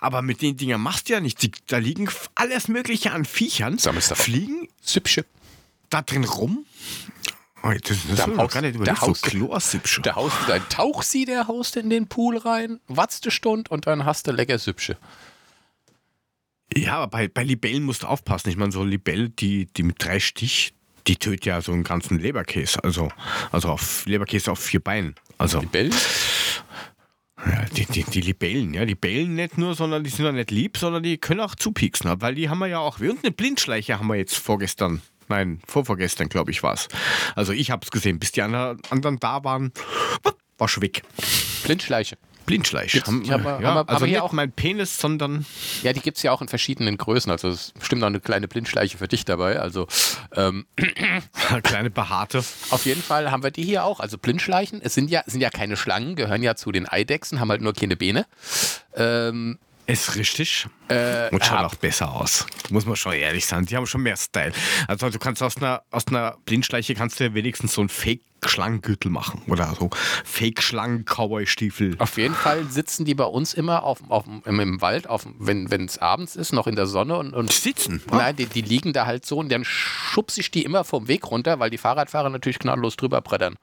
Aber 0.00 0.22
mit 0.22 0.42
den 0.42 0.56
Dingern 0.56 0.80
machst 0.80 1.08
du 1.08 1.12
ja 1.12 1.20
nichts. 1.20 1.46
Da 1.68 1.78
liegen 1.78 2.10
alles 2.34 2.66
Mögliche 2.66 3.12
an 3.12 3.24
Viechern, 3.24 3.78
auf. 3.78 4.18
fliegen 4.18 4.66
Süppchen. 4.82 5.24
da 5.90 6.02
drin 6.02 6.24
rum. 6.24 6.66
Oh, 7.68 7.72
das, 7.72 7.82
das 8.08 8.16
Da 8.18 8.24
ist 8.32 8.38
haust- 8.38 8.54
gar 8.54 8.60
nicht 8.62 8.74
da 8.74 8.78
überlegt, 8.80 9.00
so 9.00 9.06
haust- 9.08 9.22
Chlorsüppsche. 9.24 10.02
Da 10.02 10.14
haust 10.14 10.36
du 10.42 10.46
dein 10.48 10.68
Tauchsieh, 10.68 11.24
der 11.24 11.48
haust 11.48 11.76
in 11.76 11.90
den 11.90 12.06
Pool 12.08 12.36
rein, 12.38 12.80
watzt 12.88 13.24
eine 13.24 13.30
Stunde 13.32 13.70
und 13.70 13.86
dann 13.86 14.04
hast 14.04 14.26
du 14.26 14.32
lecker 14.32 14.58
Süppsche. 14.58 14.96
Ja, 16.76 16.94
aber 16.98 17.08
bei, 17.08 17.28
bei 17.28 17.42
Libellen 17.44 17.84
musst 17.84 18.02
du 18.02 18.06
aufpassen. 18.06 18.48
Ich 18.50 18.56
meine, 18.56 18.72
so 18.72 18.82
Libelle, 18.84 19.30
die, 19.30 19.66
die 19.66 19.82
mit 19.82 19.96
drei 20.04 20.18
Stich, 20.20 20.74
die 21.06 21.16
tötet 21.16 21.46
ja 21.46 21.60
so 21.62 21.72
einen 21.72 21.84
ganzen 21.84 22.18
Leberkäse. 22.18 22.82
Also, 22.84 23.08
also 23.52 23.68
auf 23.70 24.04
Leberkäse 24.06 24.50
auf 24.50 24.58
vier 24.58 24.80
Beinen. 24.80 25.14
Also 25.38 25.60
Libellen? 25.60 25.94
ja, 27.46 27.64
die, 27.76 27.86
die, 27.86 28.02
die 28.04 28.20
Libellen, 28.20 28.74
ja, 28.74 28.84
die 28.84 28.94
bellen 28.96 29.36
nicht 29.36 29.56
nur, 29.58 29.74
sondern 29.74 30.02
die 30.02 30.10
sind 30.10 30.24
ja 30.24 30.32
nicht 30.32 30.50
lieb, 30.50 30.76
sondern 30.76 31.02
die 31.02 31.18
können 31.18 31.40
auch 31.40 31.54
zupieksen. 31.54 32.10
Weil 32.20 32.34
die 32.34 32.48
haben 32.48 32.58
wir 32.58 32.66
ja 32.66 32.78
auch. 32.80 32.98
Und 32.98 33.22
eine 33.22 33.30
Blindschleiche 33.30 33.98
haben 33.98 34.08
wir 34.08 34.16
jetzt 34.16 34.36
vorgestern. 34.36 35.00
Nein, 35.28 35.60
vorvorgestern, 35.66 36.28
glaube 36.28 36.50
ich, 36.50 36.62
war 36.62 36.74
es. 36.74 36.88
Also 37.34 37.52
ich 37.52 37.70
habe 37.70 37.84
es 37.84 37.90
gesehen, 37.90 38.18
bis 38.18 38.32
die 38.32 38.42
anderen, 38.42 39.18
da 39.20 39.44
waren, 39.44 39.72
war 40.58 40.68
schon 40.68 40.82
weg. 40.82 41.02
Blindschleiche. 41.64 42.16
Blindschleich. 42.46 42.92
Gibt's- 42.92 43.08
Haben, 43.08 43.28
hab- 43.28 43.60
ja, 43.60 43.74
haben 43.74 43.88
also 43.88 44.06
nicht 44.06 44.20
auch- 44.20 44.30
mein 44.30 44.52
Penis, 44.52 44.98
sondern 44.98 45.44
Ja, 45.82 45.92
die 45.92 45.98
gibt 45.98 46.16
es 46.18 46.22
ja 46.22 46.30
auch 46.30 46.40
in 46.42 46.46
verschiedenen 46.46 46.96
Größen. 46.96 47.28
Also 47.32 47.48
es 47.48 47.54
ist 47.68 47.74
bestimmt 47.80 48.02
noch 48.02 48.06
eine 48.06 48.20
kleine 48.20 48.46
Blindschleiche 48.46 48.98
für 48.98 49.08
dich 49.08 49.24
dabei. 49.24 49.58
Also 49.58 49.88
ähm, 50.36 50.64
kleine 51.64 51.90
behaarte. 51.90 52.44
auf 52.70 52.86
jeden 52.86 53.02
Fall 53.02 53.32
haben 53.32 53.42
wir 53.42 53.50
die 53.50 53.64
hier 53.64 53.82
auch. 53.84 53.98
Also 53.98 54.16
Blindschleichen, 54.16 54.80
es 54.80 54.94
sind 54.94 55.10
ja, 55.10 55.24
sind 55.26 55.40
ja 55.40 55.50
keine 55.50 55.76
Schlangen, 55.76 56.14
gehören 56.14 56.44
ja 56.44 56.54
zu 56.54 56.70
den 56.70 56.88
Eidechsen, 56.88 57.40
haben 57.40 57.50
halt 57.50 57.62
nur 57.62 57.72
keine 57.72 57.96
Beine. 57.96 58.26
Ähm, 58.94 59.58
Ist 59.86 60.16
richtig. 60.16 60.66
äh, 60.88 61.28
Und 61.30 61.44
schaut 61.44 61.58
hab- 61.58 61.66
auch 61.72 61.74
besser 61.76 62.10
aus. 62.12 62.44
Muss 62.70 62.86
man 62.86 62.96
schon 62.96 63.12
ehrlich 63.12 63.46
sein. 63.46 63.66
Die 63.66 63.76
haben 63.76 63.86
schon 63.86 64.02
mehr 64.02 64.16
Style. 64.16 64.52
Also 64.88 65.10
du 65.10 65.18
kannst 65.18 65.42
aus 65.42 65.56
einer, 65.58 65.82
aus 65.90 66.08
einer 66.08 66.36
Blindschleiche 66.44 66.94
kannst 66.96 67.20
du 67.20 67.32
wenigstens 67.34 67.74
so 67.74 67.82
einen 67.82 67.88
Fake-Schlangengürtel 67.88 69.10
machen. 69.12 69.42
Oder 69.46 69.72
so 69.78 69.90
Fake-Schlangen-Cowboy-Stiefel. 70.24 71.96
Auf 71.98 72.16
jeden 72.18 72.34
Fall 72.34 72.64
sitzen 72.68 73.04
die 73.04 73.14
bei 73.14 73.24
uns 73.24 73.54
immer 73.54 73.84
auf, 73.84 73.98
auf, 74.08 74.24
im, 74.44 74.60
im 74.60 74.80
Wald, 74.80 75.08
auf, 75.08 75.26
wenn 75.38 75.66
es 75.84 75.98
abends 75.98 76.36
ist, 76.36 76.52
noch 76.52 76.66
in 76.66 76.76
der 76.76 76.86
Sonne 76.86 77.16
und, 77.18 77.34
und 77.34 77.52
Sitzen. 77.52 78.02
Nein, 78.10 78.34
die, 78.36 78.46
die 78.46 78.62
liegen 78.62 78.92
da 78.92 79.06
halt 79.06 79.24
so 79.24 79.38
und 79.38 79.50
dann 79.52 79.64
schubse 79.64 80.40
ich 80.40 80.50
die 80.50 80.64
immer 80.64 80.84
vom 80.84 81.08
Weg 81.08 81.30
runter, 81.30 81.58
weil 81.60 81.70
die 81.70 81.78
Fahrradfahrer 81.78 82.30
natürlich 82.30 82.58
gnadenlos 82.58 82.96
drüber 82.96 83.20
brettern. 83.20 83.56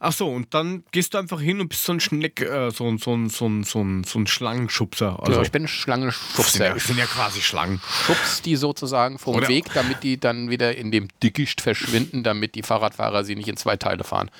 Ach 0.00 0.12
so, 0.12 0.28
und 0.30 0.54
dann 0.54 0.84
gehst 0.92 1.14
du 1.14 1.18
einfach 1.18 1.40
hin 1.40 1.60
und 1.60 1.68
bist 1.70 1.84
so 1.84 1.92
ein 1.92 1.98
Schneck, 1.98 2.40
äh, 2.40 2.70
so, 2.70 2.86
ein- 2.86 2.98
so, 2.98 3.16
so, 3.28 3.62
so, 3.64 3.82
ein- 3.82 4.04
so 4.04 4.18
ein 4.20 4.26
Schlangenschubser. 4.28 5.18
Also 5.18 5.24
Also, 5.32 5.42
ich 5.42 5.50
bin 5.50 5.66
Schlangenschubser. 5.66 6.66
ja, 6.68 6.74
das 6.74 6.84
sind 6.86 6.98
ja 6.98 7.06
quasi 7.06 7.40
Schlangen. 7.40 7.80
Schubst 8.06 8.46
die 8.46 8.54
sozusagen 8.54 9.18
vom 9.18 9.34
Oder- 9.34 9.48
Weg, 9.48 9.66
damit 9.74 10.04
die 10.04 10.18
dann 10.18 10.50
wieder 10.50 10.76
in 10.76 10.92
dem 10.92 11.08
Dickicht 11.22 11.60
verschwinden, 11.60 12.22
damit 12.22 12.54
die 12.54 12.62
Fahrradfahrer 12.62 13.24
sie 13.24 13.34
nicht 13.34 13.48
in 13.48 13.56
zwei 13.56 13.76
Teile 13.76 14.04
fahren. 14.04 14.30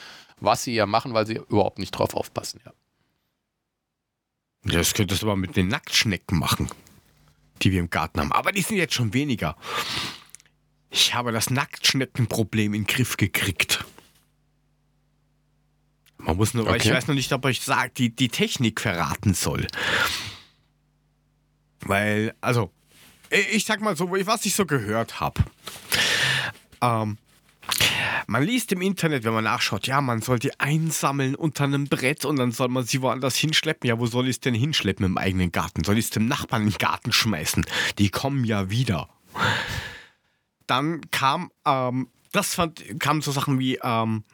Was 0.40 0.62
sie 0.62 0.74
ja 0.74 0.86
machen, 0.86 1.12
weil 1.14 1.26
sie 1.26 1.34
überhaupt 1.48 1.80
nicht 1.80 1.90
drauf 1.90 2.14
aufpassen. 2.14 2.61
Ja. 2.64 2.72
Das 4.64 4.94
könntest 4.94 5.22
du 5.22 5.26
aber 5.26 5.36
mit 5.36 5.56
den 5.56 5.66
Nacktschnecken 5.68 6.38
machen, 6.38 6.68
die 7.62 7.72
wir 7.72 7.80
im 7.80 7.90
Garten 7.90 8.20
haben. 8.20 8.32
Aber 8.32 8.52
die 8.52 8.61
sind 8.62 8.76
jetzt 8.76 8.94
schon 8.94 9.12
weniger. 9.14 9.56
Ich 10.90 11.14
habe 11.14 11.32
das 11.32 11.50
Nacktschneckenproblem 11.50 12.74
in 12.74 12.82
den 12.84 12.86
Griff 12.86 13.16
gekriegt. 13.16 13.84
Man 16.29 16.37
muss 16.37 16.53
nur, 16.53 16.66
Okay. 16.66 16.76
ich 16.76 16.91
weiß 16.93 17.09
noch 17.09 17.14
nicht, 17.14 17.33
ob 17.33 17.47
ich 17.47 17.62
sag, 17.62 17.95
die, 17.95 18.14
die 18.14 18.29
Technik 18.29 18.83
verraten 18.83 19.33
soll. 19.33 19.66
Weil, 21.81 22.35
also, 22.43 22.70
ich 23.31 23.64
sag 23.64 23.81
mal 23.81 23.97
so, 23.97 24.11
was 24.11 24.45
ich 24.45 24.55
so 24.55 24.66
gehört 24.66 25.20
habe. 25.20 25.43
Ähm, 26.83 27.16
man 28.26 28.43
liest 28.43 28.72
im 28.72 28.83
Internet, 28.83 29.24
wenn 29.24 29.33
man 29.33 29.45
nachschaut, 29.45 29.87
ja, 29.87 30.03
man 30.03 30.20
soll 30.20 30.39
die 30.39 30.61
einsammeln 30.61 31.35
unter 31.35 31.64
einem 31.64 31.87
Brett 31.87 32.26
und 32.26 32.37
dann 32.37 32.53
soll 32.53 32.68
man 32.68 32.85
sie 32.85 33.01
woanders 33.01 33.37
hinschleppen. 33.37 33.89
Ja, 33.89 33.99
wo 33.99 34.05
soll 34.05 34.24
ich 34.26 34.37
es 34.37 34.41
denn 34.41 34.53
hinschleppen 34.55 35.07
im 35.07 35.16
eigenen 35.16 35.51
Garten? 35.51 35.83
Soll 35.83 35.97
ich 35.97 36.05
es 36.05 36.11
dem 36.11 36.26
Nachbarn 36.26 36.64
in 36.64 36.68
den 36.72 36.79
Garten 36.79 37.11
schmeißen? 37.11 37.64
Die 37.99 38.11
kommen 38.11 38.45
ja 38.45 38.68
wieder. 38.68 39.09
Dann 40.66 41.01
kam, 41.11 41.51
ähm, 41.64 42.09
das 42.33 42.55
fand, 42.55 43.01
kamen 43.01 43.22
so 43.22 43.33
Sachen 43.33 43.59
wie 43.59 43.79
ähm, 43.83 44.24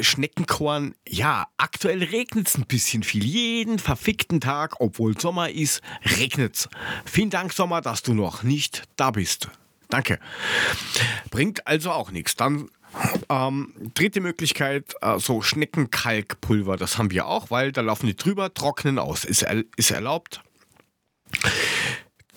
Schneckenkorn. 0.00 0.94
Ja, 1.08 1.46
aktuell 1.56 2.02
regnet 2.02 2.48
es 2.48 2.56
ein 2.56 2.66
bisschen 2.66 3.02
viel. 3.02 3.24
Jeden 3.24 3.78
verfickten 3.78 4.40
Tag, 4.40 4.80
obwohl 4.80 5.18
Sommer 5.18 5.50
ist, 5.50 5.82
regnet 6.18 6.56
es. 6.56 6.68
Vielen 7.04 7.30
Dank, 7.30 7.52
Sommer, 7.52 7.80
dass 7.80 8.02
du 8.02 8.14
noch 8.14 8.42
nicht 8.42 8.84
da 8.96 9.10
bist. 9.10 9.48
Danke. 9.88 10.18
Bringt 11.30 11.66
also 11.66 11.92
auch 11.92 12.10
nichts. 12.10 12.34
Dann 12.34 12.68
ähm, 13.28 13.72
dritte 13.94 14.20
Möglichkeit, 14.20 14.94
äh, 15.00 15.18
so 15.18 15.42
Schneckenkalkpulver, 15.42 16.76
das 16.76 16.98
haben 16.98 17.10
wir 17.10 17.26
auch, 17.26 17.50
weil 17.50 17.72
da 17.72 17.82
laufen 17.82 18.06
die 18.06 18.16
drüber, 18.16 18.52
trocknen 18.52 18.98
aus. 18.98 19.24
Ist, 19.24 19.42
er, 19.42 19.64
ist 19.76 19.90
erlaubt. 19.90 20.42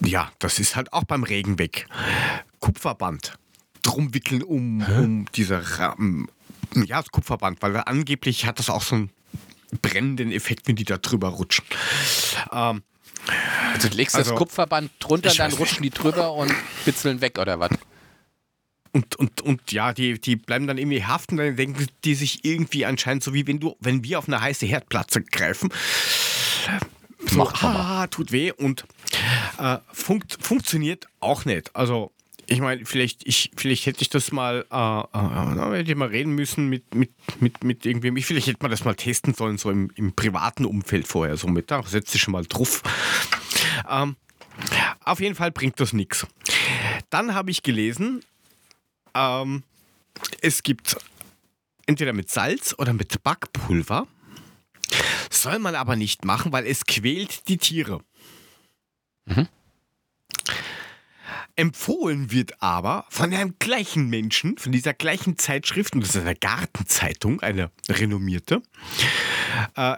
Ja, 0.02 0.32
das 0.40 0.60
ist 0.60 0.76
halt 0.76 0.94
auch 0.94 1.04
beim 1.04 1.24
Regen 1.24 1.60
weg. 1.60 1.88
Kupferband. 2.60 3.38
Drum 3.90 4.14
wickeln 4.14 4.44
um, 4.44 4.82
um 4.82 5.26
diese 5.36 5.80
Rahmen. 5.80 6.28
Ja, 6.76 7.02
das 7.02 7.12
Kupferband, 7.12 7.62
weil 7.62 7.76
angeblich 7.78 8.46
hat 8.46 8.60
das 8.60 8.70
auch 8.70 8.84
so 8.84 8.96
einen 8.96 9.10
brennenden 9.82 10.32
Effekt, 10.32 10.68
wenn 10.68 10.76
die 10.76 10.84
da 10.84 10.98
drüber 10.98 11.30
rutschen. 11.30 11.66
Ähm, 12.52 12.84
Also 13.74 13.90
du 13.90 13.96
legst 13.98 14.16
Also, 14.16 14.32
das 14.32 14.38
Kupferband 14.38 14.92
drunter, 15.00 15.34
dann 15.34 15.54
rutschen 15.54 15.84
die 15.84 15.90
drüber 15.90 16.34
und 16.34 16.54
bitzeln 16.86 17.22
weg 17.22 17.40
oder 17.40 17.60
was? 17.60 17.72
Und, 18.92 19.16
und, 19.18 19.42
und 19.42 19.72
ja, 19.72 19.94
die, 19.94 20.20
die 20.20 20.36
bleiben 20.36 20.66
dann 20.66 20.78
irgendwie 20.80 21.04
haften, 21.04 21.38
dann 21.38 21.56
denken 21.56 21.88
die 22.04 22.16
sich 22.16 22.44
irgendwie 22.44 22.86
anscheinend 22.86 23.24
so 23.24 23.34
wie 23.34 23.46
wenn 23.46 23.60
du, 23.60 23.76
wenn 23.80 24.04
wir 24.04 24.18
auf 24.20 24.28
eine 24.28 24.42
heiße 24.42 24.66
Herdplatte 24.66 25.22
greifen. 25.22 25.70
So, 27.28 27.48
ah, 27.48 28.08
tut 28.08 28.32
weh 28.32 28.52
und 28.52 28.86
äh, 29.60 29.78
funkt, 29.92 30.38
funktioniert 30.42 31.08
auch 31.20 31.46
nicht. 31.46 31.76
Also, 31.76 32.12
ich 32.50 32.62
meine, 32.62 32.86
vielleicht, 32.86 33.28
ich, 33.28 33.52
vielleicht 33.56 33.86
hätte 33.86 34.02
ich 34.02 34.10
das 34.10 34.32
mal, 34.32 34.66
äh, 34.72 34.76
äh, 34.76 35.78
hätte 35.78 35.91
ich 35.91 35.97
mal 35.97 36.08
reden 36.08 36.34
müssen 36.34 36.68
mit, 36.68 36.95
mit, 36.95 37.12
mit, 37.41 37.64
mit 37.64 37.86
irgendwem. 37.86 38.18
Ich, 38.18 38.26
vielleicht 38.26 38.47
hätte 38.47 38.60
man 38.62 38.72
das 38.72 38.84
mal 38.84 38.95
testen 38.95 39.34
sollen, 39.34 39.58
so 39.58 39.70
im, 39.70 39.91
im 39.95 40.14
privaten 40.14 40.66
Umfeld 40.66 41.08
vorher. 41.08 41.38
So 41.38 41.47
mit, 41.47 41.70
da 41.70 41.84
setzt 41.84 42.12
sich 42.12 42.22
schon 42.22 42.32
mal 42.32 42.45
drauf. 42.45 42.82
Ähm, 43.88 44.16
auf 45.06 45.20
jeden 45.20 45.36
Fall 45.36 45.52
bringt 45.52 45.80
das 45.80 45.93
nichts. 45.93 46.26
Dann 47.10 47.36
habe 47.36 47.52
ich 47.52 47.62
gelesen, 47.62 48.22
ähm, 49.14 49.64
es 50.41 50.64
gibt 50.64 50.97
entweder 51.86 52.14
mit 52.14 52.30
Salz 52.30 52.76
oder 52.78 52.93
mit 52.93 53.24
Backpulver. 53.24 54.08
Soll 55.30 55.60
man 55.60 55.76
aber 55.76 55.95
nicht 55.95 56.26
machen, 56.26 56.52
weil 56.52 56.66
es 56.66 56.86
quält 56.86 57.47
die 57.47 57.58
Tiere. 57.58 58.02
Mhm. 59.26 59.47
Empfohlen 61.60 62.32
wird 62.32 62.62
aber 62.62 63.05
von 63.10 63.34
einem 63.34 63.55
gleichen 63.60 64.07
Menschen, 64.10 64.57
von 64.57 64.72
dieser 64.72 64.93
gleichen 64.93 65.38
Zeitschrift, 65.38 65.93
und 65.93 65.99
das 65.99 66.16
ist 66.16 66.22
eine 66.22 66.34
Gartenzeitung, 66.36 67.41
eine 67.41 67.70
renommierte, 67.89 68.62
äh, 69.76 69.97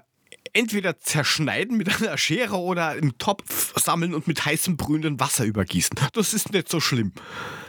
entweder 0.54 1.00
zerschneiden 1.00 1.78
mit 1.78 2.02
einer 2.02 2.18
Schere 2.18 2.58
oder 2.58 2.96
im 2.96 3.16
Topf 3.20 3.80
sammeln 3.80 4.16
und 4.16 4.28
mit 4.28 4.44
heißem 4.44 4.76
brühenden 4.76 5.20
Wasser 5.20 5.46
übergießen. 5.46 6.00
Das 6.14 6.34
ist 6.34 6.52
nicht 6.52 6.68
so 6.68 6.80
schlimm. 6.80 7.12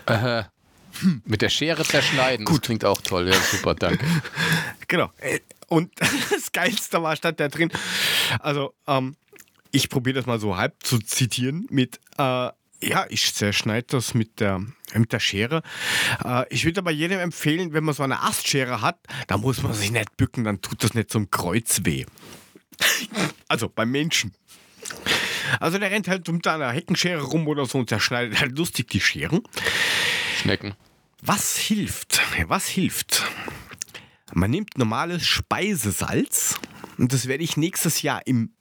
Äh, 0.07 0.45
mit 1.27 1.43
der 1.43 1.51
Schere 1.51 1.85
zerschneiden. 1.85 2.47
Das 2.47 2.63
klingt 2.63 2.87
auch 2.87 3.03
toll. 3.03 3.29
Ja, 3.29 3.35
super, 3.35 3.75
danke. 3.75 4.05
Genau. 4.89 5.11
Und 5.69 5.93
das 6.31 6.53
Geilste 6.53 7.03
war, 7.03 7.15
stand 7.17 7.41
da 7.41 7.49
drin, 7.49 7.71
also 8.41 8.75
ähm, 8.87 9.17
ich 9.71 9.91
probiere 9.91 10.17
das 10.17 10.27
mal 10.27 10.41
so 10.41 10.57
halb 10.57 10.75
zu 10.83 10.99
zitieren 10.99 11.67
mit, 11.71 12.01
äh, 12.17 12.49
ja, 12.83 13.07
ich 13.09 13.35
zerschneide 13.35 13.87
das 13.89 14.15
mit 14.15 14.41
der, 14.41 14.61
mit 14.95 15.13
der 15.13 15.21
Schere. 15.21 15.63
Äh, 16.25 16.45
ich 16.51 16.65
würde 16.65 16.81
aber 16.81 16.91
jedem 16.91 17.21
empfehlen, 17.21 17.73
wenn 17.73 17.85
man 17.85 17.95
so 17.95 18.03
eine 18.03 18.23
Astschere 18.23 18.81
hat, 18.81 18.99
da 19.29 19.39
muss 19.39 19.63
man 19.63 19.73
sich 19.73 19.91
nicht 19.91 20.17
bücken, 20.17 20.45
dann 20.45 20.61
tut 20.61 20.83
das 20.83 20.95
nicht 20.95 21.15
ein 21.15 21.31
Kreuz 21.31 21.81
weh. 21.85 22.05
Also 23.49 23.69
beim 23.69 23.91
Menschen. 23.91 24.35
Also 25.61 25.79
der 25.79 25.91
rennt 25.91 26.09
halt 26.09 26.27
mit 26.29 26.47
einer 26.47 26.73
Heckenschere 26.73 27.23
rum 27.23 27.47
oder 27.47 27.67
so 27.67 27.79
und 27.79 27.89
zerschneidet 27.89 28.41
halt 28.41 28.59
lustig 28.59 28.89
die 28.89 29.01
Scheren. 29.01 29.43
Schnecken. 30.41 30.75
Was 31.21 31.57
hilft? 31.57 32.21
Was 32.49 32.67
hilft? 32.67 33.23
Man 34.33 34.51
nimmt 34.51 34.77
normales 34.79 35.25
Speisesalz 35.27 36.59
und 36.99 37.13
das 37.13 37.29
werde 37.29 37.45
ich 37.45 37.57
nächstes 37.57 38.03
Jahr 38.03 38.27
im 38.27 38.53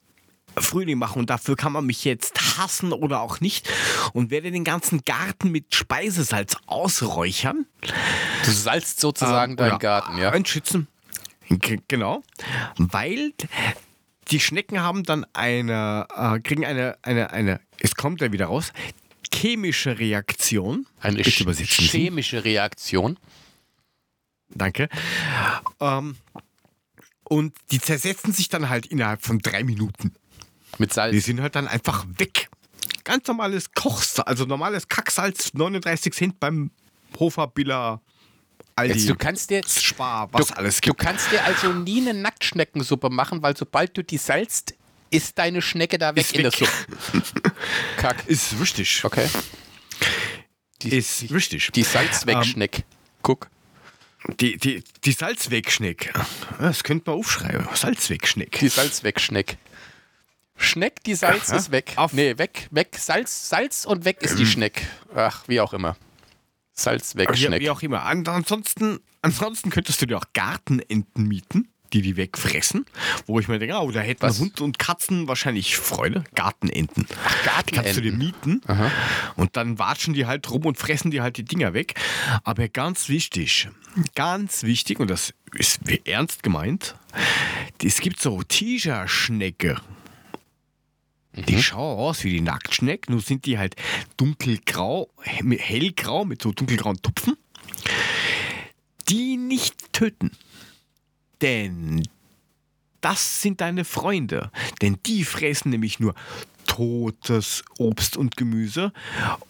Frühling 0.57 0.97
machen 0.97 1.19
und 1.19 1.29
dafür 1.29 1.55
kann 1.55 1.71
man 1.71 1.85
mich 1.85 2.03
jetzt 2.03 2.57
hassen 2.57 2.91
oder 2.93 3.21
auch 3.21 3.39
nicht 3.39 3.69
und 4.13 4.31
werde 4.31 4.51
den 4.51 4.63
ganzen 4.63 5.01
Garten 5.03 5.49
mit 5.51 5.73
Speisesalz 5.73 6.57
ausräuchern. 6.65 7.65
Du 8.45 8.51
salzt 8.51 8.99
sozusagen 8.99 9.53
Ähm, 9.53 9.57
deinen 9.57 9.79
Garten, 9.79 10.17
ja? 10.17 10.31
Einschützen. 10.31 10.87
Genau. 11.87 12.23
Weil 12.77 13.33
die 14.29 14.39
Schnecken 14.39 14.81
haben 14.81 15.03
dann 15.03 15.25
eine, 15.33 16.07
äh, 16.15 16.39
kriegen 16.39 16.65
eine, 16.65 16.97
eine, 17.01 17.31
eine, 17.31 17.59
es 17.79 17.95
kommt 17.95 18.21
ja 18.21 18.31
wieder 18.31 18.45
raus, 18.45 18.71
chemische 19.33 19.99
Reaktion. 19.99 20.85
Eine 20.99 21.21
ch- 21.21 21.65
chemische 21.91 22.43
Reaktion. 22.45 23.17
Danke. 24.49 24.89
Ähm, 25.79 26.15
und 27.23 27.53
die 27.71 27.79
zersetzen 27.79 28.33
sich 28.33 28.49
dann 28.49 28.69
halt 28.69 28.85
innerhalb 28.85 29.25
von 29.25 29.39
drei 29.39 29.63
Minuten. 29.63 30.13
Mit 30.81 30.89
Die 30.91 30.95
Salz. 30.95 31.25
sind 31.25 31.41
halt 31.41 31.55
dann 31.55 31.67
einfach 31.67 32.05
weg. 32.17 32.49
Ganz 33.03 33.27
normales 33.27 33.71
Kochsalz, 33.73 34.27
also 34.27 34.45
normales 34.45 34.87
Kacksalz, 34.87 35.53
39 35.53 36.13
Cent 36.13 36.39
beim 36.39 36.71
Hofer, 37.19 37.47
Biller, 37.47 38.01
Aldi, 38.75 38.93
Jetzt, 38.99 39.09
du 39.09 39.15
kannst 39.15 39.49
dir, 39.49 39.61
Spar, 39.67 40.29
was 40.31 40.47
du, 40.47 40.57
alles 40.57 40.81
du 40.81 40.89
gibt. 40.89 40.99
kannst 40.99 41.31
dir 41.31 41.43
also 41.43 41.71
nie 41.73 42.01
eine 42.01 42.13
Nacktschneckensuppe 42.19 43.09
machen, 43.09 43.41
weil 43.43 43.55
sobald 43.55 43.95
du 43.97 44.03
die 44.03 44.17
salzt, 44.17 44.75
ist 45.09 45.37
deine 45.37 45.61
Schnecke 45.61 45.97
da 45.97 46.15
weg 46.15 46.23
Ist 46.23 46.33
in 46.33 46.43
der 46.43 46.51
weg. 46.53 46.67
Suppe. 47.11 47.53
Kack. 47.97 48.23
Ist 48.27 48.59
wichtig. 48.59 49.03
Okay. 49.03 49.27
Die, 50.81 50.89
Ist 50.97 51.31
wichtig. 51.31 51.69
die 51.75 51.83
Salzwegschneck. 51.83 52.85
Guck. 53.21 53.49
Die, 54.39 54.57
die, 54.57 54.83
die 55.03 55.11
Salzwegschneck. 55.11 56.13
Das 56.59 56.83
könnte 56.83 57.09
man 57.09 57.19
aufschreiben. 57.19 57.67
Salzwegschneck. 57.73 58.51
Die 58.59 58.69
Salzwegschneck. 58.69 59.57
Schneck, 60.57 61.03
die 61.03 61.15
Salz 61.15 61.49
Aha. 61.49 61.57
ist 61.57 61.71
weg. 61.71 61.93
Auf- 61.95 62.13
nee, 62.13 62.37
weg, 62.37 62.67
weg, 62.71 62.95
Salz, 62.99 63.49
Salz 63.49 63.85
und 63.85 64.05
weg 64.05 64.17
ist 64.21 64.37
die 64.37 64.45
Schneck. 64.45 64.85
Ach, 65.15 65.43
wie 65.47 65.59
auch 65.59 65.73
immer. 65.73 65.93
Wie, 65.95 66.83
Salzwegschneck. 66.83 67.61
wie 67.61 67.69
auch 67.69 67.81
immer. 67.81 68.03
An, 68.03 68.25
ansonsten, 68.27 68.99
ansonsten 69.21 69.69
könntest 69.69 70.01
du 70.01 70.05
dir 70.05 70.17
auch 70.17 70.25
Gartenenten 70.33 71.27
mieten, 71.27 71.67
die 71.93 72.01
die 72.01 72.15
wegfressen. 72.15 72.85
Wo 73.27 73.39
ich 73.39 73.47
mir 73.47 73.59
denke, 73.59 73.75
oh, 73.75 73.91
da 73.91 73.99
hätten 73.99 74.21
Was? 74.23 74.39
Hund 74.39 74.61
und 74.61 74.79
Katzen 74.79 75.27
wahrscheinlich 75.27 75.77
Freude. 75.77 76.23
Gartenenten. 76.35 77.05
Die 77.07 77.75
kannst 77.75 77.97
du 77.97 78.01
dir 78.01 78.11
Gartenenten. 78.11 78.53
mieten 78.53 78.61
und 79.35 79.57
dann 79.57 79.77
watschen 79.79 80.13
die 80.13 80.25
halt 80.25 80.49
rum 80.49 80.65
und 80.65 80.77
fressen 80.77 81.11
die 81.11 81.21
halt 81.21 81.37
die 81.37 81.43
Dinger 81.45 81.73
weg. 81.73 81.95
Aber 82.43 82.67
ganz 82.67 83.09
wichtig, 83.09 83.67
ganz 84.15 84.63
wichtig, 84.63 84.99
und 84.99 85.09
das 85.09 85.33
ist 85.53 85.81
ernst 86.05 86.43
gemeint, 86.43 86.95
es 87.83 87.99
gibt 87.99 88.21
so 88.21 88.41
Tigerschnecke. 88.41 89.77
Die 91.33 91.61
schauen 91.63 91.97
aus 91.97 92.23
wie 92.23 92.31
die 92.31 92.41
Nacktschneck, 92.41 93.09
nur 93.09 93.21
sind 93.21 93.45
die 93.45 93.57
halt 93.57 93.75
dunkelgrau, 94.17 95.09
hellgrau 95.25 96.25
mit 96.25 96.41
so 96.41 96.51
dunkelgrauen 96.51 97.01
Tupfen. 97.01 97.37
Die 99.07 99.37
nicht 99.37 99.93
töten. 99.93 100.31
Denn 101.41 102.03
das 102.99 103.41
sind 103.41 103.61
deine 103.61 103.85
Freunde. 103.85 104.51
Denn 104.81 104.97
die 105.05 105.23
fressen 105.23 105.71
nämlich 105.71 105.99
nur 105.99 106.15
totes 106.67 107.63
Obst 107.79 108.15
und 108.15 108.37
Gemüse 108.37 108.93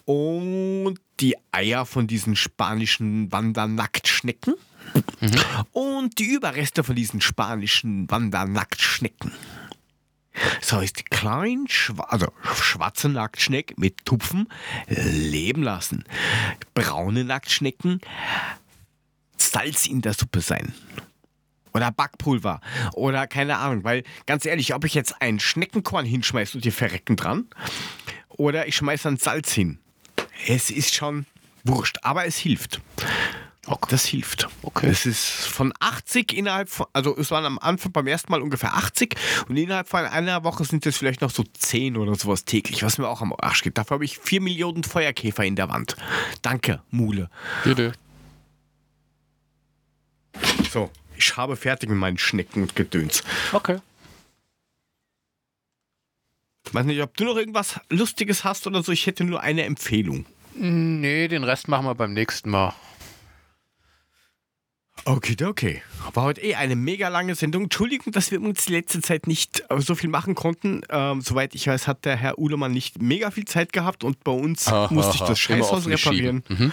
und 0.06 0.96
die 1.20 1.36
Eier 1.52 1.86
von 1.86 2.08
diesen 2.08 2.36
spanischen 2.36 3.32
Wandernacktschnecken 3.32 4.56
und 5.72 6.18
die 6.18 6.26
Überreste 6.26 6.84
von 6.84 6.96
diesen 6.96 7.22
spanischen 7.22 8.10
Wandernacktschnecken. 8.10 9.32
Das 10.60 10.72
heißt, 10.72 11.10
klein, 11.12 11.66
schwa 11.68 12.04
also 12.04 12.28
schwarze 12.56 13.10
Nacktschneck 13.10 13.78
mit 13.78 14.06
Tupfen 14.06 14.48
leben 14.88 15.64
lassen. 15.64 16.06
Braune 16.74 17.24
Nacktschnecken 17.24 18.00
Salz 19.38 19.88
in 19.88 20.02
der 20.02 20.14
Suppe 20.14 20.42
sein. 20.42 20.74
Oder 21.74 21.92
Backpulver. 21.92 22.62
Oder 22.94 23.28
keine 23.28 23.58
Ahnung. 23.58 23.84
Weil, 23.84 24.04
ganz 24.26 24.46
ehrlich, 24.46 24.74
ob 24.74 24.86
ich 24.86 24.94
jetzt 24.94 25.22
ein 25.22 25.40
Schneckenkorn 25.40 26.06
hinschmeiße 26.06 26.58
und 26.58 26.66
die 26.66 26.72
verrecken 26.72 27.16
dran, 27.16 27.48
oder 28.30 28.68
ich 28.68 28.76
schmeiße 28.76 29.04
dann 29.04 29.18
Salz 29.18 29.52
hin. 29.52 29.80
Es 30.48 30.70
ist 30.70 30.96
schon 30.96 31.26
wurscht, 31.64 32.00
aber 32.04 32.26
es 32.26 32.38
hilft. 32.38 32.82
Das 33.90 34.06
hilft. 34.06 34.48
Okay. 34.64 34.88
Es 34.90 35.06
ist 35.06 35.46
von 35.46 35.72
80 35.80 36.34
innerhalb 36.34 36.70
von, 36.70 36.88
also 36.94 37.16
es 37.18 37.30
waren 37.30 37.46
am 37.46 37.60
Anfang 37.60 37.92
beim 37.92 38.08
ersten 38.08 38.32
Mal 38.32 38.42
ungefähr 38.42 38.74
80 38.74 39.16
und 39.48 39.56
innerhalb 39.56 39.88
von 39.88 40.06
einer 40.06 40.44
Woche 40.44 40.66
sind 40.66 40.86
es 40.86 40.98
vielleicht 40.98 41.22
noch 41.22 41.30
so 41.30 41.44
10 41.44 41.96
oder 41.98 42.16
sowas 42.16 42.44
täglich, 42.44 42.82
was 42.84 42.98
mir 42.98 43.08
auch 43.08 43.22
am 43.22 43.34
Arsch 43.38 43.62
geht. 43.62 43.78
Dafür 43.78 43.96
habe 43.96 44.06
ich 44.06 44.18
4 44.18 44.42
Millionen 44.42 44.84
Feuerkäfer 44.84 45.44
in 45.44 45.56
der 45.56 45.70
Wand. 45.70 45.96
Danke, 46.42 46.82
Mule. 46.90 47.30
Bitte. 47.64 47.94
So, 50.72 50.90
ich 51.16 51.38
habe 51.38 51.56
fertig 51.56 51.90
mit 51.90 52.00
meinen 52.00 52.18
Schnecken 52.18 52.64
und 52.64 52.76
Gedöns. 52.76 53.24
Okay. 53.52 53.78
Weiß 56.72 56.86
nicht, 56.86 57.02
ob 57.02 57.16
du 57.18 57.26
noch 57.26 57.36
irgendwas 57.36 57.80
Lustiges 57.90 58.44
hast 58.44 58.66
oder 58.66 58.82
so. 58.82 58.92
Ich 58.92 59.06
hätte 59.06 59.24
nur 59.24 59.42
eine 59.42 59.66
Empfehlung. 59.66 60.26
Nee, 60.56 61.28
den 61.28 61.44
Rest 61.44 61.68
machen 61.68 61.86
wir 61.86 61.96
beim 61.96 62.14
nächsten 62.14 62.50
Mal. 62.50 62.74
Okay, 65.06 65.36
okay. 65.44 65.82
War 66.14 66.24
heute 66.24 66.42
eh 66.42 66.56
eine 66.56 66.76
mega 66.76 67.08
lange 67.08 67.34
Sendung. 67.36 67.64
Entschuldigung, 67.64 68.12
dass 68.14 68.32
wir 68.32 68.42
uns 68.42 68.66
die 68.66 68.74
letzte 68.74 69.02
Zeit 69.02 69.26
nicht 69.26 69.64
äh, 69.70 69.80
so 69.82 69.96
viel 69.96 70.10
machen 70.10 70.36
konnten. 70.36 70.82
Ähm, 70.90 71.22
soweit 71.22 71.56
ich 71.56 71.68
weiß, 71.68 71.88
hat 71.88 72.06
der 72.06 72.16
Herr 72.16 72.38
Uhlemann 72.38 72.72
nicht 72.72 73.02
mega 73.02 73.32
viel 73.32 73.46
Zeit 73.46 73.74
gehabt 73.74 74.04
und 74.04 74.24
bei 74.24 74.32
uns 74.32 74.70
musste 74.90 75.16
ich 75.16 75.22
das 75.22 75.40
Scheißhaus 75.40 75.88
reparieren. 75.88 76.44
Mhm. 76.50 76.72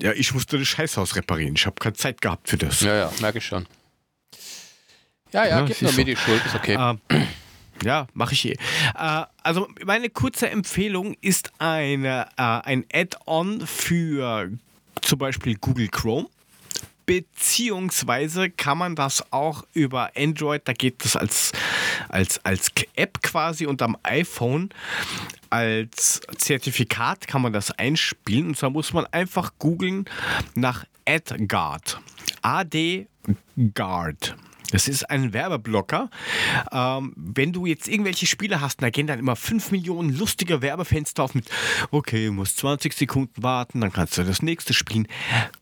Ja, 0.00 0.12
ich 0.12 0.32
musste 0.32 0.58
das 0.58 0.68
Scheißhaus 0.68 1.16
reparieren. 1.16 1.56
Ich 1.56 1.66
habe 1.66 1.76
keine 1.78 1.94
Zeit 1.94 2.20
gehabt 2.20 2.48
für 2.48 2.56
das. 2.56 2.80
Ja, 2.80 2.94
ja, 2.94 3.12
merke 3.20 3.38
ich 3.38 3.46
schon. 3.46 3.66
Ja, 5.32 5.44
ja, 5.44 5.58
Ja, 5.58 5.64
gib 5.66 5.82
nur 5.82 5.92
mir 5.92 6.04
die 6.04 6.16
Schuld, 6.16 6.44
ist 6.46 6.54
okay. 6.54 6.76
Ähm, 6.78 7.26
ja, 7.82 8.06
mache 8.14 8.32
ich 8.32 8.46
eh. 8.46 8.52
Äh, 8.52 9.24
also 9.42 9.68
meine 9.84 10.08
kurze 10.08 10.48
Empfehlung 10.48 11.16
ist 11.20 11.52
eine, 11.58 12.28
äh, 12.36 12.42
ein 12.42 12.84
Add-on 12.92 13.66
für 13.66 14.50
zum 15.02 15.18
Beispiel 15.18 15.56
Google 15.56 15.88
Chrome. 15.88 16.28
Beziehungsweise 17.08 18.50
kann 18.50 18.76
man 18.76 18.94
das 18.94 19.32
auch 19.32 19.64
über 19.72 20.10
Android, 20.14 20.60
da 20.66 20.74
geht 20.74 21.02
das 21.06 21.16
als, 21.16 21.52
als, 22.10 22.44
als 22.44 22.70
App 22.96 23.22
quasi 23.22 23.64
und 23.64 23.80
am 23.80 23.96
iPhone 24.02 24.68
als 25.48 26.20
Zertifikat 26.36 27.26
kann 27.26 27.40
man 27.40 27.54
das 27.54 27.70
einspielen. 27.70 28.48
Und 28.48 28.58
zwar 28.58 28.68
muss 28.68 28.92
man 28.92 29.06
einfach 29.06 29.52
googeln 29.58 30.04
nach 30.54 30.84
AdGuard. 31.06 31.98
AD 32.42 33.06
Guard. 33.74 34.36
Das 34.70 34.86
ist 34.86 35.08
ein 35.08 35.32
Werbeblocker. 35.32 36.10
Ähm, 36.72 37.12
wenn 37.16 37.52
du 37.52 37.64
jetzt 37.64 37.88
irgendwelche 37.88 38.26
Spiele 38.26 38.60
hast, 38.60 38.82
da 38.82 38.90
gehen 38.90 39.06
dann 39.06 39.18
immer 39.18 39.34
5 39.34 39.70
Millionen 39.70 40.16
lustige 40.16 40.60
Werbefenster 40.60 41.22
auf 41.24 41.34
mit, 41.34 41.48
okay, 41.90 42.26
du 42.26 42.32
musst 42.32 42.58
20 42.58 42.92
Sekunden 42.92 43.42
warten, 43.42 43.80
dann 43.80 43.92
kannst 43.92 44.18
du 44.18 44.24
das 44.24 44.42
nächste 44.42 44.74
spielen. 44.74 45.08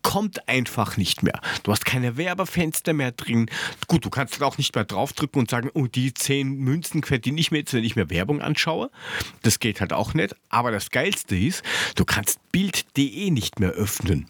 Kommt 0.01 0.49
einfach 0.49 0.97
nicht 0.97 1.23
mehr. 1.23 1.39
Du 1.63 1.71
hast 1.71 1.85
keine 1.85 2.17
Werbefenster 2.17 2.93
mehr 2.93 3.11
drin. 3.11 3.49
Gut, 3.87 4.03
du 4.03 4.09
kannst 4.09 4.41
auch 4.43 4.57
nicht 4.57 4.75
mehr 4.75 4.85
draufdrücken 4.85 5.39
und 5.39 5.49
sagen, 5.49 5.69
oh, 5.73 5.87
die 5.87 6.13
10 6.13 6.55
Münzen 6.57 7.03
verdiene 7.03 7.39
ich 7.39 7.51
mir 7.51 7.59
jetzt, 7.59 7.73
wenn 7.73 7.83
ich 7.83 7.95
mir 7.95 8.09
Werbung 8.09 8.41
anschaue. 8.41 8.91
Das 9.41 9.59
geht 9.59 9.79
halt 9.79 9.93
auch 9.93 10.13
nicht. 10.13 10.35
Aber 10.49 10.71
das 10.71 10.91
Geilste 10.91 11.37
ist, 11.37 11.63
du 11.95 12.03
kannst 12.03 12.39
Bild.de 12.51 13.31
nicht 13.31 13.59
mehr 13.59 13.71
öffnen. 13.71 14.27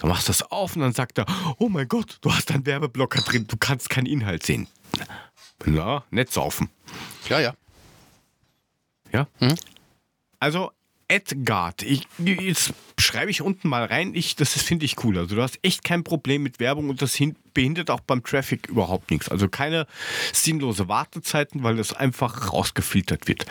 Du 0.00 0.06
machst 0.06 0.28
das 0.28 0.42
auf 0.50 0.74
und 0.76 0.82
dann 0.82 0.92
sagt 0.92 1.18
er, 1.18 1.26
oh 1.58 1.68
mein 1.68 1.88
Gott, 1.88 2.18
du 2.20 2.32
hast 2.32 2.50
einen 2.50 2.66
Werbeblocker 2.66 3.20
drin, 3.22 3.46
du 3.46 3.56
kannst 3.56 3.90
keinen 3.90 4.06
Inhalt 4.06 4.44
sehen. 4.44 4.66
Na, 5.64 6.04
nicht 6.10 6.32
saufen. 6.32 6.68
ja, 7.28 7.40
ja. 7.40 7.54
Ja? 9.12 9.28
Mhm. 9.38 9.54
Also, 10.40 10.72
Edgard, 11.06 11.82
ich, 11.82 12.08
jetzt 12.18 12.74
schreibe 12.98 13.30
ich 13.30 13.42
unten 13.42 13.68
mal 13.68 13.84
rein, 13.84 14.14
ich, 14.14 14.34
das 14.34 14.60
finde 14.60 14.84
ich 14.84 15.04
cool. 15.04 15.16
Also, 15.18 15.36
du 15.36 15.42
hast 15.42 15.58
echt 15.62 15.84
kein 15.84 16.02
Problem 16.02 16.42
mit 16.42 16.58
Werbung 16.58 16.90
und 16.90 17.00
das 17.00 17.14
hin, 17.14 17.36
behindert 17.54 17.90
auch 17.90 18.00
beim 18.00 18.24
Traffic 18.24 18.68
überhaupt 18.68 19.10
nichts. 19.10 19.28
Also, 19.28 19.48
keine 19.48 19.86
sinnlose 20.32 20.88
Wartezeiten, 20.88 21.62
weil 21.62 21.76
das 21.76 21.92
einfach 21.92 22.52
rausgefiltert 22.52 23.28
wird. 23.28 23.46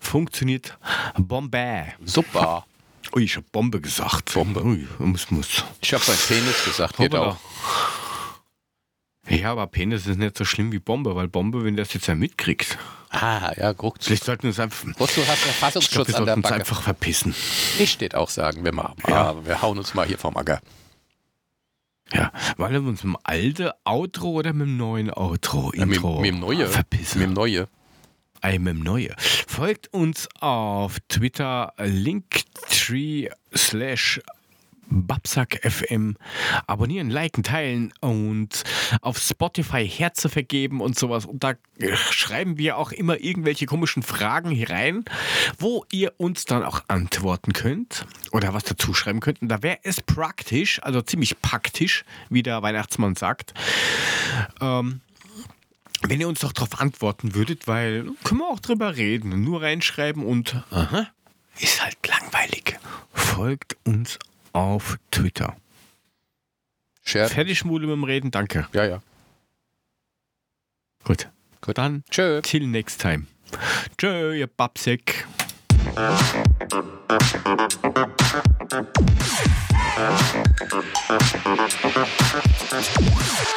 Funktioniert 0.00 0.78
Bombe. 1.16 1.86
Super. 2.04 2.66
Ui, 3.14 3.24
ich 3.24 3.36
habe 3.36 3.46
Bombe 3.50 3.80
gesagt. 3.80 4.34
Bombe. 4.34 4.62
Ui, 4.64 4.86
muss, 4.98 5.30
muss. 5.30 5.64
Ich 5.80 5.92
habe 5.92 6.04
sein 6.04 6.16
Penis 6.28 6.64
gesagt, 6.64 6.96
geht 6.96 7.14
auch. 7.14 7.36
Ja, 9.28 9.52
aber 9.52 9.66
Penis 9.66 10.06
ist 10.06 10.18
nicht 10.18 10.36
so 10.36 10.44
schlimm 10.44 10.72
wie 10.72 10.78
Bombe, 10.80 11.14
weil 11.14 11.28
Bombe, 11.28 11.64
wenn 11.64 11.76
das 11.76 11.92
jetzt 11.94 12.06
ja 12.08 12.14
mitkriegt. 12.14 12.78
Ah, 13.10 13.52
ja, 13.56 13.72
guckt. 13.72 14.04
Vielleicht 14.04 14.24
sollten 14.24 14.44
wir 14.44 14.48
uns 14.50 14.60
einfach, 14.60 14.88
ich 14.88 14.98
Wozu 14.98 15.20
hast 15.20 15.20
du 15.20 15.24
glaube, 15.24 15.36
Verfassungsschutz 15.38 16.08
wir 16.08 16.16
an 16.16 16.24
der 16.24 16.34
sollten 16.34 16.38
uns 16.40 16.42
Backe? 16.44 16.54
einfach 16.54 16.82
verpissen. 16.82 17.34
Ich 17.78 17.90
steht 17.92 18.14
auch 18.14 18.30
sagen, 18.30 18.64
wir 18.64 18.72
mal. 18.72 18.94
Ja. 19.08 19.30
Ah, 19.30 19.36
wir 19.44 19.62
hauen 19.62 19.78
uns 19.78 19.94
mal 19.94 20.06
hier 20.06 20.18
vom 20.18 20.36
Acker. 20.36 20.60
Ja, 22.12 22.32
wollen 22.56 22.72
wir 22.72 22.88
uns 22.90 23.04
mit 23.04 23.14
dem 23.14 23.18
alten 23.22 23.70
Outro 23.84 24.30
oder 24.30 24.52
mit 24.52 24.66
dem 24.66 24.76
neuen 24.76 25.10
Outro, 25.12 25.72
Ja, 25.74 25.86
mit, 25.86 25.96
Intro 25.98 26.20
mit 26.20 26.28
dem 26.30 26.40
Neue. 26.40 26.66
verpissen? 26.66 27.20
Mit 27.20 27.28
dem 27.28 27.34
Neue. 27.34 27.68
Ei, 28.42 28.58
mit 28.58 28.74
dem 28.74 28.82
Neue. 28.82 29.14
Folgt 29.46 29.92
uns 29.92 30.28
auf 30.40 30.98
Twitter, 31.08 31.74
Linktree 31.78 33.28
slash 33.54 34.20
Babsack 34.90 35.60
FM 35.62 36.16
abonnieren, 36.66 37.10
liken, 37.10 37.42
teilen 37.42 37.92
und 38.00 38.64
auf 39.02 39.18
Spotify 39.18 39.88
Herze 39.88 40.28
vergeben 40.28 40.80
und 40.80 40.98
sowas. 40.98 41.26
Und 41.26 41.44
da 41.44 41.54
schreiben 42.10 42.58
wir 42.58 42.76
auch 42.76 42.92
immer 42.92 43.20
irgendwelche 43.20 43.66
komischen 43.66 44.02
Fragen 44.02 44.50
hier 44.50 44.70
rein, 44.70 45.04
wo 45.58 45.84
ihr 45.92 46.12
uns 46.16 46.44
dann 46.44 46.64
auch 46.64 46.82
antworten 46.88 47.52
könnt 47.52 48.06
oder 48.32 48.52
was 48.52 48.64
dazu 48.64 48.92
schreiben 48.92 49.20
könnt. 49.20 49.42
Und 49.42 49.48
da 49.48 49.62
wäre 49.62 49.78
es 49.84 50.00
praktisch, 50.00 50.82
also 50.82 51.02
ziemlich 51.02 51.40
praktisch, 51.40 52.04
wie 52.28 52.42
der 52.42 52.62
Weihnachtsmann 52.62 53.14
sagt. 53.14 53.54
Ähm, 54.60 55.02
wenn 56.02 56.20
ihr 56.20 56.28
uns 56.28 56.40
doch 56.40 56.52
darauf 56.52 56.80
antworten 56.80 57.34
würdet, 57.34 57.66
weil 57.66 58.10
können 58.24 58.40
wir 58.40 58.48
auch 58.48 58.60
drüber 58.60 58.96
reden. 58.96 59.44
Nur 59.44 59.62
reinschreiben 59.62 60.24
und 60.24 60.62
aha, 60.70 61.08
ist 61.58 61.82
halt 61.82 61.96
langweilig. 62.06 62.78
Folgt 63.12 63.76
uns 63.84 64.18
auf 64.52 64.98
Twitter. 65.10 65.56
Share. 67.04 67.28
Fertig 67.28 67.58
Schmule 67.58 67.86
mit 67.86 67.96
dem 67.96 68.04
Reden, 68.04 68.30
danke. 68.30 68.68
Ja, 68.72 68.84
ja. 68.84 69.02
Gut. 71.04 71.28
Gut. 71.60 71.78
Dann 71.78 72.04
Tschö. 72.10 72.40
till 72.42 72.66
next 72.66 73.00
time. 73.00 73.26
Tschö, 73.98 74.34
ihr 74.34 74.46
Babsek. 74.46 75.26